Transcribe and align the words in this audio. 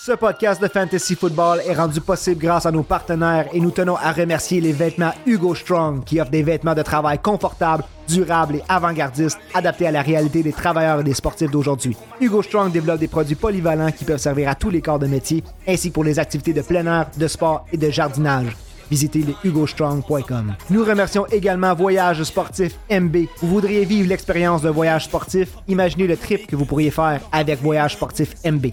Ce 0.00 0.12
podcast 0.12 0.62
de 0.62 0.68
Fantasy 0.68 1.16
Football 1.16 1.60
est 1.66 1.74
rendu 1.74 2.00
possible 2.00 2.40
grâce 2.40 2.66
à 2.66 2.70
nos 2.70 2.84
partenaires 2.84 3.48
et 3.52 3.58
nous 3.58 3.72
tenons 3.72 3.96
à 3.96 4.12
remercier 4.12 4.60
les 4.60 4.72
vêtements 4.72 5.10
Hugo 5.26 5.56
Strong 5.56 6.04
qui 6.04 6.20
offrent 6.20 6.30
des 6.30 6.44
vêtements 6.44 6.76
de 6.76 6.82
travail 6.82 7.18
confortables, 7.18 7.82
durables 8.06 8.56
et 8.56 8.62
avant-gardistes 8.68 9.40
adaptés 9.54 9.88
à 9.88 9.90
la 9.90 10.02
réalité 10.02 10.44
des 10.44 10.52
travailleurs 10.52 11.00
et 11.00 11.04
des 11.04 11.14
sportifs 11.14 11.50
d'aujourd'hui. 11.50 11.96
Hugo 12.20 12.42
Strong 12.42 12.70
développe 12.70 13.00
des 13.00 13.08
produits 13.08 13.34
polyvalents 13.34 13.90
qui 13.90 14.04
peuvent 14.04 14.18
servir 14.18 14.48
à 14.48 14.54
tous 14.54 14.70
les 14.70 14.80
corps 14.80 15.00
de 15.00 15.08
métier 15.08 15.42
ainsi 15.66 15.88
que 15.88 15.94
pour 15.94 16.04
les 16.04 16.20
activités 16.20 16.52
de 16.52 16.62
plein 16.62 16.86
air, 16.86 17.06
de 17.16 17.26
sport 17.26 17.66
et 17.72 17.76
de 17.76 17.90
jardinage 17.90 18.56
visitez 18.90 19.20
les 19.20 19.34
hugostrong.com. 19.44 20.54
Nous 20.70 20.84
remercions 20.84 21.26
également 21.26 21.74
Voyage 21.74 22.22
Sportif 22.22 22.74
MB. 22.90 23.16
Vous 23.40 23.48
voudriez 23.48 23.84
vivre 23.84 24.08
l'expérience 24.08 24.62
d'un 24.62 24.70
voyage 24.70 25.04
sportif? 25.04 25.50
Imaginez 25.68 26.06
le 26.06 26.16
trip 26.16 26.46
que 26.46 26.56
vous 26.56 26.64
pourriez 26.64 26.90
faire 26.90 27.20
avec 27.32 27.60
Voyage 27.62 27.94
Sportif 27.94 28.34
MB. 28.44 28.66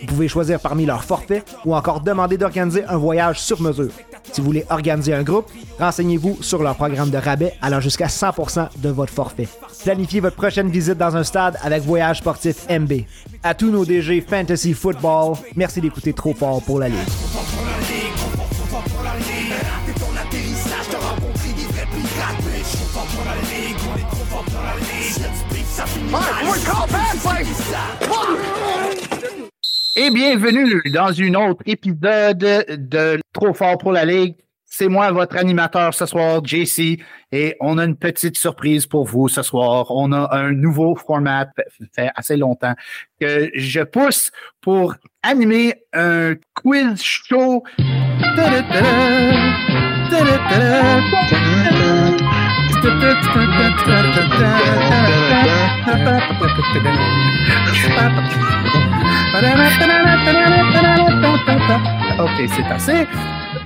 Vous 0.00 0.06
pouvez 0.06 0.28
choisir 0.28 0.60
parmi 0.60 0.86
leurs 0.86 1.04
forfaits 1.04 1.44
ou 1.64 1.74
encore 1.74 2.00
demander 2.00 2.38
d'organiser 2.38 2.84
un 2.84 2.96
voyage 2.96 3.40
sur 3.40 3.60
mesure. 3.60 3.90
Si 4.32 4.40
vous 4.40 4.46
voulez 4.46 4.64
organiser 4.70 5.14
un 5.14 5.22
groupe, 5.22 5.50
renseignez-vous 5.78 6.38
sur 6.42 6.62
leur 6.62 6.76
programme 6.76 7.10
de 7.10 7.18
rabais 7.18 7.54
allant 7.62 7.80
jusqu'à 7.80 8.06
100% 8.06 8.68
de 8.78 8.88
votre 8.88 9.12
forfait. 9.12 9.48
Planifiez 9.84 10.20
votre 10.20 10.36
prochaine 10.36 10.70
visite 10.70 10.98
dans 10.98 11.16
un 11.16 11.24
stade 11.24 11.58
avec 11.62 11.82
Voyage 11.82 12.18
Sportif 12.18 12.66
MB. 12.68 12.92
À 13.42 13.54
tous 13.54 13.70
nos 13.70 13.84
DG 13.84 14.20
Fantasy 14.20 14.74
Football, 14.74 15.36
merci 15.56 15.80
d'écouter 15.80 16.12
trop 16.12 16.34
fort 16.34 16.62
pour 16.62 16.78
la 16.78 16.88
Ligue. 16.88 17.69
Et 29.96 30.10
bienvenue 30.10 30.82
dans 30.92 31.12
une 31.12 31.36
autre 31.36 31.62
épisode 31.66 32.38
de 32.38 33.20
Trop 33.32 33.54
fort 33.54 33.78
pour 33.78 33.92
la 33.92 34.04
Ligue. 34.04 34.34
C'est 34.64 34.88
moi, 34.88 35.12
votre 35.12 35.36
animateur 35.36 35.94
ce 35.94 36.06
soir, 36.06 36.44
JC, 36.44 36.98
et 37.30 37.56
on 37.60 37.78
a 37.78 37.84
une 37.84 37.96
petite 37.96 38.36
surprise 38.36 38.86
pour 38.86 39.04
vous 39.04 39.28
ce 39.28 39.42
soir. 39.42 39.86
On 39.90 40.10
a 40.12 40.28
un 40.36 40.52
nouveau 40.52 40.96
format, 40.96 41.46
fait 41.94 42.10
assez 42.14 42.36
longtemps, 42.36 42.74
que 43.20 43.50
je 43.54 43.80
pousse 43.80 44.32
pour 44.60 44.94
animer 45.22 45.74
un 45.92 46.34
quiz 46.54 47.02
show. 47.02 47.62
OK, 62.18 62.48
c'est 62.48 62.64
assez. 62.72 63.06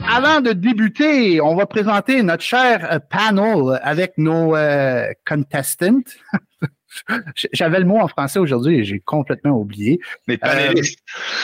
Avant 0.09 0.41
de 0.41 0.53
débuter, 0.53 1.41
on 1.41 1.55
va 1.55 1.67
présenter 1.67 2.25
notre 2.25 2.43
cher 2.43 2.89
euh, 2.91 2.99
panel 2.99 3.79
avec 3.85 4.15
nos 4.19 4.57
euh, 4.57 5.07
contestants. 5.25 6.03
J'avais 7.53 7.79
le 7.79 7.85
mot 7.85 8.01
en 8.01 8.09
français 8.09 8.41
aujourd'hui 8.41 8.81
et 8.81 8.85
j'ai 8.85 8.99
complètement 8.99 9.53
oublié. 9.53 10.01
Les 10.27 10.39
panélistes. 10.39 10.99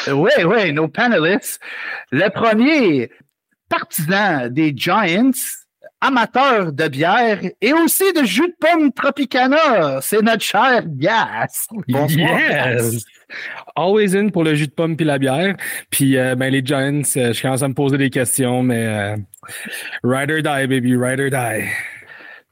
oui, 0.08 0.30
oui, 0.44 0.72
nos 0.72 0.88
panélistes. 0.88 1.60
Le 2.10 2.28
premier, 2.30 3.10
partisan 3.68 4.48
des 4.48 4.72
Giants, 4.76 5.30
amateur 6.00 6.72
de 6.72 6.88
bière 6.88 7.40
et 7.60 7.72
aussi 7.72 8.12
de 8.12 8.24
jus 8.24 8.48
de 8.48 8.54
pomme 8.58 8.92
Tropicana. 8.92 10.00
C'est 10.00 10.22
notre 10.22 10.42
cher 10.42 10.82
Gas. 10.86 11.68
Bonsoir. 11.88 12.38
Yes. 12.38 13.04
Always 13.76 14.16
in 14.16 14.28
pour 14.30 14.44
le 14.44 14.54
jus 14.54 14.66
de 14.66 14.72
pomme 14.72 14.96
puis 14.96 15.06
la 15.06 15.18
bière. 15.18 15.56
Puis 15.90 16.16
euh, 16.16 16.34
ben, 16.34 16.50
les 16.50 16.64
Giants, 16.64 17.02
euh, 17.16 17.32
je 17.32 17.42
commence 17.42 17.62
à 17.62 17.68
me 17.68 17.74
poser 17.74 17.98
des 17.98 18.10
questions, 18.10 18.62
mais 18.62 18.86
euh, 18.86 19.16
ride 20.02 20.30
or 20.30 20.42
die, 20.42 20.66
baby, 20.66 20.96
ride 20.96 21.20
or 21.20 21.30
die. 21.30 21.68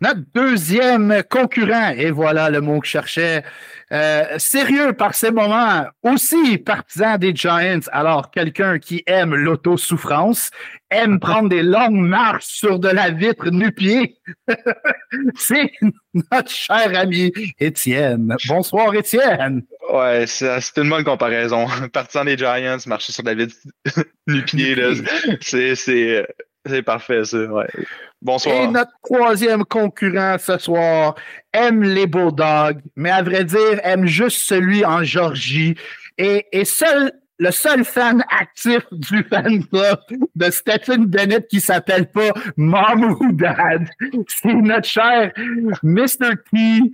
Notre 0.01 0.21
deuxième 0.33 1.23
concurrent, 1.29 1.91
et 1.97 2.13
voilà 2.13 2.51
le 2.51 2.61
mot 2.61 2.79
que 2.79 2.87
je 2.87 2.93
cherchais, 2.93 3.43
euh, 3.93 4.39
sérieux 4.39 4.93
par 4.93 5.15
ces 5.15 5.31
moments, 5.31 5.87
aussi 6.03 6.59
partisan 6.59 7.17
des 7.17 7.35
Giants, 7.35 7.81
alors 7.93 8.31
quelqu'un 8.31 8.79
qui 8.79 9.03
aime 9.07 9.35
l'autosouffrance, 9.35 10.51
aime 10.91 11.19
prendre 11.21 11.49
des 11.49 11.63
longues 11.63 11.93
marches 11.93 12.47
sur 12.47 12.79
de 12.79 12.89
la 12.89 13.11
vitre 13.11 13.51
nu-pied, 13.51 14.17
c'est 15.37 15.71
notre 16.33 16.51
cher 16.51 16.91
ami 16.95 17.33
Étienne. 17.59 18.37
Bonsoir 18.47 18.95
Étienne. 18.95 19.65
Ouais, 19.91 20.27
c'est 20.27 20.61
une 20.77 20.91
bonne 20.91 21.05
comparaison. 21.05 21.67
Partisan 21.93 22.25
des 22.25 22.37
Giants, 22.37 22.77
marcher 22.87 23.13
sur 23.13 23.23
de 23.23 23.31
la 23.31 23.35
vitre 23.35 23.57
nu-pied, 24.27 24.77
c'est 25.41 26.27
c'est 26.75 26.83
parfait 26.83 27.25
ça, 27.25 27.39
ouais. 27.39 27.69
Bonsoir. 28.21 28.55
Et 28.55 28.69
notre 28.69 28.93
troisième 29.03 29.65
concurrent 29.65 30.37
ce 30.39 30.59
soir 30.59 31.15
aime 31.53 31.83
les 31.83 32.07
Bulldogs, 32.07 32.81
mais 32.97 33.11
à 33.11 33.23
vrai 33.23 33.45
dire, 33.45 33.81
aime 33.85 34.07
juste 34.07 34.41
celui 34.41 34.85
en 34.85 35.05
Georgie. 35.05 35.77
Et, 36.19 36.65
seul, 36.65 37.13
le 37.39 37.53
seul 37.53 37.85
fan 37.85 38.25
actif 38.29 38.83
du 38.91 39.23
fan 39.23 39.65
club 39.67 40.01
de 40.35 40.51
Stephen 40.51 41.07
Bennett 41.07 41.47
qui 41.47 41.61
s'appelle 41.61 42.11
pas 42.11 42.33
Mom 42.57 43.17
ou 43.21 43.33
Dad, 43.33 43.89
c'est 44.27 44.55
notre 44.55 44.89
cher 44.89 45.33
Mr. 45.85 46.35
T, 46.53 46.93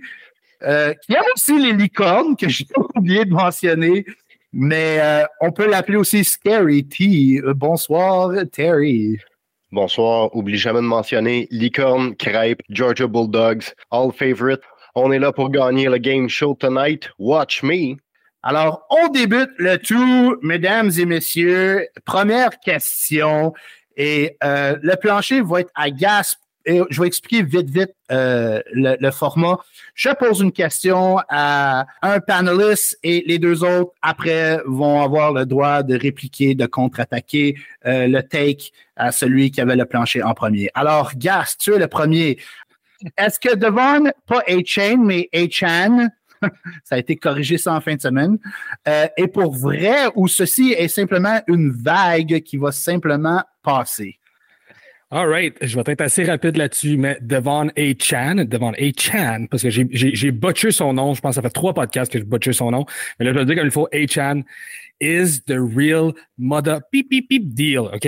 euh, 0.61 0.93
qui 0.93 1.13
aime 1.13 1.23
aussi 1.35 1.59
les 1.59 1.73
licornes, 1.73 2.35
que 2.35 2.47
j'ai 2.47 2.67
oublié 2.95 3.25
de 3.25 3.33
mentionner. 3.33 4.05
Mais 4.53 4.99
euh, 5.01 5.25
on 5.41 5.51
peut 5.51 5.67
l'appeler 5.67 5.97
aussi 5.97 6.23
Scary 6.23 6.87
T. 6.87 7.41
bonsoir, 7.55 8.31
Terry. 8.51 9.19
Bonsoir. 9.71 10.35
Oublie 10.35 10.57
jamais 10.57 10.79
de 10.79 10.85
mentionner 10.85 11.47
Licorne, 11.51 12.15
Crêpe, 12.15 12.61
Georgia 12.69 13.07
Bulldogs, 13.07 13.73
All 13.91 14.11
Favorite. 14.11 14.61
On 14.93 15.11
est 15.11 15.19
là 15.19 15.33
pour 15.33 15.49
gagner 15.49 15.89
le 15.89 15.97
game 15.97 16.29
show 16.29 16.55
tonight. 16.55 17.09
Watch 17.19 17.63
me. 17.63 17.97
Alors, 18.43 18.85
on 18.91 19.07
débute 19.07 19.49
le 19.57 19.77
tout, 19.77 20.37
mesdames 20.43 20.91
et 20.97 21.05
messieurs. 21.05 21.87
Première 22.05 22.59
question. 22.59 23.53
Et 23.97 24.37
euh, 24.43 24.77
le 24.81 24.95
plancher 24.97 25.41
va 25.41 25.61
être 25.61 25.71
à 25.73 25.89
gasp 25.89 26.39
et 26.65 26.81
je 26.89 27.01
vais 27.01 27.07
expliquer 27.07 27.43
vite, 27.43 27.69
vite 27.69 27.93
euh, 28.11 28.61
le, 28.71 29.11
format. 29.11 29.57
Je 29.93 30.09
pose 30.09 30.41
une 30.41 30.51
question 30.51 31.17
à 31.29 31.85
un 32.01 32.19
paneliste 32.19 32.99
et 33.03 33.23
les 33.27 33.39
deux 33.39 33.63
autres, 33.63 33.91
après, 34.01 34.59
vont 34.65 35.01
avoir 35.01 35.31
le 35.31 35.45
droit 35.45 35.83
de 35.83 35.95
répliquer, 35.95 36.55
de 36.55 36.65
contre-attaquer 36.65 37.55
euh, 37.85 38.07
le 38.07 38.21
take 38.21 38.71
à 38.95 39.11
celui 39.11 39.51
qui 39.51 39.61
avait 39.61 39.75
le 39.75 39.85
plancher 39.85 40.23
en 40.23 40.33
premier. 40.33 40.69
Alors, 40.73 41.11
Gas, 41.15 41.55
tu 41.59 41.73
es 41.73 41.79
le 41.79 41.87
premier. 41.87 42.37
Est-ce 43.17 43.39
que 43.39 43.55
devant, 43.55 44.09
pas 44.25 44.41
A-Chain, 44.47 44.97
mais 44.97 45.29
A-Chan, 45.33 46.09
ça 46.83 46.95
a 46.95 46.97
été 46.97 47.15
corrigé 47.15 47.57
ça 47.57 47.73
en 47.73 47.81
fin 47.81 47.95
de 47.95 48.01
semaine, 48.01 48.37
euh, 48.87 49.07
est 49.17 49.27
pour 49.27 49.53
vrai 49.53 50.07
ou 50.15 50.27
ceci 50.27 50.73
est 50.73 50.87
simplement 50.87 51.41
une 51.47 51.71
vague 51.71 52.41
qui 52.41 52.57
va 52.57 52.71
simplement 52.71 53.43
passer? 53.61 54.17
All 55.11 55.27
right, 55.27 55.55
je 55.61 55.75
vais 55.75 55.83
être 55.85 56.01
assez 56.01 56.23
rapide 56.23 56.57
là-dessus, 56.57 56.97
mais 56.97 57.19
Devon 57.21 57.69
A. 57.77 57.93
Chan, 57.99 58.43
Devon 58.47 58.73
A. 58.73 58.91
Chan, 58.97 59.45
parce 59.51 59.61
que 59.61 59.69
j'ai 59.69 60.31
butché 60.31 60.71
son 60.71 60.93
nom, 60.93 61.13
je 61.13 61.21
pense 61.21 61.31
que 61.31 61.35
ça 61.35 61.41
fait 61.43 61.53
trois 61.53 61.75
podcasts 61.75 62.11
que 62.11 62.17
je 62.17 62.23
butché 62.23 62.53
son 62.53 62.71
nom, 62.71 62.85
mais 63.19 63.25
là, 63.25 63.33
je 63.33 63.37
le 63.37 63.45
dire 63.45 63.55
comme 63.55 63.65
il 63.65 63.71
faut, 63.71 63.87
A. 63.93 64.07
Chan 64.07 64.41
is 64.99 65.41
the 65.45 65.57
real 65.59 66.13
mother 66.39 66.81
beep, 66.91 67.09
beep, 67.09 67.29
beep 67.29 67.53
deal, 67.53 67.81
OK? 67.93 68.07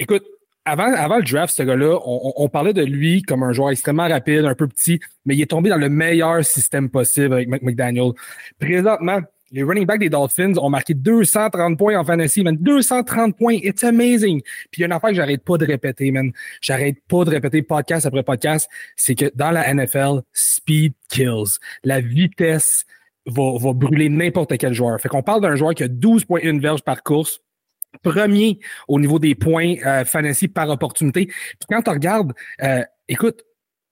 Écoute, 0.00 0.24
avant, 0.64 0.92
avant 0.92 1.18
le 1.18 1.22
draft, 1.22 1.54
ce 1.54 1.62
gars-là, 1.62 1.98
on, 2.04 2.32
on, 2.36 2.48
parlait 2.48 2.72
de 2.72 2.82
lui 2.82 3.22
comme 3.22 3.44
un 3.44 3.52
joueur 3.52 3.70
extrêmement 3.70 4.08
rapide, 4.08 4.44
un 4.44 4.56
peu 4.56 4.66
petit, 4.66 4.98
mais 5.24 5.36
il 5.36 5.42
est 5.42 5.50
tombé 5.50 5.70
dans 5.70 5.76
le 5.76 5.88
meilleur 5.88 6.44
système 6.44 6.90
possible 6.90 7.34
avec 7.34 7.48
McDaniel. 7.48 8.12
Présentement, 8.58 9.20
les 9.52 9.62
running 9.62 9.86
backs 9.86 10.00
des 10.00 10.08
Dolphins 10.08 10.56
ont 10.56 10.70
marqué 10.70 10.94
230 10.94 11.78
points 11.78 11.98
en 11.98 12.04
fantasy, 12.04 12.42
man. 12.42 12.56
230 12.56 13.36
points. 13.36 13.58
It's 13.62 13.84
amazing. 13.84 14.40
Puis 14.70 14.78
il 14.78 14.80
y 14.80 14.84
a 14.84 14.86
une 14.86 14.92
affaire 14.92 15.10
que 15.10 15.16
j'arrête 15.16 15.44
pas 15.44 15.58
de 15.58 15.66
répéter, 15.66 16.10
man. 16.10 16.32
J'arrête 16.60 16.96
pas 17.06 17.24
de 17.24 17.30
répéter 17.30 17.62
podcast 17.62 18.06
après 18.06 18.22
podcast. 18.22 18.68
C'est 18.96 19.14
que 19.14 19.30
dans 19.34 19.50
la 19.50 19.72
NFL, 19.72 20.22
speed 20.32 20.94
kills. 21.10 21.58
La 21.84 22.00
vitesse 22.00 22.86
va, 23.26 23.58
va 23.58 23.72
brûler 23.74 24.08
n'importe 24.08 24.56
quel 24.56 24.72
joueur. 24.72 24.98
Fait 25.00 25.08
qu'on 25.08 25.22
parle 25.22 25.42
d'un 25.42 25.54
joueur 25.54 25.74
qui 25.74 25.82
a 25.82 25.88
12,1 25.88 26.60
verges 26.60 26.82
par 26.82 27.02
course. 27.02 27.40
Premier 28.02 28.58
au 28.88 28.98
niveau 28.98 29.18
des 29.18 29.34
points 29.34 29.74
euh, 29.84 30.06
fantasy 30.06 30.48
par 30.48 30.70
opportunité. 30.70 31.26
Puis 31.26 31.66
quand 31.68 31.82
tu 31.82 31.90
regardes, 31.90 32.32
euh, 32.62 32.82
écoute, 33.06 33.44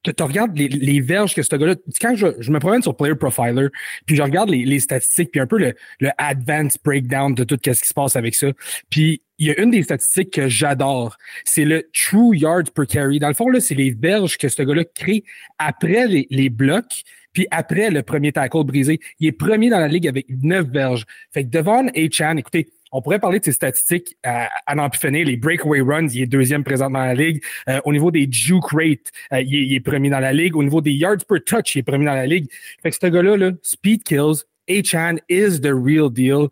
que 0.02 0.10
tu 0.10 0.22
regardes 0.22 0.56
les, 0.56 0.68
les, 0.68 1.00
verges 1.00 1.34
que 1.34 1.42
ce 1.42 1.54
gars-là. 1.54 1.74
Quand 2.00 2.14
je, 2.14 2.28
je, 2.38 2.50
me 2.50 2.58
promène 2.58 2.82
sur 2.82 2.96
Player 2.96 3.14
Profiler, 3.14 3.68
puis 4.06 4.16
je 4.16 4.22
regarde 4.22 4.48
les, 4.48 4.64
les 4.64 4.80
statistiques, 4.80 5.30
puis 5.30 5.40
un 5.40 5.46
peu 5.46 5.58
le, 5.58 5.74
le 6.00 6.10
advanced 6.18 6.80
breakdown 6.84 7.34
de 7.34 7.44
tout 7.44 7.58
ce 7.62 7.70
qui 7.70 7.88
se 7.88 7.94
passe 7.94 8.16
avec 8.16 8.34
ça. 8.34 8.48
Puis 8.88 9.22
il 9.38 9.46
y 9.46 9.50
a 9.50 9.60
une 9.60 9.70
des 9.70 9.82
statistiques 9.82 10.32
que 10.34 10.48
j'adore, 10.48 11.16
c'est 11.44 11.64
le 11.64 11.88
true 11.92 12.36
yards 12.36 12.70
per 12.74 12.86
carry. 12.86 13.18
Dans 13.18 13.28
le 13.28 13.34
fond, 13.34 13.48
là, 13.48 13.60
c'est 13.60 13.74
les 13.74 13.90
verges 13.90 14.36
que 14.36 14.48
ce 14.48 14.62
gars-là 14.62 14.84
crée 14.84 15.24
après 15.58 16.06
les, 16.06 16.26
les 16.30 16.50
blocs, 16.50 17.02
puis 17.32 17.46
après 17.50 17.90
le 17.90 18.02
premier 18.02 18.32
tackle 18.32 18.64
brisé. 18.64 19.00
Il 19.18 19.28
est 19.28 19.32
premier 19.32 19.70
dans 19.70 19.78
la 19.78 19.88
ligue 19.88 20.08
avec 20.08 20.26
neuf 20.28 20.66
verges. 20.66 21.04
Fait 21.32 21.44
que 21.44 21.48
Devon. 21.48 21.90
Chan, 22.10 22.36
écoutez, 22.36 22.68
On 22.92 23.02
pourrait 23.02 23.18
parler 23.18 23.38
de 23.38 23.44
ses 23.44 23.52
statistiques 23.52 24.16
à, 24.24 24.48
à. 24.66 24.74
Les 25.10 25.36
breakaway 25.36 25.80
runs, 25.80 26.08
il 26.08 26.22
est 26.22 26.26
deuxième 26.26 26.64
présentement 26.64 27.00
dans 27.00 27.04
la 27.06 27.14
ligue. 27.14 27.42
Euh, 27.68 27.80
au 27.84 27.92
niveau 27.92 28.10
des 28.10 28.26
juke 28.30 28.70
rates, 28.72 29.10
euh, 29.32 29.40
il, 29.40 29.74
est, 29.74 29.80
premier 29.80 30.10
dans 30.10 30.20
la 30.20 30.32
ligue. 30.32 30.56
Au 30.56 30.62
niveau 30.62 30.80
des 30.80 30.92
yards 30.92 31.24
per 31.28 31.40
touch, 31.40 31.74
il 31.74 31.80
est 31.80 31.82
premier 31.82 32.06
dans 32.06 32.14
la 32.14 32.26
ligue. 32.26 32.48
Fait 32.82 32.90
que 32.90 32.96
ce 33.00 33.06
gars-là, 33.06 33.36
là, 33.36 33.50
speed 33.62 34.02
kills, 34.02 34.44
A-Chan 34.68 35.16
is 35.28 35.60
the 35.60 35.72
real 35.72 36.10
deal. 36.10 36.48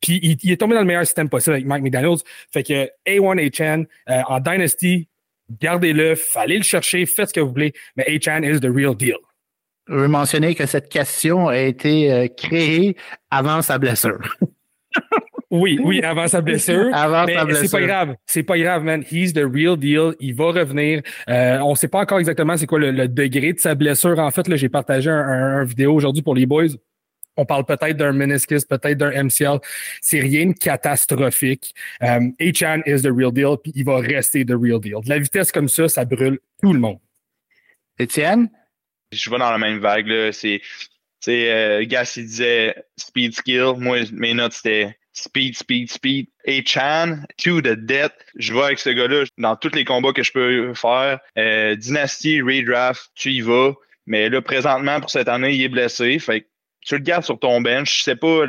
Puis 0.00 0.18
il, 0.22 0.50
est 0.50 0.56
tombé 0.56 0.74
dans 0.74 0.80
le 0.80 0.86
meilleur 0.86 1.04
système 1.04 1.28
possible 1.28 1.54
avec 1.54 1.66
Mike 1.66 1.82
McDaniels. 1.82 2.18
Fait 2.52 2.62
que 2.62 2.88
A1 3.06 3.46
A-Chan 3.46 3.84
euh, 4.08 4.22
en 4.28 4.40
Dynasty, 4.40 5.08
gardez-le, 5.60 6.14
fallait 6.14 6.56
le 6.56 6.62
chercher, 6.62 7.04
faites 7.06 7.28
ce 7.28 7.34
que 7.34 7.40
vous 7.40 7.50
voulez, 7.50 7.72
mais 7.96 8.04
A-Chan 8.08 8.42
is 8.42 8.60
the 8.60 8.70
real 8.72 8.94
deal. 8.94 9.18
Je 9.88 9.94
veux 9.94 10.08
mentionner 10.08 10.54
que 10.54 10.66
cette 10.66 10.88
question 10.88 11.48
a 11.48 11.58
été 11.58 12.12
euh, 12.12 12.28
créée 12.28 12.96
avant 13.30 13.60
sa 13.60 13.78
blessure. 13.78 14.20
oui, 15.50 15.78
oui, 15.82 16.00
avant 16.04 16.28
sa 16.28 16.40
blessure. 16.40 16.90
avant 16.92 17.24
mais 17.24 17.34
sa 17.34 17.44
blessure. 17.44 17.64
C'est 17.64 17.80
pas 17.80 17.86
grave. 17.86 18.16
C'est 18.26 18.42
pas 18.42 18.58
grave, 18.58 18.84
man. 18.84 19.04
He's 19.10 19.32
the 19.32 19.44
real 19.44 19.76
deal. 19.76 20.14
Il 20.20 20.34
va 20.34 20.52
revenir. 20.52 21.02
Euh, 21.28 21.58
on 21.58 21.74
sait 21.74 21.88
pas 21.88 22.00
encore 22.00 22.18
exactement 22.18 22.56
c'est 22.56 22.66
quoi 22.66 22.78
le, 22.78 22.90
le, 22.92 23.08
degré 23.08 23.52
de 23.52 23.58
sa 23.58 23.74
blessure. 23.74 24.18
En 24.18 24.30
fait, 24.30 24.46
là, 24.48 24.56
j'ai 24.56 24.68
partagé 24.68 25.10
un, 25.10 25.18
un, 25.18 25.60
un 25.60 25.64
vidéo 25.64 25.94
aujourd'hui 25.94 26.22
pour 26.22 26.34
les 26.34 26.46
boys. 26.46 26.68
On 27.36 27.46
parle 27.46 27.64
peut-être 27.64 27.96
d'un 27.96 28.12
meniscus, 28.12 28.64
peut-être 28.64 28.98
d'un 28.98 29.24
MCL. 29.24 29.60
C'est 30.02 30.20
rien 30.20 30.46
de 30.46 30.52
catastrophique. 30.52 31.74
Um, 32.00 32.34
H-Chan 32.38 32.82
is 32.86 33.02
the 33.02 33.10
real 33.10 33.32
deal, 33.32 33.56
puis 33.62 33.72
il 33.74 33.84
va 33.84 33.98
rester 33.98 34.44
the 34.44 34.54
real 34.54 34.80
deal. 34.80 35.00
De 35.02 35.08
la 35.08 35.18
vitesse 35.18 35.50
comme 35.50 35.68
ça, 35.68 35.88
ça 35.88 36.04
brûle 36.04 36.38
tout 36.62 36.72
le 36.72 36.80
monde. 36.80 36.98
Étienne? 37.98 38.50
Je 39.12 39.30
vais 39.30 39.38
dans 39.38 39.50
la 39.50 39.58
même 39.58 39.78
vague. 39.78 40.06
Là. 40.06 40.32
C'est, 40.32 40.60
c'est 41.20 41.50
euh, 41.50 41.84
Gas, 41.86 42.14
il 42.16 42.26
disait 42.26 42.74
speed 42.96 43.34
skill. 43.34 43.74
Moi, 43.78 44.00
mes 44.12 44.34
notes, 44.34 44.52
c'était 44.52 44.96
speed, 45.20 45.56
speed, 45.56 45.90
speed. 45.90 46.26
A-Chan, 46.46 47.24
to 47.38 47.60
the 47.60 47.76
death. 47.76 48.12
Je 48.36 48.54
vais 48.54 48.62
avec 48.62 48.78
ce 48.78 48.90
gars-là 48.90 49.24
dans 49.38 49.56
tous 49.56 49.74
les 49.74 49.84
combats 49.84 50.12
que 50.12 50.22
je 50.22 50.32
peux 50.32 50.74
faire. 50.74 51.20
Euh, 51.38 51.76
Dynasty, 51.76 52.40
redraft, 52.40 53.10
tu 53.14 53.30
y 53.30 53.40
vas. 53.40 53.72
Mais 54.06 54.28
là, 54.28 54.40
présentement, 54.40 55.00
pour 55.00 55.10
cette 55.10 55.28
année, 55.28 55.52
il 55.52 55.62
est 55.62 55.68
blessé. 55.68 56.18
Fait 56.18 56.46
tu 56.82 56.94
le 56.96 57.02
gardes 57.02 57.24
sur 57.24 57.38
ton 57.38 57.60
bench. 57.60 57.98
Je 57.98 58.02
sais 58.04 58.16
pas, 58.16 58.44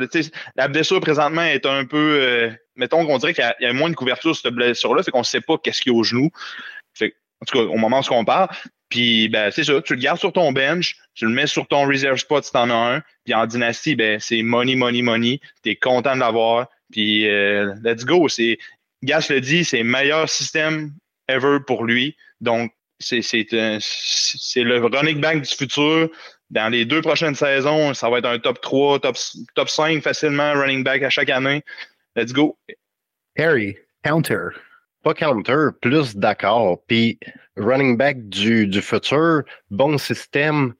la 0.56 0.68
blessure 0.68 1.00
présentement 1.00 1.42
est 1.42 1.66
un 1.66 1.84
peu. 1.84 2.18
Euh, 2.20 2.50
mettons 2.76 3.04
qu'on 3.06 3.18
dirait 3.18 3.34
qu'il 3.34 3.54
y, 3.60 3.66
a 3.66 3.72
moins 3.72 3.90
de 3.90 3.94
couverture 3.94 4.34
sur 4.34 4.42
cette 4.42 4.54
blessure-là, 4.54 5.02
fait 5.02 5.10
qu'on 5.10 5.22
sait 5.22 5.40
pas 5.40 5.58
qu'est-ce 5.58 5.82
qu'il 5.82 5.92
y 5.92 5.94
a 5.94 5.98
au 5.98 6.02
genou. 6.02 6.30
Fait, 6.94 7.14
en 7.40 7.44
tout 7.44 7.58
cas, 7.58 7.64
au 7.64 7.76
moment 7.76 8.00
où 8.00 8.14
on 8.14 8.24
parle. 8.24 8.48
Puis 8.92 9.30
ben, 9.30 9.50
c'est 9.50 9.64
ça, 9.64 9.80
tu 9.80 9.94
le 9.94 10.00
gardes 10.02 10.18
sur 10.18 10.34
ton 10.34 10.52
bench, 10.52 10.96
tu 11.14 11.24
le 11.24 11.30
mets 11.32 11.46
sur 11.46 11.66
ton 11.66 11.86
reserve 11.86 12.18
spot 12.18 12.44
si 12.44 12.52
t'en 12.52 12.68
as 12.68 12.96
un. 12.96 13.02
Puis 13.24 13.32
en 13.32 13.46
dynastie, 13.46 13.96
ben, 13.96 14.20
c'est 14.20 14.42
money, 14.42 14.76
money, 14.76 15.00
money. 15.00 15.40
T'es 15.62 15.76
content 15.76 16.14
de 16.14 16.20
l'avoir. 16.20 16.68
Puis 16.90 17.26
euh, 17.26 17.74
let's 17.82 18.04
go. 18.04 18.28
C'est. 18.28 18.58
Gas 19.02 19.28
le 19.30 19.40
dit, 19.40 19.64
c'est 19.64 19.78
le 19.78 19.84
meilleur 19.84 20.28
système 20.28 20.92
ever 21.26 21.58
pour 21.66 21.84
lui. 21.84 22.16
Donc, 22.42 22.70
c'est 23.00 23.22
le 23.50 24.78
running 24.78 25.20
back 25.22 25.40
du 25.40 25.48
futur 25.48 26.10
dans 26.50 26.68
les 26.68 26.84
deux 26.84 27.00
prochaines 27.00 27.34
saisons, 27.34 27.94
ça 27.94 28.10
va 28.10 28.18
être 28.18 28.28
un 28.28 28.38
top 28.38 28.60
3, 28.60 29.00
top, 29.00 29.16
top 29.54 29.70
5 29.70 30.02
facilement, 30.02 30.52
running 30.52 30.84
back 30.84 31.02
à 31.02 31.08
chaque 31.08 31.30
année. 31.30 31.64
Let's 32.14 32.34
go. 32.34 32.58
Harry, 33.38 33.78
counter. 34.04 34.50
Pas 35.02 35.14
counter, 35.14 35.68
plus 35.80 36.16
d'accord. 36.16 36.80
Puis 36.86 37.18
running 37.56 37.96
back 37.96 38.28
du, 38.28 38.70
futur, 38.80 39.42
bon 39.70 39.98
système. 39.98 40.74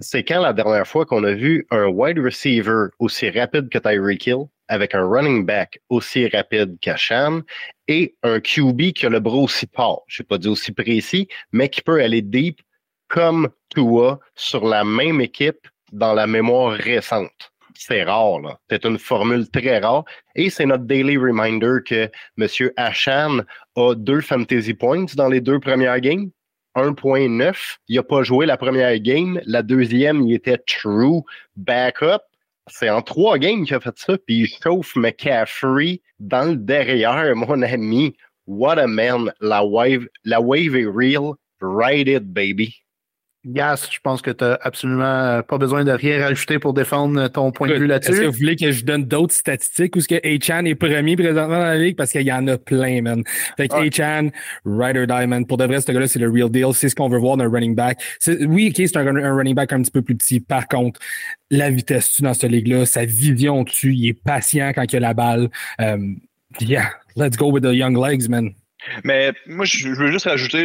C'est 0.00 0.24
quand 0.24 0.40
la 0.40 0.52
dernière 0.52 0.86
fois 0.86 1.06
qu'on 1.06 1.22
a 1.24 1.32
vu 1.32 1.66
un 1.70 1.86
wide 1.86 2.18
receiver 2.18 2.86
aussi 2.98 3.30
rapide 3.30 3.68
que 3.68 3.78
Tyreek 3.78 4.26
Hill, 4.26 4.46
avec 4.68 4.94
un 4.94 5.06
running 5.06 5.44
back 5.44 5.80
aussi 5.88 6.26
rapide 6.28 6.78
qu'Asham 6.80 7.42
et 7.86 8.16
un 8.22 8.40
QB 8.40 8.92
qui 8.92 9.06
a 9.06 9.08
le 9.08 9.20
bras 9.20 9.36
aussi 9.36 9.68
fort. 9.74 10.04
Je 10.08 10.22
ne 10.22 10.24
vais 10.24 10.28
pas 10.28 10.38
dire 10.38 10.52
aussi 10.52 10.72
précis, 10.72 11.28
mais 11.52 11.68
qui 11.68 11.82
peut 11.82 12.00
aller 12.00 12.22
deep 12.22 12.60
comme 13.08 13.50
Tua 13.68 14.18
sur 14.34 14.66
la 14.66 14.84
même 14.84 15.20
équipe 15.20 15.68
dans 15.92 16.14
la 16.14 16.26
mémoire 16.26 16.72
récente. 16.72 17.52
C'est 17.74 18.02
rare, 18.04 18.40
là. 18.40 18.58
C'est 18.68 18.84
une 18.84 18.98
formule 18.98 19.48
très 19.50 19.78
rare. 19.78 20.04
Et 20.34 20.50
c'est 20.50 20.66
notre 20.66 20.84
daily 20.84 21.16
reminder 21.16 21.78
que 21.84 22.10
M. 22.38 22.70
Ashan 22.76 23.40
a 23.76 23.94
deux 23.94 24.20
fantasy 24.20 24.74
points 24.74 25.06
dans 25.16 25.28
les 25.28 25.40
deux 25.40 25.60
premières 25.60 26.00
games. 26.00 26.30
1.9. 26.76 27.78
Il 27.88 27.96
n'a 27.96 28.02
pas 28.02 28.22
joué 28.22 28.46
la 28.46 28.56
première 28.56 28.98
game. 29.00 29.40
La 29.44 29.62
deuxième, 29.62 30.22
il 30.22 30.34
était 30.34 30.58
true 30.58 31.22
backup. 31.56 32.22
C'est 32.68 32.90
en 32.90 33.02
trois 33.02 33.38
games 33.38 33.64
qu'il 33.64 33.74
a 33.74 33.80
fait 33.80 33.98
ça. 33.98 34.16
Puis 34.18 34.42
il 34.42 34.46
chauffe 34.46 34.94
McCaffrey 34.94 36.00
dans 36.18 36.50
le 36.50 36.56
derrière, 36.56 37.34
mon 37.34 37.62
ami. 37.62 38.16
What 38.46 38.78
a 38.78 38.86
man. 38.86 39.32
La 39.40 39.64
wave, 39.64 40.06
la 40.24 40.40
wave 40.40 40.76
est 40.76 40.86
real. 40.86 41.34
Ride 41.60 42.08
it, 42.08 42.32
baby. 42.32 42.74
Gas, 43.46 43.88
je 43.90 43.98
pense 44.02 44.20
que 44.20 44.30
tu 44.30 44.44
n'as 44.44 44.58
absolument 44.60 45.42
pas 45.42 45.56
besoin 45.56 45.82
de 45.82 45.92
rien 45.92 46.20
rajouter 46.20 46.58
pour 46.58 46.74
défendre 46.74 47.26
ton 47.28 47.52
point 47.52 47.68
de 47.68 47.74
vue 47.74 47.86
là-dessus. 47.86 48.12
Est-ce 48.12 48.20
que 48.20 48.26
vous 48.26 48.32
voulez 48.32 48.54
que 48.54 48.70
je 48.70 48.84
donne 48.84 49.04
d'autres 49.04 49.32
statistiques 49.32 49.96
ou 49.96 50.00
est-ce 50.00 50.08
que 50.08 50.16
A-Chan 50.16 50.66
est 50.66 50.74
premier 50.74 51.16
présentement 51.16 51.58
dans 51.58 51.64
la 51.64 51.78
ligue? 51.78 51.96
Parce 51.96 52.12
qu'il 52.12 52.20
y 52.20 52.32
en 52.32 52.46
a 52.48 52.58
plein, 52.58 53.00
man. 53.00 53.22
Fait 53.56 53.68
que 53.68 53.76
A-Chan, 53.76 54.28
Ryder 54.66 55.06
Diamond, 55.06 55.44
pour 55.44 55.56
de 55.56 55.64
vrai, 55.64 55.80
ce 55.80 55.90
gars-là, 55.90 56.06
c'est 56.06 56.18
le 56.18 56.28
real 56.28 56.50
deal. 56.50 56.74
C'est 56.74 56.90
ce 56.90 56.94
qu'on 56.94 57.08
veut 57.08 57.18
voir 57.18 57.38
d'un 57.38 57.48
running 57.48 57.74
back. 57.74 57.98
Oui, 58.26 58.68
OK, 58.68 58.86
c'est 58.86 58.96
un, 58.98 59.16
un, 59.16 59.34
running 59.34 59.54
back 59.54 59.72
un 59.72 59.80
petit 59.80 59.90
peu 59.90 60.02
plus 60.02 60.16
petit. 60.16 60.40
Par 60.40 60.68
contre, 60.68 61.00
la 61.50 61.70
vitesse 61.70 62.12
tu 62.12 62.22
dans 62.22 62.34
cette 62.34 62.50
ligue-là, 62.50 62.84
sa 62.84 63.06
vision 63.06 63.62
dessus, 63.62 63.94
il 63.94 64.08
est 64.08 64.22
patient 64.22 64.72
quand 64.74 64.84
il 64.92 64.96
a 64.96 65.00
la 65.00 65.14
balle. 65.14 65.48
Um, 65.78 66.20
yeah, 66.60 66.90
let's 67.16 67.38
go 67.38 67.50
with 67.50 67.62
the 67.62 67.72
young 67.72 67.96
legs, 67.96 68.28
man. 68.28 68.52
Mais 69.04 69.32
moi, 69.46 69.64
je 69.64 69.88
veux 69.88 70.10
juste 70.10 70.26
rajouter, 70.26 70.64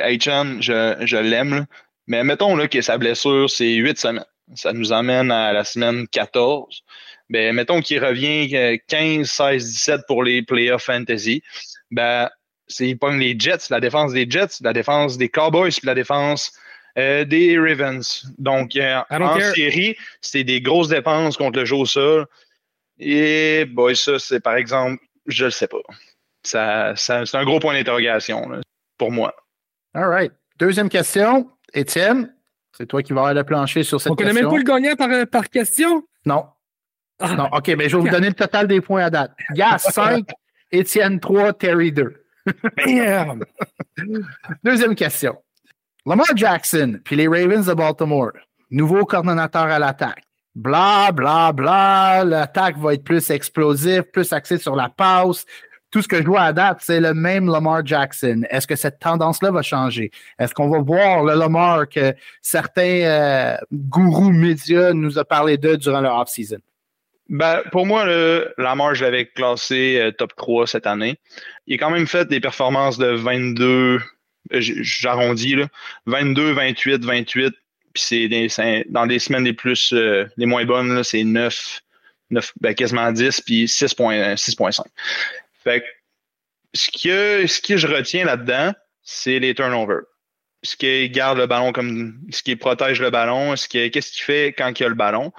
A-Chan, 0.00 0.60
je, 0.60 0.96
je 1.00 1.16
l'aime. 1.16 1.66
Mais 2.08 2.24
mettons 2.24 2.56
là, 2.56 2.66
que 2.66 2.80
sa 2.80 2.98
blessure, 2.98 3.48
c'est 3.48 3.74
huit 3.74 3.98
semaines. 3.98 4.24
Ça 4.54 4.72
nous 4.72 4.92
amène 4.92 5.30
à 5.30 5.52
la 5.52 5.62
semaine 5.62 6.08
14. 6.08 6.82
Ben, 7.28 7.54
mettons 7.54 7.82
qu'il 7.82 8.02
revient 8.02 8.80
15, 8.88 9.30
16, 9.30 9.64
17 9.64 10.00
pour 10.08 10.24
les 10.24 10.42
playoffs 10.42 10.84
fantasy. 10.84 11.42
Ben, 11.90 12.30
c'est 12.66 12.94
pas 12.94 13.14
les 13.14 13.38
Jets, 13.38 13.68
la 13.70 13.80
défense 13.80 14.12
des 14.12 14.26
Jets, 14.28 14.62
la 14.62 14.72
défense 14.72 15.18
des 15.18 15.28
Cowboys, 15.28 15.70
puis 15.70 15.86
la 15.86 15.94
défense 15.94 16.52
euh, 16.96 17.24
des 17.24 17.58
Ravens. 17.58 18.26
Donc, 18.38 18.74
euh, 18.76 19.00
en 19.10 19.40
série, 19.54 19.96
c'est 20.22 20.44
des 20.44 20.62
grosses 20.62 20.88
dépenses 20.88 21.36
contre 21.36 21.58
le 21.58 21.64
jeu 21.66 21.76
au 21.76 21.86
sol. 21.86 22.26
Et, 22.98 23.66
boy, 23.66 23.94
ça, 23.94 24.18
c'est 24.18 24.40
par 24.40 24.56
exemple, 24.56 25.02
je 25.26 25.44
le 25.44 25.50
sais 25.50 25.68
pas. 25.68 25.78
Ça, 26.42 26.96
ça 26.96 27.26
c'est 27.26 27.36
un 27.36 27.44
gros 27.44 27.60
point 27.60 27.74
d'interrogation 27.74 28.50
pour 28.96 29.12
moi. 29.12 29.34
All 29.94 30.08
right. 30.08 30.32
Deuxième 30.58 30.88
question. 30.88 31.50
Étienne, 31.74 32.34
c'est 32.76 32.86
toi 32.86 33.02
qui 33.02 33.12
vas 33.12 33.20
avoir 33.20 33.34
le 33.34 33.44
plancher 33.44 33.82
sur 33.82 34.00
cette 34.00 34.12
question. 34.16 34.26
On 34.26 34.28
connaît 34.28 34.40
même 34.40 34.50
pas 34.50 34.56
le 34.56 34.62
gagnant 34.62 34.96
par, 34.96 35.10
euh, 35.10 35.26
par 35.26 35.48
question? 35.48 36.04
Non. 36.24 36.46
Ah. 37.20 37.34
non, 37.34 37.48
OK, 37.52 37.68
mais 37.76 37.88
je 37.88 37.96
vais 37.96 38.02
vous 38.02 38.08
donner 38.08 38.28
le 38.28 38.34
total 38.34 38.68
des 38.68 38.80
points 38.80 39.04
à 39.04 39.10
date. 39.10 39.32
Gas 39.50 39.78
5, 39.78 40.24
Étienne 40.70 41.18
3, 41.18 41.52
Terry 41.54 41.92
2. 41.92 42.24
Deuxième 44.64 44.94
question. 44.94 45.36
Lamar 46.06 46.36
Jackson 46.36 47.00
puis 47.04 47.16
les 47.16 47.26
Ravens 47.26 47.66
de 47.66 47.74
Baltimore, 47.74 48.32
nouveau 48.70 49.04
coordonnateur 49.04 49.64
à 49.64 49.78
l'attaque. 49.78 50.22
Bla, 50.54 51.10
bla, 51.12 51.52
bla, 51.52 52.24
l'attaque 52.24 52.78
va 52.78 52.94
être 52.94 53.04
plus 53.04 53.30
explosif, 53.30 54.02
plus 54.12 54.32
axée 54.32 54.58
sur 54.58 54.74
la 54.74 54.88
passe, 54.88 55.44
tout 55.90 56.02
ce 56.02 56.08
que 56.08 56.18
je 56.18 56.26
vois 56.26 56.42
à 56.42 56.52
date, 56.52 56.78
c'est 56.82 57.00
le 57.00 57.14
même 57.14 57.50
Lamar 57.50 57.84
Jackson. 57.84 58.42
Est-ce 58.50 58.66
que 58.66 58.76
cette 58.76 58.98
tendance-là 58.98 59.50
va 59.50 59.62
changer? 59.62 60.10
Est-ce 60.38 60.52
qu'on 60.54 60.68
va 60.68 60.80
voir 60.80 61.24
le 61.24 61.34
Lamar 61.34 61.88
que 61.88 62.14
certains 62.42 62.82
euh, 62.82 63.56
gourous 63.72 64.30
médias 64.30 64.92
nous 64.92 65.18
ont 65.18 65.24
parlé 65.24 65.56
d'eux 65.56 65.78
durant 65.78 66.00
leur 66.00 66.18
off-season? 66.18 66.58
Ben, 67.30 67.62
pour 67.72 67.86
moi, 67.86 68.04
le 68.06 68.52
Lamar, 68.58 68.94
je 68.94 69.04
l'avais 69.04 69.26
classé 69.26 69.98
euh, 69.98 70.10
top 70.10 70.34
3 70.36 70.66
cette 70.66 70.86
année. 70.86 71.18
Il 71.66 71.74
a 71.74 71.78
quand 71.78 71.90
même 71.90 72.06
fait 72.06 72.28
des 72.28 72.40
performances 72.40 72.98
de 72.98 73.08
22, 73.08 73.96
euh, 73.96 73.98
j'arrondis, 74.50 75.56
22, 76.06 76.52
28, 76.52 77.04
28. 77.04 77.54
Puis 77.94 78.02
c'est 78.02 78.84
dans 78.90 79.04
les 79.06 79.18
semaines 79.18 79.44
les 79.44 79.54
plus, 79.54 79.94
moins 80.36 80.64
bonnes, 80.66 81.02
c'est 81.02 81.24
9, 81.24 81.80
9 82.30 82.52
ben, 82.60 82.74
quasiment 82.74 83.10
10, 83.10 83.40
puis 83.40 83.64
6.5. 83.64 84.82
Fait 85.68 85.80
que 85.80 85.86
ce 86.72 86.90
que, 86.90 87.46
ce 87.46 87.60
que 87.60 87.76
je 87.76 87.86
retiens 87.86 88.24
là-dedans, 88.24 88.72
c'est 89.02 89.38
les 89.38 89.54
turnovers. 89.54 90.04
Ce 90.62 90.76
qui 90.76 91.10
garde 91.10 91.36
le 91.36 91.46
ballon 91.46 91.72
comme 91.72 92.20
ce 92.30 92.42
qui 92.42 92.56
protège 92.56 93.02
le 93.02 93.10
ballon, 93.10 93.54
ce 93.54 93.68
qui 93.68 93.90
qu'est-ce 93.90 94.12
qu'il 94.12 94.24
fait 94.24 94.54
quand 94.56 94.68
il 94.78 94.82
y 94.82 94.86
a 94.86 94.88
le 94.88 94.94
ballon. 94.94 95.30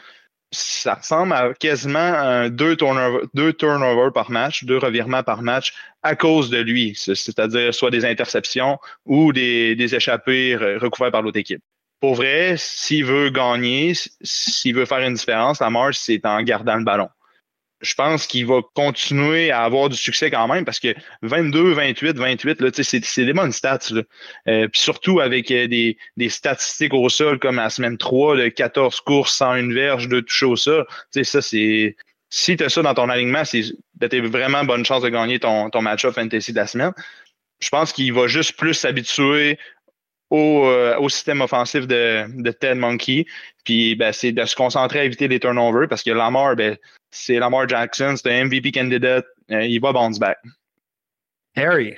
Ça 0.51 0.95
ressemble 0.95 1.33
à 1.33 1.53
quasiment 1.53 1.99
un 1.99 2.49
deux 2.49 2.75
turnovers, 2.75 3.21
deux 3.33 3.53
turnovers 3.53 4.13
par 4.13 4.29
match, 4.29 4.65
deux 4.65 4.77
revirements 4.77 5.23
par 5.23 5.41
match 5.41 5.73
à 6.03 6.15
cause 6.15 6.51
de 6.51 6.59
lui. 6.59 6.93
C'est-à-dire 6.95 7.73
soit 7.73 7.91
des 7.91 8.05
interceptions 8.05 8.77
ou 9.05 9.33
des, 9.33 9.75
des 9.75 9.95
échappées 9.95 10.55
recouvertes 10.55 11.11
par 11.11 11.23
l'autre 11.23 11.39
équipe. 11.39 11.63
Pour 11.99 12.15
vrai, 12.15 12.55
s'il 12.57 13.03
veut 13.03 13.31
gagner, 13.31 13.93
s'il 14.21 14.75
veut 14.75 14.85
faire 14.85 14.99
une 14.99 15.15
différence, 15.15 15.59
la 15.59 15.71
marche, 15.71 15.97
c'est 15.97 16.23
en 16.25 16.41
gardant 16.43 16.75
le 16.75 16.83
ballon. 16.83 17.09
Je 17.81 17.93
pense 17.93 18.27
qu'il 18.27 18.45
va 18.45 18.61
continuer 18.73 19.51
à 19.51 19.63
avoir 19.63 19.89
du 19.89 19.95
succès 19.95 20.29
quand 20.29 20.47
même 20.47 20.65
parce 20.65 20.79
que 20.79 20.93
22, 21.21 21.73
28, 21.73 22.17
28, 22.17 22.61
là, 22.61 22.69
c'est, 22.73 23.03
c'est 23.03 23.25
des 23.25 23.33
bonnes 23.33 23.51
stats. 23.51 23.79
Là. 23.91 24.01
Euh, 24.47 24.67
puis 24.67 24.81
surtout 24.81 25.19
avec 25.19 25.49
euh, 25.51 25.67
des, 25.67 25.97
des, 26.17 26.29
statistiques 26.29 26.93
au 26.93 27.07
sol 27.09 27.39
comme 27.39 27.55
la 27.55 27.69
semaine 27.69 27.97
3 27.97 28.37
de 28.37 28.47
14 28.49 28.99
courses 29.01 29.33
sans 29.33 29.55
une 29.55 29.73
verge 29.73 30.07
de 30.07 30.19
toucher 30.19 30.45
au 30.45 30.55
sol. 30.55 30.85
Ça, 31.11 31.41
c'est. 31.41 31.95
Si 32.31 32.55
tu 32.55 32.63
as 32.63 32.69
ça 32.69 32.83
dans 32.83 32.93
ton 32.93 33.09
alignement, 33.09 33.43
c'est 33.43 33.63
t'as 33.99 34.21
vraiment 34.21 34.63
bonne 34.63 34.85
chance 34.85 35.01
de 35.01 35.09
gagner 35.09 35.39
ton, 35.39 35.69
ton 35.71 35.81
match-up 35.81 36.13
fantasy 36.13 36.51
de 36.51 36.57
la 36.57 36.67
semaine. 36.67 36.91
Je 37.59 37.69
pense 37.69 37.91
qu'il 37.91 38.13
va 38.13 38.27
juste 38.27 38.55
plus 38.55 38.75
s'habituer 38.75 39.57
au, 40.29 40.65
euh, 40.67 40.95
au, 40.99 41.09
système 41.09 41.41
offensif 41.41 41.87
de, 41.87 42.25
de 42.29 42.51
Ted 42.51 42.75
Monkey. 42.75 43.25
Puis 43.63 43.95
ben, 43.95 44.11
c'est 44.13 44.31
de 44.31 44.45
se 44.45 44.55
concentrer 44.55 44.99
à 44.99 45.03
éviter 45.05 45.27
les 45.27 45.39
turnovers 45.39 45.87
parce 45.89 46.03
que 46.03 46.11
Lamar, 46.11 46.55
ben, 46.55 46.77
c'est 47.11 47.39
Lamar 47.39 47.67
Jackson, 47.67 48.15
c'est 48.15 48.31
un 48.31 48.45
MVP 48.45 48.71
candidate. 48.71 49.25
Euh, 49.51 49.65
il 49.65 49.79
va 49.79 49.91
bounce 49.93 50.19
back. 50.19 50.37
Harry. 51.55 51.95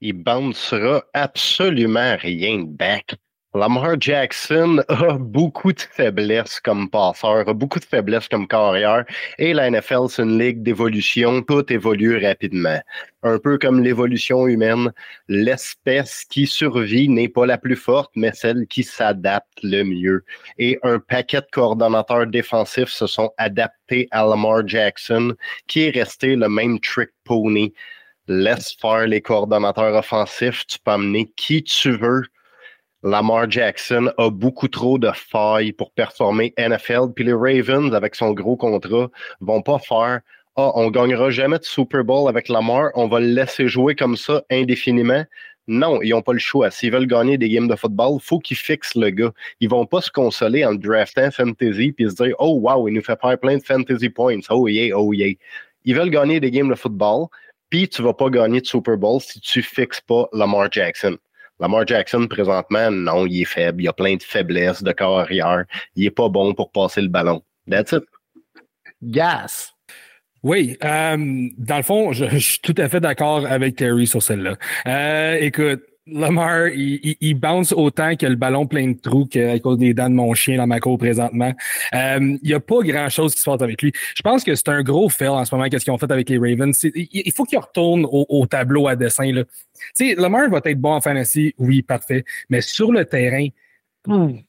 Il 0.00 0.12
bouncera 0.12 1.04
absolument 1.12 2.16
rien 2.20 2.62
back. 2.64 3.16
Lamar 3.54 3.98
Jackson 3.98 4.82
a 4.88 5.16
beaucoup 5.16 5.72
de 5.72 5.80
faiblesses 5.80 6.60
comme 6.60 6.90
passeur, 6.90 7.48
a 7.48 7.54
beaucoup 7.54 7.78
de 7.78 7.84
faiblesses 7.86 8.28
comme 8.28 8.46
carrière, 8.46 9.06
et 9.38 9.54
la 9.54 9.70
NFL, 9.70 10.10
c'est 10.10 10.22
une 10.22 10.38
ligue 10.38 10.62
d'évolution, 10.62 11.40
tout 11.40 11.72
évolue 11.72 12.22
rapidement. 12.22 12.78
Un 13.22 13.38
peu 13.38 13.56
comme 13.56 13.82
l'évolution 13.82 14.46
humaine, 14.46 14.92
l'espèce 15.28 16.26
qui 16.28 16.46
survit 16.46 17.08
n'est 17.08 17.30
pas 17.30 17.46
la 17.46 17.56
plus 17.56 17.76
forte, 17.76 18.10
mais 18.16 18.32
celle 18.34 18.66
qui 18.66 18.84
s'adapte 18.84 19.62
le 19.62 19.82
mieux. 19.82 20.24
Et 20.58 20.78
un 20.82 20.98
paquet 20.98 21.40
de 21.40 21.46
coordonnateurs 21.50 22.26
défensifs 22.26 22.90
se 22.90 23.06
sont 23.06 23.30
adaptés 23.38 24.08
à 24.10 24.26
Lamar 24.26 24.68
Jackson, 24.68 25.34
qui 25.66 25.84
est 25.84 25.90
resté 25.90 26.36
le 26.36 26.50
même 26.50 26.80
trick 26.80 27.10
pony. 27.24 27.72
Laisse 28.26 28.76
faire 28.78 29.06
les 29.06 29.22
coordonnateurs 29.22 29.94
offensifs, 29.94 30.66
tu 30.66 30.78
peux 30.80 30.90
amener 30.90 31.32
qui 31.34 31.64
tu 31.64 31.92
veux 31.92 32.24
Lamar 33.04 33.48
Jackson 33.48 34.10
a 34.18 34.28
beaucoup 34.28 34.66
trop 34.66 34.98
de 34.98 35.10
failles 35.14 35.72
pour 35.72 35.92
performer 35.92 36.52
NFL. 36.58 37.12
Puis 37.14 37.24
les 37.24 37.32
Ravens, 37.32 37.94
avec 37.94 38.16
son 38.16 38.32
gros 38.32 38.56
contrat, 38.56 39.08
vont 39.40 39.62
pas 39.62 39.78
faire 39.78 40.20
Ah, 40.56 40.72
on 40.74 40.90
gagnera 40.90 41.30
jamais 41.30 41.60
de 41.60 41.64
Super 41.64 42.02
Bowl 42.02 42.28
avec 42.28 42.48
Lamar, 42.48 42.90
on 42.94 43.06
va 43.06 43.20
le 43.20 43.28
laisser 43.28 43.68
jouer 43.68 43.94
comme 43.94 44.16
ça 44.16 44.42
indéfiniment. 44.50 45.24
Non, 45.68 46.02
ils 46.02 46.10
n'ont 46.10 46.22
pas 46.22 46.32
le 46.32 46.40
choix. 46.40 46.70
S'ils 46.72 46.90
veulent 46.90 47.06
gagner 47.06 47.38
des 47.38 47.48
games 47.48 47.68
de 47.68 47.76
football, 47.76 48.14
il 48.14 48.24
faut 48.24 48.40
qu'ils 48.40 48.56
fixent 48.56 48.96
le 48.96 49.10
gars. 49.10 49.32
Ils 49.60 49.68
vont 49.68 49.86
pas 49.86 50.00
se 50.00 50.10
consoler 50.10 50.64
en 50.64 50.74
draftant 50.74 51.30
fantasy 51.30 51.92
puis 51.92 52.10
se 52.10 52.16
dire 52.16 52.34
Oh 52.40 52.58
wow, 52.60 52.88
il 52.88 52.94
nous 52.94 53.02
fait 53.02 53.20
faire 53.20 53.38
plein 53.38 53.58
de 53.58 53.62
fantasy 53.62 54.08
points. 54.08 54.40
Oh 54.50 54.66
yeah, 54.66 54.96
oh 54.98 55.12
yeah. 55.12 55.34
Ils 55.84 55.94
veulent 55.94 56.10
gagner 56.10 56.40
des 56.40 56.50
games 56.50 56.68
de 56.68 56.74
football, 56.74 57.26
puis 57.70 57.88
tu 57.88 58.02
vas 58.02 58.14
pas 58.14 58.28
gagner 58.28 58.60
de 58.60 58.66
Super 58.66 58.96
Bowl 58.96 59.20
si 59.20 59.40
tu 59.40 59.62
fixes 59.62 60.00
pas 60.00 60.26
Lamar 60.32 60.72
Jackson. 60.72 61.16
Lamar 61.60 61.86
Jackson, 61.86 62.26
présentement, 62.28 62.90
non, 62.90 63.26
il 63.26 63.42
est 63.42 63.44
faible. 63.44 63.82
Il 63.82 63.88
a 63.88 63.92
plein 63.92 64.16
de 64.16 64.22
faiblesses 64.22 64.82
de 64.82 64.92
carrière. 64.92 65.64
Il 65.96 66.06
est 66.06 66.10
pas 66.10 66.28
bon 66.28 66.54
pour 66.54 66.70
passer 66.70 67.02
le 67.02 67.08
ballon. 67.08 67.42
That's 67.68 67.92
it. 67.92 68.04
Gas. 69.02 69.72
Oui, 70.44 70.76
euh, 70.84 71.48
dans 71.58 71.76
le 71.76 71.82
fond, 71.82 72.12
je, 72.12 72.38
suis 72.38 72.60
tout 72.60 72.74
à 72.78 72.88
fait 72.88 73.00
d'accord 73.00 73.44
avec 73.44 73.76
Terry 73.76 74.06
sur 74.06 74.22
celle-là. 74.22 74.56
Euh, 74.86 75.36
écoute, 75.40 75.82
Lamar, 76.10 76.68
il, 76.68 77.16
il, 77.20 77.34
bounce 77.34 77.72
autant 77.72 78.16
que 78.16 78.26
le 78.26 78.34
ballon 78.34 78.66
plein 78.66 78.88
de 78.88 78.98
trous 78.98 79.26
qu'à 79.26 79.58
cause 79.58 79.78
des 79.78 79.94
dents 79.94 80.08
de 80.08 80.14
mon 80.14 80.32
chien 80.34 80.56
dans 80.56 80.66
ma 80.66 80.80
cour 80.80 80.98
présentement. 80.98 81.52
Euh, 81.94 82.38
il 82.42 82.48
n'y 82.48 82.54
a 82.54 82.60
pas 82.60 82.80
grand-chose 82.82 83.34
qui 83.34 83.40
se 83.40 83.50
passe 83.50 83.60
avec 83.60 83.82
lui. 83.82 83.92
Je 84.14 84.22
pense 84.22 84.44
que 84.44 84.54
c'est 84.54 84.68
un 84.68 84.82
gros 84.82 85.08
fail 85.08 85.28
en 85.28 85.44
ce 85.44 85.54
moment, 85.54 85.68
qu'est-ce 85.68 85.84
qu'ils 85.84 85.92
ont 85.92 85.98
fait 85.98 86.10
avec 86.10 86.28
les 86.30 86.38
Ravens. 86.38 86.74
Il, 86.94 87.32
faut 87.32 87.44
qu'il 87.44 87.58
retourne 87.58 88.04
au, 88.06 88.26
au, 88.28 88.46
tableau 88.46 88.88
à 88.88 88.96
dessin. 88.96 89.32
Là. 89.32 89.44
Tu 89.96 90.10
sais, 90.10 90.14
Lamar 90.14 90.48
va 90.48 90.60
être 90.64 90.80
bon 90.80 90.94
en 90.94 91.00
fantasy, 91.00 91.54
oui, 91.58 91.82
parfait. 91.82 92.24
Mais 92.48 92.60
sur 92.60 92.92
le 92.92 93.04
terrain, 93.04 93.48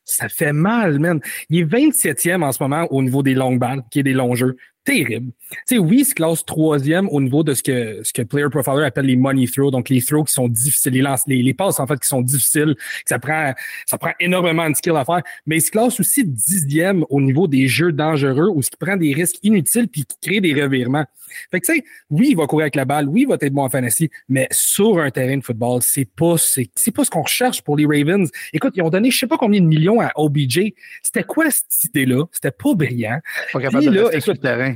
ça 0.05 0.29
fait 0.29 0.53
mal, 0.53 0.99
man. 0.99 1.19
Il 1.49 1.59
est 1.59 1.65
27e 1.65 2.43
en 2.43 2.51
ce 2.51 2.61
moment 2.63 2.87
au 2.91 3.01
niveau 3.01 3.23
des 3.23 3.33
longues 3.33 3.59
balles, 3.59 3.83
qui 3.91 3.99
est 3.99 4.03
des 4.03 4.13
longs 4.13 4.35
jeux 4.35 4.55
terrible. 4.83 5.31
Tu 5.49 5.57
sais, 5.65 5.77
oui, 5.77 5.99
il 5.99 6.05
se 6.05 6.13
classe 6.13 6.45
troisième 6.45 7.07
au 7.09 7.21
niveau 7.21 7.43
de 7.43 7.53
ce 7.53 7.63
que, 7.63 8.01
ce 8.03 8.13
que 8.13 8.21
Player 8.21 8.49
Profiler 8.49 8.85
appelle 8.85 9.05
les 9.05 9.15
money 9.15 9.45
throws, 9.45 9.71
donc 9.71 9.89
les 9.89 10.01
throws 10.01 10.23
qui 10.23 10.33
sont 10.33 10.47
difficiles, 10.47 11.05
les, 11.27 11.53
passes 11.53 11.79
en 11.79 11.87
fait 11.87 11.99
qui 11.99 12.07
sont 12.07 12.21
difficiles, 12.21 12.75
que 12.75 12.81
ça 13.05 13.19
prend, 13.19 13.53
ça 13.85 13.97
prend 13.97 14.11
énormément 14.19 14.69
de 14.69 14.75
skill 14.75 14.95
à 14.95 15.05
faire, 15.05 15.21
mais 15.45 15.57
il 15.57 15.61
se 15.61 15.71
classe 15.71 15.99
aussi 15.99 16.23
dixième 16.23 17.05
au 17.09 17.21
niveau 17.21 17.47
des 17.47 17.67
jeux 17.67 17.91
dangereux 17.91 18.49
où 18.53 18.61
ce 18.61 18.69
qui 18.69 18.77
prend 18.77 18.95
des 18.95 19.13
risques 19.13 19.37
inutiles 19.43 19.87
puis 19.87 20.05
qui 20.05 20.17
crée 20.21 20.41
des 20.41 20.59
revirements. 20.59 21.05
Fait 21.51 21.59
que 21.59 21.65
tu 21.65 21.75
sais, 21.75 21.83
oui, 22.09 22.29
il 22.31 22.37
va 22.37 22.47
courir 22.47 22.63
avec 22.63 22.75
la 22.75 22.85
balle, 22.85 23.07
oui, 23.07 23.21
il 23.21 23.27
va 23.27 23.37
être 23.39 23.53
bon 23.53 23.63
en 23.63 23.69
fantasy, 23.69 24.09
mais 24.27 24.47
sur 24.51 24.99
un 24.99 25.11
terrain 25.11 25.37
de 25.37 25.43
football, 25.43 25.81
c'est 25.81 26.05
pas, 26.05 26.35
c'est, 26.37 26.69
c'est 26.75 26.91
pas 26.91 27.03
ce 27.03 27.09
qu'on 27.09 27.23
recherche 27.23 27.61
pour 27.61 27.77
les 27.77 27.85
Ravens. 27.85 28.29
Écoute, 28.53 28.73
ils 28.75 28.81
ont 28.81 28.89
donné 28.89 29.11
je 29.11 29.17
sais 29.17 29.27
pas 29.27 29.37
combien 29.37 29.61
de 29.61 29.65
millions 29.65 29.99
à 30.01 30.11
OBJ. 30.15 30.71
C'était 31.03 31.23
quoi 31.23 31.49
cette 31.51 31.83
idée-là? 31.85 32.25
C'était 32.31 32.51
pas 32.51 32.73
brillant. 32.73 33.19
Pas 33.53 33.61
capable 33.61 33.85
de 33.85 33.91
là, 33.91 34.09
écoute, 34.13 34.41
terrain. 34.41 34.75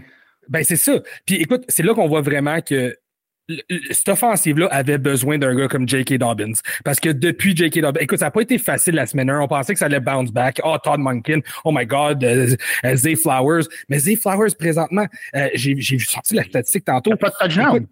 Ben, 0.50 0.64
c'est 0.64 0.76
ça. 0.76 1.02
Puis 1.26 1.36
écoute, 1.36 1.64
c'est 1.70 1.84
là 1.84 1.94
qu'on 1.94 2.08
voit 2.08 2.22
vraiment 2.22 2.62
que 2.62 2.96
cette 3.92 4.10
offensive-là 4.10 4.68
avait 4.68 4.98
besoin 4.98 5.38
d'un 5.38 5.56
gars 5.56 5.68
comme 5.68 5.88
J.K. 5.88 6.18
Dobbins. 6.18 6.54
Parce 6.86 7.00
que 7.00 7.10
depuis 7.10 7.56
J.K. 7.56 7.82
Dobbins, 7.82 8.00
écoute, 8.00 8.20
ça 8.20 8.26
n'a 8.26 8.32
pas 8.32 8.42
été 8.42 8.58
facile 8.58 8.96
la 8.96 9.06
semaine 9.06 9.30
1. 9.30 9.42
On 9.42 9.48
pensait 9.48 9.74
que 9.74 9.80
ça 9.80 9.86
allait 9.86 10.00
bounce 10.00 10.32
back. 10.32 10.62
Oh, 10.64 10.78
Todd 10.82 11.00
Monken. 11.00 11.42
Oh 11.66 11.72
my 11.74 11.86
God. 11.86 12.24
Euh, 12.24 12.56
euh, 12.86 12.96
Zay 12.96 13.16
Flowers. 13.16 13.64
Mais 13.90 14.00
Zay 14.00 14.16
Flowers, 14.16 14.52
présentement, 14.58 15.08
euh, 15.36 15.50
j'ai, 15.54 15.76
j'ai 15.80 16.00
sorti 16.00 16.36
la 16.36 16.44
statistique 16.44 16.86
tantôt. 16.86 17.12
Il 17.12 17.14
n'y 17.14 17.20
a 17.20 17.30
pas 17.30 17.30
de 17.30 17.48
touchdown. 17.48 17.88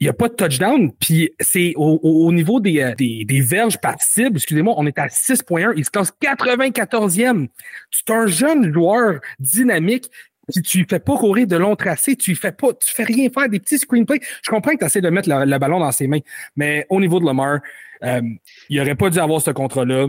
il 0.00 0.04
n'y 0.04 0.08
a 0.08 0.12
pas 0.12 0.28
de 0.28 0.34
touchdown. 0.34 0.92
Puis 1.00 1.32
c'est 1.40 1.72
au, 1.76 1.98
au, 2.02 2.32
niveau 2.32 2.60
des, 2.60 2.94
des, 2.96 3.24
des, 3.24 3.40
verges 3.40 3.80
par 3.80 4.00
cible, 4.00 4.36
excusez-moi, 4.36 4.74
on 4.76 4.86
est 4.86 4.98
à 4.98 5.08
6.1. 5.08 5.72
Il 5.76 5.84
se 5.84 5.90
classe 5.90 6.12
94e. 6.22 7.48
C'est 7.90 8.10
un 8.10 8.26
jeune 8.28 8.72
joueur 8.72 9.20
dynamique 9.40 10.10
si 10.48 10.62
tu 10.62 10.86
fais 10.88 10.98
pas 10.98 11.16
courir 11.16 11.46
de 11.46 11.56
longs 11.56 11.76
tracés, 11.76 12.16
tu 12.16 12.34
fais 12.34 12.52
pas, 12.52 12.72
tu 12.74 12.92
fais 12.92 13.04
rien 13.04 13.28
faire, 13.30 13.48
des 13.48 13.60
petits 13.60 13.78
screenplays. 13.78 14.20
Je 14.42 14.50
comprends 14.50 14.72
que 14.72 14.78
tu 14.78 14.84
essaies 14.84 15.00
de 15.00 15.10
mettre 15.10 15.28
le, 15.28 15.58
ballon 15.58 15.80
dans 15.80 15.92
ses 15.92 16.06
mains, 16.06 16.20
mais 16.56 16.86
au 16.90 17.00
niveau 17.00 17.20
de 17.20 17.26
Lamar, 17.26 17.60
euh, 18.02 18.20
il 18.68 18.80
aurait 18.80 18.94
pas 18.94 19.10
dû 19.10 19.18
avoir 19.18 19.40
ce 19.40 19.50
contrat-là. 19.50 20.08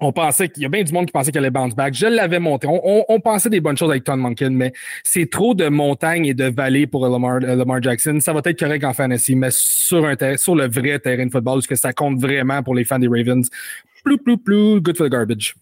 On 0.00 0.12
pensait 0.12 0.48
qu'il 0.48 0.62
y 0.62 0.66
a 0.66 0.68
bien 0.68 0.84
du 0.84 0.92
monde 0.92 1.06
qui 1.06 1.12
pensait 1.12 1.32
qu'il 1.32 1.40
allait 1.40 1.50
bounce 1.50 1.74
back. 1.74 1.92
Je 1.92 2.06
l'avais 2.06 2.38
monté. 2.38 2.68
On, 2.70 3.20
pensait 3.20 3.50
des 3.50 3.60
bonnes 3.60 3.76
choses 3.76 3.90
avec 3.90 4.04
Tom 4.04 4.20
Monken, 4.20 4.54
mais 4.54 4.72
c'est 5.02 5.28
trop 5.28 5.54
de 5.54 5.68
montagnes 5.68 6.26
et 6.26 6.34
de 6.34 6.44
vallées 6.44 6.86
pour 6.86 7.08
Lamar, 7.08 7.40
Lamar, 7.40 7.82
Jackson. 7.82 8.18
Ça 8.20 8.32
va 8.32 8.40
être 8.44 8.58
correct 8.60 8.84
en 8.84 8.92
fantasy, 8.92 9.34
mais 9.34 9.48
sur, 9.50 10.06
un 10.06 10.36
sur 10.36 10.54
le 10.54 10.68
vrai 10.68 11.00
terrain 11.00 11.26
de 11.26 11.32
football, 11.32 11.58
est-ce 11.58 11.66
que 11.66 11.74
ça 11.74 11.92
compte 11.92 12.20
vraiment 12.20 12.62
pour 12.62 12.76
les 12.76 12.84
fans 12.84 13.00
des 13.00 13.08
Ravens? 13.08 13.50
Plou, 14.04 14.18
plou, 14.18 14.36
plou, 14.36 14.80
good 14.80 14.96
for 14.96 15.08
the 15.08 15.10
garbage. 15.10 15.56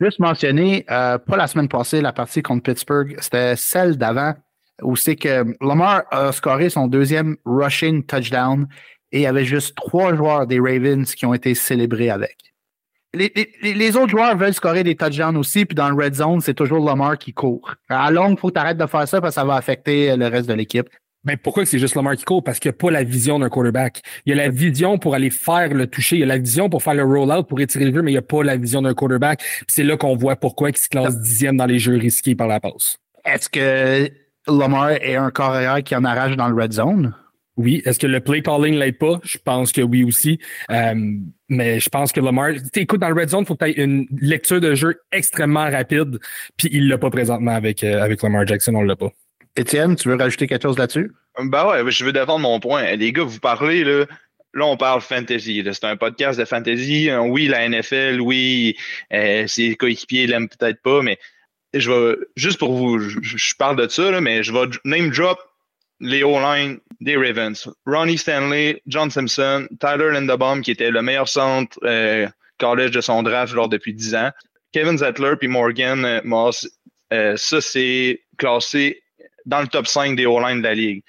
Juste 0.00 0.18
mentionner, 0.18 0.84
euh, 0.90 1.18
pas 1.18 1.36
la 1.36 1.46
semaine 1.46 1.68
passée, 1.68 2.00
la 2.00 2.12
partie 2.12 2.42
contre 2.42 2.62
Pittsburgh, 2.62 3.16
c'était 3.20 3.56
celle 3.56 3.96
d'avant, 3.96 4.34
où 4.82 4.96
c'est 4.96 5.16
que 5.16 5.44
Lamar 5.60 6.02
a 6.10 6.32
scoré 6.32 6.68
son 6.68 6.88
deuxième 6.88 7.36
rushing 7.44 8.04
touchdown 8.04 8.66
et 9.12 9.18
il 9.18 9.22
y 9.22 9.26
avait 9.26 9.44
juste 9.44 9.76
trois 9.76 10.14
joueurs 10.14 10.46
des 10.46 10.58
Ravens 10.58 11.14
qui 11.14 11.24
ont 11.24 11.34
été 11.34 11.54
célébrés 11.54 12.10
avec. 12.10 12.36
Les, 13.14 13.96
autres 13.96 14.08
joueurs 14.08 14.36
veulent 14.36 14.54
scorer 14.54 14.82
des 14.82 14.96
touchdowns 14.96 15.36
aussi, 15.36 15.64
puis 15.64 15.76
dans 15.76 15.88
le 15.88 15.94
red 15.94 16.14
zone, 16.14 16.40
c'est 16.40 16.54
toujours 16.54 16.84
Lamar 16.84 17.16
qui 17.16 17.32
court. 17.32 17.76
À 17.88 18.10
longue, 18.10 18.32
il 18.32 18.38
faut 18.40 18.48
que 18.48 18.54
tu 18.54 18.58
arrêtes 18.58 18.76
de 18.76 18.86
faire 18.86 19.06
ça 19.06 19.20
parce 19.20 19.36
que 19.36 19.40
ça 19.40 19.44
va 19.44 19.54
affecter 19.54 20.16
le 20.16 20.26
reste 20.26 20.48
de 20.48 20.54
l'équipe. 20.54 20.88
Mais 21.24 21.36
pourquoi 21.36 21.64
c'est 21.64 21.78
juste 21.78 21.94
Lamar 21.94 22.16
qui 22.16 22.24
court? 22.24 22.44
Parce 22.44 22.58
qu'il 22.58 22.70
n'y 22.70 22.74
a 22.74 22.78
pas 22.78 22.90
la 22.90 23.02
vision 23.02 23.38
d'un 23.38 23.48
quarterback. 23.48 24.02
Il 24.26 24.30
y 24.30 24.32
a 24.32 24.36
la 24.36 24.50
vision 24.50 24.98
pour 24.98 25.14
aller 25.14 25.30
faire 25.30 25.72
le 25.72 25.86
toucher. 25.86 26.16
Il 26.16 26.20
y 26.20 26.22
a 26.22 26.26
la 26.26 26.38
vision 26.38 26.68
pour 26.68 26.82
faire 26.82 26.94
le 26.94 27.04
roll-out, 27.04 27.48
pour 27.48 27.60
étirer 27.60 27.86
le 27.86 27.94
jeu, 27.94 28.02
mais 28.02 28.10
il 28.10 28.14
n'y 28.14 28.18
a 28.18 28.22
pas 28.22 28.42
la 28.42 28.56
vision 28.56 28.82
d'un 28.82 28.94
quarterback. 28.94 29.42
C'est 29.66 29.84
là 29.84 29.96
qu'on 29.96 30.16
voit 30.16 30.36
pourquoi 30.36 30.70
il 30.70 30.76
se 30.76 30.88
classe 30.88 31.18
dixième 31.20 31.56
dans 31.56 31.66
les 31.66 31.78
jeux 31.78 31.96
risqués 31.96 32.34
par 32.34 32.46
la 32.46 32.60
passe. 32.60 32.98
Est-ce 33.24 33.48
que 33.48 34.10
Lamar 34.46 34.90
est 34.90 35.16
un 35.16 35.30
carrière 35.30 35.82
qui 35.82 35.96
en 35.96 36.04
arrache 36.04 36.36
dans 36.36 36.48
le 36.48 36.62
red 36.62 36.72
zone? 36.72 37.14
Oui. 37.56 37.82
Est-ce 37.84 37.98
que 37.98 38.06
le 38.06 38.20
play 38.20 38.42
calling 38.42 38.74
l'aide 38.74 38.98
pas? 38.98 39.20
Je 39.22 39.38
pense 39.38 39.72
que 39.72 39.80
oui 39.80 40.04
aussi. 40.04 40.40
Euh, 40.70 40.94
mais 41.48 41.78
je 41.78 41.88
pense 41.88 42.12
que 42.12 42.20
Lamar, 42.20 42.50
écoute, 42.74 43.00
dans 43.00 43.08
le 43.08 43.14
red 43.14 43.28
zone, 43.30 43.42
il 43.42 43.46
faut 43.46 43.54
que 43.54 43.64
tu 43.64 43.70
aies 43.70 43.82
une 43.82 44.06
lecture 44.20 44.60
de 44.60 44.74
jeu 44.74 44.96
extrêmement 45.12 45.70
rapide. 45.70 46.18
Puis 46.56 46.68
il 46.72 46.88
l'a 46.88 46.98
pas 46.98 47.10
présentement 47.10 47.52
avec, 47.52 47.82
euh, 47.84 48.02
avec 48.02 48.22
Lamar 48.22 48.46
Jackson, 48.46 48.74
on 48.74 48.82
l'a 48.82 48.96
pas. 48.96 49.10
Étienne, 49.56 49.96
tu 49.96 50.08
veux 50.08 50.16
rajouter 50.16 50.46
quelque 50.46 50.62
chose 50.62 50.78
là-dessus? 50.78 51.12
Ben 51.38 51.66
ouais, 51.66 51.90
je 51.90 52.04
veux 52.04 52.12
défendre 52.12 52.40
mon 52.40 52.60
point. 52.60 52.96
Les 52.96 53.12
gars, 53.12 53.22
vous 53.22 53.40
parlez, 53.40 53.84
là, 53.84 54.04
là 54.52 54.66
on 54.66 54.76
parle 54.76 55.00
fantasy. 55.00 55.64
C'est 55.64 55.84
un 55.84 55.96
podcast 55.96 56.38
de 56.38 56.44
fantasy. 56.44 57.08
Oui, 57.12 57.46
la 57.46 57.68
NFL, 57.68 58.20
oui, 58.20 58.76
euh, 59.12 59.46
ses 59.46 59.76
coéquipiers 59.76 60.26
l'aiment 60.26 60.48
peut-être 60.48 60.82
pas, 60.82 61.02
mais 61.02 61.18
je 61.74 61.90
vais, 61.90 62.16
juste 62.36 62.58
pour 62.58 62.72
vous, 62.72 62.98
je, 62.98 63.54
parle 63.56 63.76
de 63.76 63.88
ça, 63.88 64.10
là, 64.10 64.20
mais 64.20 64.42
je 64.42 64.52
vais 64.52 64.66
name 64.84 65.10
drop 65.10 65.38
les 66.00 66.22
O-line 66.22 66.78
des 67.00 67.16
Ravens. 67.16 67.68
Ronnie 67.86 68.18
Stanley, 68.18 68.82
John 68.86 69.10
Simpson, 69.10 69.66
Tyler 69.80 70.10
Lindebaum, 70.12 70.62
qui 70.62 70.70
était 70.70 70.90
le 70.90 71.02
meilleur 71.02 71.28
centre 71.28 71.78
euh, 71.84 72.28
college 72.58 72.90
de 72.90 73.00
son 73.00 73.22
draft 73.22 73.54
lors 73.54 73.68
depuis 73.68 73.94
10 73.94 74.14
ans. 74.14 74.30
Kevin 74.72 74.98
Zettler 74.98 75.34
puis 75.38 75.48
Morgan 75.48 76.04
euh, 76.04 76.20
Moss, 76.24 76.68
euh, 77.12 77.36
ça 77.36 77.60
c'est 77.60 78.22
classé 78.38 79.02
dans 79.46 79.60
le 79.60 79.68
top 79.68 79.86
5 79.86 80.16
des 80.16 80.26
O-line 80.26 80.58
de 80.58 80.64
la 80.64 80.74
Ligue. 80.74 81.02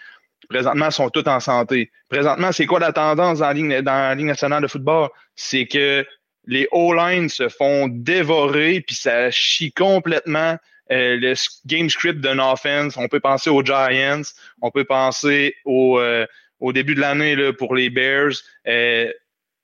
Présentement, 0.49 0.87
ils 0.87 0.91
sont 0.91 1.09
tous 1.09 1.27
en 1.27 1.39
santé. 1.39 1.91
Présentement, 2.09 2.51
c'est 2.51 2.65
quoi 2.65 2.79
la 2.79 2.93
tendance 2.93 3.39
dans 3.39 3.47
la 3.47 4.15
Ligue, 4.15 4.25
nationale 4.25 4.61
de 4.61 4.67
football? 4.67 5.09
C'est 5.35 5.65
que 5.65 6.05
les 6.45 6.67
O-line 6.71 7.29
se 7.29 7.49
font 7.49 7.87
dévorer, 7.87 8.81
puis 8.81 8.95
ça 8.95 9.31
chie 9.31 9.71
complètement 9.71 10.57
euh, 10.91 11.17
le 11.19 11.33
game 11.65 11.89
script 11.89 12.19
d'un 12.19 12.37
offense. 12.37 12.95
On 12.97 13.07
peut 13.07 13.19
penser 13.19 13.49
aux 13.49 13.63
Giants, 13.63 14.21
on 14.61 14.69
peut 14.69 14.83
penser 14.83 15.55
au, 15.65 15.99
euh, 15.99 16.27
au 16.59 16.73
début 16.73 16.93
de 16.93 17.01
l'année 17.01 17.53
pour 17.53 17.73
les 17.73 17.89
Bears. 17.89 18.33
Euh, 18.67 19.11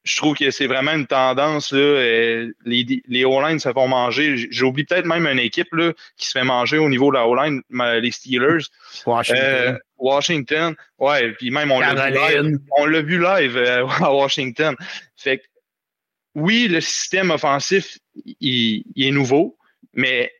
je 0.03 0.15
trouve 0.15 0.35
que 0.35 0.49
c'est 0.49 0.67
vraiment 0.67 0.93
une 0.93 1.05
tendance. 1.05 1.71
Là, 1.71 1.79
euh, 1.79 2.51
les 2.65 3.03
les 3.07 3.25
O-line 3.25 3.59
se 3.59 3.71
font 3.71 3.87
manger. 3.87 4.47
J'oublie 4.49 4.83
peut-être 4.83 5.05
même 5.05 5.27
une 5.27 5.39
équipe 5.39 5.73
là, 5.73 5.93
qui 6.17 6.27
se 6.27 6.31
fait 6.31 6.43
manger 6.43 6.77
au 6.77 6.89
niveau 6.89 7.11
de 7.11 7.17
la 7.17 7.27
O-line, 7.27 7.61
les 7.69 8.11
Steelers. 8.11 8.65
Washington. 9.05 9.43
Euh, 9.43 9.77
Washington. 9.97 10.75
Ouais, 10.97 11.31
puis 11.33 11.51
même 11.51 11.71
on 11.71 11.79
l'a 11.79 11.93
vu 11.93 12.13
live. 12.13 12.59
On 12.77 12.85
l'a 12.85 13.01
vu 13.01 13.21
live 13.21 13.57
euh, 13.57 13.87
à 14.01 14.13
Washington. 14.13 14.75
Fait 15.15 15.37
que, 15.37 15.43
oui, 16.33 16.67
le 16.67 16.81
système 16.81 17.29
offensif, 17.29 17.99
il, 18.25 18.83
il 18.95 19.07
est 19.07 19.11
nouveau, 19.11 19.57
mais 19.93 20.31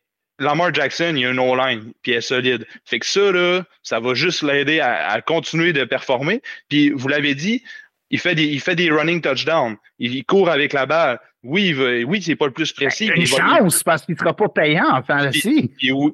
Lamar 0.42 0.74
Jackson, 0.74 1.14
il 1.16 1.26
a 1.26 1.30
une 1.30 1.40
O-line, 1.40 1.94
puis 2.02 2.14
il 2.14 2.16
est 2.16 2.22
solide. 2.22 2.66
Fait 2.84 2.98
que 2.98 3.06
ça, 3.06 3.32
là, 3.32 3.64
ça 3.84 4.00
va 4.00 4.16
juste 4.16 4.42
l'aider 4.42 4.80
à, 4.80 5.12
à, 5.12 5.22
continuer 5.22 5.72
de 5.72 5.84
performer. 5.84 6.42
Puis 6.68 6.90
vous 6.90 7.08
l'avez 7.08 7.36
dit, 7.36 7.64
il 8.12 8.20
fait 8.20 8.36
des, 8.36 8.44
il 8.44 8.60
fait 8.60 8.76
des 8.76 8.92
running 8.92 9.22
touchdowns. 9.22 9.78
Il, 9.98 10.24
court 10.26 10.50
avec 10.50 10.74
la 10.74 10.86
balle. 10.86 11.20
Oui, 11.44 11.70
il 11.70 11.76
veut, 11.76 12.04
oui, 12.04 12.22
c'est 12.22 12.36
pas 12.36 12.46
le 12.46 12.52
plus 12.52 12.72
précis. 12.72 13.08
Ben, 13.08 13.18
une 13.18 13.26
chance, 13.26 13.82
parce 13.84 14.06
qu'il 14.06 14.18
sera 14.18 14.36
pas 14.36 14.50
payant 14.50 14.86
en 14.92 15.02
fantasy. 15.02 15.72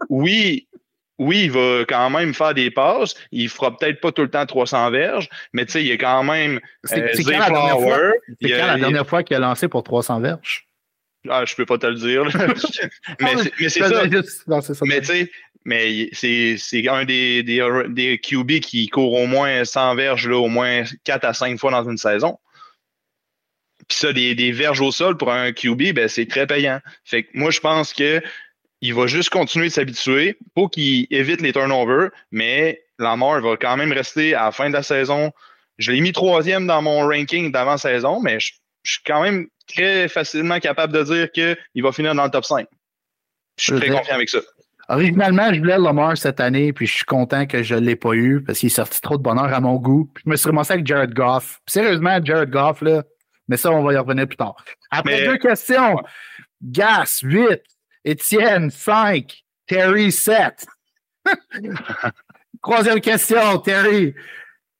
oui, 0.10 0.68
oui, 1.20 1.46
il 1.46 1.51
va 1.51 1.84
quand 1.88 2.10
même 2.12 2.34
faire 2.34 2.54
des 2.54 2.70
passes. 2.72 3.16
Il 3.32 3.50
fera 3.50 3.75
peut-être 3.75 4.00
pas 4.00 4.12
tout 4.12 4.22
le 4.22 4.30
temps 4.30 4.46
300 4.46 4.92
verges, 4.92 5.27
mais 5.51 5.66
tu 5.66 5.74
sais, 5.74 5.84
il 5.84 5.92
est 5.92 5.98
quand 5.98 6.24
même. 6.24 6.60
C'est 6.84 7.01
euh, 7.01 7.24
quand, 7.25 7.32
la 7.32 7.50
dernière, 7.50 7.80
fois, 7.80 8.12
quand 8.42 8.68
la 8.68 8.77
dernière 8.77 9.08
fois 9.08 9.24
qu'il 9.24 9.36
a 9.36 9.39
lancé 9.39 9.68
pour 9.68 9.84
300 9.84 10.20
verges? 10.22 10.68
Ah, 11.30 11.44
je 11.46 11.56
peux 11.56 11.66
pas 11.66 11.77
te 11.77 11.88
le 11.88 11.96
dire. 11.96 12.24
mais 13.20 13.70
c'est 13.70 13.82
ça. 13.82 14.04
Mais 14.84 15.01
tu 15.01 15.08
sais, 15.08 15.32
mais 15.67 16.09
c'est 16.13 16.88
un 16.88 17.03
des, 17.03 17.43
des, 17.43 17.62
des, 17.89 18.17
QB 18.19 18.62
qui 18.62 18.88
court 18.88 19.12
au 19.12 19.27
moins 19.27 19.65
100 19.65 19.95
verges, 19.95 20.29
là, 20.29 20.38
au 20.38 20.47
moins 20.47 20.83
4 21.03 21.25
à 21.25 21.33
5 21.33 21.59
fois 21.59 21.71
dans 21.71 21.89
une 21.89 21.97
saison. 21.97 22.39
Puis 23.89 23.97
ça, 23.97 24.13
des, 24.13 24.33
des 24.33 24.53
verges 24.53 24.79
au 24.79 24.93
sol 24.93 25.17
pour 25.17 25.29
un 25.29 25.51
QB, 25.51 25.91
ben, 25.93 26.07
c'est 26.07 26.25
très 26.25 26.47
payant. 26.47 26.79
Fait 27.03 27.24
que 27.24 27.29
moi, 27.33 27.51
je 27.51 27.59
pense 27.59 27.93
que 27.93 28.21
il 28.79 28.93
va 28.93 29.07
juste 29.07 29.29
continuer 29.29 29.67
de 29.67 29.74
s'habituer 29.74 30.38
pour 30.55 30.71
qu'il 30.71 31.05
évite 31.09 31.41
les 31.41 31.51
turnovers, 31.51 32.12
mais 32.31 32.81
Lamar 32.97 33.41
va 33.41 33.57
quand 33.57 33.75
même 33.75 33.91
rester 33.91 34.36
à 34.36 34.45
la 34.45 34.51
fin 34.53 34.69
de 34.69 34.74
la 34.74 34.83
saison. 34.83 35.33
Je 35.79 35.91
l'ai 35.91 36.00
mis 36.00 36.13
troisième 36.13 36.65
dans 36.65 36.81
mon 36.81 37.05
ranking 37.05 37.51
d'avant-saison, 37.51 38.21
mais 38.21 38.39
je, 38.39 38.53
je, 38.83 38.93
suis 38.93 39.01
quand 39.05 39.21
même 39.21 39.47
très 39.67 40.07
facilement 40.07 40.62
capable 40.62 40.93
de 40.93 41.03
dire 41.03 41.31
qu'il 41.31 41.83
va 41.83 41.91
finir 41.91 42.15
dans 42.15 42.24
le 42.24 42.31
top 42.31 42.45
5. 42.45 42.67
Je 43.59 43.63
suis 43.65 43.75
très 43.81 43.89
confiant 43.89 44.15
avec 44.15 44.29
ça. 44.29 44.39
Originalement, 44.89 45.53
je 45.53 45.60
voulais 45.60 45.77
Lamar 45.77 46.17
cette 46.17 46.39
année, 46.39 46.72
puis 46.72 46.88
je 46.88 46.96
suis 46.96 47.06
content 47.06 47.46
que 47.46 47.62
je 47.62 47.75
ne 47.75 47.82
l'ai 47.82 47.98
pas 47.98 48.13
eu 48.13 48.41
parce 48.41 48.60
qu'il 48.60 48.67
est 48.67 48.70
sorti 48.70 49.01
trop 49.01 49.17
de 49.17 49.24
bonheur 49.24 49.53
à 49.53 49.60
mon 49.60 49.75
goût. 49.75 50.10
Puis 50.13 50.24
je 50.25 50.29
me 50.29 50.36
suis 50.38 50.48
ramassé 50.48 50.74
avec 50.74 50.88
Jared 50.88 51.13
Goff. 51.13 51.60
sérieusement, 51.67 52.24
Jared 52.24 52.50
Goff, 52.50 52.82
là, 52.82 53.03
mais 53.50 53.58
ça, 53.58 53.72
on 53.72 53.84
va 53.84 53.94
y 53.94 53.98
revenir 53.98 54.27
plus 54.27 54.38
tard. 54.38 54.56
Après 54.89 55.25
deux 55.25 55.38
questions, 55.38 56.00
Gas, 56.62 57.20
8, 57.22 57.62
Étienne, 58.06 58.70
5, 58.70 59.44
Terry, 59.67 60.12
7. 60.12 60.65
Troisième 62.62 63.01
question, 63.01 63.58
Terry. 63.60 64.15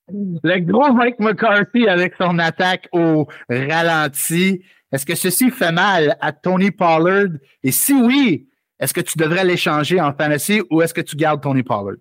Le 0.10 0.60
gros 0.60 0.94
Mike 0.94 1.20
McCarthy 1.20 1.88
avec 1.88 2.14
son 2.18 2.40
attaque 2.40 2.88
au 2.94 3.28
ralenti, 3.50 4.64
est-ce 4.92 5.06
que 5.06 5.16
ceci 5.16 5.52
fait 5.52 5.74
mal 5.74 6.16
à 6.22 6.32
Tony 6.32 6.72
Pollard? 6.72 7.28
Et 7.62 7.72
si 7.72 7.94
oui, 7.94 8.48
est-ce 8.80 8.94
que 8.94 9.02
tu 9.02 9.18
devrais 9.18 9.44
l'échanger 9.44 10.00
en 10.00 10.14
fantasy 10.14 10.62
ou 10.70 10.82
est-ce 10.82 10.94
que 10.94 11.02
tu 11.02 11.16
gardes 11.16 11.42
Tony 11.42 11.64
Pollard? 11.64 11.98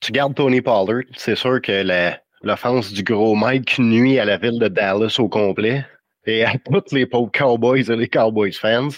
Tu 0.00 0.12
gardes 0.12 0.34
Tony 0.34 0.60
Pollard. 0.60 1.04
C'est 1.16 1.36
sûr 1.36 1.62
que 1.62 1.82
l'offense 2.42 2.92
du 2.92 3.02
gros 3.02 3.34
Mike 3.34 3.78
nuit 3.78 4.18
à 4.18 4.26
la 4.26 4.36
ville 4.36 4.58
de 4.58 4.68
Dallas 4.68 5.16
au 5.18 5.28
complet 5.28 5.84
et 6.26 6.44
à 6.44 6.52
tous 6.64 6.94
les 6.94 7.06
pauvres 7.06 7.30
Cowboys 7.32 7.90
et 7.90 7.96
les 7.96 8.08
Cowboys 8.08 8.52
fans. 8.52 8.88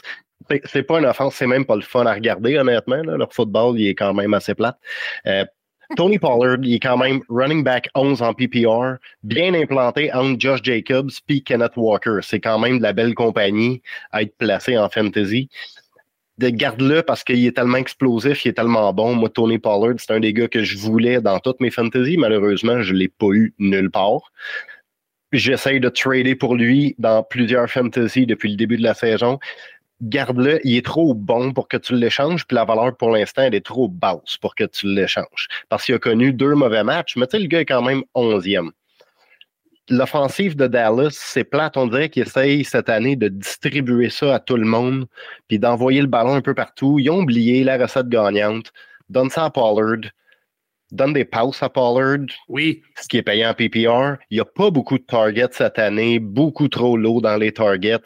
C'est 0.64 0.82
pas 0.82 0.98
une 0.98 1.06
offense, 1.06 1.36
c'est 1.36 1.46
même 1.46 1.64
pas 1.64 1.76
le 1.76 1.82
fun 1.82 2.06
à 2.06 2.14
regarder, 2.14 2.58
honnêtement. 2.58 3.02
Leur 3.02 3.32
football, 3.32 3.78
il 3.78 3.88
est 3.88 3.94
quand 3.94 4.14
même 4.14 4.34
assez 4.34 4.54
plate. 4.54 4.76
Euh, 5.26 5.44
Tony 5.96 6.18
Pollard, 6.18 6.58
il 6.62 6.74
est 6.74 6.80
quand 6.80 6.96
même 6.96 7.20
running 7.28 7.62
back 7.62 7.88
11 7.94 8.20
en 8.22 8.34
PPR, 8.34 8.96
bien 9.22 9.54
implanté 9.54 10.12
entre 10.12 10.40
Josh 10.40 10.60
Jacobs 10.62 11.10
et 11.28 11.40
Kenneth 11.40 11.76
Walker. 11.76 12.18
C'est 12.22 12.40
quand 12.40 12.58
même 12.58 12.78
de 12.78 12.82
la 12.82 12.92
belle 12.92 13.14
compagnie 13.14 13.82
à 14.10 14.22
être 14.22 14.36
placé 14.36 14.76
en 14.76 14.88
fantasy 14.88 15.48
de 16.38 16.50
garde-le 16.50 17.02
parce 17.02 17.24
qu'il 17.24 17.44
est 17.46 17.56
tellement 17.56 17.78
explosif, 17.78 18.44
il 18.44 18.48
est 18.48 18.52
tellement 18.52 18.92
bon. 18.92 19.14
Moi, 19.14 19.28
Tony 19.28 19.58
Pollard, 19.58 19.94
c'est 19.98 20.12
un 20.12 20.20
des 20.20 20.32
gars 20.32 20.48
que 20.48 20.62
je 20.62 20.76
voulais 20.76 21.20
dans 21.20 21.38
toutes 21.38 21.60
mes 21.60 21.70
fantasy. 21.70 22.16
Malheureusement, 22.16 22.82
je 22.82 22.92
ne 22.92 22.98
l'ai 22.98 23.08
pas 23.08 23.28
eu 23.32 23.54
nulle 23.58 23.90
part. 23.90 24.32
J'essaye 25.32 25.80
de 25.80 25.88
trader 25.88 26.34
pour 26.34 26.54
lui 26.54 26.94
dans 26.98 27.22
plusieurs 27.22 27.68
fantasy 27.70 28.26
depuis 28.26 28.50
le 28.50 28.56
début 28.56 28.76
de 28.76 28.82
la 28.82 28.94
saison. 28.94 29.38
Garde-le, 30.02 30.60
il 30.64 30.76
est 30.76 30.84
trop 30.84 31.14
bon 31.14 31.52
pour 31.52 31.68
que 31.68 31.78
tu 31.78 31.94
l'échanges, 31.94 32.46
puis 32.46 32.54
la 32.54 32.66
valeur 32.66 32.94
pour 32.96 33.10
l'instant, 33.10 33.42
elle 33.42 33.54
est 33.54 33.64
trop 33.64 33.88
basse 33.88 34.36
pour 34.38 34.54
que 34.54 34.64
tu 34.64 34.86
l'échanges. 34.86 35.48
Parce 35.70 35.86
qu'il 35.86 35.94
a 35.94 35.98
connu 35.98 36.32
deux 36.34 36.54
mauvais 36.54 36.84
matchs, 36.84 37.16
mais 37.16 37.26
tu 37.26 37.38
sais, 37.38 37.42
le 37.42 37.48
gars 37.48 37.60
est 37.60 37.66
quand 37.66 37.82
même 37.82 38.02
onzième 38.14 38.72
l'offensive 39.88 40.56
de 40.56 40.66
Dallas, 40.66 41.10
c'est 41.12 41.44
plate. 41.44 41.76
On 41.76 41.86
dirait 41.86 42.08
qu'ils 42.08 42.24
essayent 42.24 42.64
cette 42.64 42.88
année 42.88 43.16
de 43.16 43.28
distribuer 43.28 44.10
ça 44.10 44.36
à 44.36 44.40
tout 44.40 44.56
le 44.56 44.64
monde, 44.64 45.06
puis 45.48 45.58
d'envoyer 45.58 46.00
le 46.00 46.06
ballon 46.06 46.34
un 46.34 46.40
peu 46.40 46.54
partout. 46.54 46.98
Ils 46.98 47.10
ont 47.10 47.20
oublié 47.20 47.64
la 47.64 47.78
recette 47.78 48.08
gagnante. 48.08 48.72
Donne 49.08 49.30
ça 49.30 49.44
à 49.44 49.50
Pollard. 49.50 50.10
Donne 50.92 51.12
des 51.12 51.24
passes 51.24 51.62
à 51.62 51.68
Pollard. 51.68 52.26
Oui. 52.48 52.82
Ce 53.00 53.08
qui 53.08 53.18
est 53.18 53.22
payant 53.22 53.50
en 53.50 53.54
PPR. 53.54 54.16
Il 54.30 54.36
n'y 54.36 54.40
a 54.40 54.44
pas 54.44 54.70
beaucoup 54.70 54.98
de 54.98 55.04
targets 55.04 55.48
cette 55.52 55.78
année, 55.78 56.18
beaucoup 56.18 56.68
trop 56.68 56.96
low 56.96 57.20
dans 57.20 57.36
les 57.36 57.52
targets. 57.52 57.98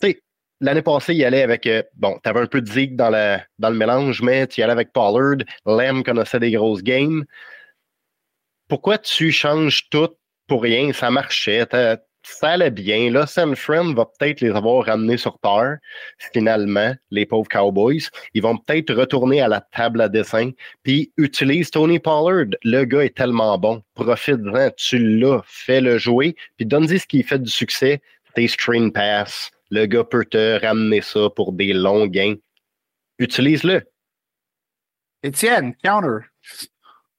Tu 0.00 0.08
sais, 0.08 0.22
l'année 0.60 0.82
passée, 0.82 1.14
il 1.14 1.24
allait 1.24 1.42
avec. 1.42 1.66
Euh, 1.66 1.82
bon, 1.94 2.18
tu 2.22 2.28
avais 2.28 2.40
un 2.40 2.46
peu 2.46 2.60
de 2.60 2.70
zig 2.70 2.96
dans, 2.96 3.10
la, 3.10 3.42
dans 3.58 3.70
le 3.70 3.76
mélange, 3.76 4.22
mais 4.22 4.46
tu 4.46 4.60
y 4.60 4.64
allais 4.64 4.72
avec 4.72 4.92
Pollard. 4.92 5.38
Lem 5.66 6.02
connaissait 6.02 6.40
des 6.40 6.52
grosses 6.52 6.82
games. 6.82 7.24
Pourquoi 8.68 8.98
tu 8.98 9.30
changes 9.30 9.88
tout 9.90 10.10
pour 10.46 10.62
rien, 10.62 10.92
ça 10.92 11.10
marchait, 11.10 11.66
ça 12.22 12.48
allait 12.48 12.70
bien. 12.70 13.10
Là, 13.10 13.26
Sam 13.26 13.54
Friend 13.54 13.94
va 13.94 14.04
peut-être 14.04 14.40
les 14.40 14.50
avoir 14.50 14.86
ramenés 14.86 15.16
sur 15.16 15.38
terre, 15.38 15.78
finalement, 16.32 16.94
les 17.10 17.24
pauvres 17.24 17.48
Cowboys. 17.48 18.02
Ils 18.34 18.42
vont 18.42 18.56
peut-être 18.56 18.92
retourner 18.94 19.40
à 19.40 19.48
la 19.48 19.60
table 19.60 20.00
à 20.00 20.08
dessin, 20.08 20.50
puis 20.82 21.12
utilise 21.16 21.70
Tony 21.70 21.98
Pollard. 21.98 22.46
Le 22.64 22.84
gars 22.84 23.04
est 23.04 23.16
tellement 23.16 23.56
bon. 23.58 23.82
Profite-en, 23.94 24.70
tu 24.76 24.98
l'as, 24.98 25.42
fais-le 25.46 25.98
jouer, 25.98 26.34
puis 26.56 26.66
donne-y 26.66 26.98
ce 26.98 27.06
qui 27.06 27.22
fait 27.22 27.38
du 27.38 27.50
succès, 27.50 28.00
tes 28.34 28.48
screen 28.48 28.92
pass. 28.92 29.50
Le 29.70 29.86
gars 29.86 30.04
peut 30.04 30.24
te 30.24 30.60
ramener 30.64 31.00
ça 31.00 31.28
pour 31.30 31.52
des 31.52 31.72
longs 31.72 32.06
gains. 32.06 32.36
Utilise-le. 33.18 33.82
Étienne, 35.22 35.74
counter. 35.82 36.26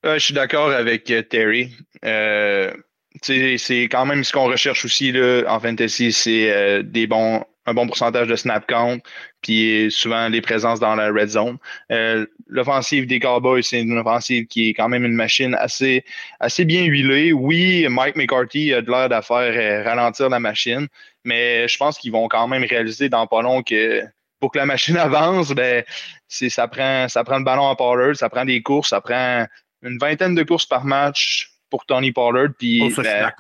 Euh, 0.06 0.14
je 0.14 0.20
suis 0.20 0.34
d'accord 0.34 0.70
avec 0.70 1.10
euh, 1.12 1.24
Terry. 1.24 1.76
Euh, 2.06 2.72
c'est 3.22 3.84
quand 3.84 4.06
même 4.06 4.24
ce 4.24 4.34
qu'on 4.34 4.46
recherche 4.46 4.86
aussi 4.86 5.12
là, 5.12 5.44
en 5.48 5.60
fantasy, 5.60 6.12
c'est 6.12 6.52
euh, 6.52 6.84
des 6.84 7.08
bons 7.08 7.44
un 7.68 7.74
bon 7.74 7.86
pourcentage 7.86 8.28
de 8.28 8.36
snap 8.36 8.66
count, 8.66 9.00
puis 9.42 9.88
souvent 9.92 10.30
les 10.30 10.42
présences 10.42 10.80
dans 10.80 10.96
la 10.96 11.10
red 11.12 11.28
zone. 11.28 11.58
Euh, 11.92 12.26
l'offensive 12.48 13.06
des 13.06 13.20
Cowboys, 13.20 13.62
c'est 13.62 13.82
une 13.82 13.98
offensive 13.98 14.48
qui 14.48 14.70
est 14.70 14.74
quand 14.74 14.88
même 14.88 15.04
une 15.04 15.14
machine 15.14 15.54
assez, 15.56 16.06
assez 16.40 16.64
bien 16.64 16.86
huilée. 16.86 17.34
Oui, 17.34 17.86
Mike 17.90 18.16
McCarthy 18.16 18.74
a 18.74 18.82
de 18.82 18.90
l'air 18.90 19.10
d'affaire 19.10 19.54
euh, 19.54 19.84
ralentir 19.84 20.30
la 20.30 20.40
machine, 20.40 20.88
mais 21.26 21.68
je 21.68 21.78
pense 21.78 21.98
qu'ils 21.98 22.14
vont 22.14 22.30
quand 22.30 22.48
même 22.48 22.64
réaliser 22.64 23.10
dans 23.10 23.28
pas 23.28 23.42
long 23.42 23.62
que 23.62 24.02
pour 24.40 24.52
que 24.52 24.60
la 24.60 24.66
machine 24.66 24.96
avance, 24.98 25.52
ben, 25.52 25.84
ça 26.30 26.70
prend, 26.70 27.10
ça 27.10 27.26
prend 27.26 27.38
le 27.38 27.44
ballon 27.44 27.68
à 27.70 27.76
Pollard, 27.76 28.16
ça 28.16 28.30
prend 28.30 28.46
des 28.46 28.62
courses, 28.62 28.90
ça 28.90 29.02
prend 29.02 29.46
une 29.82 29.98
vingtaine 29.98 30.36
de 30.36 30.44
courses 30.44 30.66
par 30.66 30.86
match 30.86 31.52
pour 31.70 31.86
Tony 31.86 32.12
Pollard. 32.12 32.50
Puis, 32.58 32.82
oh, 32.84 33.02
ben, 33.02 33.32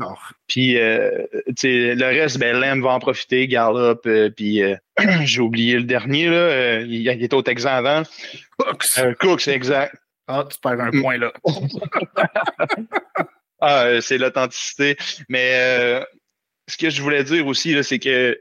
Puis 0.47 0.77
euh, 0.77 1.25
le 1.63 2.05
reste, 2.05 2.37
ben, 2.37 2.59
Lamb 2.59 2.81
va 2.81 2.91
en 2.91 2.99
profiter, 2.99 3.47
Gallup, 3.47 4.05
euh, 4.05 4.29
puis 4.29 4.61
euh, 4.61 4.75
j'ai 5.23 5.41
oublié 5.41 5.77
le 5.77 5.83
dernier, 5.83 6.29
là, 6.29 6.81
il, 6.81 6.93
il, 6.93 7.23
était 7.23 7.35
au 7.35 7.41
Texan 7.41 7.69
avant. 7.69 8.03
Cooks. 8.57 9.15
Cooks, 9.19 9.47
exact. 9.47 9.95
Ah, 10.27 10.45
tu 10.49 10.57
perds 10.59 10.81
un 10.81 10.91
point 10.91 11.17
là. 11.17 11.31
ah, 13.61 14.01
c'est 14.01 14.17
l'authenticité. 14.17 14.97
Mais 15.29 16.01
ce 16.67 16.77
que 16.77 16.89
je 16.89 17.01
voulais 17.01 17.23
dire 17.23 17.47
aussi, 17.47 17.81
c'est 17.83 17.99
que 17.99 18.37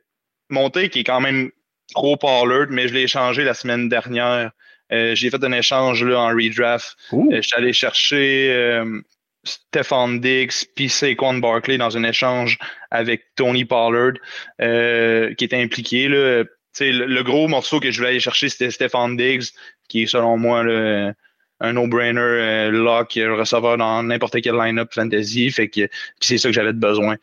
mon 0.50 0.68
take 0.68 0.98
est 0.98 1.04
quand 1.04 1.20
même 1.20 1.50
trop 1.94 2.16
Pollard, 2.16 2.66
mais 2.70 2.88
je 2.88 2.94
l'ai 2.94 3.06
changé 3.06 3.44
la 3.44 3.54
semaine 3.54 3.88
dernière 3.88 4.50
j'ai 4.90 5.30
fait 5.30 5.42
un 5.42 5.50
échange 5.50 6.04
là, 6.04 6.20
en 6.20 6.28
redraft. 6.28 6.96
je 7.12 7.40
suis 7.40 7.56
allé 7.56 7.72
chercher 7.72 8.82
Stefan 9.46 10.20
Diggs 10.20 10.66
puis 10.74 10.88
Saquon 10.88 11.38
Barkley 11.38 11.78
dans 11.78 11.96
un 11.96 12.04
échange 12.04 12.58
avec 12.90 13.22
Tony 13.36 13.64
Pollard 13.64 14.14
qui 14.58 15.44
était 15.44 15.62
impliqué. 15.62 16.08
Là. 16.08 16.44
Le, 16.80 17.22
gros 17.22 17.48
morceau 17.48 17.80
que 17.80 17.90
je 17.90 17.98
voulais 17.98 18.10
aller 18.10 18.20
chercher, 18.20 18.48
c'était 18.48 18.70
Stefan 18.70 19.16
Diggs, 19.16 19.46
qui 19.88 20.02
est 20.02 20.06
selon 20.06 20.36
moi 20.36 20.62
le, 20.62 21.14
un 21.60 21.72
no-brainer 21.72 22.20
euh, 22.20 22.70
lock, 22.70 23.12
receveur 23.14 23.78
dans 23.78 24.02
n'importe 24.02 24.40
quel 24.42 24.56
line-up 24.56 24.92
fantasy. 24.92 25.50
Fait 25.50 25.68
que 25.68 25.88
c'est 26.20 26.38
ça 26.38 26.48
que 26.48 26.54
j'avais 26.54 26.72
besoin. 26.72 27.16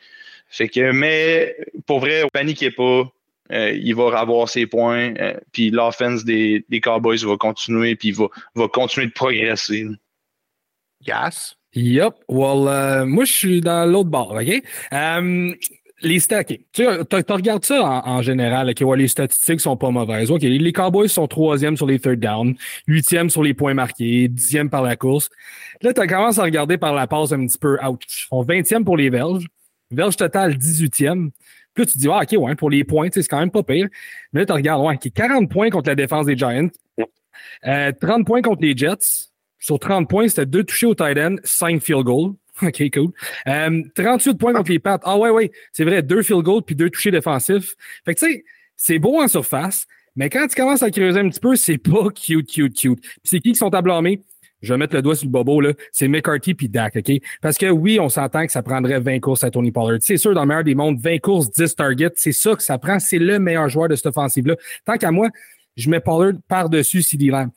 Fait 0.48 0.68
que, 0.68 0.92
mais 0.92 1.56
pour 1.86 2.00
vrai, 2.00 2.24
paniquez 2.32 2.70
pas. 2.70 3.10
Euh, 3.52 3.72
il 3.72 3.94
va 3.94 4.18
avoir 4.18 4.48
ses 4.48 4.66
points. 4.66 5.14
Euh, 5.18 5.38
puis 5.52 5.70
l'offense 5.70 6.24
des, 6.24 6.64
des, 6.68 6.80
Cowboys 6.80 7.24
va 7.24 7.36
continuer, 7.36 7.94
puis 7.94 8.10
va, 8.10 8.26
va 8.54 8.68
continuer 8.68 9.06
de 9.06 9.12
progresser. 9.12 9.86
Yes. 11.06 11.56
Yup. 11.74 12.14
Well, 12.28 13.04
moi, 13.06 13.24
je 13.24 13.32
suis 13.32 13.60
dans 13.60 13.90
l'autre 13.90 14.10
bord, 14.10 14.36
OK? 14.40 14.62
Um, 14.92 15.54
les 16.04 16.20
stats, 16.20 16.44
Tu, 16.72 16.86
regardes 16.86 17.64
ça 17.64 18.02
en, 18.04 18.22
général, 18.22 18.72
les 18.96 19.08
statistiques 19.08 19.60
sont 19.60 19.76
pas 19.76 19.90
mauvaises. 19.90 20.30
OK, 20.30 20.42
les 20.42 20.72
Cowboys 20.72 21.08
sont 21.08 21.26
troisième 21.26 21.76
sur 21.76 21.86
les 21.86 21.98
third 21.98 22.20
down, 22.20 22.54
huitième 22.86 23.30
sur 23.30 23.42
les 23.42 23.54
points 23.54 23.74
marqués, 23.74 24.28
dixième 24.28 24.70
par 24.70 24.82
la 24.82 24.96
course. 24.96 25.30
Là, 25.82 25.92
tu 25.92 26.06
commences 26.06 26.38
à 26.38 26.42
regarder 26.42 26.78
par 26.78 26.94
la 26.94 27.06
passe 27.06 27.32
un 27.32 27.46
petit 27.46 27.58
peu. 27.58 27.78
Ils 27.82 27.96
sont 28.08 28.42
vingtième 28.42 28.84
pour 28.84 28.96
les 28.96 29.10
Verges. 29.10 29.46
Verge 29.90 30.16
total, 30.16 30.56
18e. 30.56 31.30
Puis 31.74 31.82
là, 31.82 31.86
tu 31.86 31.92
te 31.92 31.98
dis, 31.98 32.08
ah, 32.08 32.20
OK, 32.22 32.36
ouais, 32.38 32.54
pour 32.54 32.70
les 32.70 32.84
points, 32.84 33.08
c'est 33.12 33.26
quand 33.26 33.40
même 33.40 33.50
pas 33.50 33.62
pire. 33.62 33.88
Mais 34.32 34.40
là, 34.40 34.46
tu 34.46 34.52
regardes, 34.52 34.84
ouais, 34.84 34.96
40 34.96 35.50
points 35.50 35.70
contre 35.70 35.88
la 35.88 35.94
défense 35.94 36.26
des 36.26 36.36
Giants, 36.36 36.68
30 36.96 37.08
euh, 37.66 38.24
points 38.24 38.42
contre 38.42 38.62
les 38.62 38.76
Jets. 38.76 39.30
Sur 39.64 39.78
30 39.78 40.10
points, 40.10 40.28
c'était 40.28 40.44
deux 40.44 40.62
touchés 40.62 40.84
au 40.84 40.94
tight 40.94 41.16
end, 41.16 41.36
5 41.42 41.80
field 41.80 42.02
goals. 42.02 42.34
OK, 42.62 42.82
cool. 42.92 43.12
38 43.46 44.28
euh, 44.28 44.34
points 44.34 44.52
contre 44.52 44.70
les 44.70 44.78
Pats. 44.78 45.00
Ah 45.02 45.16
ouais, 45.16 45.30
ouais, 45.30 45.50
c'est 45.72 45.84
vrai, 45.84 46.02
deux 46.02 46.22
field 46.22 46.42
goals 46.42 46.60
puis 46.60 46.74
deux 46.74 46.90
touchés 46.90 47.10
défensifs. 47.10 47.74
Fait 48.04 48.14
que 48.14 48.20
tu 48.20 48.30
sais, 48.30 48.44
c'est 48.76 48.98
beau 48.98 49.22
en 49.22 49.26
surface, 49.26 49.86
mais 50.16 50.28
quand 50.28 50.46
tu 50.48 50.54
commences 50.54 50.82
à 50.82 50.90
creuser 50.90 51.18
un 51.18 51.30
petit 51.30 51.40
peu, 51.40 51.56
c'est 51.56 51.78
pas 51.78 52.10
cute, 52.10 52.46
cute, 52.46 52.76
cute. 52.76 53.00
Puis 53.00 53.20
c'est 53.24 53.40
qui 53.40 53.52
qui 53.52 53.58
sont 53.58 53.72
à 53.72 53.80
blâmer? 53.80 54.22
Je 54.60 54.74
vais 54.74 54.76
mettre 54.76 54.96
le 54.96 55.00
doigt 55.00 55.16
sur 55.16 55.24
le 55.24 55.30
bobo, 55.30 55.62
là. 55.62 55.72
C'est 55.92 56.08
McCarthy 56.08 56.52
puis 56.52 56.68
Dak, 56.68 56.96
OK? 56.96 57.12
Parce 57.40 57.56
que 57.56 57.70
oui, 57.70 57.98
on 57.98 58.10
s'entend 58.10 58.44
que 58.44 58.52
ça 58.52 58.62
prendrait 58.62 59.00
20 59.00 59.20
courses 59.20 59.44
à 59.44 59.50
Tony 59.50 59.72
Pollard. 59.72 60.00
C'est 60.02 60.18
sûr, 60.18 60.34
dans 60.34 60.42
le 60.42 60.48
meilleur 60.48 60.64
des 60.64 60.74
mondes, 60.74 61.00
20 61.00 61.20
courses, 61.20 61.50
10 61.50 61.74
targets, 61.74 62.12
c'est 62.16 62.32
ça 62.32 62.54
que 62.54 62.62
ça 62.62 62.76
prend. 62.76 62.98
C'est 62.98 63.18
le 63.18 63.38
meilleur 63.38 63.70
joueur 63.70 63.88
de 63.88 63.96
cette 63.96 64.06
offensive-là. 64.06 64.56
Tant 64.84 64.98
qu'à 64.98 65.10
moi, 65.10 65.30
je 65.74 65.88
mets 65.88 66.00
Pollard 66.00 66.34
par-dessus 66.48 67.00
CD 67.00 67.28
Lamb. 67.28 67.48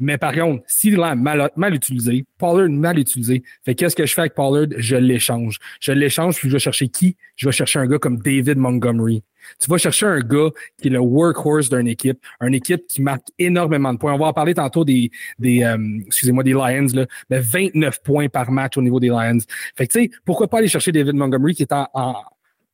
Mais 0.00 0.16
par 0.16 0.34
contre, 0.34 0.64
si 0.66 0.90
Lamb 0.90 1.20
mal, 1.22 1.50
mal 1.56 1.74
utilisé, 1.74 2.24
Pollard 2.38 2.70
mal 2.70 2.98
utilisé, 2.98 3.42
fait 3.64 3.74
qu'est-ce 3.74 3.94
que 3.94 4.06
je 4.06 4.14
fais 4.14 4.22
avec 4.22 4.34
Pollard? 4.34 4.66
Je 4.78 4.96
l'échange. 4.96 5.58
Je 5.78 5.92
l'échange, 5.92 6.36
puis 6.36 6.48
je 6.48 6.54
vais 6.54 6.58
chercher 6.58 6.88
qui? 6.88 7.16
Je 7.36 7.46
vais 7.46 7.52
chercher 7.52 7.78
un 7.78 7.86
gars 7.86 7.98
comme 7.98 8.18
David 8.18 8.56
Montgomery. 8.56 9.22
Tu 9.58 9.70
vas 9.70 9.78
chercher 9.78 10.06
un 10.06 10.20
gars 10.20 10.48
qui 10.80 10.88
est 10.88 10.90
le 10.90 11.00
workhorse 11.00 11.68
d'une 11.68 11.88
équipe, 11.88 12.18
une 12.40 12.54
équipe 12.54 12.86
qui 12.86 13.02
marque 13.02 13.26
énormément 13.38 13.92
de 13.92 13.98
points. 13.98 14.14
On 14.14 14.18
va 14.18 14.26
en 14.26 14.32
parler 14.32 14.54
tantôt 14.54 14.84
des, 14.84 15.10
des 15.38 15.62
euh, 15.62 15.78
excusez-moi, 16.06 16.42
des 16.44 16.52
Lions, 16.52 16.86
là, 16.94 17.06
mais 17.28 17.40
29 17.40 18.02
points 18.02 18.28
par 18.28 18.50
match 18.50 18.76
au 18.76 18.82
niveau 18.82 19.00
des 19.00 19.08
Lions. 19.08 19.38
Fait 19.76 19.86
que 19.86 19.92
tu 19.92 20.02
sais, 20.04 20.10
pourquoi 20.24 20.48
pas 20.48 20.58
aller 20.58 20.68
chercher 20.68 20.92
David 20.92 21.14
Montgomery 21.14 21.54
qui 21.54 21.62
est 21.62 21.72
en, 21.72 21.86
en, 21.94 22.14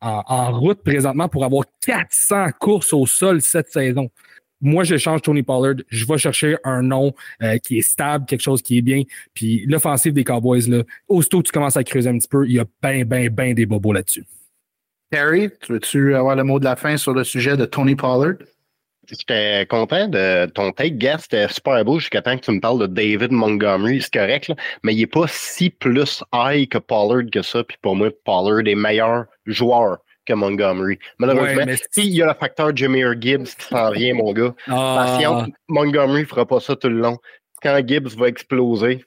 en 0.01 0.59
route 0.59 0.83
présentement 0.83 1.29
pour 1.29 1.45
avoir 1.45 1.65
400 1.85 2.51
courses 2.61 2.93
au 2.93 3.07
sol 3.07 3.43
cette 3.43 3.71
saison? 3.71 4.11
Moi, 4.61 4.85
je 4.85 4.97
change 4.97 5.23
Tony 5.23 5.43
Pollard. 5.43 5.77
Je 5.89 6.07
vais 6.07 6.19
chercher 6.19 6.57
un 6.65 6.83
nom 6.83 7.15
euh, 7.43 7.59
qui 7.59 7.79
est 7.79 7.83
stable, 7.83 8.27
quelque 8.27 8.43
chose 8.43 8.63
qui 8.63 8.79
est 8.79 8.83
bien. 8.83 9.03
Puis 9.35 9.65
l'offensive 9.67 10.13
des 10.13 10.25
Cowboys, 10.25 10.69
là, 10.69 10.83
aussitôt 11.09 11.41
que 11.43 11.47
tu 11.47 11.53
commences 11.53 11.77
à 11.77 11.85
creuser 11.85 12.09
un 12.09 12.19
petit 12.19 12.29
peu, 12.29 12.47
il 12.47 12.55
y 12.55 12.59
a 12.59 12.65
bien, 12.83 13.05
bien, 13.05 13.29
bien 13.29 13.55
des 13.55 13.67
bobos 13.67 13.93
là-dessus. 13.93 14.25
Terry, 15.11 15.51
veux-tu 15.69 16.15
avoir 16.15 16.37
le 16.37 16.45
mot 16.45 16.59
de 16.59 16.65
la 16.65 16.77
fin 16.77 16.97
sur 16.97 17.13
le 17.13 17.23
sujet 17.23 17.57
de 17.57 17.65
Tony 17.65 17.95
Pollard? 17.95 18.35
J'étais 19.09 19.65
content 19.67 20.09
de 20.09 20.47
ton 20.47 20.73
take, 20.73 20.97
Gas. 20.97 21.19
C'était 21.23 21.47
super 21.49 21.85
beau 21.85 22.01
jusqu'à 22.01 22.23
temps 22.23 22.37
que 22.37 22.45
tu 22.45 22.51
me 22.51 22.61
parles 22.61 22.81
de 22.81 22.87
David 22.87 23.31
Montgomery. 23.31 24.03
C'est 24.03 24.13
correct, 24.13 24.49
là, 24.49 24.57
mais 24.83 24.95
il 24.95 24.99
n'est 24.99 25.07
pas 25.07 25.27
si 25.29 25.71
plus 25.71 26.25
high 26.35 26.69
que 26.69 26.79
Pollard 26.79 27.31
que 27.31 27.43
ça. 27.43 27.63
Puis 27.63 27.77
pour 27.83 27.95
moi, 27.95 28.11
Pollard 28.25 28.67
est 28.67 28.75
meilleur 28.75 29.27
joueur 29.47 29.99
que 30.27 30.35
Montgomery. 30.35 30.99
Malheureusement, 31.19 31.73
il 31.97 32.15
y 32.15 32.23
a 32.23 32.27
le 32.27 32.35
facteur 32.35 32.77
Jameer 32.77 33.15
Gibbs 33.21 33.45
qui 33.45 33.67
s'en 33.67 33.91
vient, 33.91 34.15
mon 34.15 34.33
gars. 34.33 34.55
Ah. 34.69 35.47
Montgomery 35.69 36.23
ne 36.23 36.27
fera 36.27 36.47
pas 36.47 36.61
ça 36.61 36.77
tout 36.77 36.89
le 36.89 36.99
long. 36.99 37.17
Quand 37.63 37.81
Gibbs 37.87 38.17
va 38.17 38.29
exploser, 38.29 39.05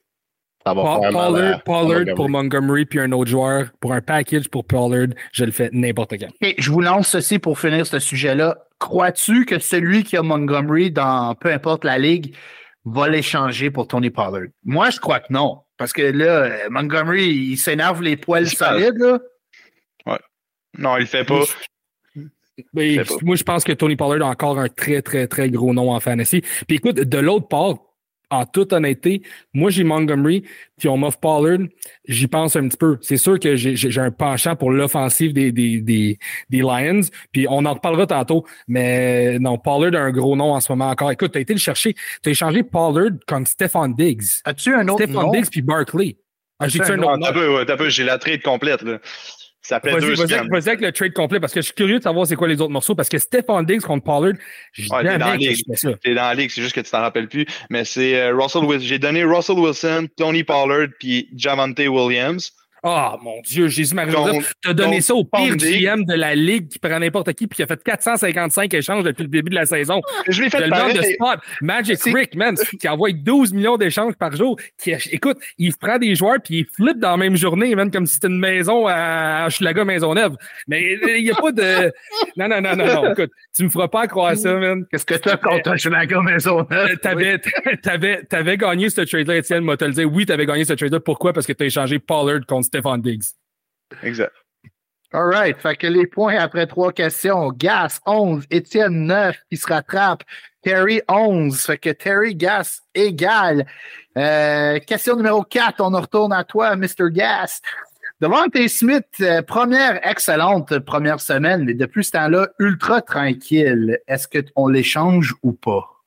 ça 0.65 0.73
va 0.73 0.99
faire 0.99 1.11
mal 1.11 1.61
Pollard 1.65 2.15
pour 2.15 2.29
Montgomery 2.29 2.85
puis 2.85 2.99
un 2.99 3.11
autre 3.11 3.29
joueur 3.29 3.67
pour 3.79 3.93
un 3.93 4.01
package 4.01 4.49
pour 4.49 4.65
Pollard, 4.65 5.09
je 5.31 5.45
le 5.45 5.51
fais 5.51 5.69
n'importe 5.71 6.15
quand. 6.19 6.27
je 6.57 6.71
vous 6.71 6.81
lance 6.81 7.09
ceci 7.09 7.39
pour 7.39 7.59
finir 7.59 7.85
ce 7.85 7.99
sujet-là. 7.99 8.57
Crois-tu 8.79 9.45
que 9.45 9.59
celui 9.59 10.03
qui 10.03 10.17
a 10.17 10.23
Montgomery 10.23 10.91
dans 10.91 11.35
peu 11.35 11.51
importe 11.51 11.85
la 11.85 11.97
ligue 11.97 12.35
va 12.85 13.07
l'échanger 13.07 13.71
pour 13.71 13.87
Tony 13.87 14.09
Pollard? 14.09 14.47
Moi, 14.63 14.89
je 14.89 14.99
crois 14.99 15.19
que 15.19 15.31
non. 15.31 15.59
Parce 15.77 15.93
que 15.93 16.01
là, 16.01 16.69
Montgomery, 16.69 17.27
il 17.27 17.57
s'énerve 17.57 18.01
les 18.01 18.17
poils 18.17 18.47
solides. 18.47 18.97
Là. 18.97 19.19
Non, 20.77 20.97
il 20.97 21.01
le 21.01 21.05
fait 21.05 21.23
pas. 21.25 21.43
Moi, 22.73 23.35
je 23.35 23.43
pense 23.43 23.63
que 23.63 23.71
Tony 23.71 23.95
Pollard 23.95 24.27
a 24.27 24.31
encore 24.31 24.59
un 24.59 24.67
très, 24.67 25.01
très, 25.01 25.27
très 25.27 25.49
gros 25.49 25.73
nom 25.73 25.91
en 25.91 25.99
fantasy. 25.99 26.41
Puis 26.67 26.77
écoute, 26.77 26.95
de 26.95 27.17
l'autre 27.17 27.47
part, 27.47 27.77
en 28.31 28.45
toute 28.45 28.73
honnêteté, 28.73 29.23
moi, 29.53 29.71
j'ai 29.71 29.83
Montgomery, 29.83 30.43
puis 30.77 30.87
on 30.87 30.97
m'offre 30.97 31.19
Pollard, 31.19 31.67
j'y 32.07 32.27
pense 32.27 32.55
un 32.55 32.67
petit 32.67 32.77
peu. 32.77 32.97
C'est 33.01 33.17
sûr 33.17 33.39
que 33.39 33.55
j'ai 33.55 33.99
un 33.99 34.11
penchant 34.11 34.55
pour 34.55 34.71
l'offensive 34.71 35.33
des, 35.33 35.51
des, 35.51 35.81
des, 35.81 36.17
Lions, 36.59 37.01
puis 37.31 37.47
on 37.49 37.65
en 37.65 37.73
reparlera 37.73 38.05
tantôt, 38.05 38.45
mais 38.67 39.39
non, 39.39 39.57
Pollard 39.57 39.99
a 39.99 40.05
un 40.05 40.11
gros 40.11 40.35
nom 40.35 40.53
en 40.53 40.59
ce 40.59 40.71
moment 40.71 40.89
encore. 40.89 41.11
Écoute, 41.11 41.31
tu 41.31 41.39
as 41.39 41.41
été 41.41 41.53
le 41.53 41.59
chercher, 41.59 41.95
tu 42.21 42.29
as 42.29 42.31
échangé 42.31 42.63
Pollard 42.63 43.13
comme 43.27 43.45
Stephon 43.45 43.87
Diggs. 43.87 44.41
As-tu 44.45 44.75
un 44.75 44.87
autre 44.87 45.05
Stephon 45.05 45.31
Diggs 45.31 45.49
puis 45.49 45.61
Barkley. 45.61 46.17
Ah, 46.59 46.67
j'ai 46.67 46.81
un, 46.81 46.99
autre 46.99 47.17
nom? 47.17 47.89
J'ai 47.89 48.03
la 48.03 48.17
trade 48.17 48.41
complète, 48.41 48.81
là. 48.81 48.99
Ça 49.69 49.79
fait 49.79 49.99
deux 49.99 50.15
Vas-y 50.15 50.47
vas 50.49 50.57
avec 50.71 50.81
le 50.81 50.91
trade 50.91 51.13
complet 51.13 51.39
parce 51.39 51.53
que 51.53 51.61
je 51.61 51.65
suis 51.65 51.75
curieux 51.75 51.99
de 51.99 52.03
savoir 52.03 52.25
c'est 52.25 52.35
quoi 52.35 52.47
les 52.47 52.59
autres 52.59 52.71
morceaux 52.71 52.95
parce 52.95 53.07
que 53.07 53.19
Stephon 53.19 53.61
Diggs 53.61 53.81
contre 53.81 54.03
Pollard, 54.03 54.33
j'ai 54.73 54.89
ouais, 54.89 55.03
dans 55.03 55.27
la 55.27 55.35
ligue. 55.35 55.63
T'es 56.01 56.15
dans 56.15 56.23
la 56.23 56.33
ligue, 56.33 56.49
c'est 56.49 56.63
juste 56.63 56.73
que 56.73 56.81
tu 56.81 56.89
t'en 56.89 57.01
rappelles 57.01 57.27
plus. 57.27 57.45
Mais 57.69 57.85
c'est 57.85 58.19
euh, 58.19 58.35
Russell 58.35 58.63
Wilson. 58.63 58.87
J'ai 58.87 58.97
donné 58.97 59.23
Russell 59.23 59.59
Wilson, 59.59 60.07
Tony 60.17 60.43
Pollard 60.43 60.87
puis 60.99 61.29
Javante 61.35 61.77
Williams. 61.77 62.51
Ah, 62.81 63.15
oh, 63.15 63.23
mon 63.23 63.41
Dieu, 63.41 63.67
Jésus-Marie, 63.67 64.13
tu 64.61 64.69
as 64.69 64.73
donné 64.73 65.01
ça 65.01 65.13
au 65.13 65.25
pire 65.25 65.57
GM 65.57 66.05
de 66.05 66.13
la 66.13 66.33
Ligue 66.33 66.69
qui 66.69 66.79
prend 66.79 66.97
n'importe 66.99 67.33
qui 67.33 67.45
puis 67.47 67.57
qui 67.57 67.63
a 67.63 67.67
fait 67.67 67.81
455 67.83 68.73
échanges 68.73 69.03
depuis 69.03 69.23
le 69.23 69.29
début 69.29 69.49
de 69.49 69.55
la 69.55 69.65
saison. 69.65 70.01
Je 70.27 70.43
l'ai 70.43 70.49
fait 70.49 70.65
le 70.65 70.93
de 70.93 71.01
spot. 71.01 71.39
Magic 71.61 72.01
Rick, 72.03 72.35
man, 72.35 72.55
qui 72.79 72.87
envoie 72.87 73.11
12 73.11 73.53
millions 73.53 73.75
d'échanges 73.75 74.13
par 74.13 74.35
jour. 74.35 74.57
Qui, 74.77 74.91
écoute, 75.11 75.37
il 75.57 75.75
prend 75.75 75.97
des 75.97 76.15
joueurs 76.15 76.37
puis 76.43 76.59
il 76.59 76.65
flippe 76.65 76.99
dans 76.99 77.11
la 77.11 77.17
même 77.17 77.35
journée, 77.35 77.75
man, 77.75 77.91
comme 77.91 78.05
si 78.05 78.13
c'était 78.15 78.27
une 78.27 78.39
maison 78.39 78.87
à 78.87 79.47
Maison 79.59 79.85
Maisonneuve. 79.85 80.35
Mais 80.67 80.93
il 81.17 81.23
n'y 81.23 81.31
a 81.31 81.35
pas 81.35 81.51
de. 81.51 81.91
Non, 82.37 82.47
non, 82.47 82.61
non, 82.61 82.75
non, 82.75 82.85
non. 82.85 83.11
Écoute, 83.11 83.31
tu 83.55 83.63
me 83.63 83.69
feras 83.69 83.87
pas 83.87 84.07
croire 84.07 84.35
ça, 84.35 84.53
man. 84.53 84.85
Qu'est-ce 84.89 85.05
que 85.05 85.15
tu 85.15 85.29
as 85.29 85.37
contre 85.37 85.71
Maison 85.89 86.21
Maisonneuve? 86.21 86.97
T'avais, 87.01 87.39
t'avais, 87.81 88.23
t'avais 88.23 88.57
gagné 88.57 88.89
ce 88.89 89.01
trade-là, 89.01 89.37
Étienne, 89.37 89.63
moi 89.63 89.75
te 89.75 89.85
le 89.85 89.91
dire. 89.91 90.11
Oui, 90.11 90.25
t'avais 90.25 90.45
gagné 90.45 90.63
ce 90.63 90.73
trade-là. 90.73 90.99
Pourquoi? 90.99 91.33
Parce 91.33 91.45
que 91.45 91.53
tu 91.53 91.63
as 91.63 91.67
échangé 91.67 91.99
Pollard 91.99 92.45
contre 92.47 92.68
Stefan 92.69 93.01
Diggs. 93.01 93.33
Exact. 94.03 94.33
All 95.11 95.25
right. 95.25 95.57
Fait 95.59 95.75
que 95.75 95.87
les 95.87 96.05
points 96.05 96.37
après 96.37 96.67
trois 96.67 96.93
questions. 96.93 97.49
Gas 97.51 97.99
11, 98.05 98.45
Étienne 98.51 99.07
9 99.07 99.37
qui 99.49 99.57
se 99.57 99.65
rattrape. 99.65 100.23
Terry 100.61 101.01
11. 101.07 101.59
Fait 101.59 101.77
que 101.79 101.89
Terry 101.89 102.35
Gas 102.35 102.81
égal. 102.93 103.65
Euh, 104.17 104.79
question 104.79 105.15
numéro 105.15 105.41
4. 105.43 105.81
On 105.81 105.89
retourne 105.99 106.31
à 106.31 106.43
toi, 106.43 106.75
Mr. 106.75 107.09
Gas. 107.11 107.61
Devante 108.21 108.67
Smith, 108.67 109.07
euh, 109.21 109.41
première 109.41 110.05
excellente 110.05 110.77
première 110.79 111.21
semaine, 111.21 111.63
mais 111.63 111.73
depuis 111.73 112.03
ce 112.03 112.11
temps-là, 112.11 112.49
ultra 112.59 113.01
tranquille. 113.01 113.97
Est-ce 114.07 114.27
qu'on 114.27 114.67
l'échange 114.67 115.33
ou 115.41 115.53
pas? 115.53 115.98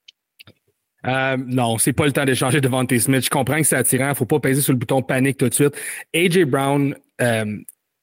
Euh, 1.06 1.36
non, 1.36 1.78
c'est 1.78 1.92
pas 1.92 2.06
le 2.06 2.12
temps 2.12 2.24
d'échanger 2.24 2.60
devant 2.60 2.84
Smith. 2.86 3.24
Je 3.24 3.30
comprends 3.30 3.56
que 3.56 3.64
c'est 3.64 3.76
attirant. 3.76 4.14
Faut 4.14 4.26
pas 4.26 4.40
peser 4.40 4.60
sur 4.60 4.72
le 4.72 4.78
bouton 4.78 5.02
panique 5.02 5.38
tout 5.38 5.48
de 5.48 5.54
suite. 5.54 5.74
AJ 6.14 6.44
Brown, 6.44 6.94
euh, 7.20 7.56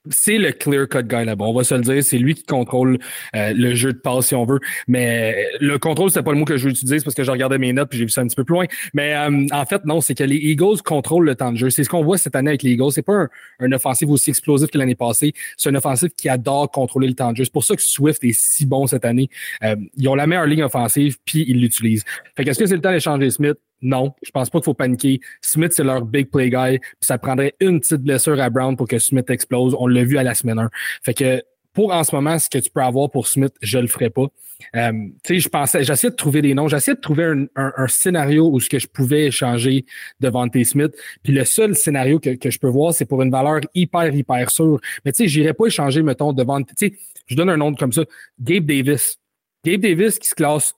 c'est 0.10 0.38
le 0.38 0.52
clear-cut 0.52 1.04
guy 1.04 1.26
là-bas. 1.26 1.46
On 1.46 1.54
va 1.54 1.64
se 1.64 1.76
le 1.76 1.82
dire. 1.82 2.04
C'est 2.04 2.18
lui 2.18 2.36
qui 2.36 2.44
contrôle 2.44 3.00
euh, 3.36 3.54
le 3.54 3.76
jeu 3.76 3.94
de 3.94 3.98
passe, 3.98 4.28
si 4.28 4.36
on 4.36 4.46
veut. 4.46 4.60
Mais 4.88 5.48
le 5.60 5.78
contrôle, 5.78 6.10
c'est 6.10 6.24
pas 6.24 6.32
le 6.32 6.38
mot 6.38 6.46
que 6.46 6.58
je 6.58 6.66
veux 6.66 6.72
utiliser, 6.72 7.00
parce 7.04 7.16
que 7.16 7.24
je 7.24 7.32
regardais 7.32 7.58
mes 7.58 7.74
notes 7.74 7.90
puis 7.90 8.00
j'ai 8.00 8.06
vu 8.06 8.12
ça 8.12 8.22
un 8.22 8.28
petit 8.28 8.36
peu 8.36 8.44
plus 8.44 8.54
loin. 8.54 8.66
Mais 8.94 9.14
euh, 9.16 9.46
en 9.52 9.66
fait, 9.66 9.86
non, 9.86 10.02
c'est 10.02 10.16
que 10.16 10.24
les 10.24 10.38
Eagles 10.38 10.82
contrôlent 10.84 11.26
le 11.26 11.36
temps 11.36 11.52
de 11.52 11.58
jeu. 11.58 11.70
C'est 11.70 11.84
ce 11.84 11.90
qu'on 11.90 12.04
voit 12.04 12.18
cette 12.18 12.36
année 12.36 12.50
avec 12.50 12.64
les 12.64 12.72
Eagles. 12.72 12.92
C'est 12.92 13.02
pas 13.02 13.14
un, 13.14 13.30
un 13.60 13.72
offensif 13.72 14.08
aussi 14.10 14.30
explosif 14.30 14.70
que 14.70 14.78
l'année 14.78 14.96
passée. 14.96 15.34
C'est 15.58 15.70
un 15.70 15.76
offensif 15.76 16.12
qui 16.16 16.30
adore 16.30 16.72
contrôler 16.72 17.08
le 17.08 17.16
temps 17.16 17.32
de 17.32 17.38
jeu. 17.38 17.44
C'est 17.44 17.54
pour 17.54 17.64
ça 17.66 17.76
que 17.76 17.82
Swift 17.82 18.24
est 18.24 18.34
si 18.34 18.66
bon 18.66 18.88
cette 18.88 19.06
année. 19.06 19.30
Euh, 19.64 19.76
ils 19.98 20.08
ont 20.08 20.16
la 20.16 20.28
meilleure 20.28 20.46
ligne 20.46 20.64
offensive, 20.64 21.18
puis 21.26 21.46
ils 21.48 21.60
l'utilisent. 21.60 22.04
Fait 22.36 22.44
qu'est-ce 22.44 22.60
que 22.60 22.66
c'est 22.66 22.76
le 22.76 22.82
temps 22.82 22.92
d'échanger 22.92 23.30
Smith? 23.30 23.58
Non, 23.82 24.14
je 24.24 24.32
pense 24.32 24.50
pas 24.50 24.60
qu'il 24.60 24.66
faut 24.66 24.74
paniquer. 24.74 25.20
Smith, 25.42 25.72
c'est 25.74 25.84
leur 25.84 26.06
big 26.06 26.30
play 26.30 26.50
guy. 26.50 26.80
Ça 27.00 27.18
prendrait 27.18 27.56
une 27.60 27.80
petite 27.80 28.02
blessure 28.02 28.40
à 28.40 28.50
Brown 28.50 28.76
pour 28.76 28.88
que 28.88 29.00
Smith 29.00 29.30
explose. 29.30 29.76
On 29.80 29.88
l'a 29.88 30.04
vu 30.04 30.18
à 30.18 30.24
la 30.24 30.36
semaine 30.36 30.60
1. 30.60 30.70
Fait 31.04 31.14
que 31.14 31.44
pour 31.74 31.94
en 31.94 32.04
ce 32.04 32.14
moment, 32.16 32.38
ce 32.38 32.50
que 32.50 32.58
tu 32.58 32.70
peux 32.70 32.82
avoir 32.82 33.10
pour 33.10 33.28
Smith, 33.28 33.54
je 33.62 33.80
le 33.80 33.88
ferai 33.88 34.10
pas. 34.10 34.26
Euh, 34.76 34.92
tu 35.24 35.36
sais, 35.36 35.40
je 35.40 35.50
pensais, 35.50 35.84
j'essayais 35.84 36.12
de 36.12 36.16
trouver 36.16 36.42
des 36.42 36.54
noms, 36.54 36.68
j'essayais 36.68 36.96
de 36.96 37.00
trouver 37.00 37.24
un, 37.24 37.46
un, 37.56 37.88
scénario 37.88 38.50
où 38.52 38.60
ce 38.60 38.68
que 38.70 38.80
je 38.80 38.88
pouvais 38.88 39.28
échanger 39.28 39.86
devant 40.20 40.48
T. 40.50 40.64
Smith. 40.66 40.94
Puis 41.24 41.32
le 41.32 41.46
seul 41.46 41.76
scénario 41.76 42.20
que, 42.20 42.36
que 42.36 42.50
je 42.50 42.60
peux 42.60 42.68
voir, 42.68 42.94
c'est 42.94 43.06
pour 43.06 43.22
une 43.22 43.32
valeur 43.32 43.62
hyper, 43.74 44.14
hyper 44.14 44.50
sûre. 44.50 44.82
Mais 45.06 45.12
tu 45.14 45.24
sais, 45.24 45.30
j'irais 45.30 45.54
pas 45.54 45.68
échanger, 45.68 46.02
mettons, 46.02 46.34
devant. 46.34 46.62
Tu 46.62 46.74
sais, 46.76 46.94
je 47.28 47.36
donne 47.36 47.50
un 47.50 47.58
nom 47.58 47.74
comme 47.74 47.94
ça. 47.94 48.04
Gabe 48.42 48.66
Davis. 48.66 49.18
Gabe 49.64 49.82
Davis 49.82 50.20
qui 50.20 50.28
se 50.28 50.36
classe 50.36 50.74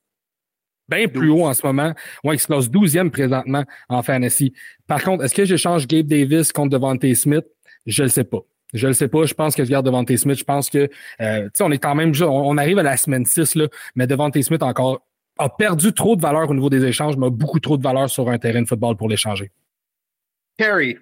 bien 0.87 1.07
plus 1.07 1.29
haut 1.29 1.45
en 1.45 1.53
ce 1.53 1.65
moment. 1.65 1.93
Ouais, 2.23 2.35
il 2.35 2.39
se 2.39 2.47
classe 2.47 2.69
12e 2.69 3.09
présentement 3.09 3.63
en 3.89 4.03
fantasy. 4.03 4.53
Par 4.87 5.03
contre, 5.03 5.23
est-ce 5.23 5.33
que 5.33 5.45
j'échange 5.45 5.87
Gabe 5.87 6.07
Davis 6.07 6.51
contre 6.51 6.69
Devante 6.71 7.13
Smith? 7.13 7.45
Je 7.85 8.03
ne 8.03 8.07
le 8.07 8.11
sais 8.11 8.23
pas. 8.23 8.39
Je 8.73 8.87
le 8.87 8.93
sais 8.93 9.07
pas. 9.07 9.25
Je 9.25 9.33
pense 9.33 9.55
que 9.55 9.63
je 9.63 9.69
garde 9.69 9.85
Devante 9.85 10.15
Smith. 10.15 10.37
Je 10.37 10.43
pense 10.43 10.69
que, 10.69 10.89
euh, 11.21 11.43
tu 11.45 11.49
sais, 11.53 11.63
on 11.63 11.71
est 11.71 11.77
quand 11.77 11.95
même, 11.95 12.13
on, 12.21 12.57
arrive 12.57 12.79
à 12.79 12.83
la 12.83 12.97
semaine 12.97 13.25
6, 13.25 13.55
là, 13.55 13.67
mais 13.95 14.07
Devante 14.07 14.41
Smith 14.41 14.63
encore 14.63 15.05
a 15.37 15.49
perdu 15.49 15.93
trop 15.93 16.15
de 16.15 16.21
valeur 16.21 16.49
au 16.49 16.53
niveau 16.53 16.69
des 16.69 16.85
échanges, 16.85 17.17
mais 17.17 17.27
a 17.27 17.29
beaucoup 17.29 17.59
trop 17.59 17.77
de 17.77 17.83
valeur 17.83 18.09
sur 18.09 18.29
un 18.29 18.37
terrain 18.37 18.61
de 18.61 18.67
football 18.67 18.95
pour 18.95 19.09
l'échanger. 19.09 19.51
Terry. 20.57 20.97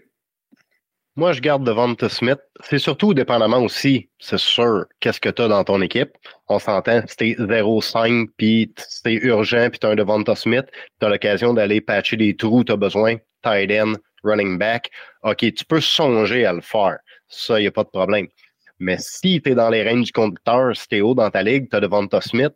Moi, 1.20 1.34
je 1.34 1.42
garde 1.42 1.66
Devante 1.66 2.08
Smith. 2.08 2.40
C'est 2.62 2.80
surtout 2.80 3.14
dépendamment 3.14 3.62
aussi, 3.62 4.08
c'est 4.20 4.40
sûr, 4.40 4.86
qu'est-ce 5.02 5.20
que 5.20 5.28
tu 5.28 5.42
as 5.42 5.50
dans 5.50 5.66
ton 5.66 5.82
équipe. 5.82 6.12
On 6.48 6.60
s'entend, 6.60 7.02
si 7.08 7.18
t'es 7.18 7.36
0-5, 7.38 8.30
puis 8.38 8.74
c'est 8.78 9.16
urgent, 9.16 9.68
puis 9.70 9.80
tu 9.80 9.86
as 9.86 9.90
un 9.90 9.96
Devante 9.96 10.34
Smith, 10.36 10.64
tu 10.98 11.06
as 11.06 11.10
l'occasion 11.10 11.54
d'aller 11.54 11.82
patcher 11.82 12.16
des 12.16 12.38
trous, 12.38 12.64
tu 12.64 12.72
as 12.72 12.78
besoin, 12.78 13.18
tight 13.44 13.70
end, 13.70 13.96
running 14.24 14.58
back. 14.58 14.90
OK, 15.24 15.40
tu 15.40 15.66
peux 15.66 15.82
songer 15.82 16.46
à 16.46 16.54
le 16.54 16.62
faire. 16.62 17.00
Ça, 17.28 17.60
il 17.60 17.64
n'y 17.64 17.68
a 17.68 17.72
pas 17.72 17.84
de 17.84 17.90
problème. 17.90 18.28
Mais 18.80 18.96
si 18.98 19.42
tu 19.42 19.52
es 19.52 19.56
dans 19.56 19.70
les 19.70 19.84
règnes 19.84 20.04
du 20.04 20.14
conducteur, 20.14 20.74
si 20.74 20.88
tu 20.88 21.00
es 21.00 21.02
haut 21.02 21.16
dans 21.16 21.30
ta 21.30 21.44
ligue, 21.44 21.70
tu 21.70 21.76
as 21.76 21.82
Devonta 21.82 22.22
Smith. 22.22 22.54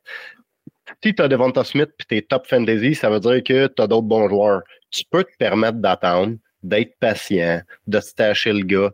Si 1.04 1.13
tu 1.13 1.21
as 1.21 1.28
Devonta 1.28 1.65
Smith 1.65 1.89
puis 1.97 2.08
tu 2.08 2.15
es 2.15 2.21
top 2.21 2.47
fantasy, 2.47 2.95
ça 2.95 3.10
veut 3.10 3.19
dire 3.19 3.43
que 3.43 3.67
tu 3.67 3.82
as 3.82 3.88
d'autres 3.88 4.08
bons 4.08 4.30
joueurs. 4.30 4.62
Tu 4.89 5.04
peux 5.12 5.26
te 5.26 5.36
permettre 5.38 5.80
d'attendre, 5.80 6.38
d'être 6.63 6.97
patient, 6.99 7.62
de 7.88 7.99
stacher 7.99 8.54
le 8.54 8.63
gars. 8.63 8.91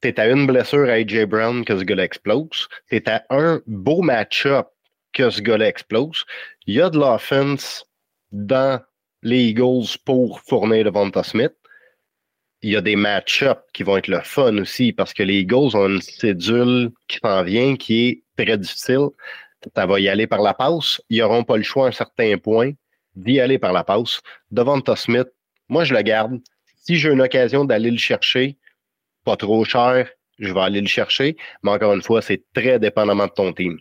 Tu 0.00 0.08
es 0.08 0.20
à 0.20 0.28
une 0.28 0.46
blessure 0.46 0.88
à 0.88 0.94
AJ 0.94 1.24
Brown 1.26 1.64
que 1.64 1.78
ce 1.78 1.84
gars-là 1.84 2.04
explose. 2.04 2.68
Tu 2.88 2.96
es 2.96 3.08
à 3.08 3.24
un 3.30 3.60
beau 3.66 4.02
match-up 4.02 4.68
que 5.12 5.28
ce 5.28 5.40
gars-là 5.40 5.68
explose. 5.68 6.24
Il 6.66 6.74
y 6.74 6.80
a 6.80 6.90
de 6.90 6.98
l'offense 6.98 7.84
dans 8.32 8.80
les 9.22 9.48
Eagles 9.48 9.98
pour 10.04 10.40
fournir 10.40 10.84
Devonta 10.84 11.22
Smith 11.22 11.52
il 12.62 12.72
y 12.72 12.76
a 12.76 12.80
des 12.80 12.96
match-ups 12.96 13.62
qui 13.72 13.82
vont 13.82 13.96
être 13.96 14.08
le 14.08 14.20
fun 14.20 14.56
aussi 14.58 14.92
parce 14.92 15.14
que 15.14 15.22
les 15.22 15.40
Eagles 15.40 15.74
ont 15.74 15.88
une 15.88 16.02
cédule 16.02 16.90
qui 17.08 17.18
s'en 17.22 17.42
vient 17.42 17.76
qui 17.76 18.08
est 18.08 18.22
très 18.36 18.58
difficile. 18.58 19.08
Ça 19.74 19.86
va 19.86 20.00
y 20.00 20.08
aller 20.08 20.26
par 20.26 20.42
la 20.42 20.54
passe. 20.54 21.00
Ils 21.08 21.20
n'auront 21.20 21.44
pas 21.44 21.56
le 21.56 21.62
choix 21.62 21.86
à 21.86 21.88
un 21.88 21.92
certain 21.92 22.36
point 22.38 22.72
d'y 23.16 23.40
aller 23.40 23.58
par 23.58 23.72
la 23.72 23.84
passe. 23.84 24.20
Devant 24.50 24.80
Smith, 24.94 25.28
moi, 25.68 25.84
je 25.84 25.94
le 25.94 26.02
garde. 26.02 26.38
Si 26.80 26.96
j'ai 26.96 27.10
une 27.10 27.20
occasion 27.20 27.64
d'aller 27.64 27.90
le 27.90 27.98
chercher, 27.98 28.58
pas 29.24 29.36
trop 29.36 29.64
cher, 29.64 30.08
je 30.38 30.52
vais 30.52 30.60
aller 30.60 30.80
le 30.80 30.86
chercher. 30.86 31.36
Mais 31.62 31.70
encore 31.70 31.92
une 31.94 32.02
fois, 32.02 32.22
c'est 32.22 32.42
très 32.54 32.78
dépendamment 32.78 33.26
de 33.26 33.32
ton 33.32 33.52
team. 33.52 33.78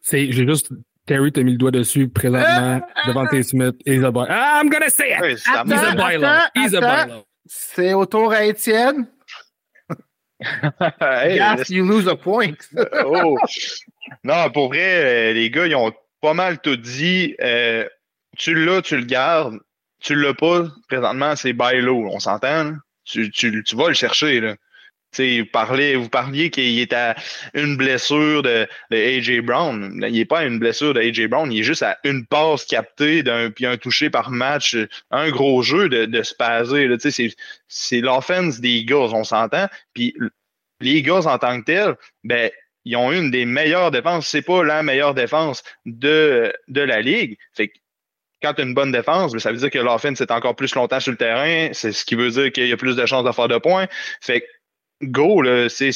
C'est, 0.00 0.30
j'ai 0.30 0.46
juste 0.46 0.70
Terry 1.06 1.32
t'a 1.32 1.42
mis 1.42 1.52
le 1.52 1.58
doigt 1.58 1.70
dessus 1.70 2.08
présentement 2.08 2.80
devant 3.06 3.26
T. 3.26 3.42
Smith. 3.42 3.74
He's 3.84 4.02
a 4.02 4.10
boy. 4.10 4.26
Ah, 4.28 4.60
I'm 4.60 4.70
gonna 4.70 4.88
say 4.88 5.12
it. 5.12 5.22
He's 5.22 5.46
a 5.46 5.64
boy. 5.64 6.18
He's 6.54 6.74
a 6.74 6.80
boy. 6.80 7.24
C'est 7.46 7.92
au 7.92 8.06
tour 8.06 8.32
à 8.32 8.44
Étienne. 8.44 9.06
hey, 11.00 11.36
yes, 11.36 11.68
you 11.68 11.86
lose 11.86 12.08
a 12.08 12.16
point. 12.16 12.56
oh. 13.04 13.36
Non, 14.22 14.50
pour 14.50 14.68
vrai, 14.68 15.30
euh, 15.30 15.32
les 15.34 15.50
gars, 15.50 15.66
ils 15.66 15.74
ont 15.74 15.92
pas 16.20 16.34
mal 16.34 16.58
tout 16.60 16.76
dit. 16.76 17.34
Euh, 17.40 17.86
tu 18.36 18.54
l'as, 18.54 18.82
tu 18.82 18.96
le 18.96 19.04
gardes. 19.04 19.58
Tu 20.04 20.14
l'as 20.14 20.34
pas, 20.34 20.68
présentement, 20.88 21.34
c'est 21.34 21.52
by 21.52 21.80
low. 21.80 22.06
On 22.10 22.20
s'entend? 22.20 22.74
Tu, 23.04 23.30
tu, 23.30 23.64
tu, 23.64 23.76
vas 23.76 23.88
le 23.88 23.94
chercher. 23.94 24.40
Là 24.40 24.54
vous 25.18 25.46
parliez, 25.52 25.96
vous 25.96 26.08
parliez 26.08 26.50
qu'il 26.50 26.78
est 26.78 26.92
à 26.92 27.14
une 27.54 27.76
blessure 27.76 28.42
de, 28.42 28.66
de 28.90 28.96
AJ 28.96 29.40
Brown. 29.40 30.00
Il 30.06 30.12
n'est 30.12 30.24
pas 30.24 30.40
à 30.40 30.44
une 30.44 30.58
blessure 30.58 30.94
de 30.94 31.00
AJ 31.00 31.28
Brown, 31.28 31.50
il 31.52 31.60
est 31.60 31.64
juste 31.64 31.82
à 31.82 31.98
une 32.04 32.26
passe 32.26 32.64
captée 32.64 33.22
d'un 33.22 33.50
puis 33.50 33.66
un 33.66 33.76
touché 33.76 34.10
par 34.10 34.30
match, 34.30 34.76
un 35.10 35.30
gros 35.30 35.62
jeu 35.62 35.88
de, 35.88 36.06
de 36.06 36.22
se 36.22 36.34
passer. 36.34 36.88
C'est 37.68 38.00
l'offense 38.00 38.60
des 38.60 38.70
Eagles, 38.70 39.12
on 39.12 39.24
s'entend. 39.24 39.68
Puis 39.92 40.14
les 40.80 40.92
Eagles 40.92 41.26
en 41.26 41.38
tant 41.38 41.60
que 41.60 41.64
tels, 41.64 41.94
ben, 42.24 42.50
ils 42.84 42.96
ont 42.96 43.12
une 43.12 43.30
des 43.30 43.46
meilleures 43.46 43.90
défenses. 43.90 44.28
C'est 44.28 44.42
pas 44.42 44.62
la 44.62 44.82
meilleure 44.82 45.14
défense 45.14 45.62
de, 45.86 46.52
de 46.68 46.80
la 46.80 47.00
ligue. 47.00 47.38
Fait 47.54 47.72
quand 48.44 48.54
tu 48.54 48.60
as 48.60 48.64
une 48.64 48.74
bonne 48.74 48.92
défense, 48.92 49.32
ben, 49.32 49.38
ça 49.38 49.50
veut 49.50 49.56
dire 49.56 49.70
que 49.70 49.78
l'offense 49.78 50.20
est 50.20 50.30
encore 50.30 50.54
plus 50.54 50.74
longtemps 50.74 51.00
sur 51.00 51.12
le 51.12 51.16
terrain. 51.16 51.70
C'est 51.72 51.92
ce 51.92 52.04
qui 52.04 52.14
veut 52.14 52.30
dire 52.30 52.52
qu'il 52.52 52.68
y 52.68 52.72
a 52.72 52.76
plus 52.76 52.94
de 52.94 53.06
chances 53.06 53.24
de 53.24 53.32
faire 53.32 53.48
de 53.48 53.56
points. 53.56 53.86
Fait 54.20 54.46
go, 55.02 55.42
c'est, 55.68 55.90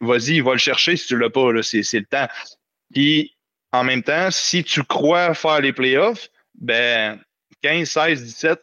vas-y, 0.00 0.40
va 0.40 0.52
le 0.52 0.58
chercher 0.58 0.96
si 0.96 1.06
tu 1.06 1.18
l'as 1.18 1.30
pas, 1.30 1.50
c'est, 1.62 1.82
le 1.92 2.06
temps. 2.06 2.26
Puis, 2.92 3.36
en 3.72 3.84
même 3.84 4.02
temps, 4.02 4.30
si 4.30 4.64
tu 4.64 4.82
crois 4.82 5.34
faire 5.34 5.60
les 5.60 5.72
playoffs, 5.72 6.28
ben, 6.58 7.20
15, 7.62 7.88
16, 7.88 8.22
17, 8.22 8.60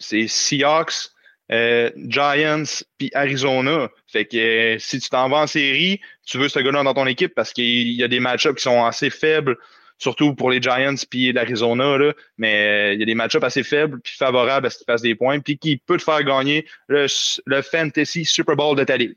c'est 0.00 0.26
Seahawks, 0.26 1.10
euh, 1.52 1.90
Giants, 1.96 2.82
puis 2.98 3.10
Arizona. 3.14 3.88
Fait 4.06 4.24
que 4.24 4.36
euh, 4.36 4.78
si 4.78 4.98
tu 4.98 5.08
t'en 5.08 5.28
vas 5.28 5.38
en 5.38 5.46
série, 5.46 6.00
tu 6.26 6.38
veux 6.38 6.48
ce 6.48 6.58
gars-là 6.58 6.82
dans 6.82 6.94
ton 6.94 7.06
équipe 7.06 7.34
parce 7.34 7.52
qu'il 7.52 7.92
y 7.92 8.02
a 8.02 8.08
des 8.08 8.20
match-ups 8.20 8.56
qui 8.56 8.62
sont 8.62 8.84
assez 8.84 9.10
faibles 9.10 9.56
surtout 9.98 10.34
pour 10.34 10.50
les 10.50 10.62
Giants 10.62 10.94
puis 11.10 11.32
l'Arizona. 11.32 11.98
Là. 11.98 12.12
Mais 12.38 12.54
euh, 12.54 12.94
il 12.94 13.00
y 13.00 13.02
a 13.02 13.06
des 13.06 13.14
match-ups 13.14 13.44
assez 13.44 13.62
faibles 13.62 14.00
puis 14.00 14.14
favorables 14.16 14.66
à 14.66 14.70
ce 14.70 14.78
qu'ils 14.78 14.86
fassent 14.86 15.02
des 15.02 15.14
points 15.14 15.40
puis 15.40 15.58
qui 15.58 15.76
peut 15.76 15.98
te 15.98 16.02
faire 16.02 16.22
gagner 16.24 16.66
le, 16.86 17.06
le 17.46 17.62
Fantasy 17.62 18.24
Super 18.24 18.56
Bowl 18.56 18.76
de 18.76 18.84
ta 18.84 18.96
ligue. 18.96 19.16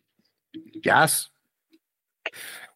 Gas? 0.83 1.29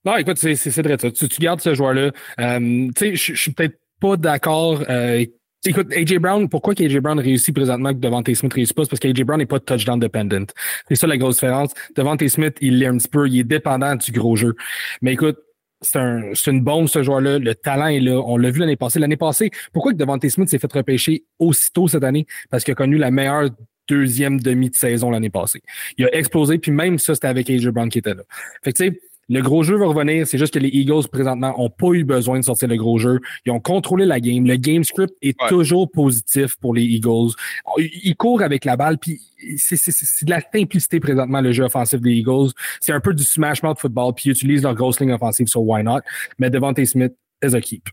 Non, 0.06 0.18
écoute, 0.18 0.38
c'est 0.38 0.82
vrai 0.82 0.98
ça. 1.00 1.12
Tu, 1.12 1.28
tu, 1.28 1.42
gardes 1.42 1.62
ce 1.62 1.74
joueur-là. 1.74 2.12
Euh, 2.40 2.60
tu 2.60 2.94
sais, 2.96 3.16
je 3.16 3.34
suis 3.36 3.52
peut-être 3.52 3.80
pas 4.00 4.16
d'accord. 4.18 4.84
Euh, 4.88 5.26
écoute, 5.66 5.92
AJ 5.92 6.18
Brown, 6.20 6.48
pourquoi 6.48 6.76
AJ 6.78 7.00
Brown 7.00 7.20
réussit 7.20 7.56
présentement 7.56 7.90
que 7.90 7.98
Devante 7.98 8.32
Smith 8.34 8.54
réussit 8.54 8.76
pas? 8.76 8.86
parce 8.86 9.00
qu'AJ 9.00 9.24
Brown 9.24 9.40
n'est 9.40 9.48
pas 9.48 9.60
touchdown 9.60 10.00
dependent. 10.00 10.52
C'est 10.88 10.96
ça 10.96 11.08
la 11.08 11.18
grosse 11.18 11.38
différence. 11.38 11.72
Devante 11.96 12.28
Smith, 12.28 12.56
il 12.62 12.84
est 12.84 12.86
un 12.86 12.98
petit 12.98 13.08
peu, 13.08 13.28
il 13.28 13.40
est 13.40 13.44
dépendant 13.44 13.96
du 13.96 14.12
gros 14.12 14.36
jeu. 14.36 14.56
Mais 15.02 15.14
écoute, 15.14 15.40
c'est 15.86 16.00
un, 16.00 16.34
une 16.48 16.62
bombe, 16.62 16.88
ce 16.88 17.04
joueur-là. 17.04 17.40
Le 17.40 17.56
talent 17.56 17.88
est 17.88 18.00
là. 18.00 18.22
On 18.26 18.38
l'a 18.38 18.50
vu 18.50 18.60
l'année 18.60 18.76
passée. 18.76 19.00
L'année 19.00 19.18
passée, 19.18 19.52
pourquoi 19.72 19.94
que 19.94 19.98
Devante 19.98 20.28
Smith 20.28 20.50
s'est 20.50 20.60
fait 20.60 20.72
repêcher 20.72 21.24
aussitôt 21.40 21.88
cette 21.88 22.04
année? 22.04 22.26
Parce 22.50 22.64
qu'il 22.64 22.72
a 22.72 22.76
connu 22.76 22.98
la 22.98 23.12
meilleure 23.12 23.50
deuxième 23.88 24.40
demi 24.40 24.70
de 24.70 24.76
saison 24.76 25.12
l'année 25.12 25.30
passée. 25.30 25.62
Il 25.98 26.06
a 26.06 26.16
explosé, 26.16 26.58
puis 26.58 26.72
même 26.72 26.98
ça, 26.98 27.14
c'était 27.14 27.28
avec 27.28 27.50
AJ 27.50 27.68
Brown 27.68 27.90
qui 27.90 28.00
était 28.00 28.16
là. 28.16 28.24
Fait 28.64 28.74
que 28.74 28.78
tu 28.78 28.90
sais, 28.90 29.00
le 29.30 29.42
gros 29.42 29.64
jeu 29.64 29.76
va 29.78 29.88
revenir. 29.88 30.28
C'est 30.28 30.38
juste 30.38 30.54
que 30.54 30.60
les 30.60 30.70
Eagles, 30.70 31.08
présentement, 31.12 31.56
n'ont 31.58 31.70
pas 31.70 31.92
eu 31.94 32.04
besoin 32.04 32.40
de 32.40 32.44
sortir 32.44 32.68
le 32.68 32.78
gros 32.78 32.98
jeu. 32.98 33.20
Ils 33.46 33.52
ont 33.52 33.60
contrôlé 33.60 34.06
la 34.06 34.20
game. 34.20 34.46
Le 34.46 34.56
game 34.56 34.84
script 34.84 35.14
est 35.22 35.38
toujours 35.48 35.90
positif 35.90 36.56
pour 36.58 36.74
les 36.74 36.84
Eagles. 36.84 37.32
Ils 37.78 38.16
courent 38.16 38.42
avec 38.42 38.66
la 38.66 38.76
balle, 38.78 38.98
puis 38.98 39.22
c'est 39.58 40.26
de 40.26 40.30
la 40.30 40.42
simplicité 40.42 41.00
présentement, 41.00 41.42
le 41.42 41.52
jeu 41.52 41.64
offensif 41.64 42.02
des 42.02 42.12
Eagles. 42.12 42.52
C'est 42.80 42.94
un 42.94 43.00
peu 43.00 43.14
du 43.14 43.24
smashment 43.24 43.74
de 43.74 43.80
football, 43.80 44.14
puis 44.14 44.26
ils 44.30 44.32
utilisent 44.32 44.64
leur 44.64 44.76
grosse 44.76 45.00
ligne 45.00 45.14
offensive, 45.14 45.48
so 45.48 45.62
why 45.62 45.84
not? 45.84 46.02
Mais 46.38 46.50
Devontae 46.50 46.86
Smith 46.86 47.14
is 47.44 47.56
a 47.56 47.62
keep. 47.62 47.90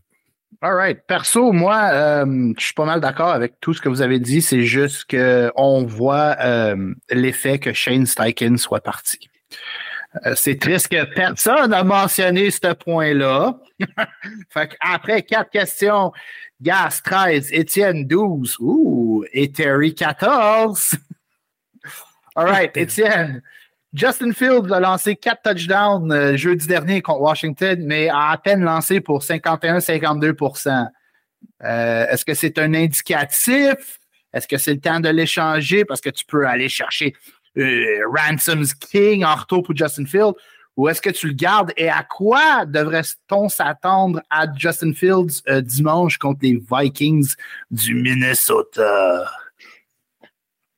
All 0.61 0.75
right. 0.75 1.05
Perso, 1.07 1.51
moi, 1.51 1.89
euh, 1.91 2.53
je 2.57 2.63
suis 2.63 2.73
pas 2.73 2.85
mal 2.85 3.01
d'accord 3.01 3.31
avec 3.31 3.59
tout 3.59 3.73
ce 3.73 3.81
que 3.81 3.89
vous 3.89 4.01
avez 4.01 4.19
dit. 4.19 4.41
C'est 4.41 4.61
juste 4.61 5.05
qu'on 5.09 5.83
voit 5.83 6.37
euh, 6.39 6.93
l'effet 7.09 7.59
que 7.59 7.73
Shane 7.73 8.05
Steichen 8.05 8.57
soit 8.57 8.79
parti. 8.79 9.29
Euh, 10.25 10.33
c'est 10.35 10.59
triste 10.59 10.89
que 10.89 11.03
personne 11.05 11.71
n'a 11.71 11.83
mentionné 11.83 12.51
ce 12.51 12.73
point-là. 12.73 13.59
fait 14.49 14.75
après 14.79 15.23
quatre 15.23 15.49
questions, 15.49 16.11
Gas 16.61 17.01
13, 17.03 17.51
Étienne 17.51 18.05
12, 18.05 18.57
ouh, 18.59 19.25
et 19.33 19.51
Terry 19.51 19.95
14. 19.95 20.95
All 22.35 22.47
right, 22.47 22.75
Étienne, 22.77 23.41
Justin 23.93 24.33
Fields 24.33 24.71
a 24.71 24.79
lancé 24.79 25.15
quatre 25.15 25.43
touchdowns 25.43 26.11
euh, 26.11 26.35
jeudi 26.35 26.67
dernier 26.67 27.01
contre 27.01 27.21
Washington, 27.21 27.83
mais 27.85 28.09
a 28.09 28.31
à 28.31 28.37
peine 28.37 28.63
lancé 28.63 29.01
pour 29.01 29.21
51-52% 29.21 30.87
euh, 31.63 32.07
Est-ce 32.07 32.25
que 32.25 32.33
c'est 32.33 32.57
un 32.57 32.73
indicatif? 32.73 33.99
Est-ce 34.33 34.47
que 34.47 34.57
c'est 34.57 34.73
le 34.73 34.79
temps 34.79 34.99
de 34.99 35.09
l'échanger? 35.09 35.85
Parce 35.85 36.01
que 36.01 36.09
tu 36.09 36.25
peux 36.25 36.47
aller 36.47 36.69
chercher 36.69 37.13
euh, 37.57 37.99
Ransom's 38.15 38.73
King 38.73 39.23
en 39.23 39.35
retour 39.35 39.63
pour 39.63 39.75
Justin 39.75 40.05
Fields? 40.05 40.35
Ou 40.75 40.89
est-ce 40.89 41.01
que 41.01 41.11
tu 41.11 41.27
le 41.27 41.33
gardes? 41.33 41.71
Et 41.77 41.89
à 41.89 42.03
quoi 42.03 42.65
devrait-on 42.65 43.47
s'attendre 43.47 44.21
à 44.29 44.45
Justin 44.57 44.93
Fields 44.93 45.41
euh, 45.47 45.61
dimanche 45.61 46.17
contre 46.17 46.39
les 46.41 46.59
Vikings 46.71 47.35
du 47.69 47.93
Minnesota? 47.93 49.29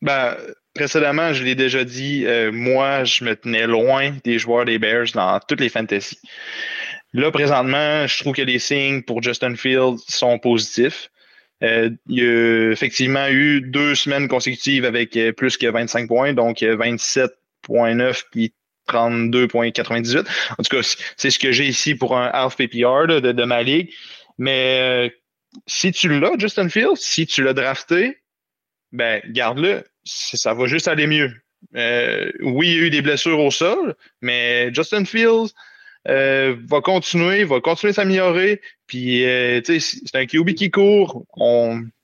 Ben, 0.01 0.35
précédemment, 0.73 1.33
je 1.33 1.43
l'ai 1.43 1.55
déjà 1.55 1.85
dit, 1.85 2.25
euh, 2.25 2.51
moi, 2.51 3.05
je 3.05 3.23
me 3.23 3.35
tenais 3.35 3.67
loin 3.67 4.11
des 4.25 4.37
joueurs 4.37 4.65
des 4.65 4.77
Bears 4.77 5.07
dans 5.13 5.39
toutes 5.39 5.61
les 5.61 5.69
fantasy. 5.69 6.19
Là, 7.13 7.31
présentement, 7.31 8.05
je 8.05 8.19
trouve 8.19 8.35
que 8.35 8.41
les 8.41 8.59
signes 8.59 9.01
pour 9.01 9.23
Justin 9.23 9.55
Fields 9.55 10.03
sont 10.09 10.37
positifs. 10.37 11.09
Euh, 11.65 11.89
il 12.07 12.19
y 12.19 12.21
a 12.21 12.71
effectivement 12.71 13.27
eu 13.27 13.61
deux 13.61 13.95
semaines 13.95 14.27
consécutives 14.27 14.85
avec 14.85 15.17
plus 15.35 15.57
que 15.57 15.67
25 15.67 16.07
points, 16.07 16.33
donc 16.33 16.59
27.9 16.59 18.23
puis 18.31 18.53
32,98. 18.87 20.27
En 20.57 20.63
tout 20.63 20.75
cas, 20.75 20.95
c'est 21.17 21.29
ce 21.29 21.39
que 21.39 21.51
j'ai 21.51 21.65
ici 21.65 21.95
pour 21.95 22.17
un 22.17 22.27
half 22.27 22.55
PPR 22.55 23.07
de, 23.07 23.31
de, 23.31 23.43
ma 23.43 23.63
ligue. 23.63 23.91
Mais 24.37 24.79
euh, 24.81 25.09
si 25.67 25.91
tu 25.91 26.19
l'as, 26.19 26.33
Justin 26.37 26.69
Fields, 26.69 26.97
si 26.97 27.25
tu 27.25 27.43
l'as 27.43 27.53
drafté, 27.53 28.17
ben 28.91 29.21
garde-le. 29.29 29.83
Ça 30.03 30.53
va 30.53 30.67
juste 30.67 30.87
aller 30.87 31.07
mieux. 31.07 31.33
Euh, 31.75 32.31
oui, 32.41 32.67
il 32.67 32.75
y 32.75 32.79
a 32.79 32.81
eu 32.83 32.89
des 32.89 33.01
blessures 33.01 33.39
au 33.39 33.49
sol, 33.49 33.95
mais 34.21 34.73
Justin 34.73 35.05
Fields 35.05 35.53
euh, 36.07 36.55
va 36.67 36.81
continuer, 36.81 37.43
va 37.43 37.61
continuer 37.61 37.91
à 37.91 37.93
s'améliorer. 37.93 38.61
Puis, 38.87 39.23
c'est 39.65 40.15
un 40.15 40.25
QB 40.25 40.53
qui 40.53 40.71
court. 40.71 41.25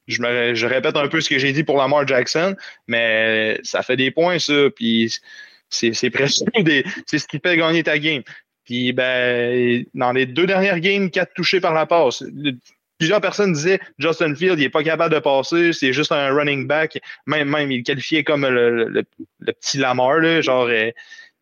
Je, 0.07 0.65
répète 0.65 0.95
un 0.97 1.07
peu 1.07 1.21
ce 1.21 1.29
que 1.29 1.39
j'ai 1.39 1.53
dit 1.53 1.63
pour 1.63 1.77
Lamar 1.77 2.07
Jackson, 2.07 2.55
mais 2.87 3.59
ça 3.63 3.83
fait 3.83 3.97
des 3.97 4.11
points, 4.11 4.39
ça. 4.39 4.69
Puis, 4.75 5.19
c'est 5.69 6.09
presque. 6.09 6.43
C'est 7.05 7.17
ce 7.17 7.27
qui 7.27 7.39
fait 7.39 7.57
gagner 7.57 7.83
ta 7.83 7.97
game. 7.97 8.23
Puis 8.65 8.93
ben, 8.93 9.83
dans 9.93 10.11
les 10.11 10.25
deux 10.25 10.45
dernières 10.45 10.79
games, 10.79 11.09
quatre 11.09 11.33
touchés 11.33 11.59
par 11.59 11.73
la 11.73 11.85
passe. 11.85 12.23
Plusieurs 12.99 13.21
personnes 13.21 13.53
disaient 13.53 13.79
Justin 13.97 14.35
Field, 14.35 14.59
il 14.59 14.63
n'est 14.63 14.69
pas 14.69 14.83
capable 14.83 15.13
de 15.13 15.19
passer, 15.19 15.73
c'est 15.73 15.91
juste 15.91 16.11
un 16.11 16.31
running 16.31 16.67
back. 16.67 16.99
Même, 17.25 17.49
même, 17.49 17.71
il 17.71 17.81
qualifié 17.81 18.23
comme 18.23 18.45
le, 18.47 19.03
petit 19.45 19.79
Lamar, 19.79 20.19
là, 20.19 20.41
genre 20.41 20.67
euh, 20.67 20.91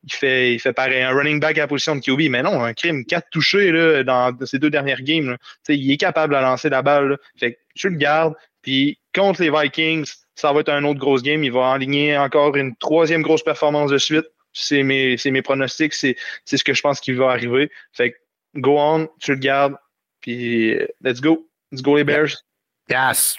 il 0.04 0.14
fait, 0.14 0.54
il 0.54 0.60
fait 0.60 0.74
pareil, 0.74 1.02
un 1.02 1.12
running 1.12 1.40
back 1.40 1.58
à 1.58 1.62
la 1.62 1.68
position 1.68 1.96
de 1.96 2.02
QB. 2.02 2.30
Mais 2.30 2.42
non, 2.42 2.64
un 2.64 2.74
crime, 2.74 3.06
quatre 3.06 3.30
touchés 3.32 3.72
là, 3.72 4.04
dans 4.04 4.36
ces 4.46 4.60
deux 4.60 4.70
dernières 4.70 5.02
games. 5.02 5.38
Il 5.68 5.92
est 5.92 5.98
capable 5.98 6.34
de 6.34 6.40
lancer 6.40 6.70
la 6.70 6.82
balle. 6.82 7.18
Fait 7.38 7.54
que 7.54 7.60
tu 7.76 7.90
le 7.90 7.98
gardes. 7.98 8.36
Puis 8.62 9.00
contre 9.14 9.42
les 9.42 9.52
Vikings, 9.52 10.10
ça 10.36 10.54
va 10.54 10.62
être 10.62 10.70
un 10.70 10.84
autre 10.84 11.00
grosse 11.00 11.22
game. 11.22 11.44
Il 11.44 11.52
va 11.52 11.62
enligner 11.62 12.18
encore 12.18 12.56
une 12.56 12.76
troisième 12.76 13.22
grosse 13.22 13.44
performance 13.44 13.92
de 13.92 13.98
suite. 13.98 14.26
C'est 14.54 14.84
mes, 14.84 15.16
mes 15.26 15.42
pronostics, 15.42 15.94
c'est 15.94 16.16
ce 16.46 16.64
que 16.64 16.74
je 16.74 16.82
pense 16.82 17.00
qu'il 17.00 17.16
va 17.16 17.30
arriver. 17.30 17.70
Fait 17.94 18.12
que 18.12 18.18
go 18.56 18.78
on, 18.80 19.08
tu 19.20 19.34
le 19.34 19.38
gardes, 19.38 19.76
puis 20.22 20.76
let's 21.02 21.22
go. 21.22 21.48
Let's 21.72 21.84
go 21.84 21.96
les 21.98 22.04
Bears. 22.04 22.44
Yes. 22.90 23.38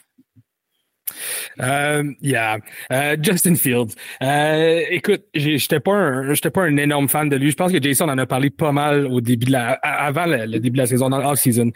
Euh, 1.60 2.04
yeah. 2.22 2.58
Euh, 2.92 3.16
Justin 3.20 3.54
Fields. 3.54 3.94
Euh, 4.22 4.82
écoute, 4.90 5.22
j'étais 5.34 5.80
pas 5.80 5.92
un, 5.92 6.34
j'étais 6.34 6.50
pas 6.50 6.62
un 6.62 6.76
énorme 6.76 7.08
fan 7.08 7.28
de 7.28 7.36
lui. 7.36 7.50
Je 7.50 7.56
pense 7.56 7.72
que 7.72 7.82
Jason 7.82 8.08
en 8.08 8.18
a 8.18 8.26
parlé 8.26 8.50
pas 8.50 8.72
mal 8.72 9.06
au 9.06 9.20
début 9.20 9.46
de 9.46 9.52
la, 9.52 9.72
avant 9.72 10.26
le, 10.26 10.46
début 10.58 10.70
de 10.70 10.78
la 10.78 10.86
saison, 10.86 11.08
dans 11.08 11.18
l'off-season. 11.18 11.70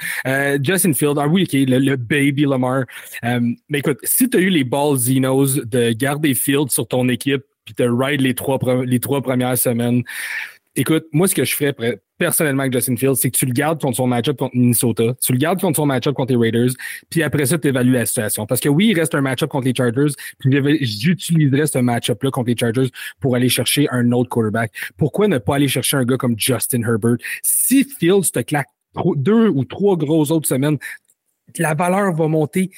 Justin 0.63 0.93
Fields, 0.93 1.19
ah 1.19 1.29
oui, 1.29 1.43
ok, 1.45 1.53
le, 1.53 1.97
baby 1.97 2.45
Lamar. 2.45 2.85
mais 3.23 3.79
écoute, 3.79 3.99
si 4.03 4.29
tu 4.29 4.37
as 4.37 4.41
eu 4.41 4.51
les 4.51 4.65
balls 4.65 4.97
Zenos 4.97 5.57
de 5.57 5.93
garder 5.93 6.35
Fields 6.35 6.71
sur 6.71 6.87
ton 6.87 7.09
équipe 7.09 7.43
puis 7.65 7.75
de 7.79 7.89
ride 7.89 8.21
les 8.21 8.35
trois, 8.35 8.59
les 8.85 9.01
trois 9.01 9.23
premières 9.23 9.57
semaines, 9.57 10.03
écoute, 10.77 11.07
moi, 11.13 11.29
ce 11.29 11.35
que 11.35 11.45
je 11.45 11.55
ferais 11.55 11.73
personnellement 12.19 12.63
avec 12.63 12.73
Justin 12.73 12.97
Fields, 12.97 13.17
c'est 13.17 13.31
que 13.31 13.37
tu 13.37 13.47
le 13.47 13.53
gardes 13.53 13.81
contre 13.81 13.97
son 13.97 14.07
match-up 14.07 14.37
contre 14.37 14.55
Minnesota, 14.57 15.15
tu 15.21 15.33
le 15.33 15.39
gardes 15.39 15.61
contre 15.61 15.77
son 15.77 15.87
match-up 15.87 16.15
contre 16.15 16.33
les 16.33 16.39
Raiders, 16.39 16.71
puis 17.11 17.23
après 17.23 17.47
ça, 17.47 17.59
tu 17.59 17.69
évalues 17.69 17.93
la 17.93 18.07
situation. 18.07 18.47
Parce 18.47 18.61
que 18.61 18.69
oui, 18.69 18.89
il 18.89 18.99
reste 18.99 19.15
un 19.15 19.21
match-up 19.21 19.51
contre 19.51 19.67
les 19.67 19.75
Chargers, 19.75 20.13
puis 20.39 20.79
j'utiliserais 20.85 21.67
ce 21.67 21.79
match-up-là 21.79 22.31
contre 22.31 22.49
les 22.49 22.57
Chargers 22.57 22.91
pour 23.21 23.35
aller 23.37 23.49
chercher 23.49 23.89
un 23.91 24.13
autre 24.13 24.31
quarterback. 24.31 24.73
Pourquoi 24.97 25.29
ne 25.29 25.39
pas 25.39 25.57
aller 25.57 25.69
chercher 25.69 25.97
un 25.97 26.05
gars 26.05 26.17
comme 26.17 26.39
Justin 26.39 26.83
Herbert? 26.83 27.17
Si 27.43 27.85
Fields 27.85 28.31
te 28.33 28.41
claque 28.41 28.69
deux 29.17 29.49
ou 29.49 29.65
trois 29.65 29.97
grosses 29.97 30.31
autres 30.31 30.49
semaines, 30.49 30.79
la 31.59 31.75
valeur 31.75 32.15
va 32.15 32.29
monter 32.29 32.71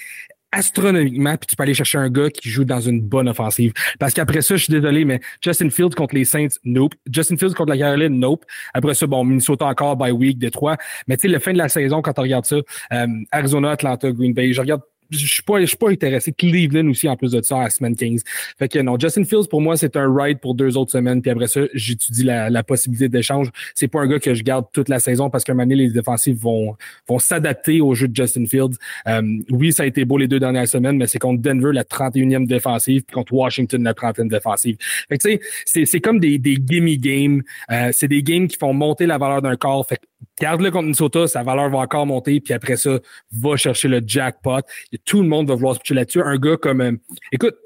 astronomiquement, 0.52 1.36
puis 1.36 1.46
tu 1.48 1.56
peux 1.56 1.62
aller 1.62 1.74
chercher 1.74 1.98
un 1.98 2.08
gars 2.08 2.30
qui 2.30 2.48
joue 2.48 2.64
dans 2.64 2.80
une 2.80 3.00
bonne 3.00 3.28
offensive. 3.28 3.72
Parce 3.98 4.14
qu'après 4.14 4.42
ça, 4.42 4.56
je 4.56 4.64
suis 4.64 4.72
désolé, 4.72 5.04
mais 5.04 5.20
Justin 5.42 5.70
Fields 5.70 5.94
contre 5.94 6.14
les 6.14 6.24
Saints, 6.24 6.48
nope. 6.64 6.94
Justin 7.10 7.36
Fields 7.36 7.54
contre 7.54 7.70
la 7.70 7.78
Caroline, 7.78 8.18
nope. 8.18 8.44
Après 8.72 8.94
ça, 8.94 9.06
bon, 9.06 9.24
Minnesota 9.24 9.66
encore 9.66 9.96
by 9.96 10.10
week, 10.10 10.38
Détroit. 10.38 10.76
Mais 11.08 11.16
tu 11.16 11.22
sais, 11.22 11.28
le 11.28 11.38
fin 11.38 11.52
de 11.52 11.58
la 11.58 11.68
saison, 11.68 12.02
quand 12.02 12.18
on 12.18 12.22
regarde 12.22 12.44
ça, 12.44 12.56
euh, 12.92 13.06
Arizona, 13.32 13.70
Atlanta, 13.70 14.10
Green 14.12 14.32
Bay, 14.32 14.52
je 14.52 14.60
regarde 14.60 14.82
je 15.10 15.26
suis 15.26 15.42
pas, 15.42 15.60
je 15.60 15.66
suis 15.66 15.76
pas 15.76 15.90
intéressé. 15.90 16.32
Cleveland 16.32 16.88
aussi, 16.88 17.08
en 17.08 17.16
plus 17.16 17.32
de 17.32 17.42
ça, 17.42 17.62
à 17.62 17.70
semaine 17.70 17.96
15. 17.96 18.22
Fait 18.58 18.68
que 18.68 18.78
non, 18.78 18.98
Justin 18.98 19.24
Fields, 19.24 19.48
pour 19.48 19.60
moi, 19.60 19.76
c'est 19.76 19.96
un 19.96 20.12
ride 20.14 20.40
pour 20.40 20.54
deux 20.54 20.76
autres 20.76 20.92
semaines. 20.92 21.22
Puis 21.22 21.30
après 21.30 21.46
ça, 21.46 21.60
j'étudie 21.74 22.24
la, 22.24 22.50
la, 22.50 22.62
possibilité 22.62 23.08
d'échange. 23.08 23.50
C'est 23.74 23.88
pas 23.88 24.00
un 24.00 24.06
gars 24.06 24.18
que 24.18 24.34
je 24.34 24.42
garde 24.42 24.66
toute 24.72 24.88
la 24.88 24.98
saison 24.98 25.30
parce 25.30 25.44
qu'à 25.44 25.52
un 25.52 25.54
moment 25.54 25.66
donné, 25.66 25.84
les 25.84 25.90
défensifs 25.90 26.38
vont, 26.38 26.76
vont 27.08 27.18
s'adapter 27.18 27.80
au 27.80 27.94
jeu 27.94 28.08
de 28.08 28.16
Justin 28.16 28.46
Fields. 28.46 28.76
Euh, 29.06 29.22
oui, 29.50 29.72
ça 29.72 29.84
a 29.84 29.86
été 29.86 30.04
beau 30.04 30.18
les 30.18 30.28
deux 30.28 30.40
dernières 30.40 30.68
semaines, 30.68 30.96
mais 30.96 31.06
c'est 31.06 31.18
contre 31.18 31.42
Denver, 31.42 31.70
la 31.72 31.84
31e 31.84 32.46
défensive, 32.46 33.02
puis 33.02 33.14
contre 33.14 33.32
Washington, 33.32 33.82
la 33.82 33.92
30e 33.92 34.28
défensive. 34.28 34.76
Fait 35.08 35.18
que 35.18 35.28
tu 35.28 35.40
sais, 35.66 35.84
c'est 35.84 36.00
comme 36.00 36.18
des, 36.18 36.38
des 36.38 36.56
gimme 36.56 36.86
games. 36.96 37.42
Euh, 37.70 37.90
c'est 37.92 38.08
des 38.08 38.22
games 38.22 38.48
qui 38.48 38.56
font 38.56 38.72
monter 38.72 39.06
la 39.06 39.18
valeur 39.18 39.42
d'un 39.42 39.56
corps. 39.56 39.86
Fait 39.86 39.96
que 39.96 40.06
garde-le 40.40 40.70
contre 40.70 40.84
Minnesota, 40.84 41.26
sa 41.26 41.42
valeur 41.42 41.70
va 41.70 41.78
encore 41.78 42.06
monter, 42.06 42.40
puis 42.40 42.54
après 42.54 42.76
ça, 42.76 42.98
va 43.32 43.56
chercher 43.56 43.88
le 43.88 44.00
jackpot 44.04 44.60
tout 45.04 45.22
le 45.22 45.28
monde 45.28 45.48
va 45.48 45.54
vouloir 45.54 45.74
se 45.74 45.80
pitcher 45.80 45.94
là-dessus. 45.94 46.22
Un 46.22 46.36
gars 46.36 46.56
comme. 46.56 46.80
Euh, 46.80 46.92
écoute, 47.32 47.56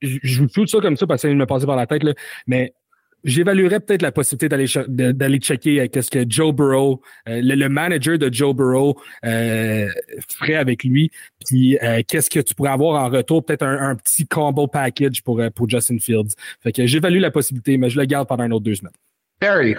je 0.00 0.40
vous 0.40 0.48
tout 0.48 0.66
ça 0.66 0.78
comme 0.80 0.96
ça 0.96 1.06
parce 1.06 1.22
ça 1.22 1.28
me 1.28 1.46
passait 1.46 1.66
par 1.66 1.76
la 1.76 1.86
tête, 1.86 2.02
là, 2.02 2.12
mais 2.46 2.74
j'évaluerais 3.22 3.78
peut-être 3.78 4.02
la 4.02 4.10
possibilité 4.10 4.48
d'aller 4.88 5.38
checker 5.38 5.88
qu'est-ce 5.88 6.10
que 6.10 6.24
Joe 6.28 6.52
Burrow, 6.52 7.00
euh, 7.28 7.40
le, 7.40 7.68
manager 7.68 8.18
de 8.18 8.32
Joe 8.32 8.52
Burrow 8.52 9.00
euh, 9.24 9.88
ferait 10.28 10.56
avec 10.56 10.82
lui, 10.82 11.12
puis 11.46 11.78
qu'est-ce 12.08 12.28
que 12.28 12.40
tu 12.40 12.52
pourrais 12.52 12.72
avoir 12.72 13.00
en 13.00 13.08
retour, 13.10 13.44
peut-être 13.44 13.62
un, 13.62 13.94
petit 13.94 14.26
combo 14.26 14.66
package 14.66 15.22
pour, 15.22 15.40
pour 15.54 15.68
Justin 15.68 15.98
Fields. 16.00 16.34
Fait 16.60 16.72
que 16.72 16.84
j'évalue 16.84 17.20
la 17.20 17.30
possibilité, 17.30 17.76
mais 17.78 17.90
je 17.90 18.00
le 18.00 18.06
garde 18.06 18.26
pendant 18.26 18.42
un 18.42 18.50
autre 18.50 18.64
deux 18.64 18.74
semaines. 18.74 18.92
Perry. 19.38 19.76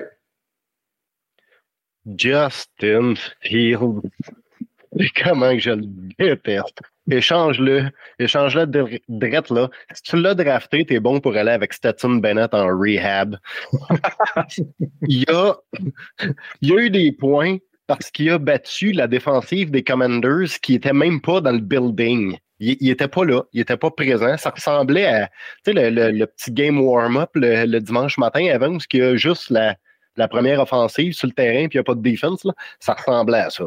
Justin 2.06 3.16
Fields. 3.42 4.02
Comment 5.24 5.58
je 5.58 5.72
le 5.72 5.86
déteste? 6.20 6.80
Échange-le. 7.10 7.90
Échange-le 8.20 8.66
direct 9.10 9.50
là. 9.50 9.70
Si 9.94 10.04
tu 10.04 10.22
l'as 10.22 10.36
drafté, 10.36 10.86
t'es 10.86 11.00
bon 11.00 11.20
pour 11.20 11.36
aller 11.36 11.52
avec 11.52 11.74
Stetson 11.74 12.16
Bennett 12.16 12.54
en 12.54 12.68
rehab. 12.68 13.38
il, 15.08 15.24
y 15.24 15.32
a, 15.32 15.56
eu 16.62 16.90
des 16.90 17.12
points 17.12 17.58
parce 17.88 18.10
qu'il 18.10 18.30
a 18.30 18.38
battu 18.38 18.94
la 18.94 19.08
défensive 19.08 19.72
des 19.72 19.84
Commanders 19.84 20.60
qui 20.62 20.76
était 20.76 20.94
même 20.94 21.20
pas 21.20 21.42
dans 21.42 21.52
le 21.52 21.60
building. 21.60 22.38
Il, 22.60 22.78
il 22.80 22.90
était 22.90 23.10
pas 23.10 23.26
là, 23.26 23.44
il 23.52 23.62
était 23.62 23.76
pas 23.76 23.92
présent. 23.92 24.38
Ça 24.38 24.52
ressemblait 24.52 25.06
à 25.06 25.30
le, 25.66 26.26
petit 26.26 26.52
game 26.52 26.80
warm-up 26.80 27.32
le, 27.36 27.80
dimanche 27.80 28.18
matin 28.18 28.48
avant 28.54 28.76
où 28.76 28.80
il 28.94 29.00
y 29.00 29.02
a 29.02 29.16
juste 29.18 29.50
la, 29.50 29.76
la 30.18 30.28
première 30.28 30.60
offensive 30.60 31.14
sur 31.14 31.28
le 31.28 31.34
terrain 31.34 31.68
puis 31.68 31.78
il 31.78 31.78
n'y 31.78 31.82
a 31.82 31.84
pas 31.84 31.96
de 31.96 32.02
défense. 32.02 32.44
Là. 32.44 32.54
Ça 32.80 32.94
ressemblait 32.94 33.40
à 33.40 33.50
ça 33.50 33.66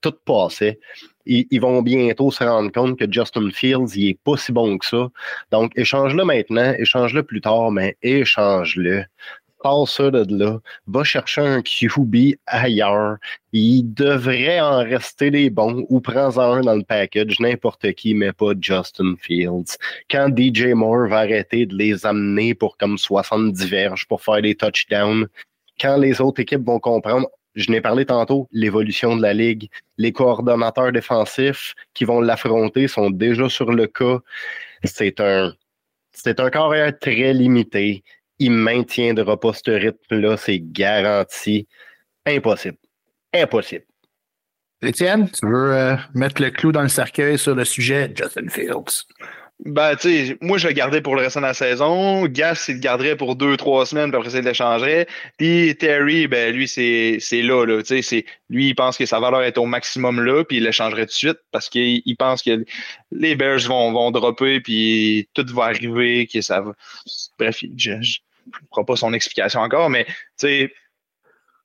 tout 0.00 0.14
passait. 0.24 0.78
Ils, 1.26 1.60
vont 1.60 1.82
bientôt 1.82 2.30
se 2.30 2.42
rendre 2.42 2.72
compte 2.72 2.98
que 2.98 3.10
Justin 3.10 3.50
Fields, 3.50 3.96
il 3.96 4.10
est 4.10 4.18
pas 4.24 4.36
si 4.36 4.50
bon 4.50 4.78
que 4.78 4.86
ça. 4.86 5.08
Donc, 5.50 5.72
échange-le 5.76 6.24
maintenant, 6.24 6.72
échange-le 6.78 7.22
plus 7.22 7.42
tard, 7.42 7.70
mais 7.70 7.96
échange-le. 8.02 9.04
Passe 9.62 9.96
ça 9.96 10.10
de 10.10 10.24
là. 10.38 10.58
Va 10.86 11.02
chercher 11.02 11.40
un 11.40 11.62
QB 11.62 12.36
ailleurs. 12.46 13.16
Il 13.52 13.92
devrait 13.92 14.60
en 14.60 14.78
rester 14.78 15.32
des 15.32 15.50
bons 15.50 15.84
ou 15.88 16.00
prends-en 16.00 16.52
un 16.52 16.60
dans 16.60 16.76
le 16.76 16.84
package, 16.84 17.40
n'importe 17.40 17.92
qui, 17.92 18.14
mais 18.14 18.32
pas 18.32 18.52
Justin 18.58 19.16
Fields. 19.20 19.76
Quand 20.08 20.28
DJ 20.34 20.68
Moore 20.74 21.08
va 21.08 21.18
arrêter 21.18 21.66
de 21.66 21.74
les 21.74 22.06
amener 22.06 22.54
pour 22.54 22.76
comme 22.78 22.96
70 22.96 23.66
verges 23.66 24.06
pour 24.06 24.22
faire 24.22 24.40
des 24.40 24.54
touchdowns, 24.54 25.26
quand 25.80 25.96
les 25.96 26.20
autres 26.20 26.40
équipes 26.40 26.66
vont 26.66 26.80
comprendre, 26.80 27.28
je 27.54 27.70
n'ai 27.70 27.80
parlé 27.80 28.06
tantôt, 28.06 28.48
l'évolution 28.52 29.16
de 29.16 29.22
la 29.22 29.34
Ligue. 29.34 29.68
Les 29.96 30.12
coordonnateurs 30.12 30.92
défensifs 30.92 31.74
qui 31.92 32.04
vont 32.04 32.20
l'affronter 32.20 32.86
sont 32.86 33.10
déjà 33.10 33.48
sur 33.48 33.72
le 33.72 33.86
cas. 33.86 34.18
C'est 34.84 35.20
un, 35.20 35.52
c'est 36.12 36.38
un 36.38 36.50
carrière 36.50 36.96
très 36.98 37.32
limité. 37.32 38.04
il 38.38 38.52
maintiendra 38.52 39.38
pas 39.38 39.52
ce 39.52 39.70
rythme-là, 39.72 40.36
c'est 40.36 40.60
garanti. 40.60 41.66
Impossible. 42.24 42.78
Impossible. 43.34 43.84
Étienne, 44.80 45.28
tu 45.30 45.44
veux 45.44 45.72
euh, 45.72 45.96
mettre 46.14 46.40
le 46.40 46.50
clou 46.50 46.70
dans 46.70 46.82
le 46.82 46.88
cercueil 46.88 47.36
sur 47.36 47.56
le 47.56 47.64
sujet 47.64 48.12
Justin 48.14 48.48
Fields? 48.48 49.06
Ben, 49.64 49.96
tu 49.96 50.26
sais, 50.28 50.38
moi, 50.40 50.56
je 50.56 50.68
le 50.68 50.72
gardais 50.72 51.00
pour 51.00 51.16
le 51.16 51.22
restant 51.22 51.40
de 51.40 51.46
la 51.46 51.54
saison. 51.54 52.26
Gas, 52.26 52.66
il 52.68 52.74
le 52.74 52.80
garderait 52.80 53.16
pour 53.16 53.34
deux, 53.34 53.56
trois 53.56 53.86
semaines, 53.86 54.10
puis 54.10 54.18
après 54.18 54.30
ça, 54.30 54.38
il 54.38 54.44
l'échangerait. 54.44 55.08
Puis 55.36 55.74
Terry, 55.76 56.28
ben, 56.28 56.54
lui, 56.54 56.68
c'est 56.68 57.18
là, 57.42 57.64
là. 57.64 57.82
Tu 57.82 58.00
sais, 58.02 58.24
lui, 58.50 58.68
il 58.68 58.74
pense 58.76 58.96
que 58.96 59.04
sa 59.04 59.18
valeur 59.18 59.42
est 59.42 59.58
au 59.58 59.66
maximum 59.66 60.24
là, 60.24 60.44
puis 60.44 60.58
il 60.58 60.62
l'échangerait 60.62 61.06
tout 61.06 61.12
de 61.12 61.12
suite 61.12 61.38
parce 61.50 61.68
qu'il 61.68 62.16
pense 62.16 62.42
que 62.42 62.64
les 63.10 63.34
Bears 63.34 63.66
vont, 63.66 63.92
vont 63.92 64.12
dropper, 64.12 64.60
puis 64.60 65.28
tout 65.34 65.46
va 65.52 65.64
arriver, 65.64 66.28
que 66.28 66.40
ça 66.40 66.60
va. 66.60 66.74
Bref, 67.38 67.64
je 67.76 67.92
ne 67.92 68.02
ferai 68.70 68.84
pas 68.86 68.96
son 68.96 69.12
explication 69.12 69.60
encore, 69.60 69.90
mais, 69.90 70.04
tu 70.04 70.12
sais, 70.36 70.72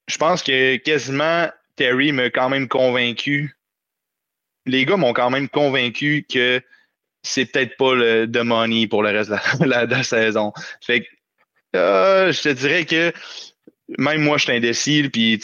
je 0.07 0.17
pense 0.17 0.41
que 0.41 0.77
quasiment 0.77 1.47
Terry 1.75 2.11
m'a 2.11 2.31
quand 2.31 2.49
même 2.49 2.67
convaincu. 2.67 3.55
Les 4.65 4.85
gars 4.85 4.97
m'ont 4.97 5.13
quand 5.13 5.29
même 5.29 5.47
convaincu 5.47 6.25
que 6.27 6.61
c'est 7.24 7.45
peut-être 7.45 7.78
pas 7.78 7.95
le 7.95 8.28
de 8.28 8.41
money 8.41 8.88
pour 8.88 9.01
le 9.01 9.09
reste 9.09 9.32
de 9.59 9.65
la, 9.65 10.03
saison. 10.03 10.53
Fait 10.82 11.01
que 11.01 11.07
euh, 11.76 12.32
je 12.32 12.41
te 12.41 12.49
dirais 12.49 12.86
que 12.86 13.11
même 13.97 14.21
moi, 14.21 14.38
je 14.38 14.43
suis 14.43 14.53
indécis. 14.53 15.09
Puis, 15.11 15.39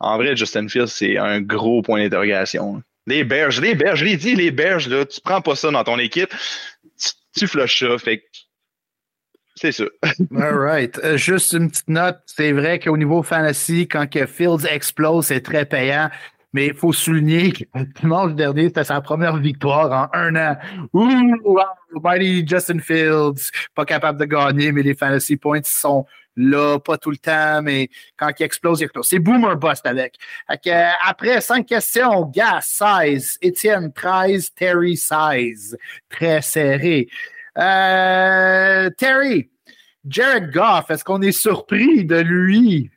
en 0.00 0.16
vrai, 0.16 0.36
Justin 0.36 0.68
Fields, 0.68 0.88
c'est 0.88 1.16
un 1.18 1.40
gros 1.40 1.82
point 1.82 2.02
d'interrogation. 2.02 2.82
Les 3.06 3.24
Bears, 3.24 3.60
les 3.60 3.74
Bears, 3.74 3.96
je 3.96 4.04
l'ai 4.04 4.16
dit, 4.16 4.36
les 4.36 4.50
Bears, 4.50 4.88
là, 4.88 5.04
tu 5.04 5.20
prends 5.20 5.40
pas 5.40 5.56
ça 5.56 5.70
dans 5.70 5.82
ton 5.82 5.98
équipe, 5.98 6.32
tu, 7.36 7.46
flushes 7.48 7.80
ça. 7.80 7.98
Fait 7.98 8.18
que 8.18 8.24
c'est 9.56 9.72
ça. 9.72 9.84
All 10.36 10.54
right. 10.54 10.98
Euh, 11.02 11.16
juste 11.16 11.52
une 11.52 11.70
petite 11.70 11.88
note. 11.88 12.18
C'est 12.26 12.52
vrai 12.52 12.78
qu'au 12.78 12.96
niveau 12.96 13.22
fantasy, 13.22 13.88
quand 13.88 14.08
que 14.08 14.26
Fields 14.26 14.66
explose, 14.70 15.26
c'est 15.26 15.40
très 15.40 15.64
payant. 15.64 16.10
Mais 16.52 16.66
il 16.68 16.74
faut 16.74 16.92
souligner 16.92 17.52
que 17.52 17.64
dimanche 18.00 18.34
dernier, 18.34 18.64
c'était 18.64 18.84
sa 18.84 19.00
première 19.00 19.36
victoire 19.36 20.10
en 20.12 20.18
un 20.18 20.36
an. 20.36 20.56
Ouh, 20.92 21.34
wow, 21.44 21.62
mighty 22.02 22.46
Justin 22.46 22.78
Fields, 22.78 23.50
pas 23.74 23.84
capable 23.84 24.20
de 24.20 24.26
gagner, 24.26 24.72
mais 24.72 24.82
les 24.82 24.94
fantasy 24.94 25.36
points 25.36 25.60
sont 25.64 26.06
là, 26.36 26.78
pas 26.78 26.98
tout 26.98 27.10
le 27.10 27.16
temps, 27.16 27.62
mais 27.62 27.88
quand 28.16 28.30
il 28.38 28.42
explose, 28.42 28.80
il 28.80 28.84
explose. 28.84 29.06
C'est 29.08 29.18
boomer 29.18 29.56
bust 29.56 29.86
avec. 29.86 30.16
après 31.04 31.40
cinq 31.40 31.66
questions, 31.66 32.30
Gas, 32.34 32.80
size, 32.82 33.38
Étienne, 33.40 33.92
13, 33.92 34.52
Terry, 34.54 34.96
size. 34.96 35.76
Très 36.08 36.42
serré. 36.42 37.08
Euh, 37.58 38.88
Terry, 38.96 39.50
Jared 40.06 40.50
Goff, 40.50 40.90
est-ce 40.90 41.04
qu'on 41.04 41.22
est 41.22 41.32
surpris 41.32 42.04
de 42.04 42.16
lui? 42.16 42.90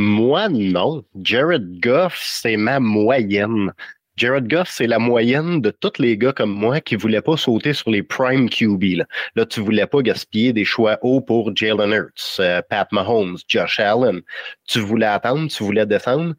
Moi, 0.00 0.48
non. 0.48 1.04
Jared 1.22 1.78
Goff, 1.78 2.18
c'est 2.18 2.56
ma 2.56 2.80
moyenne. 2.80 3.70
Jared 4.16 4.48
Goff, 4.48 4.70
c'est 4.70 4.86
la 4.86 4.98
moyenne 4.98 5.60
de 5.60 5.70
tous 5.70 5.98
les 5.98 6.16
gars 6.16 6.32
comme 6.32 6.54
moi 6.54 6.80
qui 6.80 6.94
ne 6.94 7.00
voulaient 7.00 7.20
pas 7.20 7.36
sauter 7.36 7.74
sur 7.74 7.90
les 7.90 8.02
prime 8.02 8.48
QB. 8.48 9.02
Là, 9.36 9.44
tu 9.44 9.60
ne 9.60 9.64
voulais 9.66 9.86
pas 9.86 10.00
gaspiller 10.00 10.54
des 10.54 10.64
choix 10.64 10.98
hauts 11.02 11.20
pour 11.20 11.54
Jalen 11.54 11.92
Hurts, 11.92 12.38
euh, 12.40 12.62
Pat 12.70 12.90
Mahomes, 12.92 13.36
Josh 13.46 13.78
Allen. 13.78 14.22
Tu 14.66 14.80
voulais 14.80 15.04
attendre, 15.04 15.50
tu 15.50 15.64
voulais 15.64 15.84
descendre. 15.84 16.34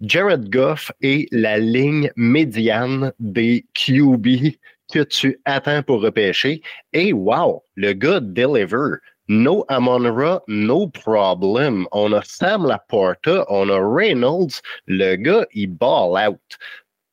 Jared 0.00 0.50
Goff 0.50 0.90
est 1.02 1.28
la 1.30 1.58
ligne 1.58 2.10
médiane 2.16 3.12
des 3.20 3.64
QB 3.74 4.56
que 4.92 5.04
tu 5.04 5.38
attends 5.44 5.84
pour 5.84 6.02
repêcher. 6.02 6.62
Et 6.92 7.12
wow, 7.12 7.62
le 7.76 7.92
gars 7.92 8.18
deliver. 8.18 8.96
No 9.32 9.64
Amon-Ra, 9.70 10.42
no 10.46 10.88
problem. 10.88 11.86
On 11.90 12.12
a 12.12 12.22
Sam 12.22 12.66
Laporta, 12.66 13.46
on 13.48 13.70
a 13.70 13.80
Reynolds. 13.80 14.60
Le 14.86 15.16
gars, 15.16 15.46
il 15.54 15.68
ball 15.68 16.18
out. 16.18 16.58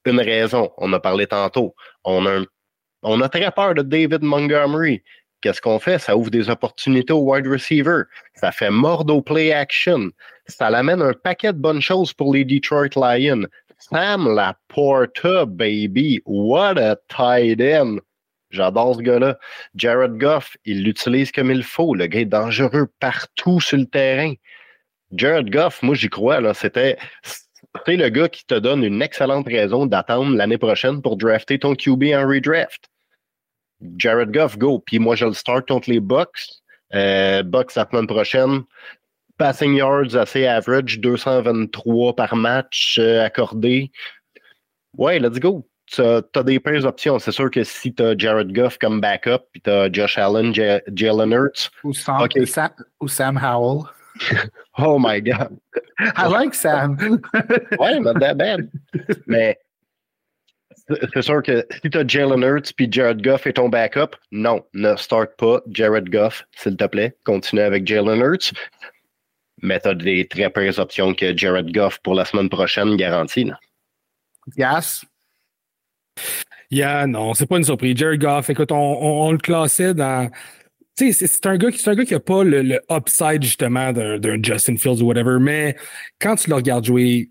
Une 0.05 0.19
raison, 0.19 0.69
on 0.79 0.91
a 0.91 0.99
parlé 0.99 1.27
tantôt. 1.27 1.73
On 2.03 2.25
a, 2.25 2.43
on 3.03 3.21
a 3.21 3.29
très 3.29 3.49
peur 3.51 3.73
de 3.73 3.83
David 3.83 4.21
Montgomery. 4.21 5.01
Qu'est-ce 5.39 5.61
qu'on 5.61 5.79
fait? 5.79 5.97
Ça 5.97 6.17
ouvre 6.17 6.29
des 6.29 6.49
opportunités 6.49 7.13
au 7.13 7.21
wide 7.21 7.47
receiver. 7.47 8.03
Ça 8.35 8.51
fait 8.51 8.69
mordre 8.69 9.15
au 9.15 9.21
play 9.21 9.53
action. 9.53 10.11
Ça 10.47 10.69
l'amène 10.69 11.01
un 11.01 11.13
paquet 11.13 11.53
de 11.53 11.57
bonnes 11.57 11.81
choses 11.81 12.11
pour 12.11 12.33
les 12.33 12.43
Detroit 12.43 12.89
Lions. 12.97 13.47
Sam 13.77 14.27
Laporta, 14.27 15.45
baby. 15.45 16.21
What 16.25 16.77
a 16.77 16.97
tight 17.07 17.61
end. 17.61 17.99
J'adore 18.49 18.95
ce 18.95 19.01
gars-là. 19.01 19.37
Jared 19.75 20.17
Goff, 20.17 20.57
il 20.65 20.83
l'utilise 20.83 21.31
comme 21.31 21.51
il 21.51 21.63
faut. 21.63 21.93
Le 21.93 22.07
gars 22.07 22.21
est 22.21 22.25
dangereux 22.25 22.87
partout 22.99 23.59
sur 23.59 23.77
le 23.77 23.85
terrain. 23.85 24.33
Jared 25.11 25.49
Goff, 25.51 25.83
moi, 25.83 25.95
j'y 25.95 26.09
crois. 26.09 26.41
C'était 26.53 26.97
le 27.87 28.09
gars 28.09 28.29
qui 28.29 28.45
te 28.45 28.55
donne 28.55 28.83
une 28.83 29.01
excellente 29.01 29.47
raison 29.47 29.85
d'attendre 29.85 30.35
l'année 30.35 30.57
prochaine 30.57 31.01
pour 31.01 31.17
drafter 31.17 31.59
ton 31.59 31.75
QB 31.75 32.05
en 32.15 32.27
redraft. 32.27 32.89
Jared 33.97 34.31
Goff, 34.31 34.57
go. 34.57 34.79
Puis 34.79 34.99
moi, 34.99 35.15
je 35.15 35.25
le 35.25 35.33
start 35.33 35.67
contre 35.67 35.89
les 35.89 35.99
Bucks. 35.99 36.49
Euh, 36.93 37.43
Bucks 37.43 37.75
la 37.75 37.87
semaine 37.89 38.07
prochaine. 38.07 38.63
Passing 39.37 39.75
yards 39.75 40.15
assez 40.15 40.45
average, 40.45 40.99
223 40.99 42.15
par 42.15 42.35
match 42.35 42.97
euh, 42.99 43.23
accordé. 43.23 43.91
Ouais, 44.97 45.19
let's 45.19 45.39
go 45.39 45.65
tu 45.91 46.01
as, 46.01 46.43
des 46.43 46.59
pires 46.59 46.85
options. 46.85 47.19
C'est 47.19 47.31
sûr 47.31 47.49
que 47.49 47.63
si 47.63 47.93
tu 47.93 48.03
as 48.03 48.17
Jared 48.17 48.53
Goff 48.53 48.77
comme 48.77 49.01
backup, 49.01 49.39
puis 49.51 49.61
tu 49.61 49.69
as 49.69 49.91
Josh 49.91 50.17
Allen, 50.17 50.53
Jalen 50.53 51.31
Hurts. 51.31 51.71
Ou 51.83 51.93
Sam, 51.93 52.27
Sam, 52.45 52.69
ou 53.01 53.07
Sam 53.07 53.37
Howell. 53.37 53.85
oh 54.77 54.99
my 54.99 55.21
God. 55.21 55.57
I 55.99 56.27
like 56.27 56.53
Sam. 56.53 56.97
ouais, 57.79 57.99
not 57.99 58.19
that 58.19 58.35
bad. 58.35 58.69
Mais 59.27 59.57
c'est 61.13 61.21
sûr 61.21 61.41
que 61.43 61.65
si 61.81 61.89
tu 61.89 61.97
as 61.97 62.07
Jalen 62.07 62.43
Hurts 62.43 62.73
puis 62.75 62.87
Jared 62.91 63.21
Goff 63.23 63.47
est 63.47 63.53
ton 63.53 63.69
backup, 63.69 64.15
non, 64.31 64.63
ne 64.73 64.95
start 64.95 65.35
pas 65.37 65.61
Jared 65.69 66.09
Goff, 66.09 66.45
s'il 66.55 66.77
te 66.77 66.85
plaît. 66.85 67.15
Continue 67.25 67.61
avec 67.61 67.87
Jalen 67.87 68.19
Hurts. 68.19 68.53
Mais 69.61 69.79
tu 69.79 69.89
as 69.89 69.93
des 69.93 70.27
très 70.27 70.49
pires 70.49 70.79
options 70.79 71.13
que 71.13 71.35
Jared 71.35 71.73
Goff 71.73 71.99
pour 71.99 72.15
la 72.15 72.25
semaine 72.25 72.49
prochaine, 72.49 72.95
garantie. 72.95 73.51
Yes. 74.57 75.05
Yeah, 76.71 77.07
non, 77.07 77.33
c'est 77.33 77.47
pas 77.47 77.57
une 77.57 77.63
surprise. 77.63 77.97
Jared 77.97 78.21
Goff, 78.21 78.49
écoute, 78.49 78.71
on, 78.71 79.31
le 79.31 79.37
classait 79.39 79.93
dans. 79.93 80.29
Tu 80.95 81.13
sais, 81.13 81.27
c'est 81.27 81.45
un 81.45 81.57
gars 81.57 81.71
qui 81.71 81.89
un 81.89 81.95
gars 81.95 82.05
qui 82.05 82.13
a 82.13 82.19
pas 82.19 82.43
le, 82.43 82.79
upside 82.91 83.41
justement 83.41 83.93
d'un 83.93 84.37
Justin 84.43 84.75
Fields 84.77 85.01
ou 85.01 85.05
whatever, 85.05 85.37
mais 85.39 85.75
quand 86.19 86.35
tu 86.35 86.49
le 86.49 86.55
regardes 86.55 86.85
jouer, 86.85 87.29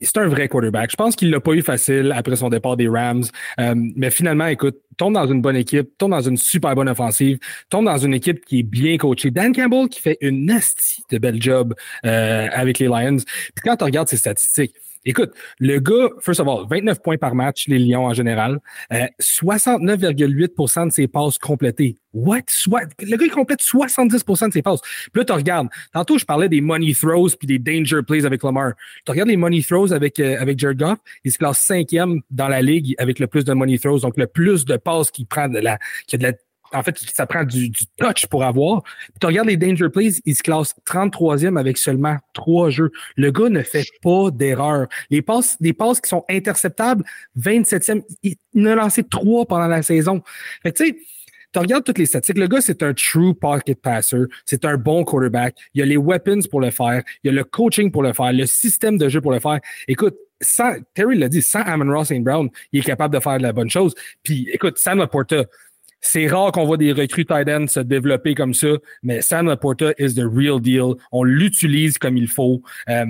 c'est 0.00 0.18
un 0.18 0.28
vrai 0.28 0.48
quarterback. 0.48 0.90
Je 0.90 0.96
pense 0.96 1.16
qu'il 1.16 1.30
l'a 1.30 1.40
pas 1.40 1.52
eu 1.52 1.62
facile 1.62 2.12
après 2.14 2.36
son 2.36 2.48
départ 2.48 2.76
des 2.76 2.88
Rams. 2.88 3.24
Euh, 3.60 3.74
mais 3.96 4.10
finalement, 4.10 4.46
écoute, 4.46 4.76
tombe 4.96 5.14
dans 5.14 5.26
une 5.26 5.40
bonne 5.40 5.56
équipe, 5.56 5.96
tombe 5.98 6.10
dans 6.10 6.20
une 6.20 6.36
super 6.36 6.74
bonne 6.74 6.88
offensive, 6.88 7.38
tombe 7.70 7.86
dans 7.86 7.98
une 7.98 8.14
équipe 8.14 8.44
qui 8.44 8.60
est 8.60 8.62
bien 8.62 8.96
coachée. 8.98 9.30
Dan 9.30 9.54
Campbell 9.54 9.88
qui 9.88 10.00
fait 10.00 10.18
une 10.20 10.46
nasty 10.46 11.02
de 11.10 11.18
bel 11.18 11.40
job 11.40 11.74
euh, 12.04 12.48
avec 12.52 12.78
les 12.78 12.86
Lions. 12.86 13.16
Puis 13.16 13.62
quand 13.64 13.76
tu 13.76 13.84
regardes 13.84 14.08
ses 14.08 14.16
statistiques, 14.16 14.74
Écoute, 15.08 15.30
le 15.60 15.78
gars, 15.78 16.08
first 16.20 16.40
of 16.40 16.48
all, 16.48 16.66
29 16.68 17.00
points 17.00 17.16
par 17.16 17.36
match, 17.36 17.68
les 17.68 17.78
Lions 17.78 18.06
en 18.06 18.12
général, 18.12 18.58
69,8% 18.90 20.80
euh, 20.82 20.86
de 20.86 20.90
ses 20.90 21.06
passes 21.06 21.38
complétées. 21.38 21.96
What? 22.12 22.42
Soit, 22.48 22.88
le 23.00 23.16
gars, 23.16 23.26
il 23.26 23.30
complète 23.30 23.60
70% 23.60 24.48
de 24.48 24.52
ses 24.52 24.62
passes. 24.62 24.80
Puis 24.80 25.20
là, 25.20 25.24
tu 25.24 25.32
regardes. 25.32 25.68
Tantôt, 25.92 26.18
je 26.18 26.24
parlais 26.24 26.48
des 26.48 26.60
money 26.60 26.92
throws 26.92 27.28
puis 27.38 27.46
des 27.46 27.58
danger 27.58 28.02
plays 28.02 28.24
avec 28.24 28.42
Lamar. 28.42 28.72
Tu 29.04 29.12
regardes 29.12 29.28
les 29.28 29.36
money 29.36 29.62
throws 29.62 29.92
avec, 29.92 30.18
euh, 30.18 30.40
avec 30.40 30.58
Jared 30.58 30.78
Goff. 30.78 30.98
Il 31.24 31.30
se 31.30 31.38
classe 31.38 31.60
cinquième 31.60 32.22
dans 32.30 32.48
la 32.48 32.60
ligue 32.60 32.94
avec 32.98 33.20
le 33.20 33.28
plus 33.28 33.44
de 33.44 33.52
money 33.52 33.78
throws. 33.78 34.00
Donc, 34.00 34.16
le 34.16 34.26
plus 34.26 34.64
de 34.64 34.76
passes 34.76 35.12
qu'il 35.12 35.26
prend 35.26 35.48
de 35.48 35.58
la, 35.58 35.78
qui 36.08 36.16
a 36.16 36.18
de 36.18 36.24
la 36.24 36.32
en 36.72 36.82
fait, 36.82 36.98
ça 36.98 37.26
prend 37.26 37.44
du, 37.44 37.70
touch 37.96 38.26
pour 38.26 38.44
avoir. 38.44 38.82
tu 39.20 39.26
regardes 39.26 39.48
les 39.48 39.56
Danger 39.56 39.88
Plays, 39.88 40.20
il 40.24 40.36
se 40.36 40.42
classe 40.42 40.74
33e 40.86 41.58
avec 41.58 41.78
seulement 41.78 42.16
trois 42.32 42.70
jeux. 42.70 42.90
Le 43.16 43.30
gars 43.30 43.48
ne 43.48 43.62
fait 43.62 43.86
pas 44.02 44.30
d'erreur. 44.30 44.86
Les 45.10 45.22
passes 45.22 45.56
qui 45.58 46.08
sont 46.08 46.24
interceptables, 46.28 47.04
27e. 47.38 48.02
Il 48.22 48.36
en 48.56 48.66
a 48.66 48.74
lancé 48.74 49.04
trois 49.04 49.46
pendant 49.46 49.66
la 49.66 49.82
saison. 49.82 50.22
Fait 50.62 50.72
tu 50.72 50.86
sais, 50.86 50.98
tu 51.52 51.60
regardes 51.60 51.84
toutes 51.84 51.98
les 51.98 52.06
statistiques. 52.06 52.38
Le 52.38 52.48
gars, 52.48 52.60
c'est 52.60 52.82
un 52.82 52.92
true 52.92 53.34
pocket 53.34 53.80
passer. 53.80 54.24
C'est 54.44 54.64
un 54.64 54.76
bon 54.76 55.04
quarterback. 55.04 55.56
Il 55.74 55.80
y 55.80 55.82
a 55.82 55.86
les 55.86 55.96
weapons 55.96 56.42
pour 56.50 56.60
le 56.60 56.70
faire. 56.70 57.02
Il 57.24 57.28
y 57.28 57.30
a 57.30 57.32
le 57.32 57.44
coaching 57.44 57.90
pour 57.90 58.02
le 58.02 58.12
faire. 58.12 58.32
Le 58.32 58.46
système 58.46 58.98
de 58.98 59.08
jeu 59.08 59.20
pour 59.20 59.32
le 59.32 59.40
faire. 59.40 59.60
Écoute, 59.88 60.16
sans, 60.40 60.74
Terry 60.94 61.16
l'a 61.16 61.28
dit, 61.28 61.42
sans 61.42 61.60
Amon 61.60 61.90
Ross 61.90 62.10
et 62.10 62.18
Brown, 62.18 62.50
il 62.72 62.80
est 62.80 62.82
capable 62.82 63.14
de 63.14 63.20
faire 63.20 63.38
de 63.38 63.42
la 63.42 63.52
bonne 63.52 63.70
chose. 63.70 63.94
Puis, 64.22 64.48
écoute, 64.52 64.78
Sam 64.78 64.98
Laporta, 64.98 65.44
c'est 66.00 66.26
rare 66.26 66.52
qu'on 66.52 66.64
voit 66.64 66.76
des 66.76 66.92
recrues 66.92 67.24
tight 67.24 67.48
end 67.48 67.66
se 67.66 67.80
développer 67.80 68.34
comme 68.34 68.54
ça, 68.54 68.68
mais 69.02 69.22
Sam 69.22 69.46
Laporta 69.46 69.92
is 69.98 70.14
the 70.14 70.24
real 70.24 70.60
deal. 70.60 70.94
On 71.12 71.24
l'utilise 71.24 71.98
comme 71.98 72.16
il 72.16 72.28
faut. 72.28 72.62
Euh, 72.88 73.04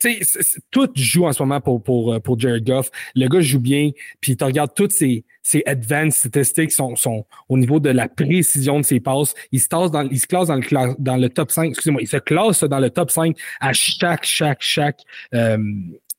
tu 0.00 0.24
sais, 0.24 0.40
tout 0.70 0.88
joue 0.94 1.26
en 1.26 1.32
ce 1.32 1.42
moment 1.42 1.60
pour, 1.60 1.82
pour, 1.82 2.20
pour 2.22 2.38
Jared 2.38 2.64
Goff. 2.64 2.90
Le 3.14 3.28
gars 3.28 3.40
joue 3.40 3.60
bien, 3.60 3.90
puis 4.20 4.36
tu 4.36 4.44
regardes 4.44 4.74
toutes 4.74 4.92
ses, 4.92 5.24
ses 5.42 5.62
advanced 5.66 6.18
statistiques 6.18 6.72
sont, 6.72 6.94
sont 6.96 7.26
au 7.48 7.58
niveau 7.58 7.80
de 7.80 7.90
la 7.90 8.08
précision 8.08 8.78
de 8.78 8.84
ses 8.84 9.00
passes. 9.00 9.34
Il 9.50 9.60
se, 9.60 9.68
tasse 9.68 9.90
dans, 9.90 10.08
il 10.08 10.20
se 10.20 10.26
classe 10.26 10.48
dans 10.48 10.56
le, 10.56 10.94
dans 10.98 11.16
le 11.16 11.28
top 11.28 11.50
5, 11.50 11.70
excusez-moi, 11.70 12.02
il 12.02 12.08
se 12.08 12.16
classe 12.16 12.62
dans 12.64 12.78
le 12.78 12.90
top 12.90 13.10
5 13.10 13.36
à 13.60 13.72
chaque, 13.72 14.24
chaque, 14.24 14.62
chaque, 14.62 15.00
euh, 15.34 15.58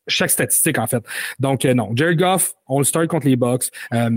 chaque 0.07 0.29
statistique, 0.29 0.77
en 0.77 0.87
fait. 0.87 1.03
Donc, 1.39 1.65
euh, 1.65 1.73
non. 1.73 1.91
Jared 1.95 2.17
Goff, 2.17 2.53
on 2.67 2.79
le 2.79 2.85
start 2.85 3.07
contre 3.07 3.27
les 3.27 3.35
Bucks. 3.35 3.65
Euh, 3.93 4.09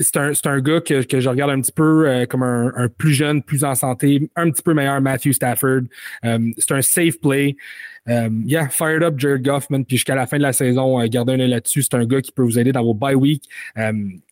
c'est 0.00 0.16
un, 0.16 0.32
un, 0.44 0.60
gars 0.60 0.80
que, 0.80 1.02
que, 1.02 1.20
je 1.20 1.28
regarde 1.28 1.50
un 1.50 1.60
petit 1.60 1.72
peu 1.72 2.08
euh, 2.08 2.26
comme 2.26 2.42
un, 2.42 2.72
un, 2.76 2.88
plus 2.88 3.12
jeune, 3.12 3.42
plus 3.42 3.64
en 3.64 3.74
santé, 3.74 4.30
un 4.36 4.50
petit 4.50 4.62
peu 4.62 4.74
meilleur 4.74 5.00
Matthew 5.00 5.32
Stafford. 5.32 5.82
c'est 6.22 6.72
un 6.72 6.82
safe 6.82 7.20
play. 7.20 7.56
yeah, 8.06 8.68
fired 8.68 9.02
up 9.02 9.18
Jared 9.18 9.42
Goff, 9.42 9.68
man. 9.70 9.84
Puis 9.84 9.96
jusqu'à 9.96 10.14
la 10.14 10.26
fin 10.26 10.38
de 10.38 10.42
la 10.42 10.52
saison, 10.52 11.04
gardez 11.06 11.34
un 11.34 11.40
œil 11.40 11.50
là-dessus. 11.50 11.82
C'est 11.82 11.94
un 11.94 12.04
gars 12.04 12.20
qui 12.20 12.32
peut 12.32 12.42
vous 12.42 12.58
aider 12.58 12.72
dans 12.72 12.82
vos 12.82 12.94
bye 12.94 13.14
week. 13.14 13.44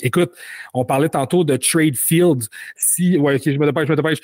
écoute, 0.00 0.32
on 0.72 0.84
parlait 0.84 1.08
tantôt 1.08 1.44
de 1.44 1.56
trade 1.56 1.96
fields. 1.96 2.48
Si, 2.76 3.18
ouais, 3.18 3.36
ok, 3.36 3.42
je 3.44 3.58
me 3.58 3.66
dépêche, 3.66 3.86
je 3.86 3.92
me 3.92 3.96
dépêche. 3.96 4.18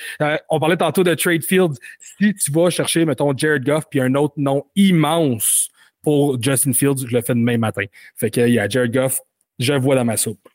on 0.49 0.61
parlait 0.61 0.77
tantôt 0.77 1.05
de 1.05 1.15
trade 1.15 1.45
fields. 1.45 1.77
Si 2.19 2.35
tu 2.35 2.53
vas 2.53 2.71
chercher, 2.71 3.05
mettons, 3.05 3.37
Jared 3.37 3.65
Goff, 3.65 3.85
puis 3.91 4.01
un 4.01 4.15
autre 4.15 4.35
nom 4.37 4.65
immense 4.75 5.71
pour 6.09 6.43
Justin 6.43 6.73
Fields, 6.73 7.07
je 7.07 7.15
le 7.15 7.21
fais 7.21 7.35
demain 7.35 7.59
matin. 7.59 7.85
Fait 8.17 8.31
qu'il 8.31 8.49
y 8.49 8.59
a 8.59 8.67
Jared 8.67 8.91
Goff, 8.91 9.21
je 9.59 9.75
vois 9.75 9.95
dans 9.95 10.07
ma 10.07 10.17
soupe. 10.17 10.49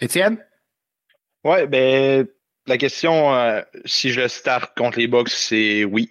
Étienne? 0.00 0.38
Ouais, 1.44 1.66
ben, 1.66 2.26
la 2.66 2.78
question, 2.78 3.34
euh, 3.34 3.60
si 3.84 4.08
je 4.08 4.22
le 4.22 4.28
start 4.28 4.74
contre 4.78 4.98
les 4.98 5.06
Bucks, 5.06 5.28
c'est 5.28 5.84
oui. 5.84 6.08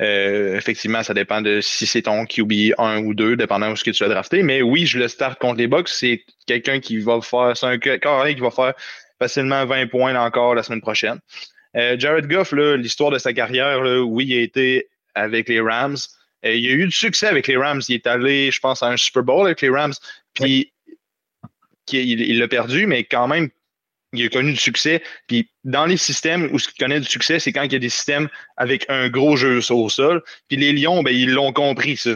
Euh, 0.00 0.56
effectivement, 0.56 1.02
ça 1.02 1.12
dépend 1.12 1.42
de 1.42 1.60
si 1.60 1.84
c'est 1.84 2.00
ton 2.00 2.24
QB 2.24 2.72
1 2.78 3.02
ou 3.02 3.12
2, 3.12 3.36
dépendant 3.36 3.72
de 3.72 3.74
ce 3.74 3.84
que 3.84 3.90
tu 3.90 4.02
as 4.04 4.08
drafté. 4.08 4.42
Mais 4.42 4.62
oui, 4.62 4.86
je 4.86 4.98
le 4.98 5.08
start 5.08 5.38
contre 5.38 5.58
les 5.58 5.66
Bucks. 5.66 5.90
C'est 5.90 6.24
quelqu'un 6.46 6.80
qui 6.80 6.96
va 7.00 7.20
faire, 7.20 7.54
c'est 7.58 7.66
un 7.66 7.76
carré 7.76 8.34
qui 8.34 8.40
va 8.40 8.50
faire 8.50 8.72
facilement 9.18 9.66
20 9.66 9.88
points 9.88 10.18
encore 10.18 10.54
la 10.54 10.62
semaine 10.62 10.80
prochaine. 10.80 11.18
Euh, 11.76 11.96
Jared 11.98 12.26
Goff, 12.26 12.52
l'histoire 12.52 13.10
de 13.10 13.18
sa 13.18 13.34
carrière, 13.34 13.82
là, 13.82 14.00
oui, 14.00 14.24
il 14.28 14.38
a 14.38 14.40
été 14.40 14.88
avec 15.14 15.50
les 15.50 15.60
Rams. 15.60 15.98
Euh, 16.44 16.54
il 16.54 16.66
a 16.68 16.72
eu 16.72 16.86
du 16.86 16.92
succès 16.92 17.26
avec 17.26 17.46
les 17.46 17.56
Rams. 17.56 17.82
Il 17.88 17.94
est 17.94 18.06
allé, 18.06 18.50
je 18.50 18.60
pense, 18.60 18.82
à 18.82 18.88
un 18.88 18.96
Super 18.96 19.22
Bowl 19.22 19.46
avec 19.46 19.60
les 19.60 19.70
Rams. 19.70 19.94
Puis 20.34 20.72
il 21.92 22.38
l'a 22.38 22.48
perdu, 22.48 22.86
mais 22.86 23.04
quand 23.04 23.28
même, 23.28 23.48
il 24.12 24.24
a 24.24 24.28
connu 24.28 24.52
du 24.52 24.58
succès. 24.58 25.02
Puis 25.26 25.50
dans 25.64 25.86
les 25.86 25.96
systèmes 25.96 26.48
où 26.52 26.58
ce 26.58 26.68
qu'il 26.68 26.78
connaît 26.78 27.00
du 27.00 27.06
succès, 27.06 27.38
c'est 27.38 27.52
quand 27.52 27.62
il 27.62 27.72
y 27.72 27.76
a 27.76 27.80
des 27.80 27.88
systèmes 27.88 28.28
avec 28.56 28.86
un 28.88 29.08
gros 29.08 29.36
jeu 29.36 29.60
au 29.70 29.88
sol. 29.88 30.22
Puis 30.48 30.56
les 30.56 30.72
Lions, 30.72 31.02
ben, 31.02 31.14
ils 31.14 31.30
l'ont 31.30 31.52
compris, 31.52 31.96
ça. 31.96 32.10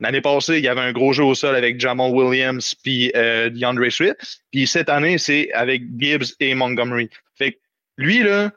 L'année 0.00 0.20
passée, 0.20 0.58
il 0.58 0.64
y 0.64 0.68
avait 0.68 0.82
un 0.82 0.92
gros 0.92 1.12
jeu 1.14 1.24
au 1.24 1.34
sol 1.34 1.56
avec 1.56 1.80
Jamal 1.80 2.10
Williams 2.10 2.74
puis 2.82 3.10
euh, 3.16 3.48
DeAndre 3.48 3.90
Swift. 3.90 4.42
Puis 4.50 4.66
cette 4.66 4.90
année, 4.90 5.16
c'est 5.16 5.50
avec 5.52 5.82
Gibbs 5.98 6.34
et 6.40 6.54
Montgomery. 6.54 7.08
Fait 7.34 7.52
que 7.52 7.58
lui, 7.96 8.22
là, 8.22 8.52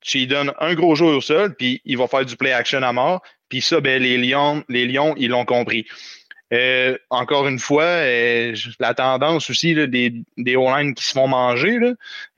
tu 0.00 0.18
lui 0.18 0.26
donnes 0.26 0.52
un 0.60 0.74
gros 0.74 0.94
jeu 0.94 1.06
au 1.06 1.20
sol, 1.20 1.54
puis 1.56 1.80
il 1.84 1.98
va 1.98 2.06
faire 2.06 2.24
du 2.24 2.36
play 2.36 2.52
action 2.52 2.82
à 2.82 2.92
mort. 2.92 3.22
Puis 3.48 3.62
ça, 3.62 3.80
ben, 3.80 4.02
les 4.02 4.18
Lions, 4.18 4.64
les 4.68 4.86
Lions, 4.86 5.14
ils 5.16 5.30
l'ont 5.30 5.44
compris. 5.44 5.86
Euh, 6.52 6.96
encore 7.10 7.46
une 7.46 7.58
fois, 7.58 7.84
euh, 7.84 8.54
la 8.80 8.94
tendance 8.94 9.50
aussi 9.50 9.74
des, 9.74 10.14
des 10.36 10.56
O-line 10.56 10.94
qui 10.94 11.04
se 11.04 11.12
font 11.12 11.28
manger, 11.28 11.78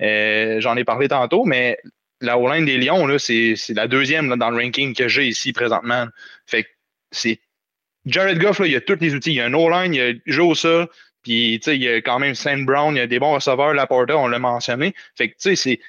euh, 0.03 0.61
j'en 0.61 0.77
ai 0.77 0.85
parlé 0.85 1.09
tantôt, 1.09 1.45
mais 1.45 1.79
la 2.21 2.37
O-line 2.39 2.65
des 2.65 2.77
Lions, 2.77 3.07
c'est, 3.19 3.55
la 3.71 3.87
deuxième 3.87 4.37
dans 4.37 4.51
le 4.51 4.57
ranking 4.57 4.95
que 4.95 5.09
j'ai 5.09 5.29
ici 5.29 5.53
présentement. 5.53 6.07
Fait 6.47 6.65
que 6.65 6.69
c'est 7.13 7.41
Jared 8.05 8.39
Goff, 8.39 8.59
là, 8.59 8.67
il 8.67 8.75
a 8.75 8.81
tous 8.81 8.99
les 9.01 9.15
outils. 9.15 9.31
Il 9.31 9.37
y 9.37 9.41
a 9.41 9.47
un 9.47 9.55
O-line, 9.55 9.95
il 9.95 10.01
a 10.01 10.13
jeu 10.27 10.43
au 10.43 10.55
sol, 10.55 10.89
puis 11.23 11.55
il 11.55 11.83
y 11.83 11.89
a 11.89 11.97
quand 11.97 12.19
même 12.19 12.35
Saint 12.35 12.59
Brown, 12.59 12.95
il 12.97 12.99
y 12.99 13.03
a 13.03 13.07
des 13.07 13.19
bons 13.19 13.35
receveurs, 13.35 13.75
Laporta, 13.75 14.17
on 14.17 14.27
l'a 14.27 14.39
mentionné. 14.39 14.95
Fait 15.17 15.29
que 15.29 15.35
tu 15.35 15.55
sais, 15.55 15.57
c'est 15.57 15.81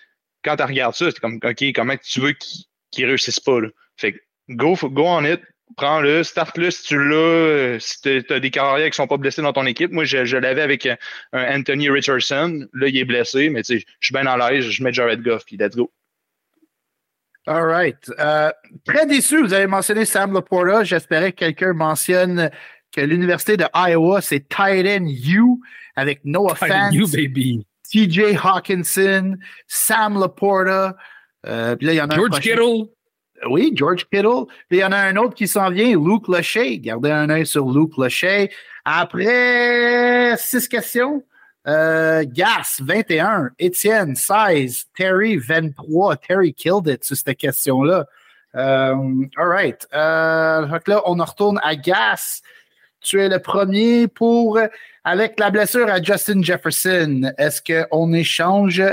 quand 0.43 0.55
tu 0.55 0.63
regardes 0.63 0.95
ça, 0.95 1.05
c'est 1.11 1.19
comme 1.19 1.39
OK, 1.43 1.63
comment 1.73 1.95
tu 1.97 2.19
veux 2.19 2.33
qu'ils 2.33 2.65
qu 2.91 3.05
réussissent 3.05 3.39
pas? 3.39 3.59
Là? 3.59 3.69
Fait 3.97 4.13
que 4.13 4.17
go, 4.49 4.75
go 4.83 5.03
on 5.05 5.23
it, 5.25 5.41
prends-le, 5.77 6.23
start-le 6.23 6.71
si 6.71 6.83
tu 6.83 6.97
l'as, 6.97 7.79
si 7.79 8.01
tu 8.01 8.33
as 8.33 8.39
des 8.39 8.51
carrières 8.51 8.89
qui 8.89 8.95
sont 8.95 9.07
pas 9.07 9.17
blessés 9.17 9.41
dans 9.41 9.53
ton 9.53 9.65
équipe. 9.65 9.91
Moi, 9.91 10.05
je, 10.05 10.25
je 10.25 10.37
l'avais 10.37 10.61
avec 10.61 10.85
un, 10.85 10.97
Anthony 11.33 11.89
Richardson. 11.89 12.67
Là, 12.73 12.87
il 12.87 12.97
est 12.97 13.05
blessé, 13.05 13.49
mais 13.49 13.63
tu 13.63 13.79
sais, 13.79 13.85
je 13.99 14.07
suis 14.07 14.13
bien 14.13 14.25
à 14.25 14.51
l'aise, 14.51 14.65
je 14.65 14.83
mets 14.83 14.93
Jared 14.93 15.21
Goff, 15.21 15.45
puis 15.45 15.57
let's 15.57 15.75
go. 15.75 15.91
All 17.47 17.65
right. 17.65 17.97
Euh, 18.19 18.51
très 18.85 19.07
déçu, 19.07 19.41
vous 19.41 19.53
avez 19.53 19.65
mentionné 19.65 20.05
Sam 20.05 20.33
Laporta. 20.33 20.83
J'espérais 20.83 21.31
que 21.31 21.39
quelqu'un 21.39 21.73
mentionne 21.73 22.51
que 22.91 23.01
l'Université 23.01 23.57
de 23.57 23.65
Iowa, 23.73 24.21
c'est 24.21 24.41
Titan 24.47 25.05
U 25.05 25.59
avec 25.95 26.21
no 26.23 26.49
offense. 26.49 26.93
U, 26.93 27.05
baby. 27.11 27.65
TJ 27.91 28.37
Hawkinson, 28.41 29.37
Sam 29.67 30.19
Laporta. 30.19 30.95
Euh, 31.45 31.75
puis 31.75 31.87
là, 31.87 31.93
il 31.93 31.97
y 31.97 32.01
en 32.01 32.09
a 32.09 32.15
George 32.15 32.39
Kittle. 32.39 32.87
Oui, 33.49 33.71
George 33.75 34.05
Kittle. 34.05 34.45
Puis 34.69 34.77
il 34.77 34.81
y 34.81 34.83
en 34.83 34.91
a 34.91 34.97
un 34.97 35.15
autre 35.17 35.35
qui 35.35 35.47
s'en 35.47 35.69
vient, 35.69 35.89
Luke 35.89 36.27
Lachey. 36.27 36.77
Gardez 36.77 37.11
un 37.11 37.29
œil 37.29 37.45
sur 37.45 37.69
Luke 37.69 37.97
Lachey. 37.97 38.51
Après 38.85 40.35
six 40.37 40.67
questions, 40.67 41.23
euh, 41.67 42.23
Gas, 42.27 42.79
21. 42.83 43.49
Étienne, 43.59 44.15
16. 44.15 44.85
Terry, 44.95 45.37
23. 45.37 46.17
Terry 46.17 46.53
killed 46.53 46.87
it 46.87 47.03
sur 47.03 47.15
cette 47.15 47.37
question-là. 47.37 48.05
Euh, 48.55 49.25
all 49.37 49.47
right. 49.47 49.87
Euh, 49.93 50.65
donc 50.65 50.87
là, 50.87 51.01
on 51.05 51.15
retourne 51.15 51.59
à 51.63 51.75
Gas. 51.75 52.41
Tu 53.01 53.19
es 53.19 53.29
le 53.29 53.39
premier 53.39 54.07
pour, 54.07 54.59
avec 55.03 55.39
la 55.39 55.49
blessure 55.49 55.89
à 55.89 56.01
Justin 56.01 56.43
Jefferson, 56.43 57.31
est-ce 57.37 57.61
qu'on 57.61 58.13
échange 58.13 58.83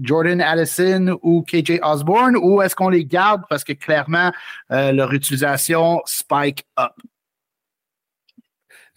Jordan 0.00 0.40
Addison 0.40 1.18
ou 1.22 1.42
KJ 1.42 1.80
Osborne 1.82 2.36
ou 2.36 2.62
est-ce 2.62 2.74
qu'on 2.74 2.88
les 2.88 3.04
garde 3.04 3.42
parce 3.50 3.64
que 3.64 3.72
clairement 3.72 4.32
euh, 4.70 4.92
leur 4.92 5.12
utilisation 5.12 6.00
spike 6.06 6.64
up? 6.78 6.92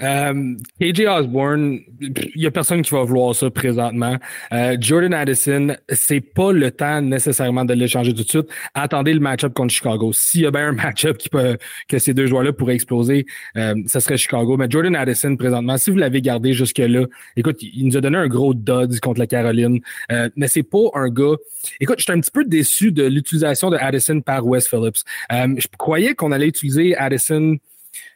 Euh, 0.02 0.56
KJ 0.80 1.02
Osborne, 1.08 1.80
il 2.00 2.32
n'y 2.36 2.46
a 2.46 2.52
personne 2.52 2.82
qui 2.82 2.92
va 2.92 3.04
vouloir 3.04 3.36
ça 3.36 3.50
présentement. 3.50 4.18
Euh, 4.54 4.78
Jordan 4.80 5.14
Addison, 5.14 5.76
c'est 5.90 6.22
pas 6.22 6.52
le 6.52 6.72
temps 6.72 7.02
nécessairement 7.02 7.66
de 7.66 7.74
l'échanger 7.74 8.14
tout 8.14 8.24
de 8.24 8.30
suite. 8.30 8.48
Attendez 8.74 9.14
le 9.14 9.20
match-up 9.20 9.54
contre 9.54 9.74
Chicago. 9.74 10.12
S'il 10.14 10.42
y 10.42 10.46
a 10.46 10.52
bien 10.52 10.68
un 10.70 10.72
match-up 10.74 11.18
qui 11.18 11.30
peut, 11.30 11.58
que 11.88 12.00
ces 12.00 12.14
deux 12.14 12.28
joueurs-là 12.28 12.54
pourraient 12.54 12.76
exploser, 12.76 13.26
euh, 13.58 13.76
ce 13.88 14.00
serait 14.00 14.18
Chicago. 14.18 14.58
Mais 14.58 14.68
Jordan 14.70 14.96
Addison, 14.96 15.36
présentement, 15.36 15.78
si 15.78 15.92
vous 15.92 15.98
l'avez 15.98 16.22
gardé 16.22 16.54
jusque-là, 16.54 17.06
écoute, 17.36 17.58
il 17.62 17.88
nous 17.88 17.98
a 17.98 18.02
donné 18.02 18.18
un 18.18 18.28
gros 18.28 18.54
dud 18.54 19.00
contre 19.00 19.20
la 19.20 19.28
Caroline. 19.28 19.80
Euh, 20.12 20.30
mais 20.36 20.48
c'est 20.48 20.64
pas 20.64 20.90
un 20.94 21.10
gars. 21.10 21.36
Écoute, 21.80 21.98
je 22.00 22.04
suis 22.04 22.14
un 22.14 22.20
petit 22.20 22.32
peu 22.32 22.46
déçu 22.46 22.92
de 22.92 23.04
l'utilisation 23.04 23.70
de 23.70 23.78
Addison 23.78 24.22
par 24.22 24.46
Wes 24.46 24.68
Phillips. 24.68 25.04
Euh, 25.32 25.56
je 25.58 25.68
croyais 25.78 26.16
qu'on 26.16 26.32
allait 26.32 26.48
utiliser 26.48 26.96
Addison 26.96 27.58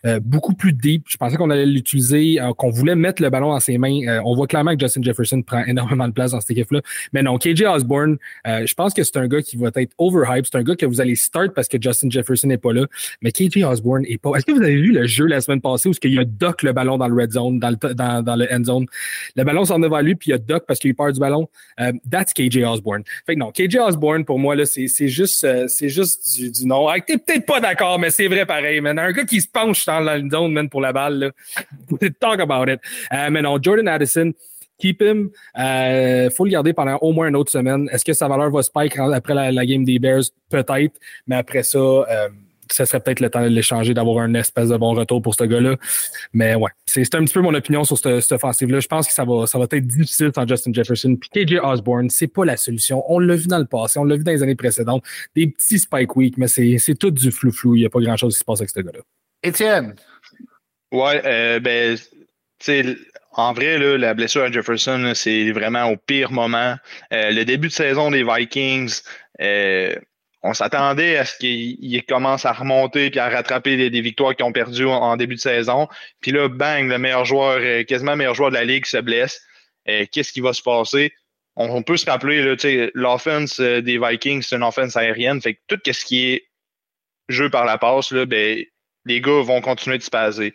euh, 0.05 0.19
beaucoup 0.23 0.53
plus 0.53 0.73
deep. 0.73 1.05
Je 1.07 1.17
pensais 1.17 1.35
qu'on 1.35 1.49
allait 1.49 1.65
l'utiliser, 1.65 2.39
euh, 2.39 2.53
qu'on 2.53 2.69
voulait 2.69 2.95
mettre 2.95 3.21
le 3.21 3.29
ballon 3.29 3.51
dans 3.51 3.59
ses 3.59 3.77
mains. 3.77 4.07
Euh, 4.07 4.21
on 4.23 4.35
voit 4.35 4.47
clairement 4.47 4.73
que 4.75 4.79
Justin 4.79 5.01
Jefferson 5.01 5.41
prend 5.41 5.63
énormément 5.67 6.07
de 6.07 6.13
place 6.13 6.31
dans 6.31 6.39
cette 6.39 6.51
équipe-là. 6.51 6.81
Mais 7.13 7.23
non, 7.23 7.37
KJ 7.37 7.63
Osborne, 7.63 8.17
je 8.45 8.73
pense 8.73 8.93
que 8.93 9.03
c'est 9.03 9.17
un 9.17 9.27
gars 9.27 9.41
qui 9.41 9.57
va 9.57 9.69
être 9.75 9.93
overhyped. 9.97 10.47
C'est 10.51 10.57
un 10.57 10.63
gars 10.63 10.75
que 10.75 10.85
vous 10.85 11.01
allez 11.01 11.15
start 11.15 11.53
parce 11.53 11.67
que 11.67 11.77
Justin 11.81 12.09
Jefferson 12.09 12.47
n'est 12.47 12.57
pas 12.57 12.73
là. 12.73 12.85
Mais 13.21 13.31
KJ 13.31 13.63
Osborne 13.63 14.03
est 14.07 14.17
pas. 14.17 14.31
Est-ce 14.35 14.45
que 14.45 14.51
vous 14.51 14.61
avez 14.61 14.75
vu 14.75 14.91
le 14.91 15.05
jeu 15.07 15.25
la 15.25 15.41
semaine 15.41 15.61
passée 15.61 15.89
où 15.89 15.93
il 16.03 16.13
y 16.13 16.19
a 16.19 16.25
doc 16.25 16.63
le 16.63 16.73
ballon 16.73 16.97
dans 16.97 17.07
le 17.07 17.15
red 17.15 17.31
zone, 17.31 17.59
dans 17.59 17.69
le, 17.69 18.53
end 18.53 18.63
zone? 18.63 18.85
Le 19.35 19.43
ballon 19.43 19.65
s'en 19.65 19.79
va 19.79 19.97
à 19.97 20.01
lui, 20.01 20.15
puis 20.15 20.29
il 20.29 20.31
y 20.31 20.35
a 20.35 20.37
doc 20.37 20.65
parce 20.67 20.79
qu'il 20.79 20.93
perd 20.95 21.13
du 21.13 21.19
ballon. 21.19 21.47
that's 22.09 22.33
KJ 22.33 22.63
Osborne. 22.63 23.03
Fait 23.25 23.35
que 23.35 23.39
non, 23.39 23.51
KJ 23.51 23.77
Osborne, 23.77 24.25
pour 24.25 24.39
moi, 24.39 24.55
c'est, 24.65 24.87
juste, 25.07 25.47
juste 25.81 26.35
du, 26.35 26.51
du 26.51 26.65
non. 26.65 26.87
T'es 27.05 27.17
peut-être 27.17 27.45
pas 27.45 27.59
d'accord, 27.59 27.99
mais 27.99 28.09
c'est 28.09 28.27
vrai 28.27 28.45
pareil. 28.45 28.81
Un 28.85 29.11
gars 29.11 29.25
qui 29.25 29.41
se 29.41 29.47
penche 29.65 29.85
dans 29.85 29.99
la 29.99 30.19
zone, 30.19 30.53
man, 30.53 30.69
pour 30.69 30.81
la 30.81 30.93
balle. 30.93 31.31
Talk 32.19 32.39
about 32.39 32.71
it. 32.71 32.79
Euh, 33.13 33.29
mais 33.31 33.41
non, 33.41 33.57
Jordan 33.61 33.87
Addison, 33.87 34.31
keep 34.79 35.01
him. 35.01 35.29
Euh, 35.57 36.29
faut 36.29 36.45
le 36.45 36.51
garder 36.51 36.73
pendant 36.73 36.97
au 36.97 37.11
moins 37.11 37.27
une 37.27 37.35
autre 37.35 37.51
semaine. 37.51 37.89
Est-ce 37.91 38.05
que 38.05 38.13
sa 38.13 38.27
valeur 38.27 38.51
va 38.51 38.61
spike 38.61 38.97
après 38.97 39.33
la, 39.33 39.65
game 39.65 39.83
des 39.83 39.99
Bears? 39.99 40.23
Peut-être. 40.49 40.99
Mais 41.27 41.35
après 41.35 41.63
ça, 41.63 41.79
euh, 41.79 42.29
ça 42.71 42.85
serait 42.85 42.99
peut-être 42.99 43.19
le 43.19 43.29
temps 43.29 43.43
de 43.43 43.47
l'échanger, 43.47 43.93
d'avoir 43.93 44.23
un 44.23 44.33
espèce 44.33 44.69
de 44.69 44.77
bon 44.77 44.93
retour 44.93 45.21
pour 45.21 45.35
ce 45.35 45.43
gars-là. 45.43 45.75
Mais 46.33 46.55
ouais, 46.55 46.71
c'est 46.85 47.15
un 47.15 47.23
petit 47.23 47.33
peu 47.33 47.41
mon 47.41 47.53
opinion 47.53 47.83
sur 47.83 47.97
cette, 47.97 48.21
cette 48.21 48.31
offensive-là. 48.33 48.79
Je 48.79 48.87
pense 48.87 49.07
que 49.07 49.13
ça 49.13 49.23
va, 49.23 49.45
ça 49.47 49.57
va 49.57 49.65
être 49.65 49.87
difficile 49.87 50.31
sans 50.33 50.47
Justin 50.47 50.73
Jefferson. 50.73 51.15
Puis 51.15 51.29
KJ 51.29 51.59
Osborne, 51.63 52.09
c'est 52.09 52.27
pas 52.27 52.45
la 52.45 52.57
solution. 52.57 53.03
On 53.11 53.19
l'a 53.19 53.35
vu 53.35 53.47
dans 53.47 53.59
le 53.59 53.65
passé, 53.65 53.99
on 53.99 54.03
l'a 54.03 54.15
vu 54.15 54.23
dans 54.23 54.31
les 54.31 54.43
années 54.43 54.55
précédentes. 54.55 55.03
Des 55.35 55.47
petits 55.47 55.79
spike 55.79 56.15
week, 56.15 56.37
mais 56.37 56.47
c'est 56.47 56.95
tout 56.99 57.11
du 57.11 57.31
flou-flou. 57.31 57.75
Il 57.75 57.79
n'y 57.81 57.85
a 57.85 57.89
pas 57.89 57.99
grand-chose 57.99 58.33
qui 58.33 58.39
se 58.39 58.45
passe 58.45 58.59
avec 58.59 58.69
ce 58.69 58.79
gars-là. 58.79 58.99
Étienne? 59.45 59.95
Ouais, 60.91 61.21
euh, 61.25 61.59
ben, 61.59 61.97
tu 62.59 62.97
en 63.37 63.51
vrai, 63.51 63.77
là, 63.77 63.97
la 63.97 64.13
blessure 64.13 64.43
à 64.43 64.51
Jefferson, 64.51 65.11
c'est 65.13 65.51
vraiment 65.51 65.85
au 65.85 65.97
pire 65.97 66.31
moment. 66.31 66.75
Euh, 67.11 67.31
le 67.31 67.43
début 67.43 67.67
de 67.67 67.73
saison 67.73 68.09
des 68.09 68.23
Vikings, 68.23 69.01
euh, 69.41 69.93
on 70.41 70.53
s'attendait 70.53 71.17
à 71.17 71.25
ce 71.25 71.37
qu'il 71.37 72.05
commence 72.05 72.45
à 72.45 72.53
remonter 72.53 73.09
puis 73.09 73.19
à 73.19 73.27
rattraper 73.27 73.89
des, 73.89 74.01
victoires 74.01 74.35
qu'ils 74.35 74.45
ont 74.45 74.53
perdues 74.53 74.85
en, 74.85 75.17
début 75.17 75.35
de 75.35 75.41
saison. 75.41 75.89
Puis 76.21 76.31
là, 76.31 76.47
bang, 76.47 76.87
le 76.87 76.97
meilleur 76.97 77.25
joueur, 77.25 77.59
euh, 77.59 77.83
quasiment 77.83 78.11
le 78.11 78.17
meilleur 78.19 78.35
joueur 78.35 78.51
de 78.51 78.55
la 78.55 78.63
ligue 78.63 78.85
se 78.85 78.97
blesse. 78.97 79.41
Qu'est-ce 79.85 80.31
qui 80.31 80.41
va 80.41 80.53
se 80.53 80.63
passer? 80.63 81.13
On, 81.55 81.83
peut 81.83 81.97
se 81.97 82.09
rappeler, 82.09 82.57
l'offense 82.95 83.59
des 83.59 83.99
Vikings, 83.99 84.41
c'est 84.41 84.55
une 84.55 84.63
offense 84.63 84.97
aérienne. 84.97 85.39
Fait 85.41 85.53
que 85.53 85.59
tout 85.67 85.79
ce 85.85 86.03
qui 86.03 86.31
est 86.31 86.47
jeu 87.29 87.51
par 87.51 87.65
la 87.65 87.77
passe, 87.77 88.11
là, 88.11 88.25
ben, 88.25 88.65
les 89.05 89.21
gars 89.21 89.41
vont 89.41 89.61
continuer 89.61 89.97
de 89.97 90.03
se 90.03 90.09
passer. 90.09 90.53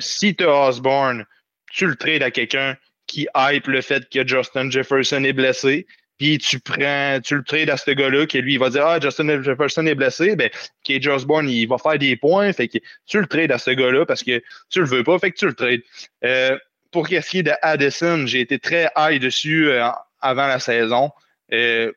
si 0.00 0.34
tu 0.34 0.44
as 0.44 0.68
Osborne, 0.68 1.24
tu 1.70 1.86
le 1.86 1.96
trades 1.96 2.22
à 2.22 2.30
quelqu'un 2.30 2.76
qui 3.06 3.26
hype 3.34 3.66
le 3.66 3.80
fait 3.80 4.08
que 4.08 4.26
Justin 4.26 4.70
Jefferson 4.70 5.24
est 5.24 5.32
blessé, 5.32 5.86
puis 6.20 6.36
tu 6.36 6.60
prends, 6.60 7.18
tu 7.24 7.36
le 7.36 7.42
trades 7.42 7.70
à 7.70 7.76
ce 7.76 7.90
gars-là, 7.92 8.26
qui 8.26 8.40
lui, 8.42 8.52
il 8.54 8.58
va 8.58 8.68
dire 8.68 8.86
Ah, 8.86 9.00
Justin 9.00 9.42
Jefferson 9.42 9.86
est 9.86 9.94
blessé, 9.94 10.36
ben, 10.36 10.50
KJ 10.84 11.08
Osborne, 11.08 11.48
il 11.48 11.66
va 11.66 11.78
faire 11.78 11.98
des 11.98 12.14
points, 12.14 12.52
fait 12.52 12.68
que 12.68 12.78
tu 13.06 13.18
le 13.18 13.26
trades 13.26 13.50
à 13.50 13.58
ce 13.58 13.70
gars-là 13.70 14.04
parce 14.04 14.22
que 14.22 14.42
tu 14.68 14.80
le 14.80 14.86
veux 14.86 15.02
pas, 15.02 15.18
fait 15.18 15.30
que 15.30 15.38
tu 15.38 15.46
le 15.46 15.54
trades. 15.54 15.80
Euh, 16.24 16.58
pour 16.90 17.08
qu'est-ce 17.08 17.30
qui 17.30 17.38
est 17.38 17.42
de 17.42 17.52
Addison, 17.62 18.26
j'ai 18.26 18.40
été 18.40 18.58
très 18.58 18.90
high 18.96 19.20
dessus 19.20 19.70
euh, 19.70 19.88
avant 20.20 20.46
la 20.46 20.58
saison. 20.58 21.10
Euh, 21.52 21.90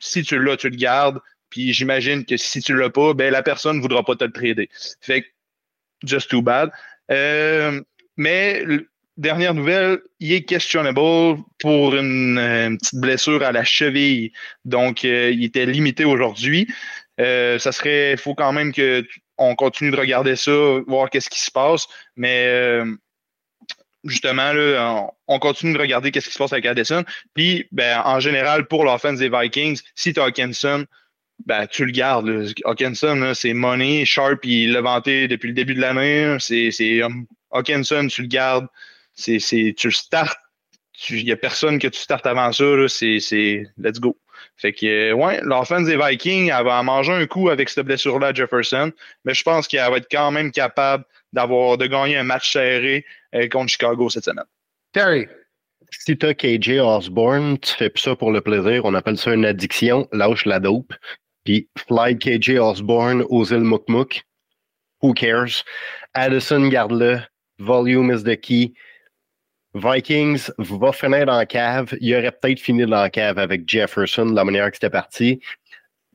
si 0.00 0.22
tu 0.22 0.38
l'as, 0.38 0.56
tu 0.56 0.70
le 0.70 0.76
gardes. 0.76 1.20
Puis 1.48 1.72
j'imagine 1.72 2.24
que 2.26 2.36
si 2.36 2.60
tu 2.60 2.74
l'as 2.74 2.90
pas, 2.90 3.14
ben 3.14 3.32
la 3.32 3.42
personne 3.42 3.76
ne 3.76 3.80
voudra 3.80 4.02
pas 4.02 4.16
te 4.16 4.24
le 4.24 4.32
trader. 4.32 4.68
Fait 5.00 5.22
que, 5.22 5.28
just 6.04 6.30
too 6.30 6.42
bad. 6.42 6.70
mais 8.16 8.64
dernière 9.18 9.52
nouvelle, 9.52 9.98
il 10.20 10.32
est 10.32 10.44
questionable 10.44 11.42
pour 11.58 11.94
une, 11.94 12.78
petite 12.80 13.00
blessure 13.00 13.42
à 13.42 13.52
la 13.52 13.64
cheville. 13.64 14.32
Donc, 14.64 15.04
euh, 15.04 15.30
il 15.30 15.44
était 15.44 15.66
limité 15.66 16.04
aujourd'hui. 16.04 16.68
Euh, 17.20 17.58
ça 17.58 17.72
serait, 17.72 18.12
il 18.12 18.18
faut 18.18 18.34
quand 18.34 18.52
même 18.52 18.72
que 18.72 19.04
on 19.36 19.54
continue 19.54 19.90
de 19.90 19.96
regarder 19.96 20.36
ça, 20.36 20.52
voir 20.86 21.10
qu'est-ce 21.10 21.30
qui 21.30 21.40
se 21.40 21.50
passe. 21.50 21.86
Mais 22.16 22.46
euh, 22.46 22.96
justement, 24.04 24.52
là, 24.52 25.06
on, 25.26 25.38
continue 25.38 25.74
de 25.74 25.78
regarder 25.78 26.10
qu'est-ce 26.10 26.28
qui 26.28 26.34
se 26.34 26.38
passe 26.38 26.52
avec 26.52 26.66
Addison. 26.66 27.04
Puis, 27.34 27.66
ben, 27.72 28.02
en 28.04 28.20
général, 28.20 28.66
pour 28.66 28.84
l'offense 28.84 29.18
des 29.18 29.28
Vikings, 29.28 29.80
si 29.94 30.12
tu 30.12 30.20
Hawkinson, 30.20 30.86
ben, 31.46 31.66
tu 31.66 31.84
le 31.84 31.92
gardes. 31.92 32.52
Hawkinson, 32.64 33.32
c'est 33.34 33.54
money. 33.54 34.04
Sharp, 34.04 34.44
il 34.44 34.72
l'a 34.72 34.80
vanté 34.80 35.28
depuis 35.28 35.48
le 35.48 35.54
début 35.54 35.74
de 35.74 35.80
l'année. 35.80 36.36
C'est 36.40 37.00
Hawkinson, 37.50 38.08
tu 38.08 38.22
le 38.22 38.28
gardes 38.28 38.66
c'est, 39.18 39.40
c'est, 39.40 39.74
tu 39.76 39.90
startes, 39.90 40.38
il 41.10 41.24
n'y 41.24 41.32
a 41.32 41.36
personne 41.36 41.78
que 41.78 41.88
tu 41.88 42.00
startes 42.00 42.26
avant 42.26 42.52
ça, 42.52 42.64
c'est, 42.88 43.20
c'est 43.20 43.64
let's 43.76 44.00
go. 44.00 44.16
Fait 44.56 44.72
que, 44.72 45.12
ouais, 45.12 45.40
l'offense 45.42 45.86
des 45.86 45.96
Vikings, 45.96 46.52
elle 46.56 46.64
va 46.64 46.82
manger 46.82 47.12
un 47.12 47.26
coup 47.26 47.48
avec 47.48 47.68
cette 47.68 47.84
blessure-là 47.84 48.32
Jefferson, 48.32 48.92
mais 49.24 49.34
je 49.34 49.42
pense 49.42 49.68
qu'elle 49.68 49.90
va 49.90 49.98
être 49.98 50.08
quand 50.10 50.30
même 50.30 50.50
capable 50.52 51.04
d'avoir, 51.32 51.78
de 51.78 51.86
gagner 51.86 52.16
un 52.16 52.22
match 52.22 52.52
serré 52.52 53.04
euh, 53.34 53.48
contre 53.48 53.70
Chicago 53.70 54.08
cette 54.08 54.24
semaine. 54.24 54.44
Terry. 54.92 55.26
Si 55.90 56.16
tu 56.16 56.26
as 56.26 56.34
KJ 56.34 56.80
Osborne, 56.80 57.58
tu 57.58 57.72
fais 57.72 57.90
ça 57.96 58.14
pour 58.14 58.30
le 58.30 58.40
plaisir. 58.40 58.84
On 58.84 58.94
appelle 58.94 59.16
ça 59.16 59.32
une 59.32 59.46
addiction. 59.46 60.06
Lâche 60.12 60.44
la 60.44 60.60
dope. 60.60 60.92
Puis 61.48 61.66
fly 61.78 62.14
KJ 62.14 62.58
Osborne 62.58 63.24
aux 63.30 63.46
îles 63.46 63.64
Mukmuk. 63.64 64.22
Who 65.00 65.14
cares? 65.14 65.64
Addison, 66.14 66.68
garde-le. 66.68 67.22
Volume 67.58 68.10
is 68.10 68.22
the 68.22 68.36
key. 68.36 68.74
Vikings 69.72 70.50
va 70.58 70.92
finir 70.92 71.24
dans 71.24 71.38
la 71.38 71.46
cave. 71.46 71.94
Il 72.02 72.14
aurait 72.14 72.32
peut-être 72.32 72.60
fini 72.60 72.84
dans 72.84 73.00
la 73.00 73.08
cave 73.08 73.38
avec 73.38 73.66
Jefferson, 73.66 74.26
la 74.26 74.44
manière 74.44 74.70
que 74.70 74.76
c'était 74.76 74.90
parti. 74.90 75.40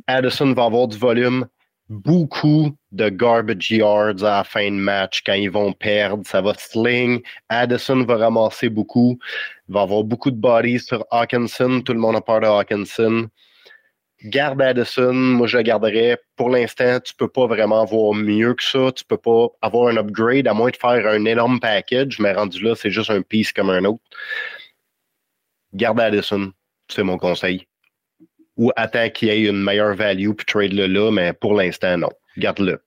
Addison 0.06 0.54
va 0.54 0.66
avoir 0.66 0.88
du 0.88 1.00
volume. 1.00 1.48
Beaucoup 1.90 2.70
de 2.92 3.10
garbage 3.10 3.72
yards 3.72 4.24
à 4.24 4.38
la 4.38 4.44
fin 4.44 4.70
de 4.70 4.78
match 4.78 5.24
quand 5.26 5.34
ils 5.34 5.50
vont 5.50 5.74
perdre. 5.74 6.28
Ça 6.28 6.42
va 6.42 6.54
sling. 6.54 7.24
Addison 7.50 8.04
va 8.04 8.18
ramasser 8.18 8.70
beaucoup. 8.70 9.18
Il 9.68 9.74
va 9.74 9.82
avoir 9.82 10.04
beaucoup 10.04 10.30
de 10.30 10.38
bodies 10.38 10.82
sur 10.82 11.04
Hawkinson. 11.10 11.82
Tout 11.82 11.94
le 11.94 12.00
monde 12.00 12.18
a 12.18 12.22
peur 12.22 12.42
de 12.42 12.46
Hawkinson 12.46 13.30
garde 14.24 14.62
Addison, 14.62 15.14
moi 15.14 15.48
je 15.48 15.58
le 15.58 15.64
garderais. 15.64 16.18
Pour 16.36 16.50
l'instant, 16.50 17.00
tu 17.00 17.14
peux 17.14 17.28
pas 17.28 17.48
vraiment 17.48 17.82
avoir 17.82 18.14
mieux 18.14 18.54
que 18.54 18.64
ça. 18.64 18.92
Tu 18.92 19.04
peux 19.04 19.18
pas 19.18 19.48
avoir 19.62 19.88
un 19.90 19.98
upgrade 19.98 20.48
à 20.48 20.54
moins 20.54 20.70
de 20.70 20.76
faire 20.76 21.08
un 21.08 21.26
énorme 21.26 21.60
package, 21.60 22.20
mais 22.20 22.34
rendu 22.34 22.64
là, 22.64 22.76
c'est 22.76 22.92
juste 22.92 23.10
un 23.10 23.22
piece 23.22 23.52
comme 23.52 23.70
un 23.70 23.84
autre. 23.86 24.04
Garde 25.74 26.00
Addison, 26.00 26.52
c'est 26.88 27.04
mon 27.04 27.18
conseil. 27.18 27.68
Ou 28.58 28.72
attends 28.76 29.10
qu'il 29.10 29.30
y 29.30 29.32
ait 29.32 29.50
une 29.50 29.64
meilleure 29.64 29.96
value 29.96 30.32
puis 30.32 30.46
trade-le 30.46 30.86
là, 30.86 31.12
mais 31.12 31.34
pour 31.34 31.56
l'instant, 31.56 31.98
non. 31.98 32.10
Garde-le. 32.38 32.82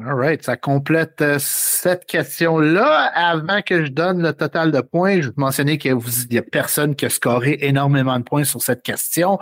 All 0.00 0.14
right, 0.14 0.42
ça 0.42 0.56
complète 0.56 1.20
euh, 1.20 1.36
cette 1.38 2.06
question-là. 2.06 3.12
Avant 3.14 3.60
que 3.60 3.84
je 3.84 3.90
donne 3.90 4.22
le 4.22 4.32
total 4.32 4.72
de 4.72 4.80
points, 4.80 5.20
je 5.20 5.28
vais 5.28 5.34
mentionner 5.36 5.76
qu'il 5.76 5.96
n'y 6.30 6.38
a 6.38 6.42
personne 6.42 6.96
qui 6.96 7.04
a 7.04 7.10
scoré 7.10 7.58
énormément 7.60 8.18
de 8.18 8.24
points 8.24 8.44
sur 8.44 8.62
cette 8.62 8.82
question. 8.82 9.38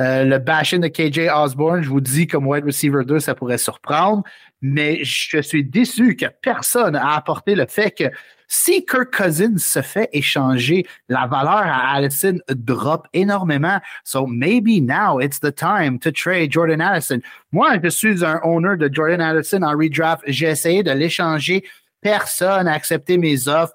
Euh, 0.00 0.24
le 0.24 0.38
bashing 0.38 0.80
de 0.80 0.88
KJ 0.88 1.28
Osborne, 1.34 1.82
je 1.82 1.88
vous 1.88 2.00
dis, 2.00 2.26
comme 2.26 2.46
wide 2.46 2.64
receiver 2.64 3.04
2, 3.04 3.20
ça 3.20 3.34
pourrait 3.34 3.58
surprendre, 3.58 4.24
mais 4.60 5.04
je 5.04 5.40
suis 5.40 5.64
déçu 5.64 6.16
que 6.16 6.26
personne 6.42 6.96
a 6.96 7.14
apporté 7.14 7.54
le 7.54 7.66
fait 7.66 7.92
que 7.92 8.04
si 8.48 8.84
Kirk 8.84 9.14
Cousins 9.14 9.58
se 9.58 9.82
fait 9.82 10.08
échanger, 10.12 10.86
la 11.08 11.26
valeur 11.26 11.66
à 11.66 11.94
Allison 11.94 12.38
drop 12.48 13.06
énormément. 13.12 13.80
So 14.04 14.26
maybe 14.26 14.80
now 14.80 15.18
it's 15.20 15.40
the 15.40 15.54
time 15.54 15.98
to 16.00 16.12
trade 16.12 16.52
Jordan 16.52 16.80
Allison. 16.80 17.20
Moi, 17.52 17.78
je 17.82 17.88
suis 17.88 18.24
un 18.24 18.40
owner 18.44 18.76
de 18.76 18.92
Jordan 18.92 19.20
Allison 19.20 19.62
en 19.62 19.76
redraft. 19.76 20.22
J'ai 20.26 20.46
essayé 20.46 20.82
de 20.82 20.92
l'échanger. 20.92 21.64
Personne 22.00 22.66
n'a 22.66 22.74
accepté 22.74 23.16
mes 23.18 23.48
offres. 23.48 23.74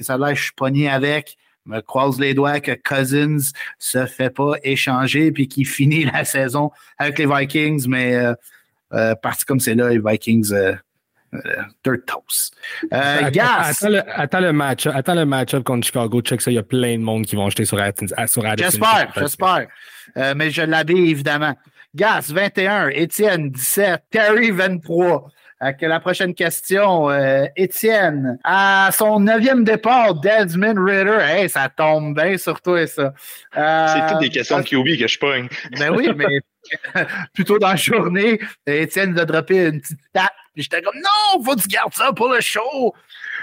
Ça 0.00 0.16
là, 0.16 0.34
je 0.34 0.42
suis 0.42 0.52
pogné 0.52 0.88
avec 0.88 1.36
me 1.66 1.80
croise 1.80 2.18
les 2.18 2.34
doigts 2.34 2.60
que 2.60 2.72
Cousins 2.72 3.52
se 3.78 4.06
fait 4.06 4.30
pas 4.30 4.54
échanger 4.62 5.32
puis 5.32 5.48
qu'il 5.48 5.66
finit 5.66 6.04
la 6.04 6.24
saison 6.24 6.70
avec 6.98 7.18
les 7.18 7.26
Vikings, 7.26 7.86
mais 7.88 8.14
euh, 8.14 8.34
euh 8.92 9.14
parti 9.14 9.44
comme 9.44 9.60
c'est 9.60 9.74
là, 9.74 9.90
les 9.90 9.98
Vikings 9.98 10.52
euh, 10.52 10.74
euh 11.34 11.62
dirt 11.84 12.06
toast. 12.06 12.56
Attends, 12.90 13.88
le, 13.88 14.02
attends, 14.18 14.40
le 14.40 14.52
match, 14.52 14.86
attends 14.86 15.14
le 15.14 15.26
match-up 15.26 15.64
contre 15.64 15.86
Chicago. 15.86 16.20
Check 16.22 16.40
ça, 16.40 16.50
il 16.50 16.54
y 16.54 16.58
a 16.58 16.62
plein 16.62 16.96
de 16.96 17.02
monde 17.02 17.26
qui 17.26 17.36
vont 17.36 17.46
acheter 17.46 17.64
sur 17.64 17.80
Addison. 17.80 18.14
J'espère, 18.56 19.12
j'espère. 19.16 19.66
mais 20.36 20.50
je 20.50 20.62
l'habille 20.62 21.10
évidemment. 21.10 21.54
Gas 21.94 22.30
21, 22.30 22.88
Étienne 22.88 23.50
17, 23.50 24.02
Terry 24.10 24.50
23. 24.50 25.30
Avec 25.58 25.80
la 25.80 26.00
prochaine 26.00 26.34
question, 26.34 27.08
euh, 27.08 27.46
Étienne, 27.56 28.38
à 28.44 28.90
son 28.92 29.20
neuvième 29.20 29.64
départ, 29.64 30.14
Desmond 30.14 30.74
Ritter, 30.76 31.18
hey, 31.22 31.48
ça 31.48 31.70
tombe 31.70 32.14
bien 32.14 32.36
sur 32.36 32.60
toi, 32.60 32.86
ça. 32.86 33.14
Euh, 33.56 33.86
c'est 33.88 34.12
toutes 34.12 34.20
des 34.20 34.28
questions 34.28 34.58
de 34.58 34.64
QB 34.64 34.98
que 34.98 35.08
je 35.08 35.18
pogne. 35.18 35.48
Ben 35.78 35.96
oui, 35.96 36.10
mais 36.14 36.40
plutôt 37.32 37.58
dans 37.58 37.68
la 37.68 37.76
journée, 37.76 38.38
Étienne 38.66 39.12
nous 39.12 39.20
a 39.20 39.24
droppé 39.24 39.68
une 39.68 39.80
petite 39.80 40.00
tape. 40.12 40.30
J'étais 40.56 40.82
comme, 40.82 40.96
non, 40.96 41.42
faut 41.42 41.54
que 41.54 41.62
tu 41.62 41.68
gardes 41.68 41.94
ça 41.94 42.12
pour 42.12 42.28
le 42.28 42.40
show. 42.40 42.94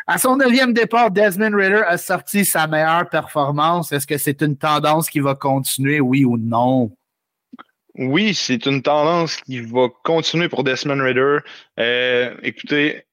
À 0.05 0.19
son 0.19 0.37
neuvième 0.37 0.73
départ, 0.73 1.09
Desmond 1.09 1.55
Ritter 1.55 1.83
a 1.87 1.97
sorti 1.97 2.45
sa 2.45 2.67
meilleure 2.67 3.09
performance. 3.09 3.91
Est-ce 3.91 4.05
que 4.05 4.19
c'est 4.19 4.41
une 4.43 4.57
tendance 4.57 5.09
qui 5.09 5.19
va 5.19 5.33
continuer, 5.33 5.99
oui 5.99 6.25
ou 6.25 6.37
non? 6.37 6.91
Oui, 7.95 8.33
c'est 8.33 8.65
une 8.65 8.81
tendance 8.81 9.37
qui 9.37 9.59
va 9.59 9.87
continuer 10.03 10.49
pour 10.49 10.63
Desmond 10.63 11.03
Ritter. 11.03 11.37
Euh, 11.79 12.35
écoutez, 12.41 13.05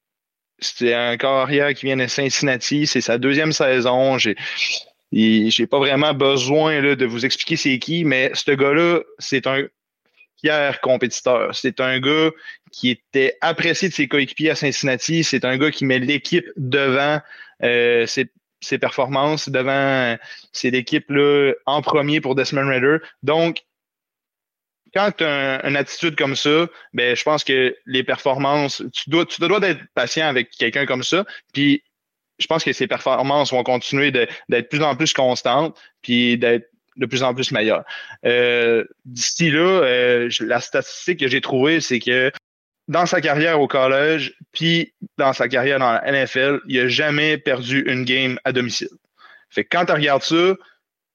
c'est 0.58 0.94
un 0.94 1.16
carrière 1.18 1.74
qui 1.74 1.86
vient 1.86 1.96
de 1.96 2.06
Cincinnati, 2.06 2.86
c'est 2.86 3.00
sa 3.02 3.18
deuxième 3.18 3.52
saison. 3.52 4.16
J'ai 4.18 4.36
j'ai 5.12 5.66
pas 5.66 5.78
vraiment 5.78 6.14
besoin 6.14 6.80
là, 6.80 6.94
de 6.94 7.04
vous 7.04 7.24
expliquer 7.26 7.56
c'est 7.56 7.78
qui, 7.78 8.04
mais 8.04 8.30
ce 8.34 8.52
gars-là, 8.52 9.00
c'est 9.18 9.46
un 9.46 9.66
fier 10.40 10.80
compétiteur. 10.80 11.54
C'est 11.54 11.80
un 11.80 12.00
gars 12.00 12.30
qui 12.72 12.90
était 12.90 13.36
apprécié 13.40 13.88
de 13.88 13.94
ses 13.94 14.08
coéquipiers 14.08 14.50
à 14.50 14.54
Cincinnati. 14.54 15.24
C'est 15.24 15.44
un 15.44 15.58
gars 15.58 15.70
qui 15.70 15.84
met 15.84 15.98
l'équipe 15.98 16.46
devant 16.56 17.20
euh, 17.62 18.06
ses, 18.06 18.30
performances, 18.78 19.48
devant 19.48 20.16
c'est 20.52 20.70
l'équipe 20.70 21.10
là 21.10 21.52
en 21.66 21.82
premier 21.82 22.20
pour 22.20 22.34
Desmond 22.34 22.68
Ritter. 22.68 22.98
Donc, 23.22 23.64
quand 24.94 25.12
tu 25.16 25.24
as 25.24 25.66
une 25.66 25.76
attitude 25.76 26.16
comme 26.16 26.36
ça, 26.36 26.66
ben, 26.92 27.16
je 27.16 27.22
pense 27.22 27.44
que 27.44 27.76
les 27.86 28.02
performances, 28.02 28.82
tu 28.92 29.10
dois, 29.10 29.26
tu 29.26 29.40
dois 29.40 29.60
être 29.62 29.80
patient 29.94 30.26
avec 30.26 30.50
quelqu'un 30.50 30.86
comme 30.86 31.02
ça. 31.02 31.24
Puis, 31.52 31.82
je 32.38 32.46
pense 32.46 32.64
que 32.64 32.72
ses 32.72 32.86
performances 32.86 33.52
vont 33.52 33.62
continuer 33.62 34.10
d'être 34.10 34.32
de 34.48 34.60
plus 34.60 34.82
en 34.82 34.96
plus 34.96 35.12
constantes, 35.12 35.78
puis 36.02 36.38
d'être 36.38 36.70
de 36.96 37.06
plus 37.06 37.22
en 37.22 37.34
plus 37.34 37.52
meilleures. 37.52 37.84
Euh, 38.24 38.84
D'ici 39.04 39.50
là, 39.50 39.60
euh, 39.60 40.30
la 40.40 40.60
statistique 40.60 41.20
que 41.20 41.28
j'ai 41.28 41.40
trouvée, 41.40 41.80
c'est 41.80 42.00
que 42.00 42.32
dans 42.88 43.06
sa 43.06 43.20
carrière 43.20 43.60
au 43.60 43.68
collège, 43.68 44.34
puis 44.52 44.92
dans 45.16 45.32
sa 45.32 45.48
carrière 45.48 45.78
dans 45.78 45.92
la 45.92 46.10
NFL, 46.10 46.60
il 46.66 46.82
n'a 46.82 46.88
jamais 46.88 47.38
perdu 47.38 47.84
une 47.86 48.04
game 48.04 48.38
à 48.44 48.52
domicile. 48.52 48.88
Fait 49.48 49.64
que 49.64 49.68
quand 49.70 49.86
tu 49.86 49.92
regardes 49.92 50.22
ça, 50.22 50.56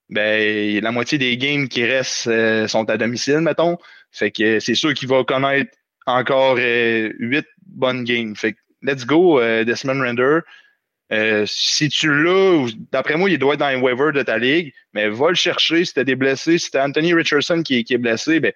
ben, 0.10 0.82
la 0.82 0.92
moitié 0.92 1.18
des 1.18 1.38
games 1.38 1.68
qui 1.68 1.84
restent 1.84 2.28
euh, 2.28 2.68
sont 2.68 2.90
à 2.90 2.98
domicile, 2.98 3.40
mettons. 3.40 3.78
Fait 4.12 4.32
que 4.32 4.60
c'est 4.60 4.76
sûr 4.76 4.94
qu'il 4.94 5.10
va 5.10 5.24
connaître 5.24 5.72
encore 6.06 6.58
huit 6.58 7.46
bonnes 7.66 8.04
games. 8.04 8.36
Fait 8.36 8.54
que 8.54 8.60
let's 8.82 9.06
go, 9.06 9.42
Desmond 9.42 10.00
Render. 10.00 10.40
si 11.48 11.90
tu 11.90 12.24
l'as, 12.24 12.68
d'après 12.92 13.18
moi, 13.18 13.30
il 13.30 13.40
doit 13.40 13.56
être 13.56 13.60
dans 13.60 13.70
les 13.70 13.76
waivers 13.76 14.14
de 14.14 14.22
ta 14.22 14.38
ligue, 14.38 14.74
mais 14.94 15.10
va 15.10 15.30
le 15.30 15.36
chercher 15.36 15.84
si 15.84 15.94
t'as 15.94 16.04
des 16.04 16.16
blessés. 16.16 16.60
Si 16.60 16.72
t'as 16.72 16.86
Anthony 16.88 17.14
Richardson 17.14 17.64
qui, 17.64 17.84
qui, 17.84 17.96
est 17.96 17.98
blessé, 17.98 18.40
ben, 18.40 18.54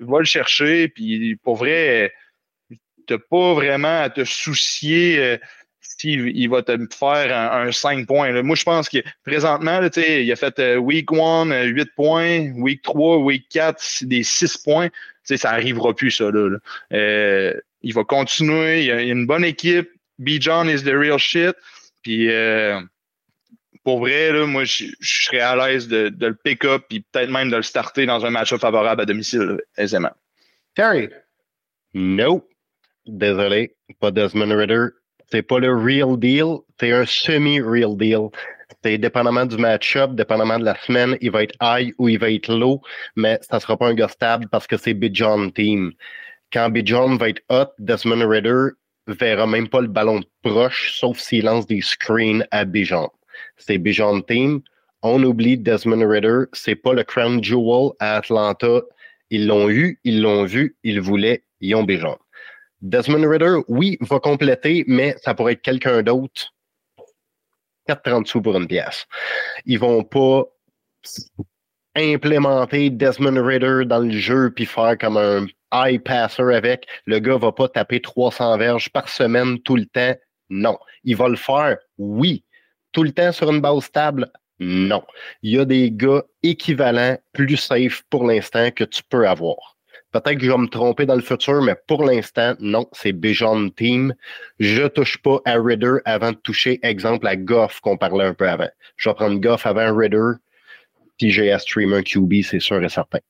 va 0.00 0.18
le 0.18 0.24
chercher. 0.24 0.88
Puis 0.88 1.36
pour 1.36 1.56
vrai, 1.56 2.12
t'as 3.06 3.18
pas 3.18 3.54
vraiment 3.54 4.02
à 4.02 4.10
te 4.10 4.24
soucier 4.24 5.38
il 6.04 6.48
va 6.48 6.62
te 6.62 6.76
faire 6.94 7.36
un, 7.52 7.70
5 7.72 8.06
points. 8.06 8.42
Moi, 8.42 8.56
je 8.56 8.64
pense 8.64 8.88
que 8.88 8.98
présentement, 9.24 9.80
il 9.96 10.32
a 10.32 10.36
fait 10.36 10.58
euh, 10.58 10.76
week 10.76 11.12
1, 11.12 11.64
8 11.64 11.80
euh, 11.80 11.84
points, 11.96 12.52
week 12.56 12.82
3, 12.82 13.18
week 13.18 13.48
4, 13.50 14.04
des 14.04 14.22
6 14.22 14.58
points. 14.58 14.88
ça 15.24 15.50
n'arrivera 15.50 15.94
plus, 15.94 16.10
ça. 16.10 16.30
Euh, 16.92 17.54
il 17.82 17.94
va 17.94 18.04
continuer. 18.04 18.80
Il 18.80 18.86
y 18.86 18.90
a 18.90 19.02
une 19.02 19.26
bonne 19.26 19.44
équipe. 19.44 19.90
B. 20.18 20.30
John 20.40 20.68
is 20.68 20.82
the 20.82 20.94
real 20.94 21.18
shit. 21.18 21.54
Puis, 22.02 22.28
pour 23.84 24.00
vrai, 24.00 24.46
moi, 24.46 24.64
je, 24.64 24.84
serais 25.00 25.40
à 25.40 25.56
l'aise 25.56 25.88
de, 25.88 26.12
le 26.18 26.34
pick-up 26.34 26.84
et 26.90 27.00
peut-être 27.00 27.30
même 27.30 27.50
de 27.50 27.56
le 27.56 27.62
starter 27.62 28.06
dans 28.06 28.24
un 28.24 28.30
match 28.30 28.54
favorable 28.56 29.02
à 29.02 29.06
domicile, 29.06 29.60
aisément. 29.76 30.12
Terry? 30.74 31.08
No. 31.94 32.48
Désolé. 33.06 33.74
Pas 34.00 34.10
Desmond 34.10 34.56
Ritter. 34.56 34.86
C'est 35.32 35.40
pas 35.40 35.58
le 35.60 35.74
real 35.74 36.18
deal, 36.18 36.58
c'est 36.78 36.92
un 36.92 37.06
semi-real 37.06 37.96
deal. 37.96 38.28
C'est 38.84 38.98
dépendamment 38.98 39.46
du 39.46 39.56
match-up, 39.56 40.10
dépendamment 40.14 40.58
de 40.58 40.64
la 40.66 40.76
semaine, 40.82 41.16
il 41.22 41.30
va 41.30 41.44
être 41.44 41.54
high 41.62 41.94
ou 41.96 42.10
il 42.10 42.18
va 42.18 42.30
être 42.30 42.52
low, 42.52 42.82
mais 43.16 43.38
ça 43.40 43.58
sera 43.58 43.78
pas 43.78 43.88
un 43.88 43.94
gars 43.94 44.08
stable 44.08 44.46
parce 44.50 44.66
que 44.66 44.76
c'est 44.76 44.92
Bijan 44.92 45.48
team. 45.48 45.92
Quand 46.52 46.68
Bijan 46.68 47.16
va 47.16 47.30
être 47.30 47.40
hot, 47.48 47.72
Desmond 47.78 48.28
Ritter 48.28 48.74
verra 49.06 49.46
même 49.46 49.68
pas 49.68 49.80
le 49.80 49.88
ballon 49.88 50.20
proche, 50.42 50.92
sauf 51.00 51.18
s'il 51.18 51.46
lance 51.46 51.66
des 51.66 51.80
screens 51.80 52.44
à 52.50 52.66
Bijan. 52.66 53.10
C'est 53.56 53.78
Bijan 53.78 54.20
team. 54.20 54.60
On 55.00 55.22
oublie 55.22 55.56
Desmond 55.56 56.06
Ritter, 56.06 56.44
c'est 56.52 56.76
pas 56.76 56.92
le 56.92 57.04
crown 57.04 57.42
jewel 57.42 57.92
à 58.00 58.16
Atlanta. 58.16 58.82
Ils 59.30 59.46
l'ont 59.46 59.70
eu, 59.70 59.98
ils 60.04 60.20
l'ont 60.20 60.44
vu, 60.44 60.76
ils 60.84 61.00
voulaient, 61.00 61.42
ils 61.62 61.74
ont 61.74 61.84
Bijan. 61.84 62.18
Desmond 62.82 63.28
Ritter, 63.28 63.56
oui, 63.68 63.96
va 64.00 64.18
compléter, 64.18 64.84
mais 64.88 65.14
ça 65.22 65.34
pourrait 65.34 65.54
être 65.54 65.62
quelqu'un 65.62 66.02
d'autre. 66.02 66.52
4,30 67.88 68.26
sous 68.26 68.42
pour 68.42 68.56
une 68.56 68.66
pièce. 68.66 69.06
Ils 69.64 69.78
vont 69.78 70.04
pas 70.04 70.44
implémenter 71.94 72.90
Desmond 72.90 73.42
Ritter 73.42 73.84
dans 73.86 74.00
le 74.00 74.10
jeu 74.10 74.52
puis 74.54 74.66
faire 74.66 74.96
comme 74.98 75.16
un 75.16 75.46
high 75.72 76.02
passer 76.02 76.42
avec. 76.42 76.86
Le 77.06 77.18
gars 77.18 77.38
va 77.38 77.52
pas 77.52 77.68
taper 77.68 78.00
300 78.00 78.58
verges 78.58 78.90
par 78.90 79.08
semaine 79.08 79.60
tout 79.60 79.76
le 79.76 79.86
temps. 79.86 80.14
Non. 80.50 80.78
Il 81.04 81.16
va 81.16 81.28
le 81.28 81.36
faire, 81.36 81.78
oui. 81.98 82.44
Tout 82.92 83.04
le 83.04 83.12
temps 83.12 83.32
sur 83.32 83.50
une 83.50 83.60
base 83.60 83.84
stable, 83.84 84.30
non. 84.58 85.02
Il 85.42 85.52
y 85.52 85.58
a 85.58 85.64
des 85.64 85.90
gars 85.90 86.22
équivalents, 86.42 87.18
plus 87.32 87.56
safe 87.56 88.02
pour 88.10 88.26
l'instant 88.26 88.70
que 88.70 88.84
tu 88.84 89.02
peux 89.02 89.26
avoir. 89.26 89.76
Peut-être 90.12 90.38
que 90.38 90.44
je 90.44 90.50
vais 90.50 90.58
me 90.58 90.68
tromper 90.68 91.06
dans 91.06 91.14
le 91.14 91.22
futur, 91.22 91.62
mais 91.62 91.74
pour 91.86 92.04
l'instant, 92.04 92.54
non, 92.60 92.86
c'est 92.92 93.12
Bijan 93.12 93.70
Team. 93.70 94.14
Je 94.60 94.86
touche 94.86 95.16
pas 95.18 95.40
à 95.46 95.54
Ritter 95.58 95.94
avant 96.04 96.32
de 96.32 96.36
toucher, 96.36 96.78
exemple, 96.82 97.26
à 97.26 97.36
Goff 97.36 97.80
qu'on 97.80 97.96
parlait 97.96 98.26
un 98.26 98.34
peu 98.34 98.48
avant. 98.48 98.68
Je 98.96 99.08
vais 99.08 99.14
prendre 99.14 99.40
Goff 99.40 99.66
avant 99.66 99.96
Ritter. 99.96 100.32
TJS 101.18 101.60
Streamer 101.60 102.02
QB, 102.02 102.42
c'est 102.42 102.60
sûr 102.60 102.82
et 102.82 102.88
certain. 102.88 103.20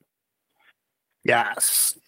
Yes. 1.25 1.99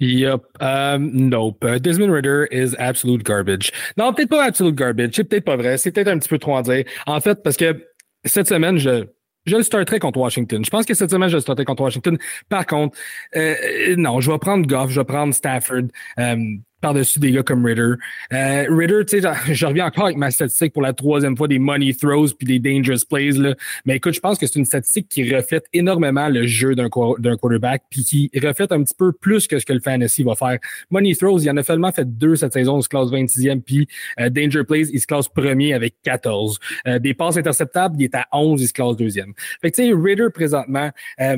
Yep. 0.00 0.42
Um, 0.60 1.10
nope. 1.28 1.64
Uh, 1.64 1.78
Desmond 1.78 2.10
Ritter 2.10 2.46
is 2.50 2.74
absolute 2.78 3.24
garbage. 3.24 3.72
Non, 3.96 4.12
peut-être 4.12 4.30
pas 4.30 4.44
absolute 4.44 4.74
garbage. 4.74 5.10
C'est 5.14 5.24
peut-être 5.24 5.44
pas 5.44 5.56
vrai. 5.56 5.76
C'est 5.76 5.92
peut-être 5.92 6.08
un 6.08 6.18
petit 6.18 6.28
peu 6.28 6.38
trop 6.38 6.56
à 6.56 6.62
dire. 6.62 6.84
En 7.06 7.20
fait, 7.20 7.42
parce 7.42 7.56
que 7.56 7.84
cette 8.24 8.48
semaine, 8.48 8.78
je, 8.78 9.06
je 9.48 9.56
le 9.56 9.62
starterai 9.62 9.98
contre 9.98 10.18
Washington. 10.18 10.64
Je 10.64 10.70
pense 10.70 10.86
que 10.86 10.94
cette 10.94 11.10
semaine, 11.10 11.28
je 11.28 11.36
le 11.36 11.40
starterai 11.40 11.64
contre 11.64 11.82
Washington. 11.82 12.18
Par 12.48 12.66
contre, 12.66 12.96
euh, 13.36 13.96
non, 13.96 14.20
je 14.20 14.30
vais 14.30 14.38
prendre 14.38 14.66
Goff, 14.66 14.90
je 14.90 15.00
vais 15.00 15.04
prendre 15.04 15.34
Stafford. 15.34 15.88
Euh, 16.18 16.36
par-dessus 16.80 17.18
des 17.18 17.32
gars 17.32 17.42
comme 17.42 17.64
Ritter. 17.64 17.94
Euh, 18.32 18.66
Ritter, 18.68 19.04
tu 19.06 19.20
sais, 19.20 19.28
je, 19.52 19.66
reviens 19.66 19.86
encore 19.86 20.06
avec 20.06 20.16
ma 20.16 20.30
statistique 20.30 20.72
pour 20.72 20.82
la 20.82 20.92
troisième 20.92 21.36
fois 21.36 21.48
des 21.48 21.58
money 21.58 21.94
throws 21.94 22.28
puis 22.38 22.46
des 22.46 22.58
dangerous 22.58 23.04
plays. 23.08 23.32
Là. 23.32 23.54
Mais 23.84 23.96
écoute, 23.96 24.14
je 24.14 24.20
pense 24.20 24.38
que 24.38 24.46
c'est 24.46 24.58
une 24.58 24.64
statistique 24.64 25.08
qui 25.08 25.34
reflète 25.34 25.64
énormément 25.72 26.28
le 26.28 26.46
jeu 26.46 26.74
d'un 26.74 26.88
quarterback 26.88 27.82
puis 27.90 28.04
qui 28.04 28.30
reflète 28.42 28.72
un 28.72 28.82
petit 28.82 28.94
peu 28.96 29.12
plus 29.12 29.46
que 29.46 29.58
ce 29.58 29.66
que 29.66 29.72
le 29.72 29.80
fantasy 29.80 30.22
va 30.22 30.34
faire. 30.34 30.58
Money 30.90 31.14
throws, 31.14 31.40
il 31.40 31.50
en 31.50 31.56
a 31.56 31.62
seulement 31.62 31.92
fait 31.92 32.04
deux 32.04 32.36
cette 32.36 32.52
saison, 32.52 32.78
il 32.78 32.82
se 32.82 32.88
classe 32.88 33.08
26e, 33.08 33.60
puis 33.62 33.88
euh, 34.20 34.30
danger 34.30 34.64
plays, 34.64 34.88
il 34.92 35.00
se 35.00 35.06
classe 35.06 35.28
premier 35.28 35.74
avec 35.74 35.96
14. 36.02 36.58
Euh, 36.86 36.98
des 36.98 37.14
passes 37.14 37.36
interceptables, 37.36 37.96
il 37.98 38.04
est 38.04 38.14
à 38.14 38.26
11, 38.32 38.60
il 38.62 38.68
se 38.68 38.72
classe 38.72 38.96
deuxième. 38.96 39.32
Fait 39.60 39.70
que 39.70 39.76
tu 39.76 39.88
sais, 39.88 39.92
Ritter 39.94 40.30
présentement, 40.32 40.90
euh, 41.20 41.36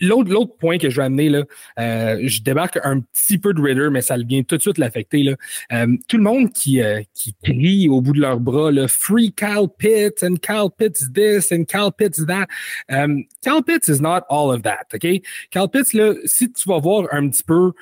L'autre, 0.00 0.30
l'autre 0.30 0.56
point 0.56 0.78
que 0.78 0.90
je 0.90 0.96
vais 0.96 1.04
amener, 1.04 1.28
là, 1.28 1.44
euh, 1.78 2.20
je 2.24 2.42
débarque 2.42 2.78
un 2.84 3.00
petit 3.00 3.38
peu 3.38 3.54
de 3.54 3.60
Ritter, 3.60 3.88
mais 3.90 4.02
ça 4.02 4.16
vient 4.18 4.42
tout 4.42 4.56
de 4.56 4.62
suite 4.62 4.78
l'affecter. 4.78 5.22
Là. 5.22 5.36
Euh, 5.72 5.96
tout 6.06 6.18
le 6.18 6.22
monde 6.22 6.52
qui, 6.52 6.82
euh, 6.82 7.00
qui 7.14 7.34
crie 7.42 7.88
au 7.88 8.00
bout 8.00 8.12
de 8.12 8.20
leurs 8.20 8.40
bras, 8.40 8.70
là, 8.70 8.88
Free 8.88 9.32
Cal 9.32 9.68
Pitts 9.78 10.22
and 10.22 10.36
Cal 10.42 10.68
Pitts 10.76 11.12
this 11.14 11.50
and 11.50 11.64
Cal 11.64 11.90
Pitts 11.92 12.26
that. 12.26 12.46
Um, 12.90 13.24
Cal 13.42 13.62
Pitts 13.62 13.88
is 13.88 14.00
not 14.00 14.24
all 14.28 14.52
of 14.52 14.62
that, 14.62 14.86
OK? 14.94 15.22
Cal 15.50 15.68
Pitts, 15.68 15.94
là, 15.94 16.14
si 16.24 16.52
tu 16.52 16.68
vas 16.68 16.78
voir 16.78 17.06
un 17.12 17.28
petit 17.28 17.42
peu 17.42 17.72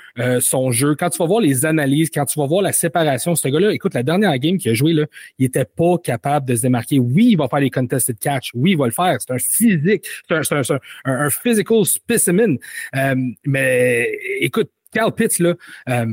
son 0.40 0.70
jeu, 0.70 0.94
quand 0.94 1.11
tu 1.11 1.18
vas 1.18 1.26
voir 1.26 1.40
les 1.40 1.66
analyses, 1.66 2.11
quand 2.11 2.24
tu 2.26 2.38
vas 2.38 2.46
voir 2.46 2.62
la 2.62 2.72
séparation, 2.72 3.34
ce 3.34 3.49
gars-là, 3.49 3.72
écoute, 3.72 3.94
la 3.94 4.03
dernière 4.03 4.36
game 4.38 4.59
qu'il 4.59 4.70
a 4.70 4.74
joué, 4.74 4.92
là, 4.92 5.07
il 5.38 5.46
était 5.46 5.64
pas 5.64 5.96
capable 5.99 6.46
de 6.46 6.55
se 6.55 6.62
démarquer. 6.62 6.99
Oui, 6.99 7.28
il 7.30 7.36
va 7.36 7.49
faire 7.49 7.61
les 7.61 7.70
contested 7.70 8.18
catch. 8.18 8.51
Oui, 8.55 8.72
il 8.72 8.78
va 8.78 8.86
le 8.86 8.92
faire. 8.92 9.16
C'est 9.20 9.32
un 9.32 9.38
physique, 9.38 10.07
c'est 10.28 10.34
un, 10.34 10.42
un, 10.59 10.78
un, 11.05 11.26
un 11.26 11.30
physical 11.30 11.84
spécimen. 11.89 12.59
Euh, 12.97 13.16
mais 13.45 14.11
écoute, 14.41 14.70
Carl 14.93 15.14
Pitts, 15.14 15.39
là, 15.39 15.55
euh, 15.89 16.07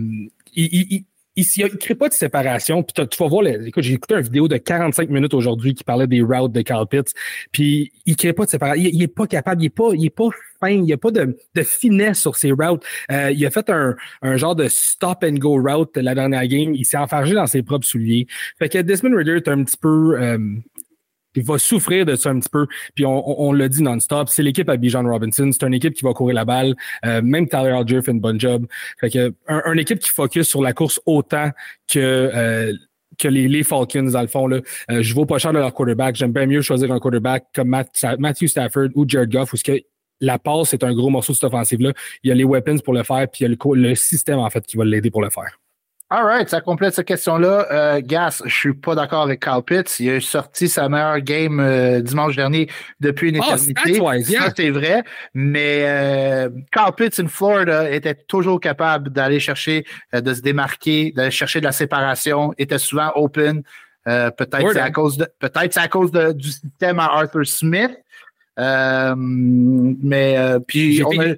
il, 0.55 1.05
il 1.35 1.45
ne 1.63 1.67
crée 1.67 1.95
pas 1.95 2.07
de 2.07 2.13
séparation. 2.13 2.81
Puis 2.83 3.07
tu 3.07 3.17
vas 3.17 3.27
voir, 3.27 3.45
écoute, 3.45 3.83
j'ai 3.83 3.93
écouté 3.93 4.15
une 4.15 4.21
vidéo 4.21 4.47
de 4.47 4.57
45 4.57 5.09
minutes 5.09 5.33
aujourd'hui 5.33 5.73
qui 5.73 5.83
parlait 5.83 6.07
des 6.07 6.21
routes 6.21 6.51
de 6.51 6.61
Carl 6.61 6.87
Pitts. 6.87 7.13
Puis 7.51 7.91
il 8.05 8.11
ne 8.11 8.17
crée 8.17 8.33
pas 8.33 8.45
de 8.45 8.49
séparation. 8.49 8.89
Il, 8.91 8.97
n'est 8.97 9.07
pas 9.07 9.27
capable, 9.27 9.61
il 9.61 9.65
n'est 9.65 9.69
pas, 9.69 9.89
il 9.93 10.05
est 10.05 10.09
pas 10.09 10.29
fin, 10.61 10.69
il 10.69 10.83
n'y 10.83 10.93
a 10.93 10.97
pas 10.97 11.11
de, 11.11 11.37
de, 11.55 11.63
finesse 11.63 12.21
sur 12.21 12.35
ses 12.37 12.51
routes. 12.51 12.83
Euh, 13.11 13.31
il 13.31 13.45
a 13.45 13.51
fait 13.51 13.69
un, 13.69 13.95
un, 14.21 14.37
genre 14.37 14.55
de 14.55 14.67
stop 14.69 15.23
and 15.23 15.33
go 15.33 15.61
route 15.61 15.97
la 15.97 16.15
dernière 16.15 16.47
game. 16.47 16.73
Il 16.73 16.85
s'est 16.85 16.97
enfargé 16.97 17.33
dans 17.33 17.47
ses 17.47 17.63
propres 17.63 17.85
souliers. 17.85 18.27
Fait 18.57 18.69
que 18.69 18.77
Desmond 18.77 19.15
Ritter 19.15 19.35
est 19.35 19.47
un 19.49 19.63
petit 19.63 19.77
peu 19.77 20.17
il 21.35 21.43
va 21.43 21.57
souffrir 21.57 22.05
de 22.05 22.15
ça 22.15 22.29
un 22.29 22.39
petit 22.39 22.49
peu. 22.49 22.67
Puis 22.95 23.05
on, 23.05 23.41
on, 23.41 23.53
l'a 23.53 23.69
dit 23.69 23.81
non-stop, 23.81 24.29
c'est 24.29 24.43
l'équipe 24.43 24.69
à 24.69 24.77
Bijan 24.77 25.03
Robinson. 25.03 25.49
C'est 25.51 25.65
une 25.65 25.73
équipe 25.73 25.93
qui 25.93 26.03
va 26.03 26.13
courir 26.13 26.35
la 26.35 26.45
balle. 26.45 26.75
Euh, 27.05 27.21
même 27.21 27.47
Tyler 27.47 27.71
Algier 27.71 28.01
fait 28.01 28.11
une 28.11 28.19
bonne 28.19 28.39
job. 28.39 28.65
Fait 28.99 29.09
que 29.09 29.33
un, 29.47 29.73
une 29.73 29.79
équipe 29.79 29.99
qui 29.99 30.09
focus 30.09 30.47
sur 30.47 30.61
la 30.61 30.73
course 30.73 30.99
autant 31.05 31.49
que 31.87 31.99
euh, 31.99 32.73
que 33.17 33.27
les, 33.29 33.47
les, 33.47 33.63
Falcons, 33.63 34.11
dans 34.11 34.21
le 34.21 34.27
fond. 34.27 34.47
Là. 34.47 34.59
Euh, 34.91 35.01
je 35.01 35.13
vaux 35.13 35.25
pas 35.25 35.37
cher 35.37 35.53
de 35.53 35.59
leur 35.59 35.73
quarterback. 35.73 36.15
J'aime 36.15 36.33
bien 36.33 36.45
mieux 36.47 36.61
choisir 36.61 36.91
un 36.91 36.99
quarterback 36.99 37.45
comme 37.55 37.69
Matthew 37.69 38.47
Stafford 38.47 38.89
ou 38.95 39.05
Jared 39.07 39.31
Goff, 39.31 39.53
où 39.53 39.57
ce 39.57 39.63
que 39.63 39.79
la 40.21 40.37
passe, 40.39 40.69
c'est 40.69 40.83
un 40.83 40.93
gros 40.93 41.09
morceau 41.09 41.33
de 41.33 41.35
cette 41.35 41.45
offensive-là. 41.45 41.93
Il 42.23 42.29
y 42.29 42.31
a 42.31 42.35
les 42.35 42.43
weapons 42.43 42.79
pour 42.79 42.93
le 42.93 43.03
faire, 43.03 43.27
puis 43.31 43.41
il 43.41 43.43
y 43.43 43.45
a 43.45 43.49
le, 43.49 43.81
le 43.81 43.95
système, 43.95 44.39
en 44.39 44.49
fait, 44.49 44.65
qui 44.65 44.75
va 44.75 44.85
l'aider 44.85 45.11
pour 45.11 45.21
le 45.21 45.29
faire. 45.29 45.59
All 46.11 46.23
right, 46.23 46.47
ça 46.47 46.61
complète 46.61 46.93
cette 46.93 47.07
question-là. 47.07 47.65
Euh, 47.71 48.01
Gas, 48.03 48.43
je 48.45 48.53
suis 48.53 48.73
pas 48.75 48.93
d'accord 48.93 49.23
avec 49.23 49.39
Carl 49.39 49.63
Pitts. 49.63 49.99
Il 49.99 50.11
a 50.11 50.21
sorti 50.21 50.69
sa 50.69 50.87
meilleure 50.87 51.19
game 51.19 51.59
euh, 51.59 51.99
dimanche 51.99 52.35
dernier 52.35 52.69
depuis 52.99 53.29
une 53.29 53.39
oh, 53.39 53.43
éternité. 53.43 53.99
Ça, 54.23 54.53
c'est 54.55 54.69
vrai. 54.69 55.03
Mais 55.33 55.83
euh, 55.87 56.49
Carl 56.71 56.93
Pitts 56.93 57.19
in 57.19 57.27
Florida 57.27 57.89
était 57.89 58.13
toujours 58.13 58.59
capable 58.59 59.09
d'aller 59.09 59.39
chercher, 59.39 59.83
euh, 60.13 60.21
de 60.21 60.31
se 60.35 60.41
démarquer, 60.41 61.11
d'aller 61.11 61.31
chercher 61.31 61.59
de 61.59 61.65
la 61.65 61.71
séparation, 61.71 62.53
était 62.59 62.77
souvent 62.77 63.11
open. 63.15 63.63
peut-être 64.05 64.73
c'est 64.73 64.79
à 64.79 64.91
cause 64.91 65.17
de 65.17 65.27
peut-être 65.39 65.73
c'est 65.73 65.79
à 65.79 65.87
cause 65.87 66.11
de, 66.11 66.33
du 66.33 66.51
système 66.51 66.99
à 66.99 67.05
Arthur 67.05 67.47
Smith. 67.47 67.97
mais 68.57 70.37
puis 70.67 71.01
on 71.03 71.19
a, 71.19 71.33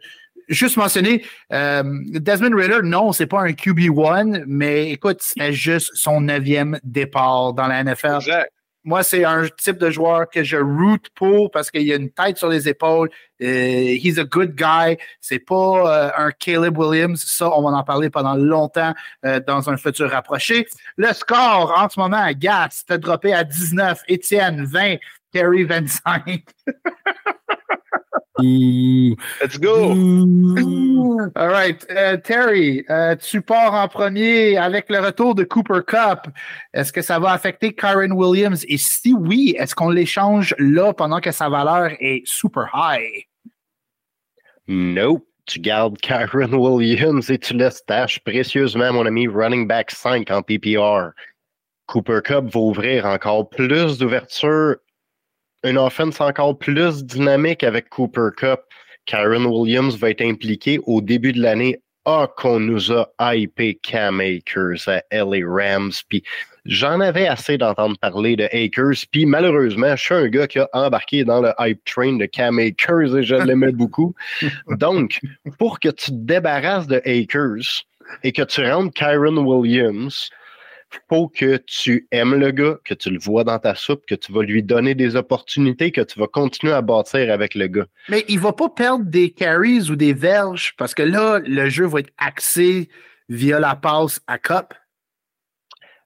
juste 0.47 0.77
mentionner, 0.77 1.23
euh, 1.53 1.83
Desmond 2.05 2.55
Ritter, 2.55 2.79
non, 2.83 3.11
c'est 3.11 3.27
pas 3.27 3.41
un 3.41 3.51
QB1, 3.51 4.43
mais 4.47 4.91
écoute, 4.91 5.17
c'est 5.19 5.53
juste 5.53 5.91
son 5.93 6.21
neuvième 6.21 6.79
départ 6.83 7.53
dans 7.53 7.67
la 7.67 7.83
NFL. 7.83 8.19
Moi, 8.83 9.03
c'est 9.03 9.25
un 9.25 9.45
type 9.57 9.77
de 9.79 9.89
joueur 9.89 10.29
que 10.29 10.45
je 10.45 10.55
root 10.55 10.99
pour 11.13 11.51
parce 11.51 11.69
qu'il 11.69 11.91
a 11.91 11.95
une 11.95 12.09
tête 12.09 12.37
sur 12.37 12.47
les 12.47 12.69
épaules. 12.69 13.09
Euh, 13.41 13.97
he's 14.01 14.17
a 14.17 14.23
good 14.23 14.55
guy. 14.55 14.97
C'est 15.19 15.39
pas 15.39 16.05
euh, 16.07 16.09
un 16.15 16.31
Caleb 16.31 16.77
Williams. 16.77 17.21
Ça, 17.21 17.49
on 17.53 17.69
va 17.69 17.77
en 17.77 17.83
parler 17.83 18.09
pendant 18.09 18.35
longtemps 18.35 18.93
dans 19.45 19.69
un 19.69 19.75
futur 19.75 20.09
rapproché. 20.09 20.67
Le 20.95 21.11
score 21.11 21.73
en 21.77 21.89
ce 21.89 21.99
moment, 21.99 22.31
Gas, 22.33 22.83
t'as 22.87 22.97
droppé 22.97 23.33
à 23.33 23.43
19, 23.43 24.03
Étienne 24.07 24.63
20, 24.63 24.95
Kerry 25.33 25.65
25. 25.65 26.45
Let's 28.39 29.57
go! 29.59 29.91
All 31.35 31.49
right. 31.49 31.85
Euh, 31.89 32.17
Terry, 32.17 32.85
euh, 32.89 33.15
tu 33.15 33.41
pars 33.41 33.73
en 33.73 33.87
premier 33.87 34.57
avec 34.57 34.89
le 34.89 34.99
retour 34.99 35.35
de 35.35 35.43
Cooper 35.43 35.81
Cup. 35.85 36.27
Est-ce 36.73 36.93
que 36.93 37.01
ça 37.01 37.19
va 37.19 37.31
affecter 37.31 37.73
Kyron 37.73 38.11
Williams? 38.11 38.63
Et 38.67 38.77
si 38.77 39.13
oui, 39.13 39.55
est-ce 39.57 39.75
qu'on 39.75 39.89
l'échange 39.89 40.55
là 40.59 40.93
pendant 40.93 41.19
que 41.19 41.31
sa 41.31 41.49
valeur 41.49 41.91
est 41.99 42.21
super 42.25 42.69
high? 42.73 43.25
Nope. 44.67 45.23
Tu 45.47 45.59
gardes 45.61 45.97
Kyron 46.01 46.53
Williams 46.53 47.29
et 47.29 47.37
tu 47.37 47.53
laisses 47.53 47.83
tâche 47.85 48.19
précieusement, 48.19 48.91
mon 48.93 49.05
ami, 49.05 49.27
running 49.27 49.65
back 49.67 49.91
5 49.91 50.29
en 50.29 50.41
PPR. 50.41 51.11
Cooper 51.87 52.19
Cup 52.23 52.45
va 52.45 52.59
ouvrir 52.59 53.05
encore 53.05 53.49
plus 53.49 53.97
d'ouverture, 53.97 54.75
une 55.63 55.77
offense 55.77 56.21
encore 56.21 56.57
plus 56.57 57.03
dynamique 57.03 57.63
avec 57.63 57.89
Cooper 57.89 58.29
Cup. 58.35 58.61
Kyron 59.05 59.45
Williams 59.45 59.97
va 59.97 60.09
être 60.09 60.21
impliqué 60.21 60.79
au 60.85 61.01
début 61.01 61.31
de 61.31 61.41
l'année. 61.41 61.81
Ah, 62.09 62.29
qu'on 62.37 62.61
nous 62.61 62.93
a 62.93 63.35
hypé 63.35 63.77
Cam 63.83 64.21
Akers 64.21 64.87
à 64.87 65.01
LA 65.11 65.45
Rams. 65.45 65.91
Puis 66.07 66.23
j'en 66.65 67.01
avais 67.01 67.27
assez 67.27 67.57
d'entendre 67.57 67.97
parler 67.99 68.37
de 68.37 68.45
Akers. 68.45 69.05
Puis 69.11 69.25
malheureusement, 69.25 69.93
je 69.93 70.01
suis 70.01 70.13
un 70.13 70.27
gars 70.29 70.47
qui 70.47 70.59
a 70.59 70.69
embarqué 70.71 71.25
dans 71.25 71.41
le 71.41 71.51
hype 71.59 71.83
train 71.83 72.13
de 72.15 72.25
Cam 72.25 72.59
Akers 72.59 73.17
et 73.17 73.23
je 73.23 73.35
l'aimais 73.45 73.73
beaucoup. 73.73 74.15
Donc, 74.69 75.19
pour 75.57 75.81
que 75.81 75.89
tu 75.89 76.11
te 76.11 76.15
débarrasses 76.15 76.87
de 76.87 77.01
Akers 77.05 77.83
et 78.23 78.31
que 78.31 78.43
tu 78.43 78.61
rentres 78.65 78.93
Kyron 78.93 79.37
Williams, 79.39 80.29
faut 81.09 81.27
que 81.27 81.57
tu 81.57 82.07
aimes 82.11 82.35
le 82.35 82.51
gars, 82.51 82.77
que 82.83 82.93
tu 82.93 83.09
le 83.09 83.19
vois 83.19 83.43
dans 83.43 83.59
ta 83.59 83.75
soupe, 83.75 84.05
que 84.05 84.15
tu 84.15 84.31
vas 84.31 84.43
lui 84.43 84.63
donner 84.63 84.95
des 84.95 85.15
opportunités, 85.15 85.91
que 85.91 86.01
tu 86.01 86.19
vas 86.19 86.27
continuer 86.27 86.73
à 86.73 86.81
bâtir 86.81 87.31
avec 87.31 87.55
le 87.55 87.67
gars. 87.67 87.85
Mais 88.09 88.25
il 88.27 88.39
va 88.39 88.53
pas 88.53 88.69
perdre 88.69 89.05
des 89.05 89.31
carries 89.31 89.89
ou 89.89 89.95
des 89.95 90.13
verges 90.13 90.73
parce 90.77 90.93
que 90.93 91.03
là, 91.03 91.39
le 91.39 91.69
jeu 91.69 91.85
va 91.85 91.99
être 91.99 92.13
axé 92.17 92.89
via 93.29 93.59
la 93.59 93.75
passe 93.75 94.21
à 94.27 94.37
Cup. 94.37 94.73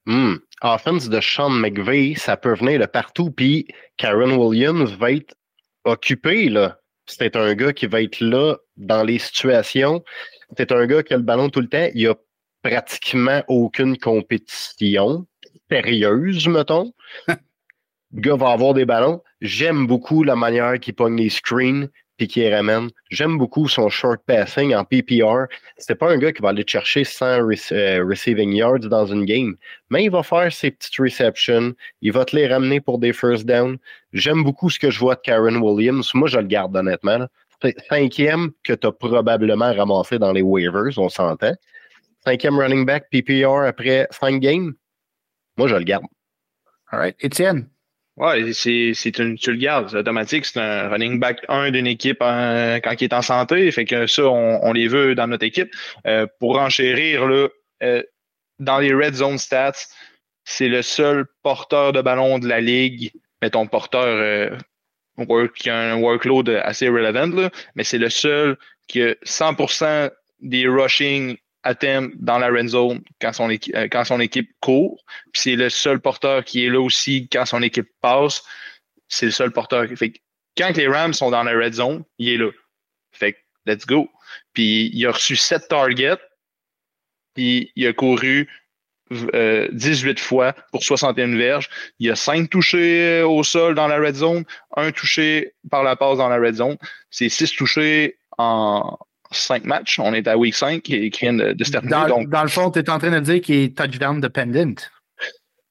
Hmm. 0.05 0.35
Offense 0.63 1.09
de 1.09 1.19
Sean 1.21 1.49
McVay, 1.49 2.13
ça 2.15 2.37
peut 2.37 2.55
venir 2.55 2.79
de 2.79 2.85
partout. 2.85 3.31
Puis 3.31 3.67
Karen 3.97 4.31
Williams 4.31 4.91
va 4.93 5.11
être 5.11 5.35
occupé, 5.85 6.49
là. 6.49 6.77
C'est 7.07 7.35
un 7.35 7.53
gars 7.55 7.73
qui 7.73 7.87
va 7.87 8.01
être 8.01 8.19
là 8.19 8.57
dans 8.77 9.03
les 9.03 9.19
situations. 9.19 10.03
C'est 10.57 10.71
un 10.71 10.85
gars 10.85 11.03
qui 11.03 11.13
a 11.13 11.17
le 11.17 11.23
ballon 11.23 11.49
tout 11.49 11.59
le 11.59 11.67
temps. 11.67 11.89
Il 11.93 12.07
a 12.07 12.15
pratiquement 12.61 13.43
aucune 13.47 13.97
compétition 13.97 15.25
sérieuse, 15.69 16.47
mettons. 16.47 16.91
le 17.27 18.21
gars 18.21 18.35
va 18.35 18.51
avoir 18.51 18.73
des 18.73 18.85
ballons. 18.85 19.21
J'aime 19.41 19.87
beaucoup 19.87 20.23
la 20.23 20.35
manière 20.35 20.79
qu'il 20.79 20.93
pogne 20.93 21.17
les 21.17 21.29
screens 21.29 21.87
puis 22.17 22.27
qu'il 22.27 22.53
ramène. 22.53 22.89
J'aime 23.09 23.37
beaucoup 23.37 23.67
son 23.67 23.89
short 23.89 24.21
passing 24.27 24.75
en 24.75 24.83
PPR. 24.83 25.45
C'est 25.77 25.95
pas 25.95 26.11
un 26.11 26.17
gars 26.17 26.31
qui 26.31 26.41
va 26.41 26.49
aller 26.49 26.63
chercher 26.67 27.03
100 27.03 27.47
rec- 27.47 27.71
euh, 27.71 28.05
receiving 28.07 28.53
yards 28.53 28.79
dans 28.81 29.07
une 29.07 29.25
game, 29.25 29.55
mais 29.89 30.03
il 30.03 30.11
va 30.11 30.21
faire 30.21 30.51
ses 30.51 30.69
petites 30.71 30.97
receptions. 30.99 31.73
Il 32.01 32.11
va 32.11 32.25
te 32.25 32.35
les 32.35 32.47
ramener 32.47 32.79
pour 32.79 32.99
des 32.99 33.11
first 33.13 33.45
down. 33.45 33.77
J'aime 34.13 34.43
beaucoup 34.43 34.69
ce 34.69 34.77
que 34.77 34.91
je 34.91 34.99
vois 34.99 35.15
de 35.15 35.21
Karen 35.21 35.57
Williams. 35.57 36.11
Moi, 36.13 36.27
je 36.27 36.37
le 36.37 36.45
garde 36.45 36.75
honnêtement. 36.75 37.17
là. 37.17 37.27
Cinquième 37.89 38.51
que 38.63 38.73
tu 38.73 38.87
as 38.87 38.91
probablement 38.91 39.73
ramassé 39.73 40.19
dans 40.19 40.31
les 40.31 40.41
waivers, 40.41 40.97
on 40.97 41.09
s'entend. 41.09 41.53
Cinquième 42.23 42.59
running 42.59 42.85
back 42.85 43.09
PPR 43.09 43.65
après 43.65 44.07
cinq 44.11 44.39
games. 44.39 44.73
Moi, 45.57 45.67
je 45.67 45.75
le 45.75 45.83
garde. 45.83 46.05
All 46.91 46.99
right. 46.99 47.15
Étienne? 47.19 47.69
Ouais, 48.17 48.53
c'est, 48.53 49.17
une, 49.17 49.37
tu 49.37 49.51
le 49.51 49.57
gardes, 49.57 49.89
c'est 49.89 49.97
automatique. 49.97 50.45
C'est 50.45 50.59
un 50.59 50.89
running 50.89 51.19
back 51.19 51.43
1 51.47 51.71
d'une 51.71 51.87
équipe 51.87 52.19
euh, 52.21 52.79
quand 52.83 52.93
il 52.99 53.05
est 53.05 53.13
en 53.13 53.21
santé. 53.21 53.71
Fait 53.71 53.85
que 53.85 54.05
ça, 54.05 54.23
on, 54.25 54.59
on 54.63 54.73
les 54.73 54.87
veut 54.87 55.15
dans 55.15 55.27
notre 55.27 55.45
équipe. 55.45 55.71
Euh, 56.05 56.27
pour 56.39 56.59
enchérir, 56.59 57.27
là, 57.27 57.47
euh, 57.83 58.03
dans 58.59 58.79
les 58.79 58.93
red 58.93 59.15
zone 59.15 59.37
stats, 59.37 59.87
c'est 60.43 60.67
le 60.67 60.81
seul 60.81 61.25
porteur 61.41 61.93
de 61.93 62.01
ballon 62.01 62.37
de 62.37 62.47
la 62.47 62.61
ligue. 62.61 63.11
Mettons, 63.41 63.65
porteur 63.65 64.05
euh, 64.05 64.55
work, 65.17 65.55
qui 65.55 65.69
a 65.69 65.93
un 65.93 65.95
workload 65.99 66.49
assez 66.49 66.89
relevant, 66.89 67.35
là, 67.35 67.49
mais 67.75 67.83
c'est 67.83 67.97
le 67.97 68.09
seul 68.09 68.57
qui 68.87 69.01
a 69.01 69.13
100% 69.25 70.11
des 70.41 70.67
rushing 70.67 71.37
attempts 71.63 72.11
dans 72.15 72.39
la 72.39 72.49
red 72.49 72.67
zone 72.67 73.03
quand 73.19 73.33
son, 73.33 73.49
équipe, 73.49 73.75
quand 73.91 74.03
son 74.03 74.19
équipe 74.19 74.51
court. 74.59 75.03
Puis 75.31 75.41
c'est 75.43 75.55
le 75.55 75.69
seul 75.69 75.99
porteur 75.99 76.43
qui 76.43 76.65
est 76.65 76.69
là 76.69 76.81
aussi 76.81 77.27
quand 77.29 77.45
son 77.45 77.61
équipe 77.61 77.89
passe. 78.01 78.43
C'est 79.07 79.27
le 79.27 79.31
seul 79.31 79.51
porteur. 79.51 79.87
Fait 79.95 80.11
que 80.11 80.19
quand 80.57 80.75
les 80.75 80.87
Rams 80.87 81.13
sont 81.13 81.31
dans 81.31 81.43
la 81.43 81.51
red 81.51 81.73
zone, 81.73 82.03
il 82.17 82.29
est 82.29 82.37
là. 82.37 82.49
Fait 83.11 83.33
que 83.33 83.37
let's 83.65 83.85
go. 83.85 84.09
Puis 84.53 84.89
il 84.93 85.05
a 85.05 85.11
reçu 85.11 85.35
7 85.35 85.67
targets. 85.67 86.17
Puis 87.33 87.71
il 87.75 87.87
a 87.87 87.93
couru 87.93 88.49
euh, 89.33 89.67
18 89.71 90.19
fois 90.19 90.53
pour 90.71 90.83
61 90.83 91.35
verges. 91.35 91.69
Il 91.99 92.07
y 92.07 92.09
a 92.09 92.15
5 92.15 92.49
touchés 92.49 93.21
au 93.21 93.43
sol 93.43 93.75
dans 93.75 93.87
la 93.87 93.97
red 93.97 94.15
zone, 94.15 94.45
un 94.75 94.91
touché 94.91 95.53
par 95.69 95.83
la 95.83 95.95
passe 95.95 96.17
dans 96.17 96.29
la 96.29 96.37
red 96.37 96.55
zone. 96.55 96.77
C'est 97.09 97.29
6 97.29 97.55
touchés 97.55 98.17
en 98.37 98.97
5 99.31 99.65
matchs. 99.65 99.99
On 99.99 100.13
est 100.13 100.27
à 100.27 100.37
week 100.37 100.55
5 100.55 100.81
qui, 100.81 101.09
qui 101.09 101.19
vient 101.21 101.33
de, 101.33 101.53
de 101.53 101.63
se 101.63 101.71
terminer. 101.71 101.91
Dans, 101.91 102.07
donc, 102.07 102.29
dans 102.29 102.43
le 102.43 102.49
fond, 102.49 102.71
tu 102.71 102.79
es 102.79 102.89
en 102.89 102.99
train 102.99 103.11
de 103.11 103.19
dire 103.19 103.41
qu'il 103.41 103.55
est 103.55 103.77
touchdown 103.77 104.19
dependent. 104.19 104.79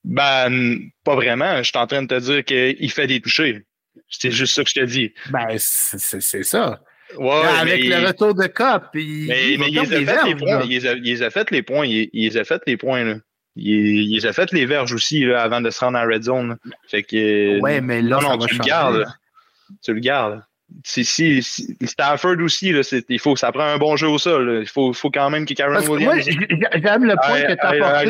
ben, 0.04 0.78
pas 1.04 1.14
vraiment. 1.14 1.58
Je 1.58 1.64
suis 1.64 1.78
en 1.78 1.86
train 1.86 2.02
de 2.02 2.08
te 2.08 2.18
dire 2.18 2.44
qu'il 2.44 2.90
fait 2.90 3.06
des 3.06 3.20
touchés. 3.20 3.64
C'est 4.08 4.30
juste 4.30 4.54
ça 4.54 4.64
que 4.64 4.70
je 4.70 4.74
te 4.74 4.84
dis. 4.84 5.12
Ben, 5.30 5.56
c'est 5.58 6.42
ça. 6.42 6.80
Ouais, 7.16 7.42
Avec 7.58 7.84
le 7.84 8.06
retour 8.06 8.34
de 8.34 8.46
Cup, 8.46 8.84
il, 8.94 9.26
Mais, 9.26 9.52
il 9.52 9.58
mais 9.58 9.68
les 9.68 9.78
a 9.78 9.84
fait 9.84 10.26
les 10.26 10.34
points. 10.36 10.62
Il 10.62 10.70
les 10.70 10.86
a, 10.86 10.92
il 10.92 11.02
les 11.02 11.22
a 11.22 11.30
fait 11.30 11.50
les 11.50 11.62
points. 11.62 11.86
Il, 11.86 12.38
a 12.38 12.44
fait 12.44 12.62
les 12.66 12.76
points, 12.76 13.04
là. 13.04 13.14
Il, 13.56 14.14
les 14.14 14.26
a 14.26 14.32
fait 14.32 14.52
les 14.52 14.64
verges 14.64 14.92
aussi, 14.92 15.24
là, 15.24 15.42
avant 15.42 15.60
de 15.60 15.70
se 15.70 15.80
rendre 15.80 15.98
en 15.98 16.06
red 16.06 16.22
zone. 16.22 16.56
Fait 16.88 17.02
que. 17.02 17.60
Ouais, 17.60 17.80
mais 17.80 18.00
là, 18.00 18.16
non, 18.16 18.20
ça 18.20 18.28
non, 18.28 18.38
va 18.38 18.46
tu 18.46 18.54
le 18.54 18.64
gardes. 18.64 19.06
Tu 19.82 19.94
le 19.94 20.00
gardes. 20.00 20.42
Si, 20.84 21.04
si, 21.04 21.42
si- 21.42 21.76
Stafford 21.84 22.36
aussi, 22.40 22.72
là, 22.72 22.82
c'est- 22.82 23.04
il 23.08 23.18
faut, 23.18 23.36
ça 23.36 23.52
prend 23.52 23.64
un 23.64 23.78
bon 23.78 23.96
jeu 23.96 24.08
au 24.08 24.18
sol. 24.18 24.48
là. 24.50 24.60
Il 24.60 24.66
faut, 24.68 24.92
faut 24.92 25.10
quand 25.10 25.28
même 25.30 25.44
que 25.44 25.54
Karen 25.54 25.74
Parce 25.74 25.86
que 25.86 25.90
Williams 25.92 26.24
j'aime 26.24 27.04
le 27.04 27.16
point 27.16 27.42
que 27.42 27.52
tu 27.54 27.60
as 27.60 27.68
apporté. 27.68 28.06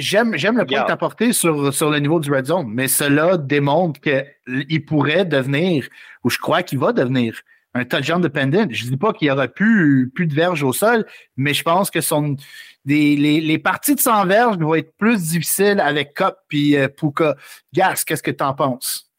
J'aime, 0.00 0.36
j'aime 0.36 0.56
le 0.56 0.64
point 0.64 0.66
que 0.66 0.70
Regarde. 0.70 0.86
tu 0.86 0.90
as 0.90 0.94
apporté 0.94 1.32
sur, 1.32 1.72
sur 1.74 1.90
le 1.90 1.98
niveau 1.98 2.20
du 2.20 2.30
red 2.32 2.46
zone, 2.46 2.68
mais 2.68 2.86
cela 2.88 3.36
démontre 3.36 4.00
qu'il 4.00 4.84
pourrait 4.84 5.24
devenir, 5.24 5.88
ou 6.24 6.30
je 6.30 6.38
crois 6.38 6.62
qu'il 6.62 6.78
va 6.78 6.92
devenir, 6.92 7.40
un 7.74 7.84
touchdown 7.84 8.20
dependent. 8.20 8.68
Je 8.70 8.84
dis 8.84 8.96
pas 8.96 9.12
qu'il 9.12 9.28
y 9.28 9.30
aura 9.30 9.46
plus, 9.48 10.10
plus 10.14 10.26
de 10.26 10.34
verges 10.34 10.62
au 10.62 10.72
sol, 10.72 11.04
mais 11.36 11.54
je 11.54 11.62
pense 11.62 11.90
que 11.90 12.00
son, 12.00 12.36
des, 12.84 13.16
les, 13.16 13.40
les 13.40 13.58
parties 13.58 13.94
de 13.94 14.00
100 14.00 14.26
verges 14.26 14.56
vont 14.58 14.74
être 14.74 14.96
plus 14.96 15.28
difficiles 15.30 15.80
avec 15.80 16.14
Cup 16.14 16.34
puis 16.48 16.76
euh, 16.76 16.88
Puka. 16.88 17.36
Gas, 17.72 18.04
qu'est-ce 18.06 18.22
que 18.22 18.30
tu 18.30 18.42
en 18.44 18.54
penses? 18.54 19.10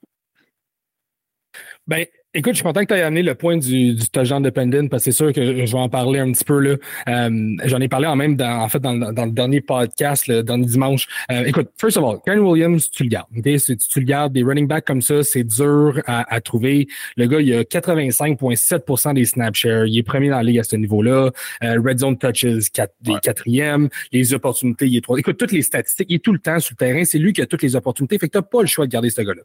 Ben, 1.88 2.06
écoute, 2.34 2.54
je 2.54 2.58
suis 2.58 2.64
content 2.64 2.82
que 2.82 2.86
tu 2.88 2.94
aies 2.94 3.02
amené 3.02 3.24
le 3.24 3.36
point 3.36 3.58
du, 3.58 3.94
du 3.96 4.10
touchdown 4.10 4.42
dependent 4.44 4.90
parce 4.90 5.04
que 5.04 5.12
c'est 5.12 5.18
sûr 5.18 5.34
que 5.34 5.66
je 5.66 5.72
vais 5.72 5.78
en 5.80 5.90
parler 5.90 6.20
un 6.20 6.32
petit 6.32 6.44
peu 6.44 6.60
là. 6.60 6.76
Euh, 7.08 7.56
J'en 7.66 7.80
ai 7.80 7.88
parlé 7.88 8.08
en 8.08 8.16
même 8.16 8.36
dans, 8.36 8.62
en 8.62 8.70
fait 8.70 8.80
dans, 8.80 8.94
le- 8.94 9.12
dans 9.14 9.26
le 9.26 9.32
dernier 9.32 9.62
podcast, 9.62 10.28
le 10.28 10.44
dernier 10.44 10.66
dimanche. 10.66 11.08
Euh, 11.32 11.44
écoute, 11.46 11.70
first 11.80 11.98
of 11.98 12.04
all, 12.04 12.18
Karen 12.26 12.40
Williams, 12.42 12.90
tu 12.90 13.04
le 13.04 13.10
gardes. 13.10 13.28
Tu, 13.34 13.78
tu 13.78 14.00
le 14.00 14.06
gardes. 14.06 14.34
Des 14.34 14.44
running 14.44 14.68
backs 14.68 14.86
comme 14.86 15.02
ça, 15.02 15.24
c'est 15.24 15.44
dur 15.44 16.02
à, 16.06 16.34
à 16.34 16.42
trouver. 16.42 16.88
Le 17.18 17.26
gars, 17.28 17.40
il 17.42 17.54
a 17.54 17.64
85,7% 17.64 19.14
des 19.14 19.26
snap 19.26 19.56
shares. 19.56 19.86
Il 19.88 19.98
est 19.98 20.04
premier 20.04 20.30
dans 20.30 20.38
la 20.38 20.44
ligue 20.44 20.60
à 20.60 20.64
ce 20.64 20.76
niveau-là. 20.76 21.32
Euh, 21.64 21.82
red 21.84 22.00
zone 22.00 22.18
touches, 22.18 22.46
quatre, 22.74 22.94
des 23.02 23.16
quatrièmes. 23.22 23.90
Les 24.12 24.34
opportunités, 24.34 24.88
il 24.88 24.98
est 24.98 25.02
trois. 25.02 25.18
Écoute, 25.20 25.38
toutes 25.38 25.52
les 25.52 25.62
statistiques, 25.62 26.08
il 26.10 26.16
est 26.16 26.24
tout 26.24 26.34
le 26.34 26.40
temps 26.40 26.60
sur 26.60 26.74
le 26.80 26.86
terrain. 26.86 27.04
C'est 27.06 27.18
lui 27.20 27.34
qui 27.34 27.42
a 27.42 27.46
toutes 27.46 27.64
les 27.64 27.76
opportunités. 27.76 28.18
Fait 28.20 28.30
que 28.30 28.38
tu 28.38 28.44
pas 28.50 28.62
le 28.62 28.68
choix 28.68 28.86
de 28.86 28.92
garder 28.92 29.10
ce 29.10 29.22
gars-là. 29.22 29.42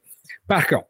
Par 0.47 0.67
contre, 0.67 0.87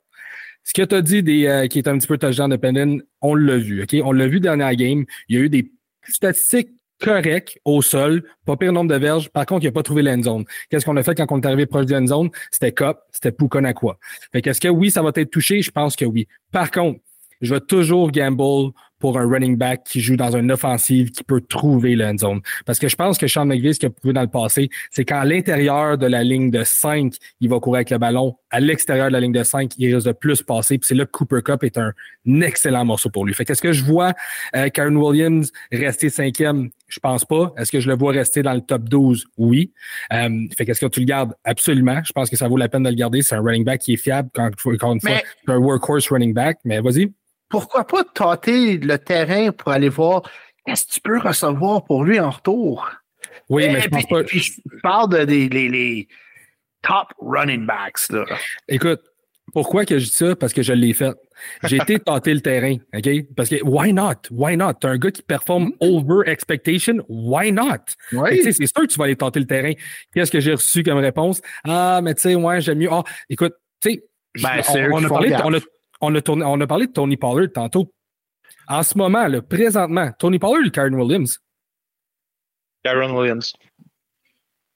ce 0.64 0.72
que 0.72 0.82
tu 0.82 0.94
as 0.94 1.02
dit 1.02 1.22
des, 1.22 1.46
euh, 1.46 1.66
qui 1.66 1.78
est 1.78 1.88
un 1.88 1.98
petit 1.98 2.06
peu 2.06 2.18
touchdown 2.18 2.50
dependent, 2.50 3.02
on 3.20 3.34
l'a 3.34 3.58
vu. 3.58 3.82
OK? 3.82 3.94
On 4.02 4.12
l'a 4.12 4.26
vu 4.26 4.40
dernière 4.40 4.74
game. 4.74 5.04
Il 5.28 5.36
y 5.36 5.38
a 5.38 5.42
eu 5.42 5.48
des 5.50 5.70
statistiques 6.08 6.70
correctes 7.00 7.58
au 7.64 7.82
sol, 7.82 8.22
pas 8.46 8.56
pire 8.56 8.72
nombre 8.72 8.90
de 8.90 8.98
verges. 8.98 9.28
Par 9.28 9.44
contre, 9.46 9.64
il 9.64 9.66
n'a 9.66 9.72
pas 9.72 9.82
trouvé 9.82 10.02
l'end 10.02 10.22
zone. 10.22 10.44
Qu'est-ce 10.70 10.86
qu'on 10.86 10.96
a 10.96 11.02
fait 11.02 11.14
quand 11.14 11.26
on 11.30 11.40
est 11.40 11.46
arrivé 11.46 11.66
proche 11.66 11.86
de 11.86 11.94
l'end 11.94 12.06
zone? 12.06 12.30
C'était 12.50 12.72
Cop, 12.72 12.98
c'était 13.10 13.32
Pukonakwa. 13.32 13.98
Fait 14.32 14.40
qu'est-ce 14.40 14.60
que 14.60 14.68
oui, 14.68 14.90
ça 14.90 15.02
va 15.02 15.10
être 15.14 15.30
touché? 15.30 15.60
Je 15.60 15.70
pense 15.70 15.96
que 15.96 16.04
oui. 16.04 16.26
Par 16.50 16.70
contre, 16.70 17.00
je 17.40 17.54
vais 17.54 17.60
toujours 17.60 18.10
gamble 18.10 18.72
pour 19.04 19.18
un 19.18 19.28
running 19.28 19.58
back 19.58 19.84
qui 19.84 20.00
joue 20.00 20.16
dans 20.16 20.34
une 20.34 20.50
offensive 20.50 21.10
qui 21.10 21.22
peut 21.24 21.42
trouver 21.42 21.94
l'end 21.94 22.16
zone. 22.16 22.40
Parce 22.64 22.78
que 22.78 22.88
je 22.88 22.96
pense 22.96 23.18
que 23.18 23.26
Sean 23.26 23.44
McVay, 23.44 23.74
ce 23.74 23.78
qu'il 23.78 23.88
a 23.88 23.90
prouvé 23.90 24.14
dans 24.14 24.22
le 24.22 24.28
passé, 24.28 24.70
c'est 24.90 25.04
qu'à 25.04 25.22
l'intérieur 25.26 25.98
de 25.98 26.06
la 26.06 26.24
ligne 26.24 26.50
de 26.50 26.62
5, 26.64 27.12
il 27.42 27.50
va 27.50 27.60
courir 27.60 27.80
avec 27.80 27.90
le 27.90 27.98
ballon. 27.98 28.38
À 28.48 28.60
l'extérieur 28.60 29.08
de 29.08 29.12
la 29.12 29.20
ligne 29.20 29.32
de 29.34 29.42
5, 29.42 29.72
il 29.76 29.94
risque 29.94 30.06
de 30.06 30.12
plus 30.12 30.40
passer. 30.40 30.78
Puis 30.78 30.86
c'est 30.88 30.94
là 30.94 31.04
que 31.04 31.10
Cooper 31.10 31.42
Cup 31.44 31.64
est 31.64 31.76
un 31.76 31.92
excellent 32.40 32.86
morceau 32.86 33.10
pour 33.10 33.26
lui. 33.26 33.34
Fait 33.34 33.44
qu'est-ce 33.44 33.60
que 33.60 33.74
je 33.74 33.84
vois 33.84 34.14
euh, 34.56 34.70
Karen 34.70 34.96
Williams 34.96 35.52
rester 35.70 36.08
cinquième? 36.08 36.70
Je 36.88 36.98
pense 36.98 37.26
pas. 37.26 37.52
Est-ce 37.58 37.70
que 37.70 37.80
je 37.80 37.90
le 37.90 37.96
vois 37.98 38.12
rester 38.12 38.42
dans 38.42 38.54
le 38.54 38.62
top 38.62 38.88
12? 38.88 39.26
Oui. 39.36 39.70
Euh, 40.14 40.30
fait 40.56 40.64
qu'est-ce 40.64 40.80
que 40.80 40.86
tu 40.86 41.00
le 41.00 41.06
gardes? 41.06 41.34
Absolument. 41.44 42.00
Je 42.06 42.12
pense 42.12 42.30
que 42.30 42.36
ça 42.36 42.48
vaut 42.48 42.56
la 42.56 42.70
peine 42.70 42.84
de 42.84 42.88
le 42.88 42.94
garder. 42.94 43.20
C'est 43.20 43.34
un 43.34 43.42
running 43.42 43.64
back 43.64 43.82
qui 43.82 43.92
est 43.92 43.96
fiable. 43.98 44.30
Quand, 44.32 44.46
encore 44.46 44.92
une 44.94 45.00
fois, 45.02 45.10
Mais- 45.10 45.22
c'est 45.44 45.52
un 45.52 45.58
workhorse 45.58 46.08
running 46.08 46.32
back. 46.32 46.56
Mais 46.64 46.80
vas-y. 46.80 47.12
Pourquoi 47.48 47.86
pas 47.86 48.04
tâter 48.04 48.78
le 48.78 48.98
terrain 48.98 49.50
pour 49.52 49.72
aller 49.72 49.88
voir 49.88 50.22
qu'est-ce 50.66 50.86
que 50.86 50.92
tu 50.92 51.00
peux 51.00 51.18
recevoir 51.18 51.84
pour 51.84 52.04
lui 52.04 52.18
en 52.20 52.30
retour? 52.30 52.88
Oui, 53.48 53.66
mais 53.68 53.78
Et 53.78 53.82
je 53.82 53.88
pense 53.88 54.04
puis- 54.04 54.14
pas. 54.14 54.24
puis 54.24 54.40
je 54.40 54.52
parle 54.82 55.10
de 55.10 55.24
des, 55.24 55.48
les, 55.48 55.68
les 55.68 56.08
top 56.82 57.08
running 57.18 57.66
backs. 57.66 58.08
Là. 58.10 58.24
Écoute, 58.68 59.00
pourquoi 59.52 59.84
que 59.84 59.98
je 59.98 60.06
dis 60.06 60.10
ça? 60.12 60.34
Parce 60.34 60.52
que 60.52 60.62
je 60.62 60.72
l'ai 60.72 60.94
fait. 60.94 61.14
J'ai 61.64 61.76
été 61.76 61.98
tâter 62.04 62.32
le 62.32 62.40
terrain, 62.40 62.76
OK? 62.96 63.08
Parce 63.36 63.48
que 63.50 63.62
why 63.62 63.92
not? 63.92 64.14
Why 64.30 64.56
not? 64.56 64.74
T'as 64.80 64.88
un 64.90 64.96
gars 64.98 65.10
qui 65.10 65.22
performe 65.22 65.72
over 65.80 66.28
expectation, 66.28 67.04
why 67.08 67.52
not? 67.52 67.84
Sais, 68.10 68.52
C'est 68.52 68.66
sûr 68.66 68.82
que 68.82 68.86
tu 68.86 68.98
vas 68.98 69.04
aller 69.04 69.16
tenter 69.16 69.40
le 69.40 69.46
terrain. 69.46 69.72
Qu'est-ce 70.14 70.30
que 70.30 70.40
j'ai 70.40 70.52
reçu 70.54 70.82
comme 70.82 70.98
réponse? 70.98 71.40
Ah, 71.64 72.00
mais 72.02 72.14
tu 72.14 72.22
sais, 72.22 72.34
ouais, 72.34 72.60
j'aime 72.62 72.78
mieux. 72.78 72.88
Ah, 72.90 73.02
écoute, 73.28 73.52
tu 73.80 73.90
sais, 73.90 74.04
Ben, 74.42 74.62
on- 74.92 75.04
a 75.04 75.08
parlé, 75.08 75.36
on, 75.44 75.52
a, 75.54 75.58
on, 76.04 76.14
a 76.14 76.20
tourné- 76.20 76.44
on 76.44 76.60
a 76.60 76.66
parlé 76.66 76.86
de 76.86 76.92
Tony 76.92 77.16
Pollard 77.16 77.48
tantôt. 77.52 77.92
En 78.68 78.82
ce 78.82 78.96
moment, 78.96 79.26
là, 79.26 79.42
présentement, 79.42 80.10
Tony 80.18 80.38
Pollard 80.38 80.66
ou 80.66 80.70
Karen 80.70 80.94
Williams? 80.94 81.38
Karen 82.84 83.10
Williams. 83.12 83.52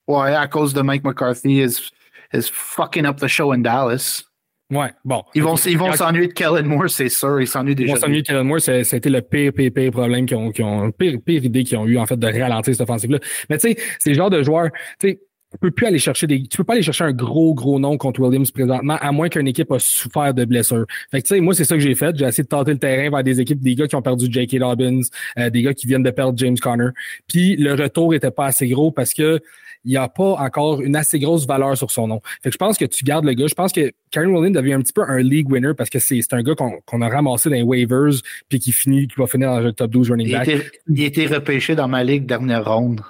Ouais, 0.06 0.34
à 0.34 0.46
cause 0.48 0.72
de 0.72 0.80
Mike 0.82 1.04
McCarthy 1.04 1.60
is, 1.62 1.90
is 2.32 2.48
fucking 2.50 3.04
up 3.04 3.16
the 3.18 3.26
show 3.28 3.52
in 3.52 3.58
Dallas. 3.58 4.24
Ouais, 4.70 4.92
bon. 5.04 5.22
Ils 5.34 5.42
vont 5.42 5.54
ils 5.56 5.96
s'ennuyer 5.96 6.28
de 6.28 6.32
Kellen 6.34 6.66
Moore, 6.66 6.90
c'est 6.90 7.08
sûr. 7.08 7.40
Ils 7.40 7.46
s'ennuient 7.46 7.72
Ils 7.72 7.76
déjà. 7.76 7.94
vont 7.94 8.00
s'ennuyer 8.00 8.20
de 8.22 8.26
Kellen 8.26 8.46
Moore, 8.46 8.60
c'est- 8.60 8.84
c'était 8.84 9.08
le 9.08 9.22
pire, 9.22 9.52
pire, 9.54 9.70
pire 9.74 9.90
problème 9.90 10.26
qu'ils 10.26 10.36
ont, 10.36 10.50
qu'ils 10.50 10.64
ont, 10.64 10.90
pire, 10.90 11.18
pire 11.24 11.42
idée 11.44 11.64
qu'ils 11.64 11.78
ont 11.78 11.86
eu, 11.86 11.98
en 11.98 12.04
fait, 12.04 12.18
de 12.18 12.26
ralentir 12.26 12.74
cette 12.74 12.82
offensive-là. 12.82 13.18
Mais 13.48 13.56
tu 13.58 13.68
sais, 13.72 13.76
c'est 13.98 14.10
le 14.10 14.16
genre 14.16 14.28
de 14.28 14.42
joueur, 14.42 14.70
tu 14.98 15.08
sais, 15.08 15.20
tu 15.50 15.58
peux 15.58 15.70
plus 15.70 15.86
aller 15.86 15.98
chercher 15.98 16.26
des, 16.26 16.42
tu 16.42 16.58
peux 16.58 16.64
pas 16.64 16.74
aller 16.74 16.82
chercher 16.82 17.04
un 17.04 17.12
gros, 17.12 17.54
gros 17.54 17.78
nom 17.80 17.96
contre 17.96 18.20
Williams 18.20 18.50
présentement, 18.50 18.96
à 19.00 19.12
moins 19.12 19.28
qu'une 19.28 19.48
équipe 19.48 19.72
a 19.72 19.78
souffert 19.78 20.34
de 20.34 20.44
blessures. 20.44 20.84
Fait 21.10 21.22
que 21.22 21.26
tu 21.26 21.34
sais, 21.34 21.40
moi, 21.40 21.54
c'est 21.54 21.64
ça 21.64 21.74
que 21.74 21.80
j'ai 21.80 21.94
fait. 21.94 22.16
J'ai 22.16 22.26
essayé 22.26 22.44
de 22.44 22.48
tenter 22.48 22.72
le 22.72 22.78
terrain 22.78 23.10
vers 23.10 23.22
des 23.24 23.40
équipes, 23.40 23.60
des 23.60 23.74
gars 23.74 23.86
qui 23.86 23.96
ont 23.96 24.02
perdu 24.02 24.28
J.K. 24.30 24.58
Dobbins, 24.58 25.00
euh, 25.38 25.48
des 25.48 25.62
gars 25.62 25.72
qui 25.72 25.86
viennent 25.86 26.02
de 26.02 26.10
perdre 26.10 26.36
James 26.38 26.58
Conner. 26.58 26.90
Puis 27.28 27.56
le 27.56 27.72
retour 27.74 28.14
était 28.14 28.30
pas 28.30 28.46
assez 28.46 28.68
gros 28.68 28.90
parce 28.90 29.14
que 29.14 29.40
il 29.84 29.92
n'y 29.92 29.96
a 29.96 30.08
pas 30.08 30.32
encore 30.32 30.82
une 30.82 30.96
assez 30.96 31.18
grosse 31.18 31.46
valeur 31.46 31.76
sur 31.76 31.90
son 31.90 32.08
nom. 32.08 32.20
Fait 32.42 32.50
que 32.50 32.52
je 32.52 32.58
pense 32.58 32.76
que 32.76 32.84
tu 32.84 33.04
gardes 33.04 33.24
le 33.24 33.32
gars. 33.32 33.46
Je 33.46 33.54
pense 33.54 33.72
que 33.72 33.92
Karen 34.10 34.28
Williams 34.28 34.56
devient 34.56 34.74
un 34.74 34.80
petit 34.80 34.92
peu 34.92 35.02
un 35.02 35.20
league 35.20 35.50
winner 35.50 35.72
parce 35.72 35.88
que 35.88 35.98
c'est 35.98 36.20
c'est 36.20 36.34
un 36.34 36.42
gars 36.42 36.54
qu'on 36.54 36.80
qu'on 36.84 37.00
a 37.00 37.08
ramassé 37.08 37.48
dans 37.48 37.54
les 37.54 37.62
waivers 37.62 38.20
puis 38.48 38.58
qui 38.58 38.72
finit, 38.72 39.06
qui 39.06 39.14
va 39.16 39.26
finir 39.26 39.50
dans 39.50 39.60
le 39.60 39.72
top 39.72 39.92
12 39.92 40.10
running 40.10 40.26
Il 40.26 40.32
back. 40.32 40.48
il 40.88 41.02
a 41.02 41.06
été 41.06 41.26
repêché 41.26 41.74
dans 41.74 41.88
ma 41.88 42.04
ligue 42.04 42.26
dernière 42.26 42.64
ronde. 42.70 43.00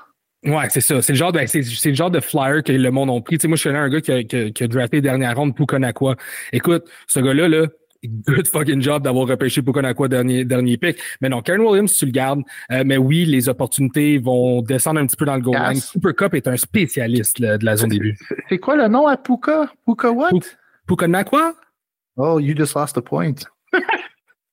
Ouais, 0.45 0.68
c'est 0.70 0.80
ça. 0.80 1.03
C'est 1.03 1.12
le 1.12 1.18
genre 1.18 1.32
de, 1.32 1.41
c'est, 1.47 1.62
c'est 1.62 1.89
le 1.89 1.95
genre 1.95 2.11
de 2.11 2.20
flyer 2.20 2.62
que 2.62 2.72
le 2.72 2.91
monde 2.91 3.11
a 3.11 3.20
pris. 3.20 3.39
Tu 3.39 3.43
sais, 3.43 3.49
moi, 3.49 3.57
je 3.57 3.64
connais 3.64 3.78
un 3.78 3.89
gars 3.89 4.01
qui 4.01 4.12
a, 4.12 4.22
qui 4.22 4.36
a, 4.36 4.51
qui 4.51 4.64
a 4.64 4.68
drafté 4.68 5.01
dernière 5.01 5.36
ronde 5.36 5.55
Pukonakwa. 5.57 6.14
Écoute, 6.53 6.84
ce 7.09 7.18
gars-là, 7.18 7.49
là, 7.49 7.66
good 8.05 8.47
fucking 8.47 8.80
job 8.80 9.03
d'avoir 9.03 9.26
repêché 9.26 9.62
Pukonakwa 9.62 10.07
dernier, 10.07 10.45
dernier 10.45 10.76
pick. 10.76 10.99
Mais 11.20 11.28
non, 11.28 11.43
Karen 11.43 11.62
Williams, 11.62 11.93
tu 11.93 12.07
le 12.07 12.12
gardes. 12.12 12.43
Euh, 12.70 12.84
mais 12.86 12.97
oui, 12.97 13.24
les 13.24 13.49
opportunités 13.49 14.18
vont 14.18 14.62
descendre 14.62 15.01
un 15.01 15.07
petit 15.07 15.16
peu 15.16 15.24
dans 15.24 15.34
le 15.34 15.41
goal 15.41 15.57
line. 15.57 15.80
Super 15.80 16.14
Cup 16.14 16.34
est 16.34 16.47
un 16.47 16.57
spécialiste 16.57 17.41
là, 17.41 17.59
de 17.59 17.64
la 17.64 17.76
zone 17.76 17.91
début. 17.91 18.16
C'est 18.49 18.59
quoi 18.59 18.76
le 18.76 18.86
nom 18.86 19.09
à 19.09 19.16
Puka? 19.16 19.72
Puka 19.84 20.12
what? 20.12 20.30
Puka. 20.30 20.47
Pukonakwa? 20.86 21.55
Oh, 22.16 22.39
you 22.39 22.55
just 22.57 22.74
lost 22.74 22.97
a 22.97 23.03
point. 23.03 23.45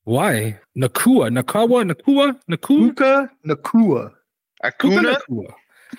Ouais. 0.05 0.59
Nakua, 0.75 1.31
Nakawa, 1.31 1.83
Nakua, 1.83 2.35
Nakua? 2.47 2.89
Puka 2.89 3.29
Nakua. 3.43 4.11
Akuna? 4.61 5.01
Nakua. 5.01 5.55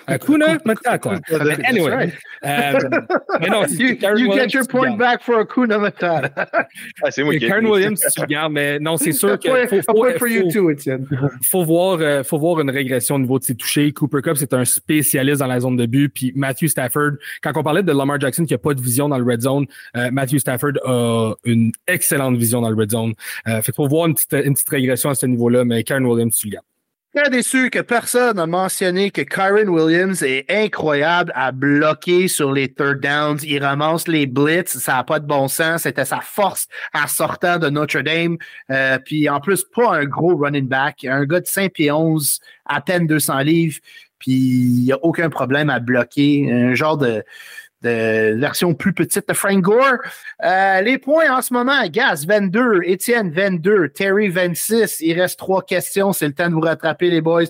Akuna 0.07 0.59
Matata. 0.65 1.21
That's 1.29 1.61
Anyway. 1.69 2.13
Euh, 2.45 2.73
c'est 3.69 3.75
You, 3.83 3.97
Karen 3.97 4.19
you 4.19 4.29
Williams, 4.29 4.53
get 4.53 4.59
your 4.59 4.67
point 4.69 4.97
back 4.97 5.23
for 5.23 5.39
Akuna 5.41 5.79
Matata. 5.79 6.31
Ah, 7.03 7.11
c'est 7.11 7.23
moi 7.25 7.35
Et 7.35 7.39
qui 7.39 7.45
ai 7.45 7.49
Karen. 7.49 7.67
Williams, 7.67 8.01
tu 8.15 8.21
le 8.21 8.27
gardes, 8.27 8.53
mais 8.53 8.79
non, 8.79 8.97
c'est 8.97 9.13
sûr 9.13 9.39
que 9.39 9.49
point, 9.49 9.67
faut, 9.67 9.77
a 9.79 9.83
faut- 9.83 9.93
point 9.95 10.13
for 10.19 10.29
you 10.29 10.43
faut- 10.45 10.51
too, 10.53 10.71
Étienne. 10.71 11.07
faut 11.51 11.65
voir, 11.65 11.99
euh, 12.01 12.23
faut 12.23 12.39
voir 12.39 12.61
une 12.61 12.71
régression 12.71 13.17
au 13.17 13.19
niveau 13.19 13.39
de 13.39 13.45
ses 13.45 13.55
touchés. 13.55 13.93
Cooper 13.93 14.23
Cup, 14.23 14.37
c'est 14.37 14.53
un 14.55 14.65
spécialiste 14.65 15.41
dans 15.41 15.47
la 15.47 15.61
zone 15.61 15.77
de 15.77 15.87
but. 15.87 16.09
Puis 16.13 16.33
Matthew 16.35 16.67
Stafford, 16.69 17.13
quand 17.43 17.53
on 17.57 17.63
parlait 17.63 17.83
de 17.83 17.93
Lamar 17.93 18.21
Jackson 18.21 18.45
qui 18.45 18.55
a 18.55 18.59
pas 18.59 18.75
de 18.75 18.81
vision 18.81 19.09
dans 19.09 19.19
le 19.19 19.25
red 19.25 19.41
zone, 19.43 19.67
euh, 19.97 20.11
Matthew 20.13 20.39
Stafford 20.39 20.73
a 20.85 21.35
une 21.45 21.73
excellente 21.87 22.37
vision 22.37 22.61
dans 22.61 22.71
le 22.71 22.77
red 22.77 22.91
zone. 22.91 23.15
Euh, 23.49 23.63
fait 23.63 23.75
faut 23.75 23.89
voir 23.89 24.07
une 24.07 24.15
petite, 24.15 24.33
une 24.45 24.55
petite 24.55 24.69
régression 24.69 25.11
à 25.11 25.15
ce 25.15 25.27
niveau-là, 25.27 25.65
mais 25.65 25.83
Karen 25.83 26.05
Williams, 26.07 26.35
tu 26.37 26.47
le 26.49 26.53
gardes. 26.53 26.65
Très 27.17 27.31
déçu 27.31 27.71
que 27.71 27.79
personne 27.79 28.37
n'a 28.37 28.47
mentionné 28.47 29.11
que 29.11 29.23
Kyron 29.23 29.69
Williams 29.69 30.23
est 30.23 30.45
incroyable 30.51 31.33
à 31.35 31.51
bloquer 31.51 32.29
sur 32.29 32.53
les 32.53 32.69
third 32.69 33.01
downs. 33.01 33.39
Il 33.43 33.65
ramasse 33.65 34.07
les 34.07 34.27
blitz, 34.27 34.77
ça 34.77 34.97
n'a 34.97 35.05
pas 35.05 35.19
de 35.19 35.27
bon 35.27 35.49
sens. 35.49 35.85
C'était 35.85 36.05
sa 36.05 36.21
force 36.21 36.69
en 36.93 37.07
sortant 37.07 37.59
de 37.59 37.71
Notre 37.71 38.03
Dame. 38.03 38.37
Euh, 38.71 38.99
puis 38.99 39.31
en 39.31 39.41
plus, 39.41 39.65
pas 39.65 39.97
un 39.97 40.05
gros 40.05 40.37
running 40.37 40.69
back. 40.69 41.07
Un 41.07 41.25
gars 41.25 41.41
de 41.41 41.47
5 41.47 41.73
pieds 41.73 41.91
11, 41.91 42.39
à 42.67 42.83
peine 42.83 43.07
200 43.07 43.39
livres. 43.39 43.79
Puis 44.19 44.33
il 44.33 44.85
n'y 44.85 44.93
a 44.93 44.99
aucun 45.03 45.31
problème 45.31 45.71
à 45.71 45.81
bloquer. 45.81 46.53
Un 46.53 46.75
genre 46.75 46.99
de, 46.99 47.25
version 47.87 48.75
plus 48.75 48.93
petite 48.93 49.29
de 49.29 49.35
Frank 49.35 49.61
Gore. 49.61 49.99
Euh, 50.45 50.81
les 50.83 50.99
points 50.99 51.31
en 51.37 51.43
ce 51.43 51.53
moment, 51.53 51.87
Gaz 51.89 52.27
22, 52.27 52.83
Étienne 52.85 53.31
22, 53.31 53.89
Terry 53.91 54.29
26. 54.29 55.01
Il 55.01 55.21
reste 55.21 55.39
trois 55.39 55.63
questions. 55.63 56.13
C'est 56.13 56.27
le 56.27 56.35
temps 56.35 56.49
de 56.49 56.55
vous 56.55 56.61
rattraper, 56.61 57.11
les 57.11 57.21
boys. 57.21 57.45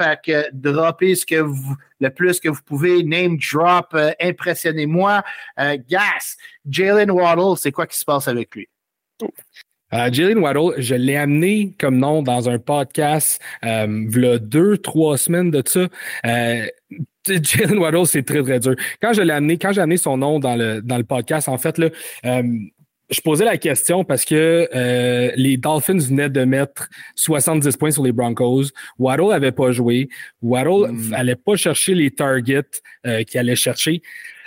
Fait 0.00 0.20
que 0.24 0.48
droppez 0.52 1.16
ce 1.16 1.26
que 1.26 1.40
vous, 1.40 1.74
le 2.00 2.10
plus 2.10 2.38
que 2.38 2.48
vous 2.48 2.62
pouvez. 2.64 3.02
Name 3.02 3.36
drop, 3.36 3.88
euh, 3.94 4.12
impressionnez-moi. 4.20 5.24
Euh, 5.58 5.76
Gas, 5.88 6.36
Jalen 6.68 7.10
Waddle, 7.10 7.56
c'est 7.56 7.72
quoi 7.72 7.86
qui 7.86 7.98
se 7.98 8.04
passe 8.04 8.28
avec 8.28 8.54
lui? 8.54 8.68
Jalen 9.90 10.38
Waddle, 10.38 10.80
je 10.80 10.94
l'ai 10.94 11.16
amené 11.16 11.74
comme 11.80 11.96
nom 11.96 12.22
dans 12.22 12.48
un 12.48 12.58
podcast 12.58 13.40
euh, 13.64 14.04
v'là 14.06 14.38
deux, 14.38 14.76
trois 14.78 15.16
semaines 15.18 15.50
de 15.50 15.62
ça. 15.66 15.88
Jalen 17.42 17.78
Waddle, 17.78 18.06
c'est 18.06 18.22
très, 18.24 18.42
très 18.42 18.60
dur. 18.60 18.74
Quand 19.00 19.12
je 19.12 19.22
l'ai 19.22 19.32
amené, 19.32 19.58
quand 19.58 19.72
j'ai 19.72 19.80
amené 19.80 19.96
son 19.96 20.16
nom 20.16 20.38
dans 20.38 20.56
le, 20.56 20.80
dans 20.82 20.98
le 20.98 21.04
podcast, 21.04 21.48
en 21.48 21.58
fait, 21.58 21.78
là, 21.78 21.88
euh, 22.26 22.42
je 23.10 23.20
posais 23.20 23.44
la 23.44 23.56
question 23.56 24.04
parce 24.04 24.24
que 24.24 24.68
euh, 24.74 25.30
les 25.36 25.56
Dolphins 25.56 25.98
venaient 25.98 26.28
de 26.28 26.44
mettre 26.44 26.88
70 27.14 27.76
points 27.76 27.90
sur 27.90 28.02
les 28.02 28.12
Broncos. 28.12 28.64
Waddle 28.98 29.32
avait 29.32 29.52
pas 29.52 29.72
joué. 29.72 30.08
Waddle 30.42 30.92
Mm. 30.92 31.14
allait 31.14 31.36
pas 31.36 31.56
chercher 31.56 31.94
les 31.94 32.10
targets 32.10 32.82
euh, 33.06 33.22
qu'il 33.24 33.40
allait 33.40 33.56
chercher. 33.56 34.02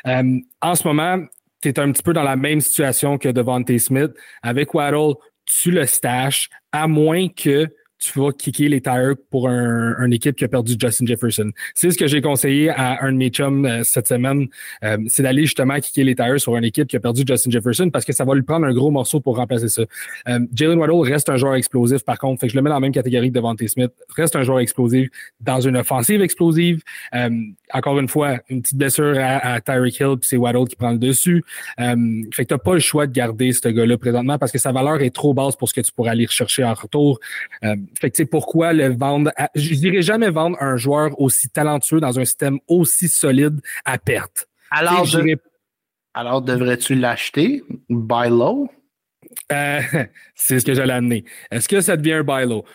Euh, 0.08 0.40
en 0.62 0.76
ce 0.76 0.88
moment, 0.88 1.24
tu 1.62 1.70
es 1.70 1.80
un 1.80 1.92
petit 1.92 2.04
peu 2.04 2.14
dans 2.14 2.24
la 2.24 2.36
même 2.36 2.62
situation 2.62 3.18
que 3.18 3.30
Devontae 3.30 3.80
Smith. 3.80 4.12
Avec 4.44 4.74
Waddle, 4.74 5.16
tu 5.46 5.72
le 5.72 5.86
stash, 5.86 6.50
à 6.72 6.88
moins 6.88 7.28
que 7.30 7.68
tu 8.02 8.20
vas 8.20 8.32
kicker 8.32 8.68
les 8.68 8.82
tires 8.82 9.14
pour 9.30 9.48
un, 9.48 9.96
une 10.04 10.12
équipe 10.12 10.36
qui 10.36 10.44
a 10.44 10.48
perdu 10.48 10.76
Justin 10.78 11.06
Jefferson. 11.06 11.52
C'est 11.76 11.92
ce 11.92 11.98
que 11.98 12.08
j'ai 12.08 12.20
conseillé 12.20 12.70
à 12.70 13.04
un 13.04 13.12
de 13.12 13.18
mes 13.18 13.30
chums 13.30 13.66
euh, 13.66 13.84
cette 13.84 14.08
semaine, 14.08 14.48
euh, 14.84 14.98
c'est 15.08 15.24
d'aller 15.24 15.44
justement 15.44 15.80
kicker 15.80 16.04
les 16.04 16.16
tires 16.16 16.40
sur 16.40 16.58
une 16.58 16.64
équipe 16.64 16.88
qui 16.88 16.96
a 16.96 17.00
perdu 17.00 17.24
Justin 17.26 17.52
Jefferson 17.52 17.90
parce 17.92 18.04
que 18.04 18.12
ça 18.12 18.26
va 18.26 18.34
lui 18.34 18.42
prendre 18.42 18.66
un 18.66 18.74
gros 18.74 18.90
morceau 18.90 19.20
pour 19.20 19.38
remplacer 19.38 19.70
ça. 19.70 19.84
Euh, 20.28 20.40
Jalen 20.54 20.80
Waddle 20.80 21.12
reste 21.12 21.30
un 21.30 21.38
joueur 21.38 21.54
explosif 21.54 22.04
par 22.04 22.18
contre, 22.18 22.42
fait 22.42 22.48
que 22.48 22.54
je 22.54 22.58
le 22.58 22.64
mets 22.64 22.70
dans 22.70 22.76
la 22.76 22.82
même 22.82 22.92
catégorie 22.92 23.30
que 23.30 23.36
Devontae 23.36 23.68
Smith. 23.68 23.92
Reste 24.16 24.36
un 24.36 24.44
joueur 24.44 24.60
explosif 24.60 25.10
dans 25.40 25.62
une 25.62 25.78
offensive 25.78 26.22
explosive. 26.22 26.82
Euh, 27.14 27.30
encore 27.74 28.00
une 28.00 28.08
fois, 28.08 28.40
une 28.50 28.62
petite 28.62 28.78
blessure 28.78 29.16
à, 29.18 29.54
à 29.54 29.62
Tyreek 29.62 30.00
Hill, 30.00 30.18
puis 30.20 30.28
c'est 30.28 30.38
Waddle 30.38 30.68
qui 30.68 30.76
prend 30.76 30.92
le 30.92 30.98
dessus. 30.98 31.44
Euh, 31.80 32.24
fait 32.34 32.44
que 32.44 32.50
t'as 32.50 32.58
pas 32.58 32.74
le 32.74 32.80
choix 32.80 33.06
de 33.06 33.12
garder 33.12 33.52
ce 33.54 33.68
gars-là 33.70 33.98
présentement 33.98 34.38
parce 34.38 34.52
que 34.52 34.58
sa 34.58 34.72
valeur 34.72 35.02
est 35.02 35.14
trop 35.14 35.34
basse 35.34 35.56
pour 35.56 35.70
ce 35.70 35.74
que 35.74 35.82
tu 35.82 35.92
pourrais 35.92 36.12
aller 36.12 36.26
rechercher 36.26 36.64
en 36.64 36.74
retour. 36.74 37.20
Fait 38.00 38.10
que 38.10 38.16
tu 38.16 38.24
sais 38.24 38.26
pourquoi 38.26 38.74
le 38.74 38.96
vendre 38.96 39.32
à- 39.38 39.50
je 39.56 39.74
dirais 39.76 40.02
jamais 40.02 40.30
vendre 40.30 40.58
un 40.62 40.78
joueur 40.78 41.20
aussi 41.20 41.50
talentueux 41.50 42.00
dans 42.00 42.20
un 42.20 42.26
système 42.26 42.60
aussi 42.68 43.08
solide 43.10 43.62
à 43.86 43.98
perte. 43.98 44.48
Alors, 44.72 45.06
de- 45.06 45.42
alors 46.14 46.42
devrais-tu 46.42 46.96
l'acheter? 46.96 47.64
Buy 47.90 48.30
low? 48.30 48.70
Euh, 49.52 49.80
c'est 50.36 50.60
ce 50.60 50.66
que 50.66 50.74
j'allais 50.74 50.94
amener. 50.94 51.26
Est-ce 51.52 51.68
que 51.70 51.82
ça 51.82 51.98
devient 51.98 52.14
un 52.14 52.24
buy 52.24 52.46
low? 52.46 52.66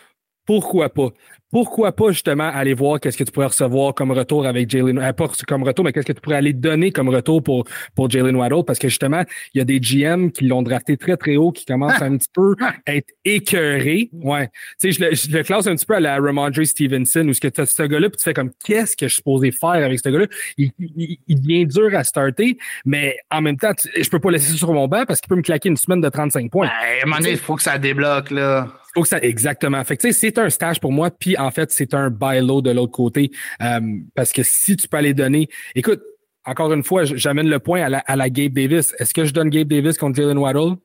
Pourquoi 0.45 0.89
pas? 0.89 1.09
Pourquoi 1.51 1.93
pas 1.93 2.11
justement 2.11 2.43
aller 2.49 2.73
voir 2.73 2.99
qu'est-ce 2.99 3.17
que 3.17 3.23
tu 3.23 3.31
pourrais 3.31 3.47
recevoir 3.47 3.93
comme 3.93 4.11
retour 4.11 4.45
avec 4.45 4.69
Jalen, 4.69 4.99
euh, 4.99 5.13
pas 5.13 5.29
comme 5.47 5.63
retour, 5.63 5.85
mais 5.85 5.93
qu'est-ce 5.93 6.05
que 6.05 6.11
tu 6.13 6.19
pourrais 6.21 6.35
aller 6.35 6.51
donner 6.53 6.91
comme 6.91 7.07
retour 7.09 7.41
pour, 7.41 7.63
pour 7.95 8.09
Jalen 8.09 8.35
Waddle? 8.35 8.63
Parce 8.65 8.79
que 8.79 8.89
justement, 8.89 9.23
il 9.53 9.59
y 9.59 9.61
a 9.61 9.65
des 9.65 9.79
GM 9.79 10.29
qui 10.31 10.45
l'ont 10.45 10.61
drafté 10.61 10.97
très 10.97 11.15
très 11.15 11.37
haut, 11.37 11.51
qui 11.51 11.63
commencent 11.65 12.01
un 12.01 12.17
petit 12.17 12.27
peu 12.33 12.55
à 12.85 12.95
être 12.95 13.07
écœurés. 13.23 14.09
Ouais. 14.13 14.47
Tu 14.81 14.91
sais, 14.91 14.91
je 14.91 15.05
le, 15.09 15.15
je 15.15 15.31
le 15.37 15.43
classe 15.43 15.67
un 15.67 15.75
petit 15.75 15.85
peu 15.85 15.95
à 15.95 15.99
la 15.99 16.17
Ramondre 16.19 16.65
Stevenson, 16.65 17.25
où 17.27 17.33
ce 17.33 17.39
que 17.41 17.47
tu 17.47 17.61
as 17.61 17.65
ce 17.65 17.83
gars-là, 17.83 18.09
puis 18.09 18.17
tu 18.17 18.23
fais 18.23 18.33
comme 18.33 18.51
qu'est-ce 18.65 18.97
que 18.97 19.07
je 19.07 19.13
suis 19.13 19.17
supposé 19.17 19.51
faire 19.51 19.69
avec 19.71 19.99
ce 19.99 20.09
gars-là? 20.09 20.25
Il, 20.57 20.71
il, 20.79 21.17
il 21.27 21.41
devient 21.41 21.65
dur 21.65 21.89
à 21.95 22.03
starter, 22.03 22.57
mais 22.85 23.17
en 23.31 23.41
même 23.41 23.57
temps, 23.57 23.73
tu- 23.73 23.89
je 24.03 24.09
peux 24.09 24.19
pas 24.19 24.31
laisser 24.31 24.51
ça 24.51 24.57
sur 24.57 24.73
mon 24.73 24.87
banc 24.87 25.05
parce 25.07 25.21
qu'il 25.21 25.29
peut 25.29 25.35
me 25.35 25.41
claquer 25.41 25.69
une 25.69 25.77
semaine 25.77 26.01
de 26.01 26.09
35 26.09 26.51
points. 26.51 26.67
Ouais, 26.67 26.71
à 27.01 27.03
un 27.03 27.05
moment 27.05 27.19
donné, 27.19 27.31
il 27.31 27.37
faut 27.37 27.55
que 27.55 27.63
ça 27.63 27.77
débloque, 27.77 28.31
là. 28.31 28.67
Que 29.01 29.07
ça, 29.07 29.19
exactement. 29.19 29.83
Fait 29.83 29.97
que, 29.97 30.11
c'est 30.11 30.37
un 30.37 30.49
stage 30.49 30.79
pour 30.79 30.91
moi, 30.91 31.11
puis 31.11 31.37
en 31.37 31.51
fait, 31.51 31.71
c'est 31.71 31.93
un 31.93 32.09
buy 32.09 32.39
low 32.39 32.61
de 32.61 32.71
l'autre 32.71 32.91
côté. 32.91 33.31
Euh, 33.61 33.79
parce 34.15 34.31
que 34.31 34.41
si 34.43 34.75
tu 34.75 34.87
peux 34.87 34.97
aller 34.97 35.13
donner. 35.13 35.47
Écoute, 35.75 36.01
encore 36.45 36.71
une 36.71 36.83
fois, 36.83 37.03
j'amène 37.03 37.49
le 37.49 37.59
point 37.59 37.81
à 37.81 37.89
la, 37.89 37.99
à 37.99 38.15
la 38.15 38.29
Gabe 38.29 38.53
Davis. 38.53 38.95
Est-ce 38.99 39.13
que 39.13 39.25
je 39.25 39.33
donne 39.33 39.49
Gabe 39.49 39.67
Davis 39.67 39.97
contre 39.97 40.15
Jalen 40.15 40.37
Waddle? 40.37 40.77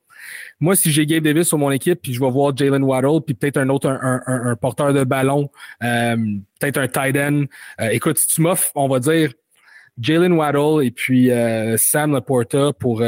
Moi, 0.59 0.75
si 0.75 0.91
j'ai 0.91 1.05
Gabe 1.05 1.23
Davis 1.23 1.47
sur 1.47 1.57
mon 1.57 1.71
équipe, 1.71 2.01
puis 2.01 2.13
je 2.13 2.19
vais 2.19 2.29
voir 2.29 2.55
Jalen 2.55 2.83
Waddle, 2.83 3.21
puis 3.25 3.33
peut-être 3.33 3.57
un 3.57 3.69
autre, 3.69 3.89
un, 3.89 4.55
porteur 4.55 4.93
de 4.93 5.03
ballon, 5.03 5.49
euh, 5.83 6.15
peut-être 6.59 6.77
un 6.77 6.87
tight 6.87 7.15
end. 7.17 7.45
Euh, 7.81 7.89
écoute, 7.89 8.17
si 8.17 8.27
tu 8.27 8.41
m'offres, 8.41 8.71
on 8.75 8.87
va 8.87 8.99
dire 8.99 9.33
Jalen 9.99 10.33
Waddle 10.33 10.85
et 10.85 10.91
puis 10.91 11.31
euh, 11.31 11.75
Sam 11.77 12.13
Laporta 12.13 12.73
pour 12.73 13.01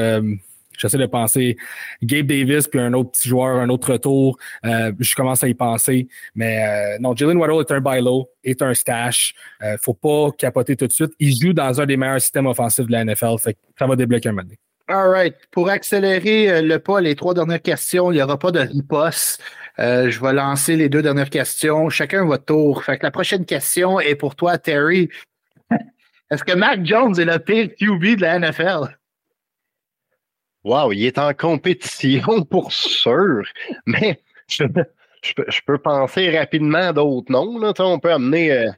J'essaie 0.78 0.97
de 0.97 1.05
penser 1.05 1.57
Gabe 2.03 2.28
Davis 2.28 2.67
puis 2.67 2.80
un 2.80 2.93
autre 2.93 3.11
petit 3.11 3.30
joueur, 3.30 3.57
un 3.57 3.69
autre 3.69 3.93
retour. 3.93 4.38
Euh, 4.65 4.91
je 4.99 5.15
commence 5.15 5.43
à 5.43 5.47
y 5.47 5.53
penser. 5.53 6.07
Mais 6.36 6.63
euh, 6.65 6.97
non, 6.99 7.15
Jalen 7.15 7.38
Waddle 7.38 7.61
est 7.61 7.71
un 7.71 7.82
buy 7.82 8.01
low, 8.01 8.30
est 8.43 8.61
un 8.61 8.73
stash. 8.73 9.34
Euh, 9.61 9.78
faut 9.82 9.93
pas 9.93 10.32
capoter 10.38 10.76
tout 10.76 10.88
de 10.88 10.91
suite. 10.91 11.11
Il 11.19 11.36
joue 11.36 11.53
dans 11.53 11.82
un 11.82 11.86
des 11.86 11.97
meilleurs 11.97 12.21
systèmes 12.21 12.47
offensifs 12.47 12.86
de 12.86 12.91
la 12.91 13.05
NFL. 13.05 13.38
Fait 13.39 13.57
ça 13.78 13.88
va 13.88 13.95
débloquer 13.95 14.30
un 14.30 14.34
moment 14.34 14.47
All 14.88 15.09
right. 15.09 15.36
Pour 15.51 15.69
accélérer 15.69 16.61
le 16.61 16.78
pas, 16.78 17.01
les 17.01 17.15
trois 17.15 17.34
dernières 17.34 17.61
questions, 17.61 18.11
il 18.11 18.15
n'y 18.15 18.21
aura 18.21 18.38
pas 18.38 18.51
de 18.51 18.59
riposte. 18.59 19.41
je 19.80 20.21
vais 20.21 20.34
lancer 20.34 20.76
les 20.76 20.89
deux 20.89 21.01
dernières 21.01 21.32
questions. 21.32 21.89
Chacun 21.89 22.26
votre 22.26 22.45
tour. 22.45 22.84
Fait 22.84 22.99
que 22.99 23.03
la 23.03 23.11
prochaine 23.11 23.45
question 23.45 23.99
est 23.99 24.15
pour 24.15 24.36
toi, 24.36 24.59
Terry. 24.59 25.09
Est-ce 26.32 26.43
que 26.43 26.53
Mac 26.53 26.86
Jones 26.86 27.19
est 27.19 27.26
le 27.26 27.39
pire 27.39 27.69
QB 27.76 28.17
de 28.17 28.21
la 28.21 28.39
NFL? 28.39 28.95
Wow, 30.66 30.91
il 30.93 31.05
est 31.05 31.20
en 31.20 31.32
compétition 31.36 32.43
pour 32.49 32.74
sûr, 32.74 33.43
mais 33.86 34.20
je, 34.47 34.63
peux, 35.68 35.78
penser 35.78 36.36
rapidement 36.36 36.89
à 36.89 36.93
d'autres 36.93 37.32
noms. 37.32 37.59
Là. 37.59 37.72
On 37.78 37.99
peut 37.99 38.11
amener 38.11 38.51
euh, 38.51 38.72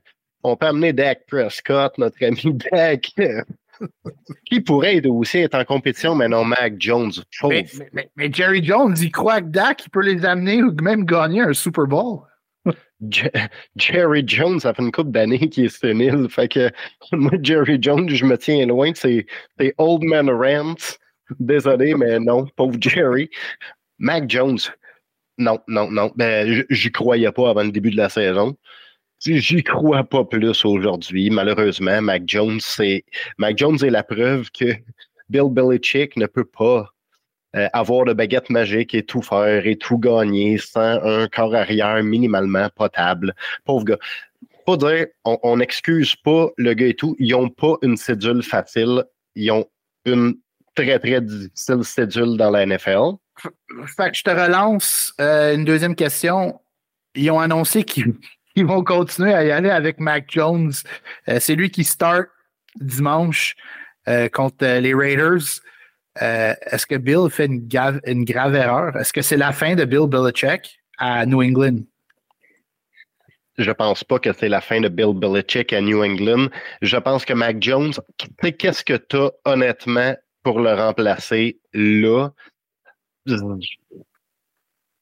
on 0.44 0.58
peut 0.58 0.68
amener 0.68 0.92
Dak 0.92 1.26
Prescott, 1.28 1.98
notre 1.98 2.22
ami 2.26 2.58
Dak. 2.72 3.14
qui 4.46 4.60
pourrait 4.60 5.02
aussi 5.06 5.38
être 5.40 5.56
en 5.56 5.64
compétition, 5.64 6.14
mais 6.14 6.28
non 6.28 6.44
Mac 6.44 6.74
Jones. 6.78 7.14
Mais, 7.44 7.66
mais, 8.18 8.34
Jerry 8.34 8.62
Jones, 8.66 8.96
il 9.00 9.12
croit 9.12 9.40
que 9.40 9.48
Dak 9.48 9.86
il 9.86 9.90
peut 9.90 10.04
les 10.04 10.26
amener 10.26 10.62
ou 10.64 10.74
même 10.82 11.06
gagner 11.06 11.42
un 11.42 11.54
Super 11.54 11.86
Bowl. 11.86 12.20
Jerry 13.78 14.24
Jones, 14.28 14.60
ça 14.60 14.74
fait 14.74 14.82
une 14.82 14.92
couple 14.92 15.12
d'années 15.12 15.48
qu'il 15.48 15.66
est 15.66 15.70
sénile. 15.70 16.28
Fait 16.30 16.50
que 16.50 16.70
moi, 17.14 17.32
Jerry 17.42 17.78
Jones, 17.82 18.10
je 18.10 18.26
me 18.26 18.38
tiens 18.38 18.66
loin 18.66 18.92
de 18.92 18.98
ces 18.98 19.26
Old 19.78 20.04
Man 20.04 20.30
Rants 20.30 20.98
Désolé, 21.40 21.94
mais 21.96 22.20
non, 22.20 22.46
pauvre 22.56 22.78
Jerry. 22.80 23.30
Mac 24.00 24.30
Jones, 24.30 24.60
non, 25.38 25.60
non, 25.68 25.92
non. 25.92 26.12
Ben, 26.16 26.66
j'y 26.70 26.92
croyais 26.92 27.32
pas 27.32 27.50
avant 27.50 27.64
le 27.64 27.72
début 27.72 27.92
de 27.92 27.98
la 27.98 28.10
saison. 28.10 28.56
J'y 29.20 29.64
crois 29.64 30.04
pas 30.04 30.26
plus 30.26 30.64
aujourd'hui. 30.66 31.30
Malheureusement, 31.30 32.02
Mac 32.02 32.24
Jones, 32.28 32.60
c'est 32.62 33.04
Mac 33.38 33.58
Jones 33.58 33.78
est 33.84 33.90
la 33.90 34.04
preuve 34.04 34.50
que 34.52 34.66
Bill 35.30 35.50
Belichick 35.50 36.16
ne 36.18 36.28
peut 36.28 36.46
pas 36.46 36.94
euh, 37.56 37.68
avoir 37.74 38.06
de 38.06 38.14
baguette 38.14 38.50
magique 38.50 38.94
et 38.94 39.04
tout 39.04 39.22
faire 39.22 39.66
et 39.66 39.76
tout 39.76 39.98
gagner 39.98 40.58
sans 40.58 41.02
un 41.04 41.28
corps 41.28 41.56
arrière 41.56 42.04
minimalement 42.04 42.70
potable. 42.76 43.34
Pauvre 43.66 43.86
gars. 43.86 44.00
On 45.24 45.58
n'excuse 45.58 46.14
pas 46.16 46.50
le 46.58 46.74
gars 46.74 46.88
et 46.88 46.94
tout. 46.94 47.16
Ils 47.20 47.32
n'ont 47.32 47.50
pas 47.50 47.78
une 47.82 47.96
cédule 47.96 48.44
facile. 48.44 49.06
Ils 49.36 49.50
ont 49.52 49.66
une 50.06 50.36
très, 50.78 51.00
très 51.00 51.22
difficile 51.22 51.84
cédule 51.84 52.38
dans 52.38 52.52
la 52.52 52.66
NFL. 52.66 53.18
Fait 53.86 54.12
que 54.12 54.18
je 54.18 54.24
te 54.24 54.30
relance 54.30 55.14
euh, 55.20 55.56
une 55.56 55.66
deuxième 55.66 55.96
question. 55.96 56.60
Ils 57.16 57.32
ont 57.32 57.40
annoncé 57.40 57.84
qu'ils 57.84 58.66
vont 58.66 58.84
continuer 58.84 59.34
à 59.34 59.44
y 59.44 59.52
aller 59.52 59.70
avec 59.70 60.00
Mac 60.00 60.26
Jones. 60.30 60.72
Euh, 61.28 61.40
c'est 61.40 61.56
lui 61.56 61.72
qui 61.72 61.84
start 61.84 62.28
dimanche 62.80 63.56
euh, 64.08 64.30
contre 64.30 64.66
les 64.66 64.94
Raiders. 64.94 65.62
Est-ce 66.20 66.88
que 66.88 66.96
Bill 66.96 67.30
fait 67.30 67.46
une, 67.46 67.70
une 68.06 68.26
grave 68.26 68.56
erreur? 68.56 68.96
Est-ce 68.98 69.14
que 69.14 69.22
c'est 69.22 69.38
la 69.38 69.52
fin 69.52 69.76
de 69.76 69.86
Bill 69.86 70.08
Belichick 70.08 70.80
à 70.98 71.26
New 71.28 71.44
England? 71.44 71.84
Je 73.60 73.72
pense 73.72 74.04
pas 74.04 74.18
que 74.18 74.34
c'est 74.34 74.50
la 74.50 74.62
fin 74.62 74.82
de 74.82 74.88
Bill 74.88 75.14
Belichick 75.14 75.74
à 75.74 75.82
New 75.82 76.04
England. 76.04 76.48
Je 76.82 76.98
pense 76.98 77.24
que 77.24 77.34
Mac 77.34 77.58
Jones, 77.60 77.94
qu'est-ce 78.58 78.84
que 78.84 78.94
tu 78.94 79.18
as 79.18 79.32
honnêtement 79.46 80.16
pour 80.48 80.62
le 80.62 80.74
remplacer 80.74 81.60
là. 81.74 82.30
Tu 83.26 83.36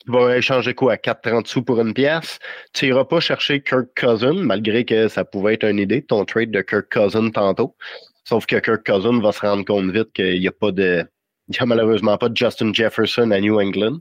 vas 0.08 0.36
échanger 0.36 0.74
quoi 0.74 0.94
à 0.94 0.96
4,30 0.96 1.46
sous 1.46 1.62
pour 1.62 1.80
une 1.80 1.94
pièce? 1.94 2.40
Tu 2.74 2.88
n'iras 2.88 3.06
pas 3.06 3.20
chercher 3.20 3.62
Kirk 3.62 3.90
Cousin, 3.96 4.34
malgré 4.34 4.86
que 4.86 5.08
ça 5.08 5.24
pouvait 5.24 5.54
être 5.54 5.66
une 5.66 5.78
idée, 5.78 6.02
ton 6.02 6.26
trade 6.26 6.50
de 6.50 6.62
Kirk 6.62 6.92
Cousin 6.92 7.30
tantôt. 7.30 7.76
Sauf 8.24 8.48
que 8.48 8.56
Kirk 8.56 8.84
Cousin 8.84 9.22
va 9.22 9.32
se 9.32 9.42
rendre 9.42 9.64
compte 9.66 9.92
vite 9.92 10.12
qu'il 10.14 10.40
n'y 10.40 10.48
a 10.48 10.52
pas 10.52 10.72
de. 10.72 11.06
Il 11.50 11.62
a 11.62 11.66
malheureusement 11.68 12.18
pas 12.18 12.30
de 12.30 12.36
Justin 12.36 12.74
Jefferson 12.74 13.30
à 13.30 13.40
New 13.40 13.62
England. 13.62 14.00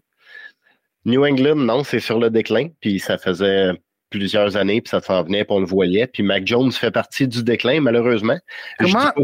New 1.04 1.26
England, 1.26 1.56
non, 1.56 1.84
c'est 1.84 2.00
sur 2.00 2.18
le 2.20 2.30
déclin. 2.30 2.68
Puis 2.80 3.00
ça 3.00 3.18
faisait 3.18 3.72
plusieurs 4.18 4.56
années, 4.56 4.80
puis 4.80 4.90
ça 4.90 5.00
s'en 5.00 5.24
venait, 5.24 5.44
puis 5.44 5.54
on 5.54 5.60
le 5.60 5.66
voyait. 5.66 6.06
Puis 6.06 6.22
Mac 6.22 6.46
Jones 6.46 6.70
fait 6.70 6.90
partie 6.90 7.26
du 7.26 7.42
déclin, 7.42 7.80
malheureusement. 7.80 8.38
Je 8.78 8.86
dis 8.86 8.92
pas 8.92 9.14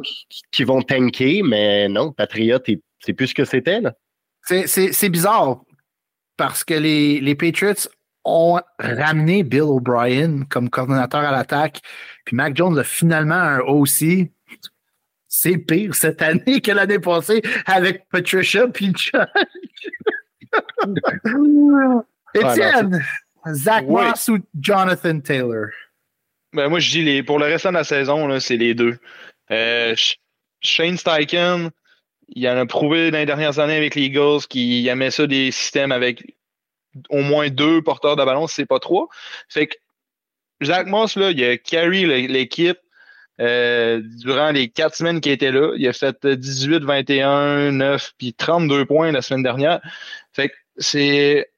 qu'ils 0.50 0.66
vont 0.66 0.82
tanker, 0.82 1.42
mais 1.44 1.88
non, 1.88 2.12
Patriot, 2.12 2.58
c'est 2.98 3.12
plus 3.12 3.28
ce 3.28 3.34
que 3.34 3.44
c'était. 3.44 3.80
C'est 4.42 5.08
bizarre 5.08 5.60
parce 6.36 6.64
que 6.64 6.74
les, 6.74 7.20
les 7.20 7.34
Patriots 7.34 7.88
ont 8.24 8.60
ramené 8.78 9.44
Bill 9.44 9.62
O'Brien 9.62 10.42
comme 10.48 10.68
coordonnateur 10.70 11.20
à 11.20 11.30
l'attaque, 11.30 11.80
puis 12.24 12.34
Mac 12.36 12.56
Jones 12.56 12.78
a 12.78 12.84
finalement 12.84 13.34
un 13.34 13.60
OC. 13.60 14.28
C'est 15.28 15.58
pire 15.58 15.94
cette 15.94 16.20
année 16.22 16.60
que 16.60 16.72
l'année 16.72 16.98
passée 16.98 17.42
avec 17.64 18.08
Patricia 18.08 18.66
puis 18.66 18.92
Étienne, 22.34 23.00
Zach 23.52 23.86
Moss 23.86 24.28
ou 24.28 24.38
Jonathan 24.58 25.20
Taylor? 25.20 25.68
Ben, 26.52 26.68
moi, 26.68 26.80
je 26.80 26.90
dis 26.90 27.02
les, 27.02 27.22
pour 27.22 27.38
le 27.38 27.46
restant 27.46 27.70
de 27.70 27.74
la 27.74 27.84
saison, 27.84 28.38
c'est 28.40 28.56
les 28.56 28.74
deux. 28.74 28.98
Euh, 29.50 29.94
Shane 30.60 30.96
Steichen, 30.96 31.70
il 32.28 32.48
en 32.48 32.56
a 32.56 32.66
prouvé 32.66 33.10
dans 33.10 33.18
les 33.18 33.26
dernières 33.26 33.58
années 33.58 33.76
avec 33.76 33.94
les 33.94 34.02
Eagles 34.02 34.46
qu'il 34.48 34.86
aimait 34.88 35.10
ça 35.10 35.26
des 35.26 35.50
systèmes 35.50 35.92
avec 35.92 36.36
au 37.08 37.22
moins 37.22 37.48
deux 37.48 37.82
porteurs 37.82 38.16
de 38.16 38.24
ballon, 38.24 38.46
si 38.46 38.56
c'est 38.56 38.66
pas 38.66 38.80
trois. 38.80 39.08
Fait 39.48 39.68
que 39.68 39.76
Zach 40.62 40.86
Moss, 40.86 41.16
là, 41.16 41.30
il 41.30 41.42
a 41.44 41.56
carry 41.56 42.04
l'équipe 42.26 42.78
euh, 43.40 44.02
durant 44.04 44.50
les 44.50 44.68
quatre 44.68 44.96
semaines 44.96 45.20
qu'il 45.20 45.32
était 45.32 45.52
là. 45.52 45.72
Il 45.76 45.86
a 45.88 45.92
fait 45.92 46.26
18, 46.26 46.82
21, 46.82 47.72
9 47.72 48.12
puis 48.18 48.34
32 48.34 48.84
points 48.84 49.12
la 49.12 49.22
semaine 49.22 49.42
dernière. 49.42 49.80
Fait 50.32 50.50
que 50.50 50.54
c'est 50.76 51.49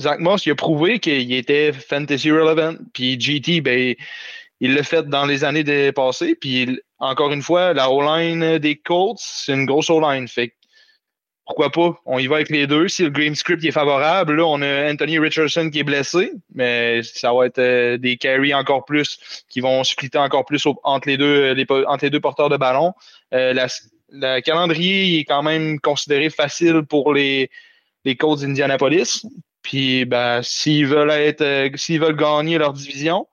Zach 0.00 0.18
Moss, 0.18 0.46
il 0.46 0.52
a 0.52 0.54
prouvé 0.54 0.98
qu'il 0.98 1.32
était 1.32 1.72
fantasy 1.72 2.30
relevant. 2.30 2.74
Puis 2.92 3.18
GT, 3.18 3.60
ben, 3.60 3.94
il 4.60 4.74
l'a 4.74 4.82
fait 4.82 5.08
dans 5.08 5.26
les 5.26 5.44
années 5.44 5.92
passées. 5.92 6.34
Puis 6.34 6.80
encore 6.98 7.32
une 7.32 7.42
fois, 7.42 7.72
la 7.74 7.90
O-line 7.90 8.58
des 8.58 8.76
Colts, 8.76 9.18
c'est 9.20 9.52
une 9.52 9.66
grosse 9.66 9.90
O-line. 9.90 10.26
Fait 10.28 10.54
pourquoi 11.46 11.70
pas? 11.70 12.00
On 12.06 12.18
y 12.18 12.26
va 12.26 12.36
avec 12.36 12.48
les 12.48 12.66
deux. 12.66 12.88
Si 12.88 13.02
le 13.02 13.10
Green 13.10 13.34
Script 13.34 13.62
est 13.64 13.70
favorable, 13.70 14.36
là, 14.36 14.46
on 14.46 14.62
a 14.62 14.90
Anthony 14.90 15.18
Richardson 15.18 15.68
qui 15.70 15.80
est 15.80 15.84
blessé, 15.84 16.32
mais 16.54 17.02
ça 17.02 17.34
va 17.34 17.44
être 17.44 17.58
euh, 17.58 17.98
des 17.98 18.16
carries 18.16 18.54
encore 18.54 18.86
plus 18.86 19.44
qui 19.50 19.60
vont 19.60 19.84
splitter 19.84 20.16
encore 20.16 20.46
plus 20.46 20.66
entre, 20.84 21.06
les 21.06 21.18
deux, 21.18 21.54
entre 21.86 22.04
les 22.06 22.10
deux 22.10 22.20
porteurs 22.20 22.48
de 22.48 22.56
ballon. 22.56 22.94
Euh, 23.34 23.52
le 24.10 24.40
calendrier 24.40 25.18
est 25.18 25.24
quand 25.24 25.42
même 25.42 25.78
considéré 25.80 26.30
facile 26.30 26.82
pour 26.88 27.12
les 27.12 27.50
Colts 28.18 28.40
d'Indianapolis. 28.40 29.26
Puis 29.64 30.04
ben, 30.04 30.42
s'ils 30.42 30.86
veulent 30.86 31.10
être 31.10 31.40
euh, 31.40 31.70
s'ils 31.74 32.00
veulent 32.00 32.16
gagner 32.16 32.58
leur 32.58 32.72
division, 32.74 33.26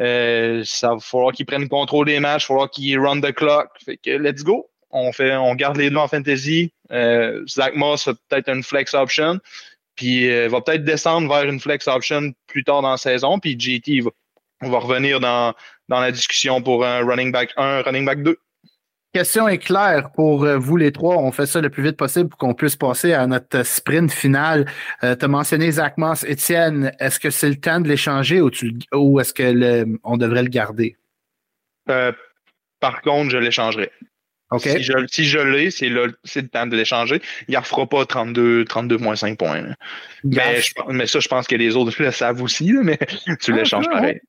euh, 0.00 0.62
ça 0.64 0.94
va 0.94 1.00
falloir 1.00 1.32
qu'ils 1.32 1.46
prennent 1.46 1.62
le 1.62 1.68
contrôle 1.68 2.06
des 2.06 2.20
matchs, 2.20 2.44
il 2.44 2.46
va 2.46 2.48
falloir 2.48 2.70
qu'ils 2.70 2.98
run 2.98 3.20
the 3.20 3.32
clock. 3.32 3.68
Fait 3.84 3.98
que 3.98 4.10
let's 4.10 4.42
go. 4.42 4.70
On 4.90 5.12
fait 5.12 5.36
on 5.36 5.54
garde 5.54 5.76
les 5.76 5.90
deux 5.90 5.96
en 5.96 6.08
fantasy. 6.08 6.72
Euh, 6.90 7.44
Zach 7.46 7.74
Moss 7.74 8.08
a 8.08 8.14
peut-être 8.14 8.48
une 8.48 8.62
flex 8.62 8.94
option. 8.94 9.38
Puis 9.94 10.30
euh, 10.30 10.48
va 10.48 10.62
peut-être 10.62 10.84
descendre 10.84 11.28
vers 11.28 11.44
une 11.44 11.60
flex 11.60 11.86
option 11.86 12.32
plus 12.46 12.64
tard 12.64 12.82
dans 12.82 12.92
la 12.92 12.96
saison. 12.96 13.38
Puis 13.38 13.58
GT 13.58 14.00
va, 14.00 14.10
va 14.62 14.78
revenir 14.78 15.20
dans, 15.20 15.52
dans 15.88 16.00
la 16.00 16.12
discussion 16.12 16.62
pour 16.62 16.84
un 16.86 17.04
running 17.04 17.30
back 17.30 17.52
1, 17.56 17.82
running 17.82 18.06
back 18.06 18.22
2 18.22 18.38
question 19.12 19.48
est 19.48 19.58
claire 19.58 20.10
pour 20.12 20.44
euh, 20.44 20.58
vous 20.58 20.76
les 20.76 20.92
trois. 20.92 21.16
On 21.16 21.32
fait 21.32 21.46
ça 21.46 21.60
le 21.60 21.70
plus 21.70 21.82
vite 21.82 21.96
possible 21.96 22.28
pour 22.28 22.38
qu'on 22.38 22.54
puisse 22.54 22.76
passer 22.76 23.12
à 23.12 23.26
notre 23.26 23.62
sprint 23.64 24.12
final. 24.12 24.66
Euh, 25.02 25.16
tu 25.16 25.24
as 25.24 25.28
mentionné 25.28 25.70
Zach 25.70 25.98
Moss. 25.98 26.24
Étienne, 26.24 26.92
est-ce 26.98 27.18
que 27.18 27.30
c'est 27.30 27.48
le 27.48 27.56
temps 27.56 27.80
de 27.80 27.88
l'échanger 27.88 28.40
ou, 28.40 28.50
ou 28.92 29.20
est-ce 29.20 29.34
qu'on 29.34 30.16
devrait 30.16 30.42
le 30.42 30.48
garder? 30.48 30.96
Euh, 31.88 32.12
par 32.80 33.02
contre, 33.02 33.30
je 33.30 33.38
l'échangerai. 33.38 33.90
Si 34.56 34.82
je, 35.24 35.38
l'ai, 35.38 35.70
c'est 35.70 35.90
le, 35.90 36.16
temps 36.50 36.66
de 36.66 36.74
l'échanger. 36.74 37.20
Il 37.48 37.52
ne 37.54 37.58
refera 37.58 37.86
pas 37.86 38.06
32, 38.06 38.64
32,5 38.64 39.36
points. 39.36 39.74
Mais, 40.24 41.06
ça, 41.06 41.20
je 41.20 41.28
pense 41.28 41.46
que 41.46 41.54
les 41.54 41.76
autres 41.76 42.02
le 42.02 42.10
savent 42.10 42.40
aussi, 42.40 42.72
mais 42.72 42.98
tu 43.40 43.52
l'échanges 43.52 43.84
ah, 43.90 43.96
pareil. 43.96 44.20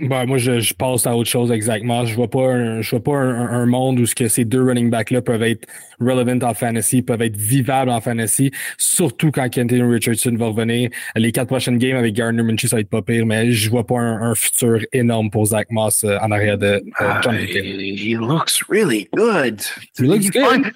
Ben, 0.00 0.26
moi, 0.26 0.38
je, 0.38 0.60
je, 0.60 0.74
passe 0.74 1.06
à 1.06 1.16
autre 1.16 1.28
chose 1.28 1.50
exactement. 1.50 2.06
Je 2.06 2.14
vois 2.14 2.28
pas 2.28 2.52
un, 2.52 2.80
je 2.80 2.90
vois 2.90 3.02
pas 3.02 3.16
un, 3.16 3.62
un 3.62 3.66
monde 3.66 3.98
où 3.98 4.06
ce 4.06 4.14
que 4.14 4.28
ces 4.28 4.44
deux 4.44 4.62
running 4.62 4.90
backs-là 4.90 5.22
peuvent 5.22 5.42
être 5.42 5.66
relevant 6.00 6.38
en 6.46 6.54
fantasy, 6.54 7.02
peuvent 7.02 7.22
être 7.22 7.36
vivables 7.36 7.90
en 7.90 8.00
fantasy, 8.00 8.52
surtout 8.76 9.32
quand 9.32 9.48
Kenton 9.48 9.90
Richardson 9.90 10.34
va 10.38 10.46
revenir. 10.46 10.90
Les 11.16 11.32
quatre 11.32 11.48
prochaines 11.48 11.78
games 11.78 11.96
avec 11.96 12.14
Gardner 12.14 12.44
Minshew, 12.44 12.68
ça 12.68 12.76
va 12.76 12.80
être 12.80 12.90
pas 12.90 13.02
pire, 13.02 13.26
mais 13.26 13.50
je 13.50 13.70
vois 13.70 13.84
pas 13.84 13.98
un, 13.98 14.30
un 14.30 14.34
futur 14.36 14.78
énorme 14.92 15.30
pour 15.30 15.46
Zach 15.46 15.66
Moss 15.70 16.04
euh, 16.04 16.16
en 16.22 16.30
arrière 16.30 16.58
de 16.58 16.80
euh, 17.00 17.12
John 17.22 17.34
uh, 17.34 17.46
he, 17.46 18.14
looks 18.14 18.62
really 18.68 19.08
good. 19.16 19.60
He 19.98 20.02
looks 20.02 20.30
good. 20.30 20.72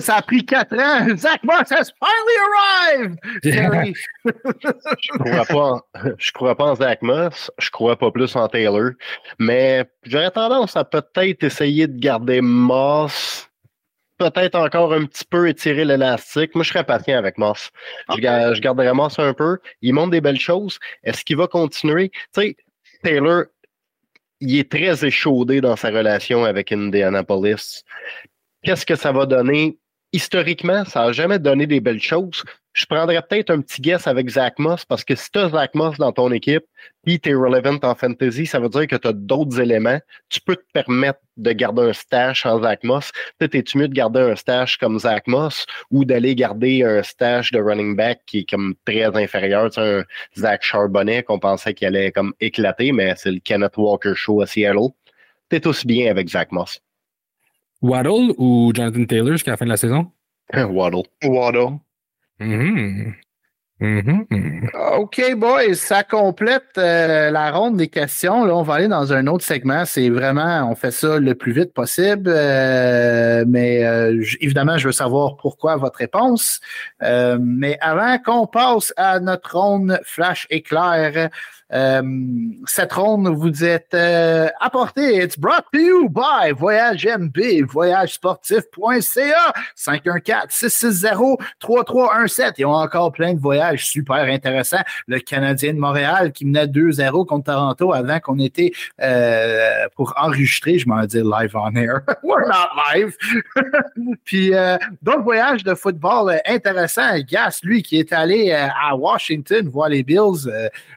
Ça 0.00 0.16
a 0.16 0.22
pris 0.22 0.44
quatre 0.44 0.78
ans. 0.78 1.16
Zach 1.16 1.42
Moss 1.42 1.70
has 1.70 1.90
finally 1.98 2.36
arrived. 2.46 3.18
je 5.00 5.18
crois 5.18 5.44
pas 5.44 5.54
en, 5.56 5.80
je 6.18 6.30
crois 6.30 6.54
pas 6.54 6.64
en 6.64 6.76
Zach 6.76 7.02
Moss. 7.02 7.50
Je 7.58 7.70
crois 7.70 7.96
pas 7.96 8.10
plus 8.12 8.36
en 8.36 8.46
Taylor. 8.46 8.59
Mais 9.38 9.84
j'aurais 10.04 10.30
tendance 10.30 10.76
à 10.76 10.84
peut-être 10.84 11.44
essayer 11.44 11.86
de 11.86 11.98
garder 11.98 12.40
Moss 12.40 13.50
peut-être 14.20 14.54
encore 14.54 14.92
un 14.92 15.06
petit 15.06 15.24
peu 15.24 15.48
étirer 15.48 15.84
l'élastique. 15.84 16.54
Moi, 16.54 16.62
je 16.62 16.68
serais 16.68 16.84
patient 16.84 17.16
avec 17.16 17.38
Moss. 17.38 17.70
Je, 18.10 18.16
je, 18.16 18.60
garderais 18.60 18.92
Moss 18.92 19.18
un 19.18 19.32
peu. 19.32 19.58
Il 19.80 19.94
montre 19.94 20.10
des 20.10 20.20
belles 20.20 20.38
choses. 20.38 20.78
Est-ce 21.02 21.24
qu'il 21.24 21.38
va 21.38 21.46
continuer? 21.46 22.10
Tu 22.10 22.42
sais, 22.42 22.56
Taylor, 23.02 23.44
il 24.40 24.58
est 24.58 24.70
très 24.70 25.04
échaudé 25.04 25.62
dans 25.62 25.76
sa 25.76 25.88
relation 25.88 26.44
avec 26.44 26.70
Indianapolis. 26.70 27.82
Qu'est-ce 28.62 28.84
que 28.84 28.94
ça 28.94 29.10
va 29.10 29.24
donner? 29.24 29.78
Historiquement, 30.12 30.84
ça 30.84 31.06
n'a 31.06 31.12
jamais 31.12 31.38
donné 31.38 31.66
des 31.66 31.80
belles 31.80 32.02
choses 32.02 32.44
je 32.72 32.86
prendrais 32.86 33.20
peut-être 33.22 33.50
un 33.50 33.60
petit 33.60 33.82
guess 33.82 34.06
avec 34.06 34.28
Zach 34.28 34.58
Moss 34.58 34.84
parce 34.84 35.04
que 35.04 35.16
si 35.16 35.30
tu 35.30 35.38
as 35.40 35.48
Zach 35.48 35.74
Moss 35.74 35.98
dans 35.98 36.12
ton 36.12 36.30
équipe, 36.30 36.64
puis 37.02 37.18
tu 37.18 37.30
es 37.30 37.34
relevant 37.34 37.78
en 37.82 37.94
fantasy, 37.94 38.46
ça 38.46 38.60
veut 38.60 38.68
dire 38.68 38.86
que 38.86 38.96
tu 38.96 39.08
as 39.08 39.12
d'autres 39.12 39.60
éléments. 39.60 39.98
Tu 40.28 40.40
peux 40.40 40.54
te 40.54 40.64
permettre 40.72 41.18
de 41.36 41.52
garder 41.52 41.82
un 41.82 41.92
stash 41.92 42.46
en 42.46 42.62
Zach 42.62 42.84
Moss. 42.84 43.10
Peut-être 43.38 43.56
es-tu 43.56 43.78
mieux 43.78 43.88
de 43.88 43.94
garder 43.94 44.20
un 44.20 44.36
stash 44.36 44.76
comme 44.76 44.98
Zach 45.00 45.26
Moss 45.26 45.66
ou 45.90 46.04
d'aller 46.04 46.34
garder 46.36 46.84
un 46.84 47.02
stash 47.02 47.50
de 47.50 47.58
running 47.58 47.96
back 47.96 48.20
qui 48.26 48.40
est 48.40 48.50
comme 48.50 48.74
très 48.84 49.04
inférieur. 49.04 49.70
Tu 49.70 49.80
un 49.80 50.04
Zach 50.38 50.62
Charbonnet 50.62 51.24
qu'on 51.24 51.40
pensait 51.40 51.74
qu'il 51.74 51.88
allait 51.88 52.12
comme 52.12 52.34
éclater, 52.40 52.92
mais 52.92 53.14
c'est 53.16 53.32
le 53.32 53.40
Kenneth 53.40 53.76
Walker 53.76 54.14
Show 54.14 54.42
à 54.42 54.46
Seattle. 54.46 54.90
T'es 55.48 55.66
aussi 55.66 55.86
bien 55.86 56.10
avec 56.10 56.28
Zach 56.28 56.52
Moss. 56.52 56.80
Waddle 57.82 58.34
ou 58.36 58.72
Jonathan 58.74 59.04
Taylor 59.04 59.32
jusqu'à 59.32 59.52
la 59.52 59.56
fin 59.56 59.64
de 59.64 59.70
la 59.70 59.76
saison? 59.76 60.12
Waddle. 60.54 61.02
Waddle. 61.24 61.80
Mm-hmm. 62.40 63.12
Mm-hmm. 63.80 64.68
OK, 64.98 65.34
boys, 65.36 65.74
ça 65.74 66.04
complète 66.04 66.76
euh, 66.76 67.30
la 67.30 67.50
ronde 67.50 67.78
des 67.78 67.88
questions. 67.88 68.44
Là, 68.44 68.54
on 68.54 68.62
va 68.62 68.74
aller 68.74 68.88
dans 68.88 69.14
un 69.14 69.26
autre 69.26 69.42
segment. 69.42 69.86
C'est 69.86 70.10
vraiment, 70.10 70.70
on 70.70 70.74
fait 70.74 70.90
ça 70.90 71.18
le 71.18 71.34
plus 71.34 71.52
vite 71.52 71.72
possible. 71.72 72.30
Euh, 72.30 73.44
mais 73.48 73.86
euh, 73.86 74.22
évidemment, 74.40 74.76
je 74.76 74.88
veux 74.88 74.92
savoir 74.92 75.36
pourquoi 75.38 75.76
votre 75.76 75.98
réponse. 75.98 76.60
mais 77.00 77.78
avant 77.80 78.18
qu'on 78.18 78.46
passe 78.46 78.92
à 78.98 79.18
notre 79.18 79.56
ronde 79.56 79.98
flash 80.04 80.46
éclair, 80.50 81.30
cette 82.66 82.92
ronde 82.92 83.28
vous 83.28 83.64
êtes 83.64 83.94
euh, 83.94 84.48
apportée. 84.60 85.22
It's 85.22 85.38
brought 85.38 85.64
to 85.72 85.78
you 85.78 86.08
by 86.08 86.50
Voyage 86.56 87.06
MB, 87.06 87.38
voyagesportif.ca, 87.68 89.52
514-660-3317. 89.76 92.54
Ils 92.58 92.66
ont 92.66 92.74
encore 92.74 93.12
plein 93.12 93.34
de 93.34 93.40
voyages 93.40 93.86
super 93.86 94.16
intéressants. 94.16 94.82
Le 95.06 95.20
Canadien 95.20 95.74
de 95.74 95.78
Montréal 95.78 96.32
qui 96.32 96.44
menait 96.44 96.66
2-0 96.66 97.24
contre 97.26 97.52
Toronto 97.52 97.92
avant 97.92 98.18
qu'on 98.20 98.38
était 98.38 98.72
euh, 99.00 99.86
pour 99.94 100.14
enregistrer, 100.16 100.78
je 100.78 100.88
m'en 100.88 101.04
dire 101.04 101.24
live 101.24 101.54
on 101.54 101.74
air. 101.76 102.00
We're 102.22 102.48
not 102.48 102.68
live. 102.92 103.16
Puis 104.24 104.54
euh, 104.54 104.76
d'autres 105.02 105.22
voyages 105.22 105.64
de 105.64 105.74
football 105.74 106.40
intéressants. 106.46 107.18
Gas, 107.28 107.60
lui, 107.62 107.82
qui 107.82 107.98
est 107.98 108.12
allé 108.12 108.52
à 108.52 108.94
Washington 108.96 109.68
voir 109.68 109.88
les 109.88 110.02
Bills. 110.02 110.48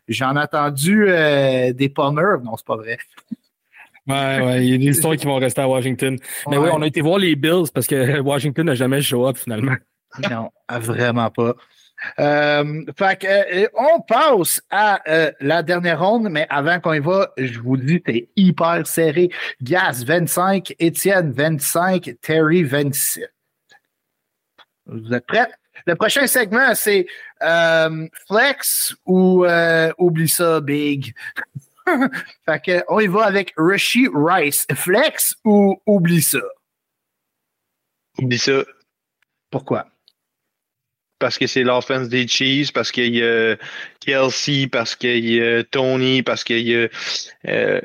J'en 0.07 0.35
attends 0.35 0.62
euh, 0.69 1.73
des 1.73 1.89
pommers. 1.89 2.39
Non, 2.43 2.55
c'est 2.57 2.65
pas 2.65 2.77
vrai. 2.77 2.97
Ouais, 4.05 4.41
ouais, 4.41 4.65
il 4.65 4.71
y 4.71 4.73
a 4.73 4.77
des 4.77 4.85
histoires 4.97 5.15
qui 5.15 5.25
vont 5.25 5.37
rester 5.37 5.61
à 5.61 5.67
Washington. 5.67 6.17
Mais 6.49 6.57
oui, 6.57 6.69
on 6.73 6.81
a 6.81 6.87
été 6.87 7.01
voir 7.01 7.19
les 7.19 7.35
Bills 7.35 7.71
parce 7.73 7.87
que 7.87 8.19
Washington 8.21 8.65
n'a 8.65 8.75
jamais 8.75 9.01
show 9.01 9.27
up 9.27 9.37
finalement. 9.37 9.75
Non, 10.29 10.51
vraiment 10.69 11.29
pas. 11.29 11.55
Euh, 12.19 12.83
fait 12.97 13.21
que, 13.21 13.63
euh, 13.63 13.67
on 13.75 14.01
passe 14.01 14.61
à 14.69 15.01
la 15.39 15.63
dernière 15.63 16.05
ronde, 16.05 16.27
mais 16.29 16.45
avant 16.49 16.79
qu'on 16.81 16.93
y 16.93 16.99
va, 16.99 17.31
je 17.37 17.59
vous 17.59 17.77
dis, 17.77 18.03
c'est 18.05 18.29
hyper 18.35 18.85
serré. 18.85 19.29
Gas 19.61 20.03
25, 20.05 20.75
Étienne 20.79 21.31
25, 21.31 22.15
Terry 22.21 22.63
27. 22.63 23.29
Vous 24.85 25.13
êtes 25.13 25.25
prêts? 25.25 25.47
Le 25.85 25.95
prochain 25.95 26.27
segment, 26.27 26.75
c'est 26.75 27.07
euh, 27.43 28.07
Flex 28.27 28.95
ou 29.05 29.45
euh, 29.45 29.91
oublie 29.97 30.29
ça, 30.29 30.61
Big. 30.61 31.13
fait 32.45 32.61
que, 32.61 32.83
on 32.87 32.99
y 32.99 33.07
va 33.07 33.25
avec 33.25 33.53
Rishi 33.57 34.07
Rice. 34.13 34.65
Flex 34.73 35.35
ou 35.43 35.81
oublie 35.85 36.21
ça? 36.21 36.39
Oublie 38.19 38.39
ça. 38.39 38.63
Pourquoi? 39.49 39.87
Parce 41.19 41.37
que 41.37 41.47
c'est 41.47 41.63
l'offense 41.63 42.09
des 42.09 42.27
Chiefs, 42.27 42.73
parce 42.73 42.91
qu'il 42.91 43.15
y 43.15 43.23
a 43.23 43.55
Kelsey, 44.01 44.67
parce 44.67 44.95
qu'il 44.95 45.25
y 45.25 45.41
a 45.41 45.63
Tony, 45.63 46.21
parce 46.23 46.43
qu'il 46.43 46.67
y 46.67 46.75
a 46.75 46.87
euh, 47.47 47.81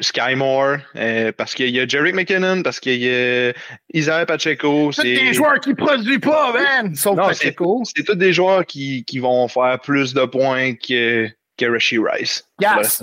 Sky 0.00 0.34
Moore, 0.36 0.78
euh, 0.96 1.32
parce 1.36 1.54
qu'il 1.54 1.70
y 1.70 1.80
a 1.80 1.86
Jerry 1.86 2.12
McKinnon, 2.12 2.62
parce 2.62 2.78
qu'il 2.78 3.02
y 3.02 3.08
a 3.08 3.52
Isaiah 3.92 4.26
Pacheco. 4.26 4.92
C'est 4.92 5.02
des 5.02 5.34
joueurs 5.34 5.58
qui 5.58 5.70
ne 5.70 5.74
produisent 5.74 6.20
pas, 6.20 6.52
man! 6.52 6.94
Sauf 6.94 7.16
Pacheco. 7.16 7.82
C'est 7.84 8.04
tous 8.04 8.14
des 8.14 8.32
joueurs 8.32 8.64
qui, 8.64 9.04
qui, 9.04 9.18
vont 9.18 9.48
faire 9.48 9.78
plus 9.80 10.14
de 10.14 10.24
points 10.24 10.74
que, 10.74 11.28
que 11.56 11.66
Rishi 11.66 11.98
Rice. 11.98 12.48
Yes. 12.60 13.02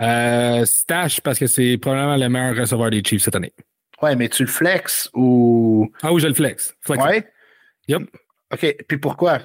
Euh, 0.00 0.64
stash, 0.66 1.20
parce 1.20 1.38
que 1.38 1.46
c'est 1.46 1.78
probablement 1.78 2.16
le 2.16 2.28
meilleur 2.28 2.56
receveur 2.56 2.90
des 2.90 3.02
Chiefs 3.02 3.22
cette 3.22 3.36
année. 3.36 3.52
Ouais, 4.02 4.16
mais 4.16 4.28
tu 4.28 4.42
le 4.42 4.48
flex 4.48 5.08
ou. 5.14 5.90
Ah 6.02 6.12
oui, 6.12 6.20
je 6.20 6.26
le 6.26 6.34
flex. 6.34 6.74
flex. 6.82 7.02
Ouais. 7.02 7.26
Yep. 7.88 8.02
OK. 8.52 8.76
Puis 8.88 8.98
pourquoi? 8.98 9.40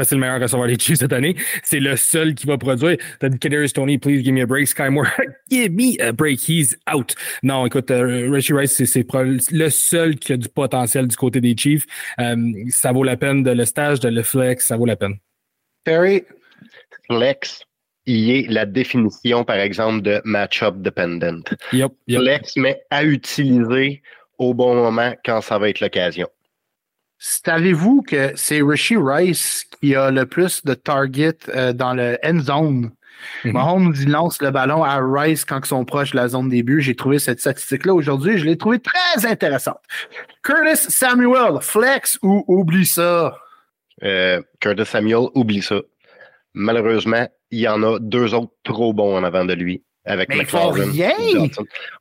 Parce 0.00 0.08
que 0.08 0.10
c'est 0.10 0.14
le 0.14 0.20
meilleur 0.22 0.40
receveur 0.40 0.66
des 0.66 0.78
Chiefs 0.78 0.98
cette 0.98 1.12
année. 1.12 1.36
C'est 1.62 1.78
le 1.78 1.94
seul 1.96 2.34
qui 2.34 2.46
va 2.46 2.56
produire. 2.56 2.96
T'as 3.18 3.28
dit 3.28 3.38
Kadarius 3.38 3.74
Tony, 3.74 3.98
please 3.98 4.22
give 4.22 4.32
me 4.32 4.42
a 4.42 4.46
break. 4.46 4.66
Sky 4.66 4.88
Moore, 4.88 5.08
give 5.50 5.72
me 5.72 6.00
a 6.00 6.12
break. 6.12 6.40
He's 6.48 6.74
out. 6.90 7.14
Non, 7.42 7.66
écoute, 7.66 7.90
uh, 7.90 8.30
Rice, 8.30 8.82
c'est 8.82 9.06
le 9.52 9.68
seul 9.68 10.16
qui 10.16 10.32
a 10.32 10.36
du 10.38 10.48
potentiel 10.48 11.06
du 11.06 11.16
côté 11.16 11.42
des 11.42 11.54
Chiefs. 11.54 11.84
Um, 12.18 12.54
ça 12.70 12.92
vaut 12.92 13.04
la 13.04 13.18
peine 13.18 13.42
de 13.42 13.50
le 13.50 13.66
stage, 13.66 14.00
de 14.00 14.08
le 14.08 14.22
flex, 14.22 14.66
ça 14.66 14.76
vaut 14.78 14.86
la 14.86 14.96
peine. 14.96 15.18
Perry? 15.84 16.24
Flex, 17.10 17.62
il 18.06 18.30
est 18.30 18.46
la 18.48 18.64
définition, 18.64 19.44
par 19.44 19.56
exemple, 19.56 20.00
de 20.00 20.22
match-up 20.24 20.76
dependent. 20.78 21.44
Yep, 21.72 21.92
yep. 22.06 22.20
Flex, 22.20 22.56
mais 22.56 22.80
à 22.90 23.04
utiliser 23.04 24.02
au 24.38 24.54
bon 24.54 24.74
moment 24.74 25.12
quand 25.24 25.42
ça 25.42 25.58
va 25.58 25.68
être 25.68 25.80
l'occasion. 25.80 26.28
Savez-vous 27.22 28.00
que 28.00 28.32
c'est 28.34 28.62
Rishi 28.62 28.96
Rice 28.96 29.66
qui 29.78 29.94
a 29.94 30.10
le 30.10 30.24
plus 30.24 30.64
de 30.64 30.72
targets 30.72 31.36
euh, 31.54 31.74
dans 31.74 31.92
le 31.92 32.16
end 32.24 32.40
zone? 32.40 32.80
Mm 33.44 33.50
-hmm. 33.50 33.52
Mahomes 33.52 33.94
il 34.00 34.10
lance 34.10 34.40
le 34.40 34.50
ballon 34.50 34.82
à 34.82 34.98
Rice 35.02 35.44
quand 35.44 35.60
ils 35.62 35.68
sont 35.68 35.84
proches 35.84 36.12
de 36.12 36.16
la 36.16 36.28
zone 36.28 36.48
début. 36.48 36.80
J'ai 36.80 36.96
trouvé 36.96 37.18
cette 37.18 37.40
statistique-là 37.40 37.92
aujourd'hui. 37.92 38.38
Je 38.38 38.46
l'ai 38.46 38.56
trouvé 38.56 38.78
très 38.78 39.26
intéressante. 39.26 39.82
Curtis 40.42 40.82
Samuel, 40.88 41.60
flex 41.60 42.18
ou 42.22 42.42
oublie 42.48 42.86
ça? 42.86 43.36
Euh, 44.02 44.40
Curtis 44.60 44.86
Samuel, 44.86 45.26
oublie 45.34 45.62
ça. 45.62 45.80
Malheureusement, 46.54 47.26
il 47.50 47.60
y 47.60 47.68
en 47.68 47.82
a 47.82 47.98
deux 48.00 48.32
autres 48.32 48.54
trop 48.64 48.94
bons 48.94 49.14
en 49.18 49.24
avant 49.24 49.44
de 49.44 49.54
lui. 49.62 49.82
Avec 50.06 50.30
mais 50.30 50.36
McLaurin, 50.38 50.90
rien! 50.90 51.12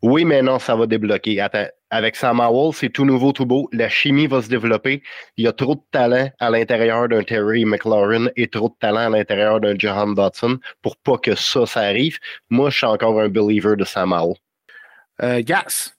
Oui, 0.02 0.24
mais 0.24 0.42
non, 0.42 0.58
ça 0.60 0.76
va 0.78 0.88
débloquer. 0.88 1.42
Attends, 1.42 1.68
avec 1.92 2.16
Sam 2.16 2.40
Howell, 2.40 2.74
c'est 2.74 2.90
tout 2.90 3.06
nouveau, 3.06 3.32
tout 3.32 3.46
beau. 3.46 3.70
La 3.72 3.90
chimie 3.90 4.28
va 4.28 4.42
se 4.42 4.50
développer. 4.50 5.02
Il 5.38 5.46
y 5.46 5.48
a 5.48 5.54
trop 5.54 5.76
de 5.76 5.82
talent 5.92 6.30
à 6.40 6.50
l'intérieur 6.50 7.08
d'un 7.08 7.24
Terry 7.24 7.66
McLaurin 7.66 8.28
et 8.36 8.48
trop 8.48 8.70
de 8.70 8.76
talent 8.80 9.08
à 9.08 9.18
l'intérieur 9.18 9.60
d'un 9.60 9.76
Johan 9.78 10.08
Dotson 10.08 10.60
pour 10.82 10.98
pas 10.98 11.18
que 11.18 11.36
ça, 11.36 11.66
ça 11.66 11.82
arrive. 11.82 12.18
Moi, 12.50 12.70
je 12.70 12.78
suis 12.78 12.86
encore 12.86 13.20
un 13.20 13.30
believer 13.30 13.76
de 13.76 13.86
Sam 13.86 14.14
Howell. 14.14 14.36
Euh, 15.22 15.42
Gas. 15.42 15.94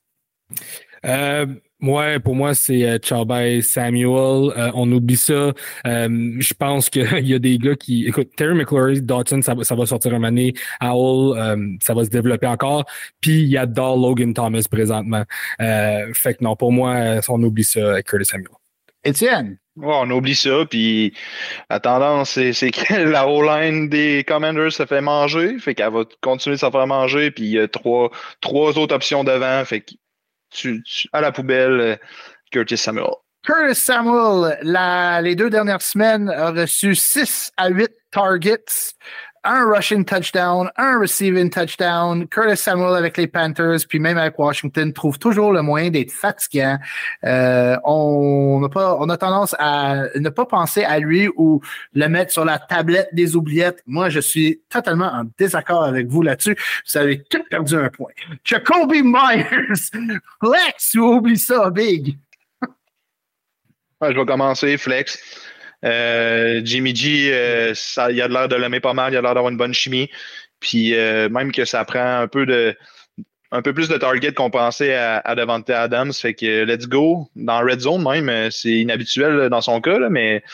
Euh, 1.04 1.46
Ouais, 1.82 2.19
pour 2.19 2.35
moi, 2.35 2.55
c'est 2.55 2.85
euh, 2.85 3.62
Samuel. 3.62 4.52
Euh, 4.57 4.70
on 4.74 4.90
oublie 4.93 5.16
ça. 5.16 5.52
Euh, 5.86 6.36
je 6.39 6.55
pense 6.55 6.90
qu'il 6.90 7.02
y 7.27 7.35
a 7.35 7.39
des 7.39 7.59
gars 7.59 7.74
qui. 7.74 8.07
Écoute, 8.07 8.31
Terry 8.36 8.55
McClory, 8.55 9.01
Dotson, 9.01 9.40
ça, 9.40 9.55
ça 9.62 9.74
va 9.74 9.86
sortir 9.86 10.15
un 10.15 10.24
année. 10.24 10.52
Howell, 10.81 11.39
euh, 11.39 11.77
ça 11.81 11.94
va 11.94 12.05
se 12.05 12.11
développer 12.11 12.47
encore. 12.47 12.85
Puis 13.20 13.40
il 13.43 13.48
y 13.48 13.57
a 13.57 13.66
Dahl 13.66 14.01
Logan 14.01 14.35
Thomas 14.35 14.66
présentement. 14.70 15.24
Euh, 15.61 16.12
fait 16.12 16.35
que 16.35 16.44
non, 16.44 16.55
pour 16.55 16.73
moi, 16.73 17.20
on 17.28 17.43
oublie 17.43 17.65
ça 17.65 17.93
avec 17.93 18.07
Curtis 18.07 18.27
Samuel. 18.27 18.51
Étienne? 19.02 19.57
on 19.82 20.11
oublie 20.11 20.35
ça, 20.35 20.66
puis 20.69 21.15
la 21.70 21.81
tendance, 21.81 22.32
c'est 22.32 22.70
que 22.70 22.94
la 23.11 23.27
O-line 23.27 23.89
des 23.89 24.24
Commanders 24.27 24.73
se 24.73 24.85
fait 24.85 25.01
manger, 25.01 25.59
fait 25.59 25.74
qu'elle 25.74 25.93
va 25.93 26.05
continuer 26.20 26.57
de 26.57 26.61
se 26.61 26.70
faire 26.70 26.86
manger, 26.86 27.31
puis 27.31 27.44
il 27.44 27.51
y 27.52 27.59
a 27.59 27.66
trois, 27.66 28.11
trois 28.43 28.77
autres 28.77 28.94
options 28.94 29.24
devant, 29.24 29.65
fait 29.65 29.81
que 29.81 29.94
tu, 30.51 30.82
à 31.12 31.20
la 31.20 31.32
poubelle, 31.32 31.98
Curtis 32.51 32.77
Samuel. 32.77 33.10
Curtis 33.43 33.74
Samuel, 33.74 34.59
les 35.22 35.35
deux 35.35 35.51
dernières 35.51 35.82
semaines, 35.82 36.28
a 36.28 36.51
reçu 36.51 36.94
6 36.94 37.52
à 37.56 37.68
8 37.68 37.90
targets 38.10 38.94
un 39.44 39.64
rushing 39.64 40.04
touchdown, 40.04 40.70
un 40.76 40.98
receiving 40.98 41.50
touchdown. 41.50 42.26
Curtis 42.28 42.56
Samuel 42.56 42.94
avec 42.94 43.16
les 43.16 43.26
Panthers, 43.26 43.86
puis 43.88 43.98
même 43.98 44.18
avec 44.18 44.38
Washington, 44.38 44.92
trouve 44.92 45.18
toujours 45.18 45.52
le 45.52 45.62
moyen 45.62 45.90
d'être 45.90 46.10
fatigant. 46.10 46.78
Euh, 47.24 47.76
on, 47.84 48.62
a 48.64 48.96
on 48.98 49.08
a 49.08 49.16
tendance 49.16 49.54
à 49.58 50.04
ne 50.14 50.28
pas 50.28 50.44
penser 50.44 50.84
à 50.84 50.98
lui 50.98 51.28
ou 51.36 51.60
le 51.94 52.08
mettre 52.08 52.32
sur 52.32 52.44
la 52.44 52.58
tablette 52.58 53.08
des 53.12 53.36
oubliettes. 53.36 53.82
Moi, 53.86 54.10
je 54.10 54.20
suis 54.20 54.60
totalement 54.68 55.10
en 55.12 55.24
désaccord 55.38 55.84
avec 55.84 56.06
vous 56.08 56.22
là-dessus. 56.22 56.56
Vous 56.86 56.98
avez 56.98 57.22
tout 57.22 57.42
perdu 57.48 57.76
un 57.76 57.88
point. 57.88 58.12
Jacoby 58.44 59.02
Myers, 59.02 59.46
flex 60.42 60.94
ou 60.96 61.14
oublie 61.14 61.38
ça, 61.38 61.70
big. 61.70 62.18
je 64.02 64.06
vais 64.06 64.26
commencer, 64.26 64.76
flex. 64.76 65.49
Euh, 65.85 66.61
Jimmy 66.65 66.94
G, 66.94 67.32
euh, 67.32 67.73
ça, 67.74 68.11
il 68.11 68.20
a 68.20 68.28
l'air 68.28 68.48
de 68.48 68.57
l'aimer 68.57 68.81
pas 68.81 68.94
mal, 68.94 69.12
il 69.12 69.16
a 69.16 69.23
l'air 69.23 69.35
d'avoir 69.35 69.51
une 69.51 69.57
bonne 69.57 69.74
chimie. 69.74 70.11
Puis 70.61 70.94
euh, 70.94 71.28
même 71.28 71.52
que 71.52 71.65
ça 71.65 71.85
prend 71.85 72.20
un 72.20 72.28
peu 72.28 72.44
de 72.47 72.77
un 73.52 73.62
peu 73.62 73.73
plus 73.73 73.89
de 73.89 73.97
target 73.97 74.32
qu'on 74.32 74.51
pensait 74.51 74.94
à, 74.94 75.19
à 75.19 75.35
Devante 75.35 75.70
Adams. 75.70 76.12
Fait 76.12 76.35
que 76.35 76.65
let's 76.65 76.86
go. 76.86 77.28
Dans 77.35 77.61
Red 77.61 77.81
Zone 77.81 78.02
même, 78.02 78.51
c'est 78.51 78.73
inhabituel 78.73 79.48
dans 79.48 79.61
son 79.61 79.81
cas, 79.81 80.09
mais 80.09 80.44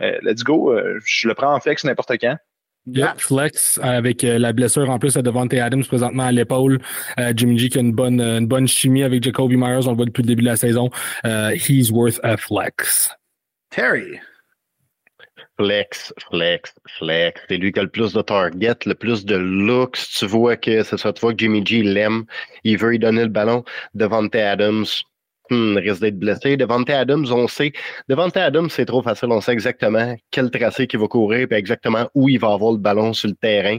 let's 0.00 0.42
go. 0.42 0.74
je 1.04 1.28
le 1.28 1.34
prends 1.34 1.54
en 1.54 1.60
flex 1.60 1.84
n'importe 1.84 2.12
quand. 2.20 2.36
Yeah, 2.86 3.14
flex 3.16 3.78
avec 3.82 4.22
la 4.22 4.52
blessure 4.52 4.90
en 4.90 4.98
plus 4.98 5.16
à 5.16 5.22
Devante 5.22 5.54
Adams 5.54 5.84
présentement 5.84 6.24
à 6.24 6.32
l'épaule. 6.32 6.80
Jimmy 7.36 7.56
G 7.56 7.68
qui 7.68 7.78
a 7.78 7.82
une 7.82 7.92
bonne, 7.92 8.20
une 8.20 8.46
bonne 8.46 8.66
chimie 8.66 9.04
avec 9.04 9.22
Jacoby 9.22 9.56
Myers, 9.56 9.86
on 9.86 9.90
le 9.90 9.96
voit 9.96 10.06
depuis 10.06 10.22
le 10.22 10.28
début 10.28 10.42
de 10.42 10.48
la 10.48 10.56
saison. 10.56 10.90
he's 11.24 11.92
worth 11.92 12.18
a 12.24 12.36
flex. 12.36 13.10
Terry. 13.70 14.18
Flex, 15.56 16.12
flex, 16.30 16.74
flex. 16.98 17.40
C'est 17.48 17.56
lui 17.58 17.70
qui 17.70 17.78
a 17.78 17.84
le 17.84 17.88
plus 17.88 18.12
de 18.12 18.22
target, 18.22 18.74
le 18.86 18.94
plus 18.94 19.24
de 19.24 19.36
looks. 19.36 19.98
Tu 20.16 20.26
vois 20.26 20.56
que 20.56 20.82
c'est 20.82 20.96
ça, 20.96 21.12
tu 21.12 21.20
vois 21.20 21.32
que 21.32 21.38
Jimmy 21.38 21.64
G 21.64 21.82
l'aime. 21.82 22.24
Il 22.64 22.76
veut 22.78 22.90
lui 22.90 22.98
donner 22.98 23.22
le 23.22 23.28
ballon. 23.28 23.64
Devante 23.94 24.34
Adams 24.34 24.84
hmm, 25.50 25.76
risque 25.76 26.00
d'être 26.00 26.18
blessé. 26.18 26.56
Devante 26.56 26.90
Adams, 26.90 27.26
on 27.30 27.46
sait. 27.46 27.72
Devante 28.08 28.36
Adams, 28.36 28.68
c'est 28.68 28.86
trop 28.86 29.02
facile. 29.02 29.28
On 29.30 29.40
sait 29.40 29.52
exactement 29.52 30.16
quel 30.32 30.50
tracé 30.50 30.88
qu'il 30.88 30.98
va 30.98 31.06
courir 31.06 31.46
et 31.50 31.54
exactement 31.54 32.10
où 32.14 32.28
il 32.28 32.40
va 32.40 32.52
avoir 32.52 32.72
le 32.72 32.78
ballon 32.78 33.12
sur 33.12 33.28
le 33.28 33.36
terrain. 33.36 33.78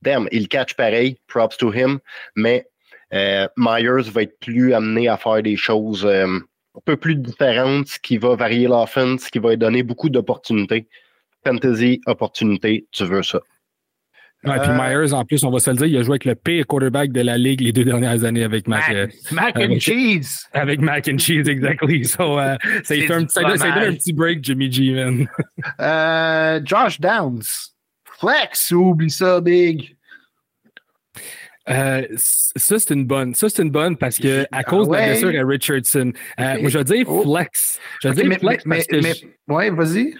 Damn, 0.00 0.26
il 0.32 0.48
catch 0.48 0.74
pareil. 0.74 1.18
Props 1.26 1.58
to 1.58 1.70
him. 1.72 1.98
Mais 2.34 2.66
euh, 3.12 3.46
Myers 3.58 4.10
va 4.10 4.22
être 4.22 4.38
plus 4.40 4.72
amené 4.72 5.08
à 5.08 5.18
faire 5.18 5.42
des 5.42 5.56
choses. 5.56 6.06
Euh, 6.06 6.38
un 6.76 6.80
peu 6.84 6.96
plus 6.96 7.16
différente, 7.16 7.88
ce 7.88 7.98
qui 7.98 8.18
va 8.18 8.34
varier 8.36 8.68
l'offense, 8.68 9.22
ce 9.22 9.30
qui 9.30 9.38
va 9.38 9.56
donner 9.56 9.82
beaucoup 9.82 10.08
d'opportunités. 10.08 10.88
Fantasy, 11.44 12.00
opportunité, 12.06 12.86
tu 12.92 13.04
veux 13.04 13.22
ça. 13.22 13.40
Ouais, 14.42 14.58
puis 14.58 14.70
euh, 14.70 14.74
Myers, 14.74 15.12
en 15.12 15.24
plus, 15.24 15.44
on 15.44 15.50
va 15.50 15.58
se 15.58 15.70
le 15.70 15.76
dire, 15.76 15.86
il 15.86 15.96
a 15.98 16.02
joué 16.02 16.12
avec 16.12 16.24
le 16.24 16.34
pire 16.34 16.66
quarterback 16.66 17.12
de 17.12 17.20
la 17.20 17.36
ligue 17.36 17.60
les 17.60 17.72
deux 17.72 17.84
dernières 17.84 18.24
années 18.24 18.42
avec 18.42 18.68
Mac. 18.68 18.90
Mac, 19.30 19.54
Mac 19.54 19.56
and 19.56 19.78
Cheese. 19.78 20.46
Avec 20.54 20.80
Mac 20.80 21.08
and 21.08 21.18
Cheese, 21.18 21.46
exactly. 21.46 22.04
So, 22.10 22.38
uh, 22.38 22.56
ça, 22.82 22.94
fait 22.94 23.12
un, 23.12 23.28
ça, 23.28 23.42
ça 23.56 23.70
donne 23.70 23.90
un 23.90 23.94
petit 23.94 24.14
break, 24.14 24.42
Jimmy 24.42 24.72
G, 24.72 24.92
man. 24.92 25.28
Josh 26.64 27.00
Downs. 27.00 27.74
Flex, 28.18 28.70
oublie 28.70 29.10
ça, 29.10 29.40
big. 29.42 29.96
Euh, 31.70 32.06
ça, 32.16 32.78
c'est 32.78 32.94
une 32.94 33.04
bonne. 33.04 33.34
Ça, 33.34 33.48
c'est 33.48 33.62
une 33.62 33.70
bonne 33.70 33.96
parce 33.96 34.18
que 34.18 34.44
à 34.50 34.64
cause 34.64 34.88
de 34.88 34.92
la 34.92 35.06
blessure 35.06 35.28
à 35.40 35.46
Richardson, 35.46 36.12
euh, 36.38 36.60
moi, 36.60 36.68
je 36.68 36.78
vais 36.78 36.84
dire 36.84 37.04
oh. 37.08 37.22
flex. 37.22 37.78
Je 38.02 38.08
vais 38.08 38.22
dire 38.22 38.38
flex 38.38 38.66
mais, 38.66 38.76
parce 38.76 38.86
que. 38.86 39.52
ouais, 39.52 39.70
vas-y. 39.70 40.14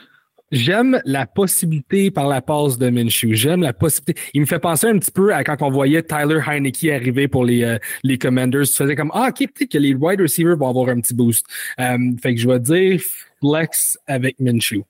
J'aime 0.53 1.01
la 1.05 1.27
possibilité 1.27 2.11
par 2.11 2.27
la 2.27 2.43
passe 2.43 2.77
de 2.77 2.91
Minshew. 2.91 3.35
J'aime 3.35 3.63
la 3.63 3.73
possibilité. 3.73 4.21
Il 4.35 4.41
me 4.41 4.47
fait 4.47 4.59
penser 4.59 4.89
un 4.89 4.99
petit 4.99 5.13
peu 5.13 5.33
à 5.33 5.45
quand 5.45 5.63
on 5.63 5.71
voyait 5.71 6.03
Tyler 6.03 6.41
Heineke 6.45 6.87
arriver 6.87 7.29
pour 7.29 7.45
les, 7.45 7.63
euh, 7.63 7.79
les 8.03 8.19
Commanders. 8.19 8.67
Tu 8.67 8.75
faisais 8.75 8.97
comme, 8.97 9.13
ah, 9.15 9.29
OK, 9.29 9.39
peut-être 9.39 9.71
que 9.71 9.79
les 9.79 9.95
wide 9.95 10.21
receivers 10.21 10.57
vont 10.57 10.69
avoir 10.69 10.89
un 10.89 11.01
petit 11.01 11.15
boost. 11.15 11.47
fait 11.79 12.35
que 12.35 12.41
je 12.41 12.49
vais 12.49 12.59
dire 12.59 13.01
flex 13.41 13.97
avec 14.09 14.41
Minshew. 14.41 14.85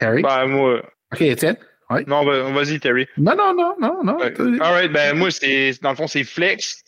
Harry? 0.00 0.22
Ben, 0.22 0.46
moi. 0.46 0.82
OK, 1.10 1.22
Étienne? 1.22 1.56
Non, 2.06 2.24
vas-y, 2.52 2.80
Terry. 2.80 3.06
Non, 3.16 3.34
non, 3.36 3.54
non, 3.54 3.74
non, 3.80 4.04
non. 4.04 4.18
All 4.20 4.72
right, 4.72 4.92
ben 4.92 5.16
moi, 5.16 5.30
c'est 5.30 5.72
dans 5.82 5.90
le 5.90 5.96
fond, 5.96 6.06
c'est 6.06 6.24
flex 6.24 6.82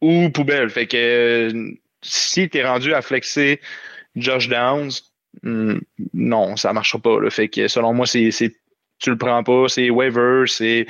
ou 0.00 0.30
poubelle. 0.30 0.70
Fait 0.70 0.86
que 0.86 0.96
euh, 0.96 1.72
si 2.02 2.48
tu 2.48 2.58
es 2.58 2.64
rendu 2.64 2.94
à 2.94 3.02
flexer 3.02 3.60
Josh 4.14 4.48
Downs, 4.48 4.90
hmm, 5.42 5.78
non, 6.14 6.56
ça 6.56 6.70
ne 6.70 6.74
marchera 6.74 6.98
pas. 6.98 7.20
Là. 7.20 7.30
Fait 7.30 7.48
que 7.48 7.68
selon 7.68 7.92
moi, 7.92 8.06
c'est 8.06 8.30
tu 8.98 9.10
le 9.10 9.18
prends 9.18 9.42
pas, 9.42 9.68
c'est 9.68 9.90
waiver, 9.90 10.44
c'est 10.46 10.86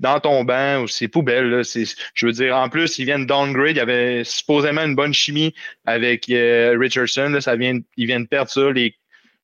dans 0.00 0.18
ton 0.18 0.42
banc 0.44 0.82
ou 0.82 0.88
c'est 0.88 1.08
poubelle. 1.08 1.50
Là. 1.50 1.62
Je 1.62 2.26
veux 2.26 2.32
dire, 2.32 2.56
en 2.56 2.68
plus, 2.68 2.98
ils 2.98 3.04
viennent 3.04 3.26
downgrade. 3.26 3.70
Il 3.70 3.76
y 3.76 3.80
avait 3.80 4.24
supposément 4.24 4.84
une 4.84 4.96
bonne 4.96 5.14
chimie 5.14 5.54
avec 5.86 6.28
euh, 6.30 6.76
Richardson. 6.78 7.28
Là, 7.28 7.40
ça 7.40 7.54
vient, 7.54 7.78
ils 7.96 8.06
viennent 8.06 8.26
perdre 8.26 8.50
ça. 8.50 8.72
Les, 8.72 8.96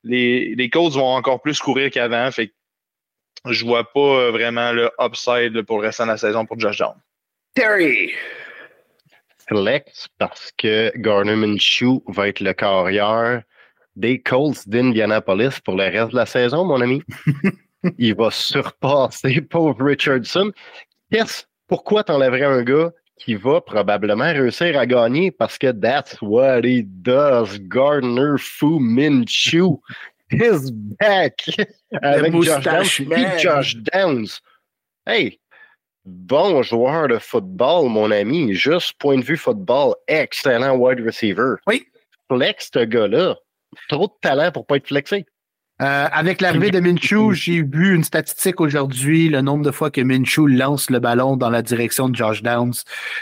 les, 0.02 0.54
les 0.56 0.70
Colts 0.70 0.94
vont 0.94 1.14
encore 1.14 1.40
plus 1.40 1.60
courir 1.60 1.90
qu'avant. 1.90 2.30
Fait 2.32 2.52
je 3.46 3.64
vois 3.64 3.84
pas 3.92 4.00
euh, 4.00 4.30
vraiment 4.30 4.72
le 4.72 4.90
upside 5.00 5.62
pour 5.62 5.80
le 5.80 5.86
restant 5.86 6.04
de 6.04 6.10
la 6.10 6.16
saison 6.16 6.46
pour 6.46 6.58
Josh 6.58 6.78
Jones. 6.78 7.00
Terry! 7.54 8.12
Flex 9.46 10.08
parce 10.18 10.50
que 10.56 10.90
Garner 10.96 11.36
Minshew 11.36 12.02
va 12.08 12.28
être 12.28 12.40
le 12.40 12.52
carrière 12.54 13.42
des 13.96 14.20
Colts 14.20 14.68
d'Indianapolis 14.68 15.60
pour 15.60 15.76
le 15.76 15.84
reste 15.84 16.12
de 16.12 16.16
la 16.16 16.26
saison, 16.26 16.64
mon 16.64 16.80
ami. 16.80 17.02
Il 17.98 18.14
va 18.14 18.30
surpasser 18.30 19.42
pauvre 19.42 19.84
Richardson. 19.84 20.50
Qu'est-ce, 21.12 21.44
pourquoi 21.68 22.02
t'enlèverais 22.02 22.44
un 22.44 22.62
gars 22.62 22.90
qui 23.18 23.34
va 23.34 23.60
probablement 23.60 24.32
réussir 24.32 24.78
à 24.78 24.86
gagner? 24.86 25.30
Parce 25.30 25.58
que 25.58 25.70
that's 25.70 26.20
what 26.22 26.64
he 26.64 26.82
does, 26.82 27.58
Gardner 27.60 28.36
Fu 28.38 28.80
Minshew 28.80 29.80
is 30.30 30.70
back 31.00 31.44
avec 32.02 32.32
Josh 32.42 32.64
Downs, 32.64 33.38
Josh 33.38 33.76
Downs. 33.76 34.40
Hey, 35.06 35.40
bon 36.04 36.62
joueur 36.62 37.08
de 37.08 37.18
football, 37.18 37.88
mon 37.88 38.10
ami. 38.10 38.54
Juste 38.54 38.94
point 38.98 39.18
de 39.18 39.24
vue 39.24 39.36
football, 39.36 39.94
excellent 40.08 40.76
wide 40.76 41.00
receiver. 41.04 41.56
Oui. 41.66 41.86
Flex, 42.30 42.70
ce 42.72 42.84
gars-là. 42.84 43.36
Trop 43.88 44.06
de 44.06 44.12
talent 44.22 44.52
pour 44.52 44.66
pas 44.66 44.76
être 44.76 44.88
flexé. 44.88 45.26
Euh, 45.82 46.06
avec 46.12 46.40
l'arrivée 46.40 46.70
de 46.70 46.78
Minshew, 46.78 47.32
j'ai 47.32 47.62
vu 47.62 47.94
une 47.94 48.04
statistique 48.04 48.60
aujourd'hui, 48.60 49.28
le 49.28 49.40
nombre 49.40 49.64
de 49.64 49.72
fois 49.72 49.90
que 49.90 50.00
Minshew 50.00 50.46
lance 50.46 50.88
le 50.88 51.00
ballon 51.00 51.36
dans 51.36 51.50
la 51.50 51.62
direction 51.62 52.08
de 52.08 52.14
Josh 52.14 52.42
Downs. 52.42 52.74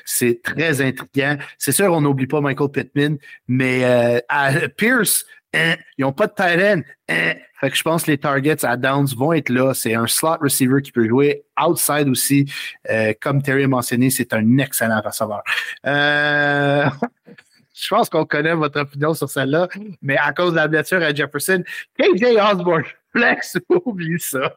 C'est 0.04 0.42
très 0.42 0.82
intriguant. 0.82 1.38
C'est 1.58 1.72
sûr, 1.72 1.92
on 1.92 2.02
n'oublie 2.02 2.26
pas 2.26 2.40
Michael 2.40 2.70
Pittman, 2.70 3.16
mais 3.48 3.84
euh, 3.84 4.68
Pierce, 4.76 5.24
hein, 5.54 5.76
ils 5.98 6.02
n'ont 6.02 6.12
pas 6.12 6.26
de 6.26 6.34
tight 6.34 6.60
end. 6.60 6.82
Hein. 7.08 7.34
Fait 7.62 7.70
que 7.70 7.76
je 7.76 7.82
pense 7.84 8.02
que 8.02 8.10
les 8.10 8.18
targets 8.18 8.64
à 8.64 8.76
Downs 8.76 9.06
vont 9.16 9.32
être 9.32 9.48
là. 9.48 9.72
C'est 9.72 9.94
un 9.94 10.08
slot 10.08 10.38
receiver 10.40 10.82
qui 10.82 10.90
peut 10.90 11.06
jouer 11.06 11.44
outside 11.64 12.08
aussi. 12.08 12.50
Euh, 12.90 13.12
comme 13.20 13.40
Terry 13.40 13.62
a 13.62 13.68
mentionné, 13.68 14.10
c'est 14.10 14.32
un 14.32 14.58
excellent 14.58 15.00
receveur. 15.00 15.44
Euh, 15.86 16.86
je 17.72 17.88
pense 17.88 18.08
qu'on 18.08 18.24
connaît 18.24 18.54
votre 18.54 18.80
opinion 18.80 19.14
sur 19.14 19.30
celle-là, 19.30 19.68
mais 20.02 20.16
à 20.16 20.32
cause 20.32 20.50
de 20.50 20.56
la 20.56 20.66
blessure 20.66 21.00
à 21.02 21.14
Jefferson, 21.14 21.62
KJ 21.96 22.36
Osborne, 22.52 22.82
flex, 23.12 23.56
oublie 23.68 24.18
ça. 24.18 24.56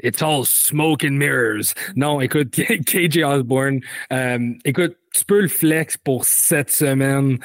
It's 0.00 0.22
all 0.22 0.44
smoke 0.44 1.02
and 1.04 1.12
mirrors. 1.12 1.74
Non, 1.96 2.20
écoute, 2.20 2.50
KJ 2.86 3.22
Osborne, 3.24 3.80
euh, 4.12 4.52
écoute, 4.66 4.96
tu 5.14 5.24
peux 5.24 5.40
le 5.40 5.48
flex 5.48 5.96
pour 5.96 6.26
cette 6.26 6.70
semaine. 6.70 7.38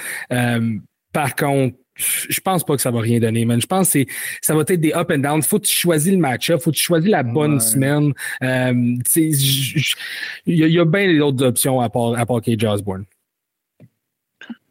Par 1.14 1.35
contre, 1.35 1.77
je 1.95 2.40
pense 2.41 2.64
pas 2.64 2.76
que 2.76 2.81
ça 2.81 2.91
va 2.91 3.02
rien 3.02 3.19
donner, 3.19 3.45
man. 3.45 3.61
Je 3.61 3.68
pense 3.68 3.94
que 3.94 4.06
ça 4.41 4.56
va 4.56 4.61
être 4.61 4.73
des 4.73 4.94
up 4.94 5.11
and 5.11 5.19
down. 5.19 5.41
Faut 5.44 5.60
que 5.60 5.68
tu 5.68 5.76
choisis 5.76 6.11
le 6.11 6.18
match-up, 6.18 6.61
faut 6.61 6.72
que 6.72 6.76
tu 6.76 6.84
choisis 6.84 7.10
la 7.10 7.23
bonne 7.23 7.60
semaine. 7.60 8.14
Euh, 8.41 8.95
il 9.15 10.56
y, 10.56 10.80
a 10.80 10.85
bien 10.85 11.18
d'autres 11.18 11.45
options 11.45 11.80
à 11.80 11.90
part, 11.90 12.18
à 12.18 12.26
part 12.26 12.41
KJ 12.41 12.65
Osborne. 12.65 13.06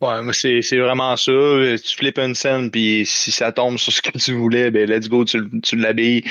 Ouais, 0.00 0.32
c'est 0.32 0.78
vraiment 0.78 1.16
ça. 1.16 1.32
Tu 1.32 1.96
flippes 1.96 2.18
une 2.18 2.34
scène, 2.34 2.72
puis 2.72 3.04
si 3.06 3.30
ça 3.30 3.52
tombe 3.52 3.78
sur 3.78 3.92
ce 3.92 4.02
que 4.02 4.18
tu 4.18 4.32
voulais, 4.32 4.72
ben 4.72 4.90
let's 4.90 5.08
go, 5.08 5.24
tu, 5.24 5.38
tu 5.60 5.76
l'habilles. 5.76 6.24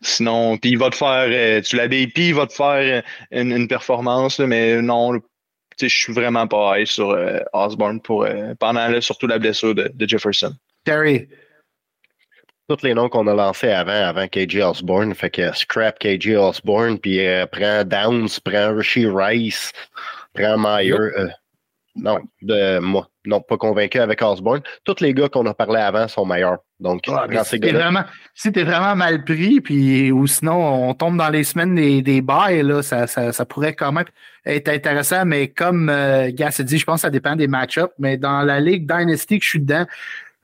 Sinon, 0.00 0.56
puis 0.56 0.70
il 0.70 0.78
va 0.78 0.88
te 0.88 0.96
faire, 0.96 1.26
euh, 1.28 1.60
tu 1.60 1.76
l'habilles, 1.76 2.08
puis 2.08 2.28
il 2.28 2.34
va 2.34 2.46
te 2.46 2.54
faire 2.54 3.02
une, 3.30 3.52
une 3.52 3.68
performance, 3.68 4.38
mais 4.38 4.80
non, 4.80 5.20
je 5.80 5.96
suis 5.96 6.12
vraiment 6.12 6.46
pas 6.46 6.78
high 6.78 6.86
sur 6.86 7.10
euh, 7.10 7.38
Osborne 7.52 8.00
pour, 8.00 8.26
pendant 8.58 9.00
surtout 9.00 9.26
la 9.26 9.38
blessure 9.38 9.74
de, 9.74 9.92
Jefferson. 10.00 10.54
Terry. 10.84 11.28
Tous 12.68 12.82
les 12.82 12.92
noms 12.92 13.08
qu'on 13.08 13.26
a 13.26 13.34
lancés 13.34 13.70
avant, 13.70 13.92
avant 13.92 14.28
KJ 14.28 14.56
Osborne, 14.56 15.14
fait 15.14 15.30
que 15.30 15.52
scrap 15.54 15.98
KJ 15.98 16.36
Osborne, 16.36 16.98
puis 16.98 17.18
prend 17.50 17.82
Downs, 17.84 18.28
prend 18.44 18.74
Rishi 18.76 19.06
Rice, 19.06 19.72
prend 20.34 20.58
Meyer. 20.58 21.30
Non, 21.98 22.18
de 22.42 22.78
moi. 22.78 23.08
Non, 23.26 23.40
pas 23.40 23.56
convaincu 23.56 23.98
avec 23.98 24.22
Osborne. 24.22 24.62
Tous 24.84 24.96
les 25.00 25.12
gars 25.12 25.28
qu'on 25.28 25.44
a 25.46 25.54
parlé 25.54 25.80
avant 25.80 26.08
sont 26.08 26.24
meilleurs. 26.24 26.58
Donc, 26.80 27.02
ah, 27.08 27.26
si 27.44 27.58
t'es 27.60 27.72
vraiment, 27.72 28.04
si 28.34 28.50
vraiment 28.50 28.94
mal 28.96 29.24
pris, 29.24 29.60
puis 29.60 30.12
ou 30.12 30.26
sinon 30.26 30.88
on 30.88 30.94
tombe 30.94 31.18
dans 31.18 31.28
les 31.28 31.44
semaines 31.44 31.74
des, 31.74 32.02
des 32.02 32.22
bails, 32.22 32.62
là, 32.62 32.82
ça, 32.82 33.06
ça, 33.06 33.32
ça, 33.32 33.44
pourrait 33.44 33.74
quand 33.74 33.92
même 33.92 34.06
être 34.46 34.68
intéressant. 34.68 35.24
Mais 35.26 35.48
comme 35.48 35.88
euh, 35.88 36.30
Gas 36.32 36.56
a 36.60 36.62
dit, 36.62 36.78
je 36.78 36.84
pense 36.84 36.96
que 36.96 37.02
ça 37.02 37.10
dépend 37.10 37.36
des 37.36 37.48
match-ups. 37.48 37.92
Mais 37.98 38.16
dans 38.16 38.42
la 38.42 38.60
Ligue 38.60 38.90
Dynasty 38.90 39.40
que 39.40 39.44
je 39.44 39.50
suis 39.50 39.60
dedans, 39.60 39.86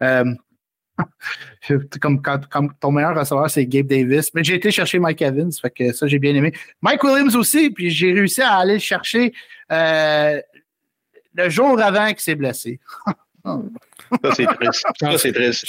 euh, 0.03 0.25
comme 2.01 2.21
quand, 2.21 2.47
comme 2.49 2.73
ton 2.81 2.91
meilleur 2.91 3.17
receveur, 3.17 3.49
c'est 3.49 3.67
Gabe 3.67 3.87
Davis. 3.87 4.33
Mais 4.35 4.45
j'ai 4.45 4.55
été 4.55 4.71
chercher 4.71 4.99
Mike 4.99 5.23
Evans, 5.23 5.53
fait 5.53 5.71
que 5.71 5.93
ça, 5.93 6.07
j'ai 6.07 6.19
bien 6.19 6.35
aimé. 6.35 6.53
Mike 6.83 7.03
Williams 7.05 7.37
aussi, 7.37 7.71
puis 7.71 7.91
j'ai 7.91 8.13
réussi 8.13 8.43
à 8.43 8.57
aller 8.57 8.79
chercher 8.79 9.33
euh, 9.73 10.41
le 11.35 11.51
jour 11.51 11.81
avant 11.81 12.09
qu'il 12.09 12.21
s'est 12.21 12.35
blessé. 12.35 12.81
Ça, 13.45 14.35
c'est 14.35 14.47
triste. 14.47 14.87
Ça, 14.99 15.19
c'est 15.19 15.33
triste. 15.33 15.67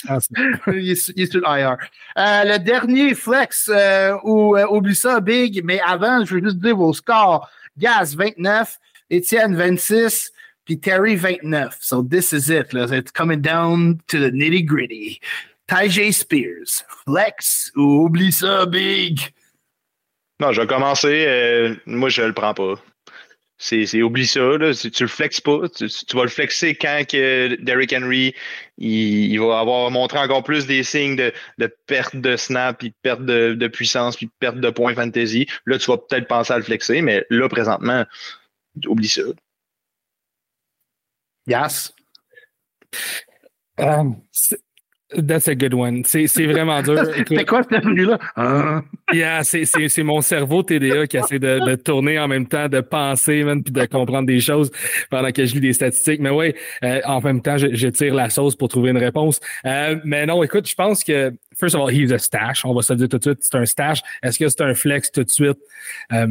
il, 0.68 0.92
est, 0.92 1.12
il, 1.16 1.24
est, 1.24 1.32
sur 1.32 1.42
l'IR. 1.42 1.78
Euh, 2.18 2.44
le 2.46 2.58
dernier 2.58 3.14
flex, 3.14 3.70
euh, 3.74 4.16
ou 4.24 4.56
euh, 4.56 4.66
oublie 4.70 4.96
ça, 4.96 5.20
Big, 5.20 5.62
mais 5.64 5.82
avant, 5.86 6.24
je 6.24 6.36
veux 6.36 6.44
juste 6.44 6.60
dire 6.60 6.78
vos 6.78 6.94
scores. 6.94 7.50
Gaz, 7.78 8.16
29, 8.16 8.78
Étienne, 9.10 9.56
26, 9.56 10.32
puis 10.64 10.80
Terry, 10.80 11.16
29. 11.16 11.78
So 11.82 12.02
this 12.02 12.32
is 12.32 12.50
it. 12.50 12.72
Là. 12.72 12.86
It's 12.92 13.12
coming 13.12 13.42
down 13.42 14.00
to 14.08 14.20
the 14.20 14.32
nitty-gritty. 14.32 15.20
Ty 15.68 16.12
Spears, 16.12 16.84
flex 17.06 17.72
ou 17.76 18.06
oublie 18.06 18.32
ça, 18.32 18.66
Big? 18.66 19.20
Non, 20.40 20.52
je 20.52 20.62
vais 20.62 20.68
commencer. 20.68 21.26
Euh, 21.28 21.76
moi, 21.86 22.10
je 22.10 22.22
le 22.22 22.34
prends 22.34 22.54
pas. 22.54 22.76
C'est, 23.58 24.02
oublie 24.02 24.28
ça, 24.28 24.58
là. 24.58 24.74
Tu, 24.74 25.04
le 25.04 25.08
flexes 25.08 25.40
pas. 25.40 25.70
Tu, 25.70 25.88
vas 26.14 26.24
le 26.24 26.30
flexer 26.30 26.76
quand 26.76 27.04
que 27.08 27.56
Derrick 27.62 27.94
Henry 27.94 28.36
il, 28.78 29.38
va 29.40 29.60
avoir 29.60 29.90
montré 29.92 30.20
encore 30.20 30.44
plus 30.44 30.68
des 30.68 30.84
signes 30.84 31.16
de, 31.16 31.34
perte 31.88 32.18
de 32.18 32.36
snap, 32.36 32.78
puis 32.80 32.90
de 32.90 32.96
perte 33.02 33.22
de, 33.22 33.68
puissance, 33.68 34.18
puis 34.18 34.26
de 34.26 34.32
perte 34.40 34.58
de 34.58 34.70
points 34.70 34.94
fantasy. 34.94 35.48
Là, 35.66 35.78
tu 35.78 35.90
vas 35.90 35.98
peut-être 35.98 36.28
penser 36.28 36.54
à 36.54 36.58
le 36.58 36.64
flexer, 36.64 37.02
mais 37.02 37.26
là, 37.30 37.48
présentement, 37.48 38.06
oublie 38.86 39.08
ça. 39.08 39.22
Yes. 41.48 41.94
Um, 43.78 44.22
That's 45.18 45.48
a 45.48 45.56
good 45.56 45.74
one. 45.74 46.04
C'est 46.06 46.46
vraiment 46.46 46.82
dur. 46.82 47.04
C'est 47.28 47.46
quoi 47.46 47.62
cette 47.70 47.84
là 47.84 48.20
ah. 48.36 48.82
Yeah, 49.14 49.44
c'est 49.44 50.04
mon 50.04 50.22
cerveau 50.22 50.64
TDA 50.64 51.08
qui 51.08 51.18
essaie 51.18 51.40
de, 51.40 51.60
de, 51.66 51.76
tourner 51.76 52.20
en 52.20 52.28
même 52.28 52.48
temps, 52.48 52.68
de 52.68 52.82
penser, 52.82 53.44
même, 53.44 53.64
puis 53.64 53.72
de 53.72 53.86
comprendre 53.86 54.26
des 54.26 54.40
choses 54.40 54.72
pendant 55.10 55.32
que 55.32 55.46
je 55.46 55.54
lis 55.54 55.62
des 55.62 55.74
statistiques. 55.74 56.20
Mais 56.20 56.32
oui, 56.32 56.54
euh, 56.84 57.02
en 57.06 57.22
même 57.22 57.42
temps, 57.42 57.58
je, 57.58 57.74
je, 57.74 57.88
tire 57.88 58.16
la 58.16 58.30
sauce 58.30 58.56
pour 58.56 58.68
trouver 58.68 58.90
une 58.90 58.98
réponse. 58.98 59.40
Euh, 59.66 59.98
mais 60.04 60.26
non, 60.26 60.42
écoute, 60.44 60.68
je 60.68 60.76
pense 60.76 61.04
que, 61.04 61.32
first 61.56 61.76
of 61.76 61.82
all, 61.82 61.94
he's 61.94 62.12
a 62.12 62.18
stash. 62.18 62.66
On 62.66 62.74
va 62.74 62.82
se 62.82 62.94
le 62.94 62.98
dire 62.98 63.10
tout 63.10 63.18
de 63.18 63.24
suite. 63.24 63.40
C'est 63.42 63.56
un 63.56 63.66
stash. 63.66 64.02
Est-ce 64.24 64.40
que 64.40 64.50
c'est 64.50 64.62
un 64.62 64.74
flex 64.74 65.12
tout 65.12 65.24
de 65.24 65.30
suite? 65.30 65.60
Euh, 66.12 66.28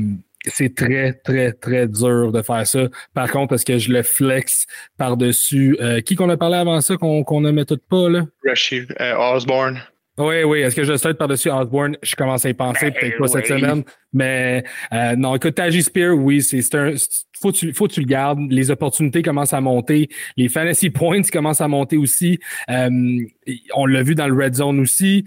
c'est 0.47 0.75
très, 0.75 1.13
très, 1.13 1.53
très 1.53 1.89
dur 1.89 2.33
de 2.33 2.43
faire 2.43 2.67
ça. 2.67 2.89
Par 3.15 3.31
contre, 3.31 3.55
est-ce 3.55 3.65
que 3.65 3.79
je 3.79 3.93
le 3.93 4.03
flex 4.03 4.67
par-dessus 4.99 5.77
euh, 5.81 6.01
qui 6.01 6.17
qu'on 6.17 6.29
a 6.31 6.37
parlé 6.37 6.57
avant 6.57 6.81
ça 6.81 6.97
qu'on 6.97 7.25
qu'on 7.25 7.41
ne 7.41 7.51
met 7.51 7.65
tout 7.65 7.79
pas 7.89 8.09
là? 8.09 8.23
Rashid, 8.47 8.95
euh, 9.01 9.15
Osborne. 9.17 9.81
Oui, 10.17 10.45
oui. 10.45 10.61
Est-ce 10.61 10.77
que 10.77 10.85
je 10.85 10.93
le 10.93 11.15
par-dessus 11.15 11.51
Osborne? 11.51 11.97
Je 12.03 12.15
commence 12.15 12.47
à 12.47 12.51
y 12.51 12.55
penser, 12.55 12.91
ben 12.91 13.01
peut-être 13.01 13.19
pas 13.19 13.27
cette 13.27 13.47
semaine. 13.47 13.83
Mais 14.13 14.63
euh, 14.93 15.17
non, 15.17 15.35
écoute, 15.35 15.57
Taji 15.57 15.83
Spear, 15.83 16.15
oui, 16.15 16.41
c'est 16.41 16.75
un. 16.77 16.93
Faut 17.41 17.51
tu, 17.51 17.75
faut 17.75 17.89
tu 17.89 18.01
le 18.01 18.07
gardes. 18.07 18.39
Les 18.49 18.71
opportunités 18.71 19.23
commencent 19.23 19.53
à 19.53 19.61
monter. 19.61 20.09
Les 20.37 20.49
fantasy 20.49 20.91
points 20.91 21.23
commencent 21.23 21.61
à 21.61 21.67
monter 21.67 21.97
aussi. 21.97 22.39
on 22.69 23.87
l'a 23.87 24.03
vu 24.05 24.15
dans 24.15 24.29
le 24.29 24.35
red 24.35 24.55
zone 24.55 24.79
aussi. 24.79 25.25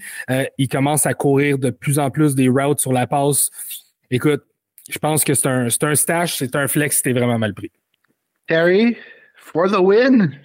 il 0.57 0.69
commence 0.69 1.05
à 1.05 1.13
courir 1.13 1.57
de 1.57 1.69
plus 1.69 1.99
en 1.99 2.09
plus 2.09 2.33
des 2.33 2.47
routes 2.47 2.79
sur 2.79 2.93
la 2.93 3.07
passe. 3.07 3.49
Écoute, 4.09 4.43
je 4.89 4.99
pense 4.99 5.23
que 5.23 5.33
c'est 5.33 5.47
un, 5.47 5.67
un 5.67 5.95
stash, 5.95 6.35
c'est 6.35 6.55
un 6.55 6.67
flex 6.67 6.97
c'était 6.97 7.13
vraiment 7.13 7.39
mal 7.39 7.53
pris. 7.53 7.71
Terry, 8.47 8.97
for 9.35 9.69
the 9.69 9.79
win. 9.79 10.39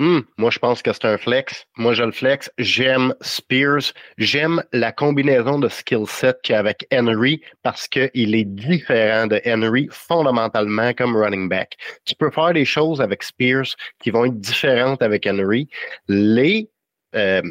Hmm, 0.00 0.20
moi, 0.36 0.50
je 0.50 0.60
pense 0.60 0.80
que 0.80 0.92
c'est 0.92 1.06
un 1.06 1.18
flex. 1.18 1.66
Moi, 1.76 1.92
je 1.92 2.04
le 2.04 2.12
flex. 2.12 2.48
J'aime 2.58 3.14
Spears. 3.20 3.92
J'aime 4.16 4.62
la 4.72 4.92
combinaison 4.92 5.58
de 5.58 5.68
skill 5.68 6.06
set 6.06 6.40
qu'il 6.42 6.52
y 6.52 6.56
a 6.56 6.60
avec 6.60 6.86
Henry 6.92 7.42
parce 7.64 7.88
qu'il 7.88 8.34
est 8.36 8.44
différent 8.44 9.26
de 9.26 9.40
Henry 9.44 9.88
fondamentalement 9.90 10.92
comme 10.92 11.16
running 11.16 11.48
back. 11.48 11.76
Tu 12.04 12.14
peux 12.14 12.30
faire 12.30 12.52
des 12.52 12.64
choses 12.64 13.00
avec 13.00 13.24
Spears 13.24 13.74
qui 13.98 14.12
vont 14.12 14.26
être 14.26 14.38
différentes 14.38 15.02
avec 15.02 15.26
Henry. 15.26 15.68
Les, 16.06 16.70
euh, 17.16 17.42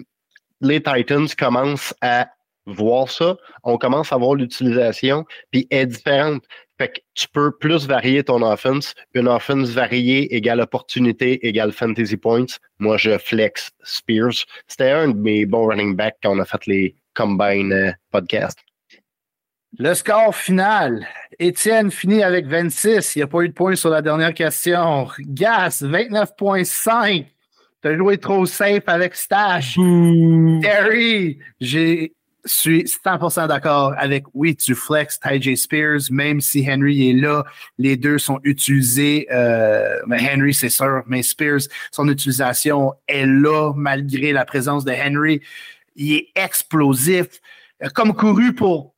les 0.61 0.81
Titans 0.81 1.27
commencent 1.37 1.93
à 1.99 2.29
voir 2.67 3.09
ça, 3.09 3.37
on 3.63 3.77
commence 3.77 4.11
à 4.13 4.17
voir 4.17 4.35
l'utilisation, 4.35 5.25
puis 5.51 5.67
est 5.71 5.87
différente. 5.87 6.43
Fait 6.77 6.89
que 6.89 6.99
tu 7.15 7.27
peux 7.27 7.51
plus 7.57 7.87
varier 7.87 8.23
ton 8.23 8.43
offense. 8.43 8.93
Une 9.15 9.27
offense 9.27 9.69
variée 9.69 10.35
égale 10.35 10.61
opportunité 10.61 11.47
égale 11.47 11.71
fantasy 11.71 12.17
points. 12.17 12.45
Moi, 12.77 12.97
je 12.97 13.17
flex 13.17 13.71
Spears. 13.83 14.45
C'était 14.67 14.91
un 14.91 15.07
de 15.07 15.17
mes 15.17 15.45
bons 15.47 15.65
running 15.65 15.95
backs 15.95 16.17
quand 16.21 16.35
on 16.35 16.39
a 16.39 16.45
fait 16.45 16.65
les 16.67 16.95
combine 17.15 17.73
euh, 17.73 17.91
podcasts. 18.11 18.59
Le 19.79 19.93
score 19.93 20.35
final. 20.35 21.07
Étienne 21.39 21.91
finit 21.91 22.23
avec 22.23 22.45
26. 22.47 23.15
Il 23.15 23.19
n'y 23.19 23.23
a 23.23 23.27
pas 23.27 23.41
eu 23.41 23.49
de 23.49 23.53
points 23.53 23.75
sur 23.75 23.89
la 23.89 24.01
dernière 24.01 24.33
question. 24.33 25.07
Gas, 25.19 25.81
29.5. 25.83 27.25
T'as 27.81 27.95
joué 27.95 28.17
trop 28.17 28.45
safe 28.45 28.83
avec 28.87 29.15
Stash. 29.15 29.75
Terry, 30.61 31.37
j'ai 31.59 32.13
suis 32.47 32.83
100% 32.83 33.47
d'accord 33.47 33.93
avec 33.97 34.25
oui, 34.33 34.55
tu 34.55 34.75
flex 34.75 35.19
Ty 35.19 35.55
Spears, 35.55 36.11
même 36.11 36.41
si 36.41 36.65
Henry 36.69 37.09
est 37.09 37.13
là, 37.13 37.43
les 37.77 37.97
deux 37.97 38.17
sont 38.17 38.39
utilisés. 38.43 39.27
Euh, 39.31 39.99
Henry, 40.09 40.53
c'est 40.53 40.69
sûr, 40.69 41.03
mais 41.07 41.23
Spears, 41.23 41.61
son 41.91 42.07
utilisation 42.09 42.93
est 43.07 43.25
là 43.25 43.73
malgré 43.75 44.31
la 44.31 44.45
présence 44.45 44.85
de 44.85 44.91
Henry. 44.91 45.41
Il 45.95 46.13
est 46.13 46.27
explosif. 46.35 47.41
Comme 47.93 48.13
couru 48.13 48.53
pour 48.53 48.95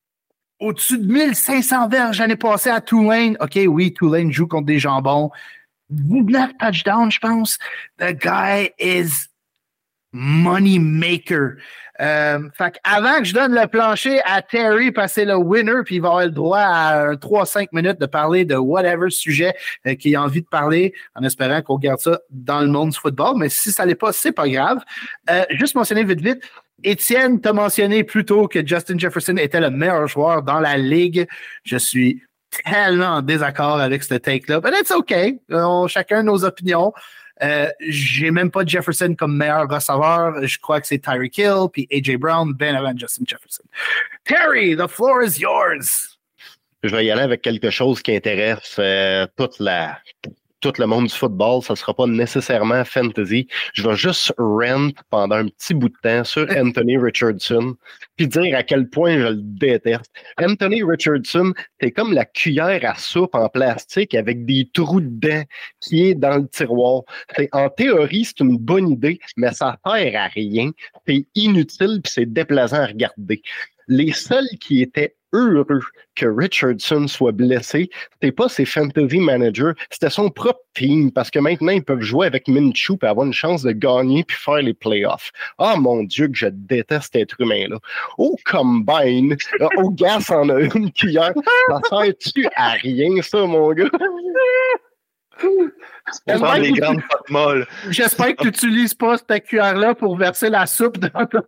au-dessus 0.60 0.98
de 0.98 1.12
1500 1.12 1.88
verges 1.88 2.20
l'année 2.20 2.36
passée 2.36 2.70
à 2.70 2.82
Tulane. 2.82 3.38
OK, 3.40 3.60
oui, 3.68 3.94
Tulane 3.94 4.32
joue 4.32 4.48
contre 4.48 4.66
des 4.66 4.80
jambons. 4.80 5.32
19 5.90 6.52
touchdowns, 6.60 7.12
je 7.12 7.20
pense. 7.20 7.58
The 7.98 8.14
guy 8.14 8.72
is 8.80 9.28
money 10.12 10.80
maker. 10.80 11.58
Euh, 12.02 12.40
fait 12.58 12.80
avant 12.84 13.20
que 13.20 13.26
je 13.26 13.34
donne 13.34 13.54
le 13.54 13.68
plancher 13.68 14.22
à 14.26 14.42
Terry, 14.42 14.92
passer 14.92 15.26
le 15.26 15.36
winner, 15.36 15.84
puis 15.86 15.96
il 15.96 16.02
va 16.02 16.10
avoir 16.10 16.26
le 16.26 16.32
droit 16.32 16.60
à 16.60 17.16
3-5 17.16 17.68
minutes 17.74 18.00
de 18.00 18.06
parler 18.06 18.46
de 18.46 18.56
whatever 18.56 19.10
sujet 19.10 19.54
euh, 19.86 19.96
qu'il 19.96 20.16
a 20.16 20.22
envie 20.22 20.42
de 20.42 20.48
parler, 20.48 20.94
en 21.16 21.24
espérant 21.24 21.62
qu'on 21.62 21.78
garde 21.78 22.00
ça 22.00 22.20
dans 22.30 22.62
le 22.62 22.68
monde 22.68 22.92
du 22.92 22.98
football. 22.98 23.34
Mais 23.38 23.50
si 23.50 23.72
ça 23.72 23.86
n'est 23.86 23.96
pas, 23.96 24.14
c'est 24.14 24.32
pas 24.32 24.48
grave. 24.48 24.80
Euh, 25.30 25.44
juste 25.52 25.76
mentionner 25.76 26.04
vite, 26.04 26.22
vite. 26.22 26.42
Étienne 26.84 27.42
t'a 27.42 27.52
mentionné 27.52 28.06
plus 28.06 28.24
tôt 28.24 28.48
que 28.48 28.66
Justin 28.66 28.98
Jefferson 28.98 29.36
était 29.36 29.60
le 29.60 29.70
meilleur 29.70 30.08
joueur 30.08 30.44
dans 30.44 30.62
la 30.62 30.78
ligue. 30.78 31.28
Je 31.64 31.76
suis 31.76 32.24
tellement 32.64 33.08
en 33.08 33.22
désaccord 33.22 33.80
avec 33.80 34.04
ce 34.04 34.16
take-là. 34.16 34.62
Mais 34.64 34.80
it's 34.80 34.92
OK. 34.92 35.14
On, 35.50 35.88
chacun 35.88 36.24
nos 36.24 36.46
opinions. 36.46 36.94
Euh, 37.42 37.70
j'ai 37.80 38.32
même 38.32 38.52
pas 38.52 38.66
Jefferson 38.66 39.16
comme 39.18 39.36
meilleur 39.38 39.70
receveur. 39.70 40.46
Je 40.46 40.60
crois 40.60 40.82
que 40.82 40.88
c'est 40.88 41.00
Tyreek 41.00 41.38
Hill, 41.38 41.68
puis 41.72 41.88
AJ 41.92 42.18
Brown, 42.18 42.54
ben 42.54 42.76
avant 42.76 42.96
Justin 42.96 43.24
Jefferson. 43.26 43.64
Terry, 44.26 44.76
the 44.76 44.88
floor 44.88 45.24
is 45.24 45.40
yours. 45.40 46.18
Je 46.84 46.96
vais 46.96 47.06
y 47.06 47.12
aller 47.12 47.22
avec 47.22 47.42
quelque 47.42 47.70
chose 47.70 48.02
qui 48.02 48.16
intéresse 48.16 48.78
euh, 48.80 49.28
toute 49.36 49.60
la 49.60 50.00
tout 50.62 50.74
le 50.78 50.86
monde 50.86 51.08
du 51.08 51.14
football, 51.14 51.62
ça 51.64 51.74
ne 51.74 51.78
sera 51.78 51.94
pas 51.94 52.08
nécessairement 52.08 52.84
fantasy. 52.84 53.48
Je 53.74 53.88
vais 53.88 53.96
juste 53.96 54.34
rent 54.38 54.90
pendant 55.10 55.38
un 55.38 55.48
petit 55.48 55.74
bout 55.74 55.90
de 55.90 55.96
temps 56.02 56.24
sur 56.24 56.48
Anthony 56.58 56.98
Richardson, 56.98 57.76
puis 58.16 58.28
dire 58.28 58.58
à 58.58 58.64
quel 58.64 58.90
point 58.90 59.18
je 59.18 59.28
le 59.28 59.42
déteste. 59.42 60.12
Anthony 60.42 60.84
Richardson, 60.84 61.54
c'est 61.82 61.92
comme 61.92 62.14
la 62.14 62.26
cuillère 62.26 62.82
à 62.84 62.96
soupe 62.96 63.36
en 63.36 63.48
plastique 63.50 64.16
avec 64.16 64.46
des 64.46 64.70
trous 64.74 65.02
dedans 65.02 65.44
qui 65.80 66.08
est 66.08 66.16
dans 66.16 66.38
le 66.38 66.48
tiroir. 66.48 67.04
En 67.54 67.70
théorie, 67.70 68.26
c'est 68.26 68.40
une 68.42 68.58
bonne 68.58 68.90
idée, 68.90 69.20
mais 69.38 69.52
ça 69.54 69.78
sert 69.86 70.22
à 70.22 70.28
rien. 70.28 70.72
C'est 71.08 71.26
inutile 71.36 72.02
puis 72.04 72.12
c'est 72.14 72.26
déplaisant 72.26 72.82
à 72.82 72.88
regarder. 72.88 73.42
Les 73.88 74.12
seuls 74.12 74.48
qui 74.60 74.82
étaient 74.82 75.16
heureux 75.34 75.82
que 76.16 76.26
Richardson 76.26 77.08
soit 77.08 77.32
blessé. 77.32 77.90
C'était 78.14 78.32
pas 78.32 78.50
ses 78.50 78.66
fantasy 78.66 79.20
managers, 79.20 79.72
c'était 79.90 80.10
son 80.10 80.30
propre 80.30 80.62
team 80.74 81.12
parce 81.12 81.30
que 81.30 81.40
maintenant 81.40 81.72
ils 81.72 81.84
peuvent 81.84 82.02
jouer 82.02 82.28
avec 82.28 82.48
Minshew 82.48 82.98
et 83.02 83.06
avoir 83.06 83.28
une 83.28 83.34
chance 83.34 83.64
de 83.64 83.72
gagner 83.72 84.24
puis 84.24 84.38
faire 84.38 84.62
les 84.62 84.74
playoffs. 84.74 85.32
Ah 85.58 85.74
oh, 85.76 85.80
mon 85.80 86.04
Dieu 86.04 86.28
que 86.28 86.36
je 86.36 86.48
déteste 86.48 87.16
être 87.16 87.40
humain 87.40 87.68
là. 87.70 87.78
Au 88.18 88.36
combine, 88.46 89.36
au 89.78 89.90
gas 89.92 90.30
en 90.32 90.50
a 90.50 90.60
une 90.60 90.92
cuillère. 90.92 91.34
Ça 91.68 91.80
sert-tu 91.90 92.48
à 92.56 92.72
rien 92.72 93.22
ça 93.22 93.46
mon 93.46 93.72
gars? 93.74 93.90
J'espère 97.90 98.36
que 98.36 98.42
tu 98.42 98.48
n'utilises 98.48 98.94
pas 98.94 99.18
cette 99.18 99.46
cuillère-là 99.46 99.96
pour 99.96 100.18
verser 100.18 100.50
la 100.50 100.66
soupe 100.66 100.98
dans 100.98 101.26
ton... 101.26 101.42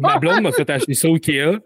Ma 0.00 0.18
blonde 0.18 0.42
m'a 0.42 0.52
fait 0.52 0.68
acheter 0.70 0.94
ça 0.94 1.08
au 1.08 1.14
Ikea, 1.14 1.58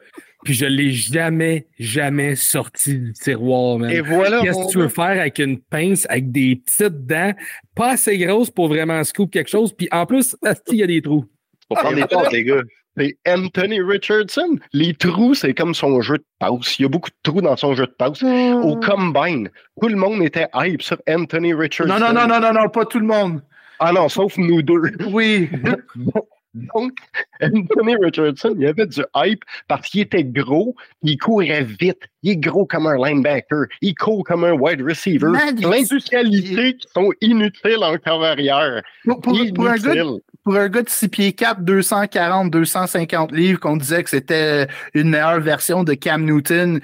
puis 0.44 0.54
je 0.54 0.64
ne 0.64 0.70
l'ai 0.70 0.90
jamais, 0.92 1.66
jamais 1.78 2.36
sorti 2.36 2.98
du 2.98 3.12
tiroir, 3.12 3.84
Et 3.90 4.00
voilà. 4.00 4.40
Qu'est-ce 4.40 4.66
que 4.66 4.72
tu 4.72 4.78
veux 4.78 4.88
faire 4.88 5.20
avec 5.20 5.38
une 5.38 5.58
pince 5.58 6.06
avec 6.08 6.30
des 6.30 6.56
petites 6.56 7.06
dents, 7.06 7.32
pas 7.74 7.92
assez 7.92 8.18
grosses 8.18 8.50
pour 8.50 8.68
vraiment 8.68 9.02
scoop 9.04 9.30
quelque 9.30 9.50
chose, 9.50 9.72
puis 9.72 9.88
en 9.90 10.06
plus, 10.06 10.36
il 10.68 10.76
y 10.76 10.82
a 10.82 10.86
des 10.86 11.02
trous? 11.02 11.24
Pour 11.68 11.78
prendre 11.78 11.96
des 11.96 12.06
portes, 12.06 12.32
les 12.32 12.44
gars. 12.44 12.62
C'est 12.96 13.16
Anthony 13.28 13.80
Richardson. 13.80 14.58
Les 14.72 14.92
trous, 14.92 15.34
c'est 15.34 15.54
comme 15.54 15.72
son 15.72 16.00
jeu 16.00 16.18
de 16.18 16.24
passe. 16.40 16.78
Il 16.78 16.82
y 16.82 16.84
a 16.84 16.88
beaucoup 16.88 17.10
de 17.10 17.16
trous 17.22 17.40
dans 17.40 17.56
son 17.56 17.74
jeu 17.74 17.86
de 17.86 17.92
passe. 17.92 18.22
Au 18.22 18.74
hmm. 18.74 18.80
Combine, 18.80 19.50
tout 19.80 19.88
le 19.88 19.96
monde 19.96 20.22
était 20.22 20.48
hype 20.54 20.82
sur 20.82 20.96
Anthony 21.08 21.54
Richardson. 21.54 21.94
Non, 21.94 22.00
non, 22.00 22.12
non, 22.12 22.26
non, 22.26 22.40
non, 22.40 22.52
non, 22.52 22.68
pas 22.68 22.84
tout 22.86 22.98
le 22.98 23.06
monde. 23.06 23.42
Ah 23.78 23.92
non, 23.92 24.08
sauf 24.08 24.36
nous 24.36 24.62
deux. 24.62 24.82
Oui. 25.12 25.48
Donc, 26.54 26.92
Anthony 27.40 27.96
Richardson, 28.02 28.54
il 28.58 28.66
avait 28.66 28.86
du 28.86 29.02
hype 29.14 29.44
parce 29.68 29.88
qu'il 29.88 30.00
était 30.00 30.24
gros, 30.24 30.74
il 31.02 31.18
courait 31.18 31.62
vite, 31.62 32.02
il 32.22 32.32
est 32.32 32.36
gros 32.36 32.66
comme 32.66 32.86
un 32.86 32.96
linebacker, 32.96 33.66
il 33.80 33.94
court 33.94 34.24
comme 34.24 34.44
un 34.44 34.52
wide 34.52 34.82
receiver. 34.82 35.30
Plein 35.32 35.52
de 35.52 36.08
qualités 36.08 36.76
qui 36.76 36.88
sont 36.94 37.12
inutiles 37.20 37.78
en 37.82 38.22
arrière. 38.22 38.82
Pour, 39.04 39.38
un 39.38 39.44
gars, 39.76 40.04
pour, 40.42 40.56
un 40.56 40.68
gars, 40.68 40.82
de 40.82 40.88
6 40.88 41.08
pieds 41.08 41.32
4, 41.32 41.62
240, 41.62 42.50
250 42.50 43.32
livres, 43.32 43.60
qu'on 43.60 43.76
disait 43.76 44.02
que 44.02 44.10
c'était 44.10 44.66
une 44.94 45.10
meilleure 45.10 45.40
version 45.40 45.84
de 45.84 45.94
Cam 45.94 46.24
Newton, 46.24 46.80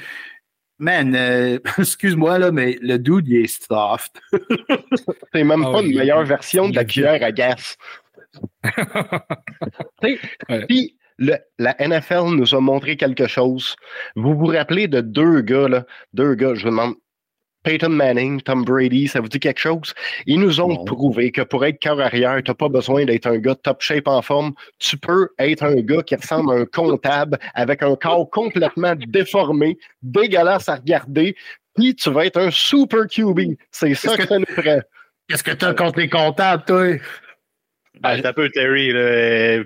Man, 0.78 1.14
euh, 1.14 1.58
excuse-moi, 1.78 2.38
là, 2.38 2.50
mais 2.50 2.78
le 2.82 2.98
dude, 2.98 3.28
il 3.28 3.44
est 3.44 3.64
soft. 3.66 4.20
C'est 5.32 5.44
même 5.44 5.64
ah 5.64 5.72
pas 5.72 5.82
une 5.82 5.96
meilleure 5.96 6.24
version 6.24 6.68
de 6.68 6.74
la 6.74 6.84
cuillère 6.84 7.22
à 7.22 7.30
gaz. 7.30 7.76
Puis 10.68 10.96
la 11.18 11.76
NFL 11.80 12.34
nous 12.34 12.54
a 12.54 12.60
montré 12.60 12.96
quelque 12.96 13.26
chose. 13.26 13.76
Vous 14.16 14.36
vous 14.36 14.46
rappelez 14.46 14.88
de 14.88 15.00
deux 15.00 15.40
gars, 15.40 15.68
là, 15.68 15.84
deux 16.12 16.34
gars, 16.34 16.54
je 16.54 16.64
vous 16.64 16.70
demande, 16.70 16.94
Peyton 17.64 17.88
Manning, 17.88 18.42
Tom 18.42 18.62
Brady, 18.62 19.08
ça 19.08 19.20
vous 19.20 19.28
dit 19.28 19.40
quelque 19.40 19.58
chose? 19.58 19.94
Ils 20.26 20.38
nous 20.38 20.60
ont 20.60 20.84
prouvé 20.84 21.32
que 21.32 21.40
pour 21.40 21.64
être 21.64 21.78
cœur 21.78 21.98
arrière, 21.98 22.40
tu 22.44 22.50
n'as 22.50 22.54
pas 22.54 22.68
besoin 22.68 23.06
d'être 23.06 23.26
un 23.26 23.38
gars 23.38 23.54
top 23.54 23.80
shape 23.80 24.06
en 24.06 24.20
forme. 24.20 24.52
Tu 24.78 24.98
peux 24.98 25.30
être 25.38 25.62
un 25.62 25.76
gars 25.76 26.02
qui 26.02 26.14
ressemble 26.14 26.52
à 26.52 26.56
un 26.56 26.66
comptable 26.66 27.38
avec 27.54 27.82
un 27.82 27.96
corps 27.96 28.28
complètement 28.30 28.94
déformé, 28.94 29.78
dégueulasse 30.02 30.68
à 30.68 30.76
regarder, 30.76 31.34
puis 31.74 31.94
tu 31.96 32.10
vas 32.10 32.26
être 32.26 32.38
un 32.38 32.50
super 32.50 33.06
QB. 33.06 33.56
C'est 33.70 33.94
ça 33.94 34.16
que, 34.16 34.26
ça 34.26 34.38
nous 34.38 34.44
prend. 34.44 34.80
Qu'est-ce 35.28 35.42
que 35.42 35.52
tu 35.52 35.64
as 35.64 35.72
contre 35.72 36.00
les 36.00 36.08
comptables, 36.08 36.64
toi? 36.66 36.98
Ben, 38.00 38.20
un 38.24 38.32
peu 38.32 38.48
Terry. 38.50 38.92
Là. 38.92 39.64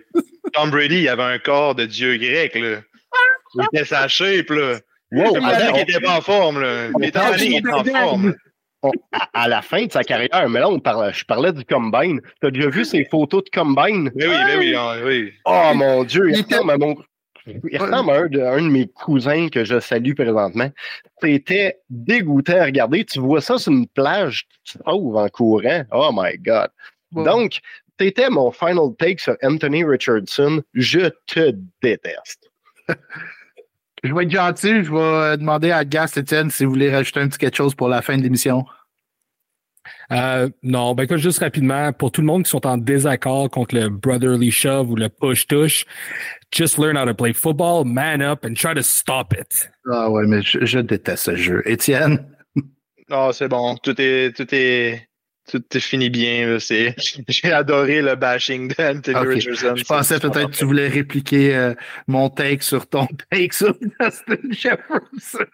Tom 0.52 0.70
Brady, 0.70 1.02
il 1.02 1.08
avait 1.08 1.22
un 1.22 1.38
corps 1.38 1.74
de 1.74 1.86
dieu 1.86 2.16
grec. 2.16 2.54
Là. 2.54 2.80
Il 3.54 3.64
était 3.72 3.84
sa 3.84 4.08
shape. 4.08 4.50
Là. 4.50 4.78
Wow, 5.12 5.36
il 5.36 5.80
était 5.80 6.00
pas 6.00 6.18
en 6.18 6.20
forme. 6.20 6.60
Là. 6.60 6.88
Il 6.98 7.04
était 7.04 7.18
en 7.18 7.84
forme. 7.84 8.34
à, 9.32 9.48
la 9.48 9.62
fin 9.62 9.86
de 9.86 9.92
sa 9.92 10.04
carrière, 10.04 10.48
mais 10.48 10.60
là, 10.60 10.68
on 10.68 10.78
parlait, 10.78 11.12
je 11.12 11.24
parlais 11.24 11.52
du 11.52 11.64
Combine. 11.64 12.20
Tu 12.40 12.46
as 12.46 12.50
déjà 12.50 12.68
vu 12.68 12.84
ses 12.84 13.04
photos 13.04 13.42
de 13.44 13.50
Combine? 13.50 14.10
Oui, 14.14 14.24
oui, 14.26 14.56
oui, 14.58 14.76
oui. 15.04 15.32
Oh 15.46 15.72
mon 15.74 16.04
Dieu, 16.04 16.30
il, 16.30 16.42
ressemble 16.42 16.70
à 16.70 16.78
mon. 16.78 16.96
Il 17.46 17.78
ressemble 17.78 18.10
à 18.10 18.14
un 18.14 18.26
de, 18.26 18.40
un 18.40 18.62
de, 18.62 18.68
mes 18.68 18.86
cousins 18.86 19.48
que 19.48 19.64
je 19.64 19.80
salue 19.80 20.14
présentement. 20.14 20.70
C'était 21.20 21.78
dégoûtant 21.90 22.60
à 22.60 22.64
regarder. 22.66 23.04
Tu 23.04 23.18
vois 23.18 23.40
ça 23.40 23.58
sur 23.58 23.72
une 23.72 23.88
plage, 23.88 24.46
tu 24.64 24.78
trouves 24.78 25.16
en 25.16 25.28
courant. 25.28 25.84
Oh 25.90 26.10
my 26.12 26.38
God. 26.38 26.68
Donc, 27.12 27.60
c'était 27.98 28.30
mon 28.30 28.50
final 28.50 28.94
take 28.98 29.20
sur 29.20 29.36
Anthony 29.42 29.84
Richardson. 29.84 30.62
Je 30.74 31.10
te 31.26 31.54
déteste. 31.82 32.50
je 34.04 34.14
vais 34.14 34.24
être 34.24 34.30
gentil. 34.30 34.84
Je 34.84 34.92
vais 34.92 35.36
demander 35.36 35.70
à 35.70 35.84
Gas 35.84 36.14
Etienne 36.16 36.50
si 36.50 36.64
vous 36.64 36.72
voulez 36.72 36.94
rajouter 36.94 37.20
un 37.20 37.28
petit 37.28 37.38
quelque 37.38 37.56
chose 37.56 37.74
pour 37.74 37.88
la 37.88 38.02
fin 38.02 38.16
de 38.16 38.22
l'émission. 38.22 38.64
Euh, 40.12 40.48
non, 40.62 40.94
ben 40.94 41.04
écoute, 41.04 41.18
juste 41.18 41.40
rapidement, 41.40 41.92
pour 41.92 42.12
tout 42.12 42.20
le 42.20 42.26
monde 42.26 42.44
qui 42.44 42.50
sont 42.50 42.66
en 42.66 42.76
désaccord 42.78 43.50
contre 43.50 43.74
le 43.74 43.88
brotherly 43.88 44.50
shove 44.50 44.90
ou 44.90 44.96
le 44.96 45.08
push-tush, 45.08 45.84
just 46.50 46.78
learn 46.78 46.96
how 46.96 47.04
to 47.04 47.14
play 47.14 47.32
football, 47.32 47.84
man 47.84 48.22
up 48.22 48.44
and 48.44 48.54
try 48.54 48.74
to 48.74 48.82
stop 48.82 49.34
it. 49.34 49.70
Ah 49.90 50.10
ouais, 50.10 50.26
mais 50.26 50.42
je, 50.42 50.64
je 50.64 50.78
déteste 50.78 51.24
ce 51.24 51.36
jeu. 51.36 51.62
Étienne? 51.66 52.26
Non, 53.10 53.32
c'est 53.32 53.48
bon. 53.48 53.76
Tout 53.76 53.98
est, 54.00 54.36
tout 54.36 54.46
est, 54.54 55.07
tout 55.50 55.80
finit 55.80 56.10
bien. 56.10 56.58
J'ai 57.28 57.52
adoré 57.52 58.02
le 58.02 58.14
bashing 58.14 58.68
d'Anthony 58.68 59.34
Richardson. 59.34 59.74
Je 59.76 59.84
pensais 59.84 60.18
peut-être 60.18 60.50
que 60.50 60.56
tu 60.56 60.64
voulais 60.64 60.88
répliquer 60.88 61.54
euh, 61.56 61.74
mon 62.06 62.28
take 62.30 62.62
sur 62.62 62.86
ton 62.86 63.06
take 63.30 63.52
sur 63.52 63.74
Dustin 63.80 64.36
Jefferson. 64.50 65.46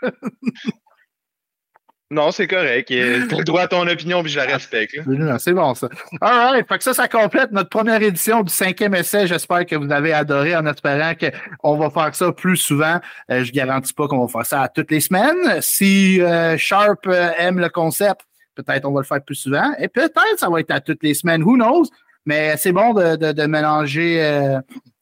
Non, 2.10 2.30
c'est 2.30 2.46
correct. 2.46 2.88
Tu 2.88 3.44
droit 3.44 3.62
à 3.62 3.68
ton 3.68 3.86
opinion, 3.88 4.22
puis 4.22 4.30
je 4.30 4.38
la 4.38 4.44
respecte. 4.44 5.00
C'est 5.38 5.52
bon, 5.52 5.74
ça. 5.74 5.88
All 6.20 6.52
right. 6.52 6.68
Fait 6.68 6.78
que 6.78 6.84
ça, 6.84 6.94
ça 6.94 7.08
complète 7.08 7.50
notre 7.50 7.70
première 7.70 8.00
édition 8.02 8.42
du 8.42 8.52
cinquième 8.52 8.94
essai. 8.94 9.26
J'espère 9.26 9.66
que 9.66 9.74
vous 9.74 9.90
avez 9.90 10.12
adoré 10.12 10.54
en 10.54 10.66
espérant 10.66 11.14
qu'on 11.14 11.76
va 11.76 11.90
faire 11.90 12.14
ça 12.14 12.30
plus 12.30 12.56
souvent. 12.56 13.00
Euh, 13.30 13.42
je 13.42 13.50
garantis 13.52 13.94
pas 13.94 14.06
qu'on 14.06 14.24
va 14.24 14.28
faire 14.28 14.46
ça 14.46 14.68
toutes 14.72 14.90
les 14.90 15.00
semaines. 15.00 15.60
Si 15.60 16.20
euh, 16.20 16.56
Sharp 16.56 17.08
aime 17.38 17.58
le 17.58 17.68
concept, 17.68 18.20
Peut-être 18.54 18.84
on 18.84 18.92
va 18.92 19.00
le 19.00 19.06
faire 19.06 19.22
plus 19.22 19.34
souvent. 19.34 19.72
Et 19.78 19.88
peut-être 19.88 20.38
ça 20.38 20.48
va 20.48 20.60
être 20.60 20.70
à 20.70 20.80
toutes 20.80 21.02
les 21.02 21.14
semaines. 21.14 21.42
Who 21.42 21.56
knows? 21.56 21.86
Mais 22.26 22.56
c'est 22.56 22.72
bon 22.72 22.94
de, 22.94 23.46
mélanger 23.46 24.22
euh, 24.22 24.60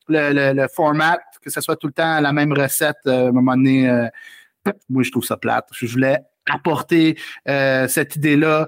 le, 0.09 0.67
format, 0.69 1.19
que 1.41 1.51
ce 1.51 1.61
soit 1.61 1.77
tout 1.77 1.87
le 1.87 1.93
temps 1.93 2.21
la 2.21 2.33
même 2.33 2.53
recette. 2.53 2.97
Euh, 3.07 3.27
à 3.27 3.29
un 3.29 3.33
moment 3.33 3.55
donné, 3.55 3.89
euh, 3.89 4.09
moi, 4.89 5.03
je 5.03 5.11
trouve 5.11 5.25
ça 5.25 5.37
plate. 5.37 5.69
Je 5.73 5.87
voulais 5.87 6.19
apporter 6.51 7.17
cette 7.47 8.17
idée-là. 8.17 8.67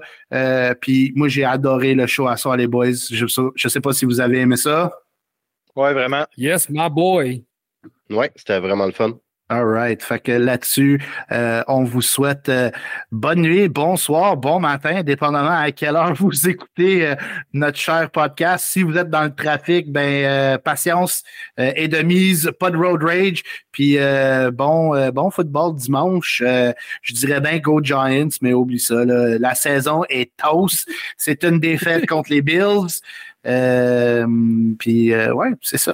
puis 0.79 1.11
moi, 1.15 1.27
j'ai 1.27 1.43
adoré 1.43 1.93
le 1.93 2.07
show 2.07 2.27
à 2.27 2.37
soi, 2.37 2.55
les 2.55 2.67
boys. 2.67 2.91
Je 3.11 3.25
ne 3.25 3.69
sais 3.69 3.81
pas 3.81 3.91
si 3.91 4.05
vous 4.05 4.21
avez 4.21 4.39
aimé 4.39 4.55
ça. 4.55 4.91
Ouais, 5.75 5.93
vraiment. 5.93 6.25
Yes, 6.37 6.69
my 6.69 6.89
boy. 6.89 7.43
Ouais, 8.09 8.31
c'était 8.35 8.59
vraiment 8.59 8.85
le 8.85 8.93
fun. 8.93 9.19
All 9.47 9.63
right. 9.63 10.01
Fait 10.01 10.19
que 10.19 10.31
là-dessus, 10.31 10.99
euh, 11.31 11.61
on 11.67 11.83
vous 11.83 12.01
souhaite 12.01 12.49
euh, 12.49 12.71
bonne 13.11 13.41
nuit, 13.41 13.69
bonsoir, 13.69 14.37
bon 14.37 14.59
matin, 14.59 15.03
dépendamment 15.03 15.59
à 15.59 15.71
quelle 15.71 15.95
heure 15.95 16.13
vous 16.19 16.49
écoutez 16.49 17.05
euh, 17.05 17.15
notre 17.53 17.77
cher 17.77 18.09
podcast. 18.09 18.65
Si 18.65 18.81
vous 18.81 18.97
êtes 18.97 19.11
dans 19.11 19.25
le 19.25 19.35
trafic, 19.35 19.91
ben 19.91 20.57
patience 20.57 21.23
et 21.59 21.87
de 21.87 22.01
mise, 22.01 22.51
pas 22.59 22.71
de 22.71 22.77
road 22.77 23.03
rage. 23.03 23.43
Puis 23.71 23.99
bon, 24.53 25.11
bon 25.11 25.29
football 25.29 25.75
dimanche. 25.75 26.41
je 26.41 27.13
dirais 27.13 27.39
bien 27.39 27.59
Go 27.59 27.83
Giants, 27.83 28.29
mais 28.41 28.53
oublie 28.53 28.79
ça. 28.79 29.05
la 29.05 29.53
saison 29.53 30.03
est 30.09 30.31
toast. 30.37 30.89
C'est 31.17 31.43
une 31.43 31.59
défaite 31.59 32.05
contre 32.07 32.31
les 32.31 32.41
Bills. 32.41 33.01
puis 34.79 35.13
ouais, 35.13 35.51
c'est 35.61 35.77
ça. 35.77 35.93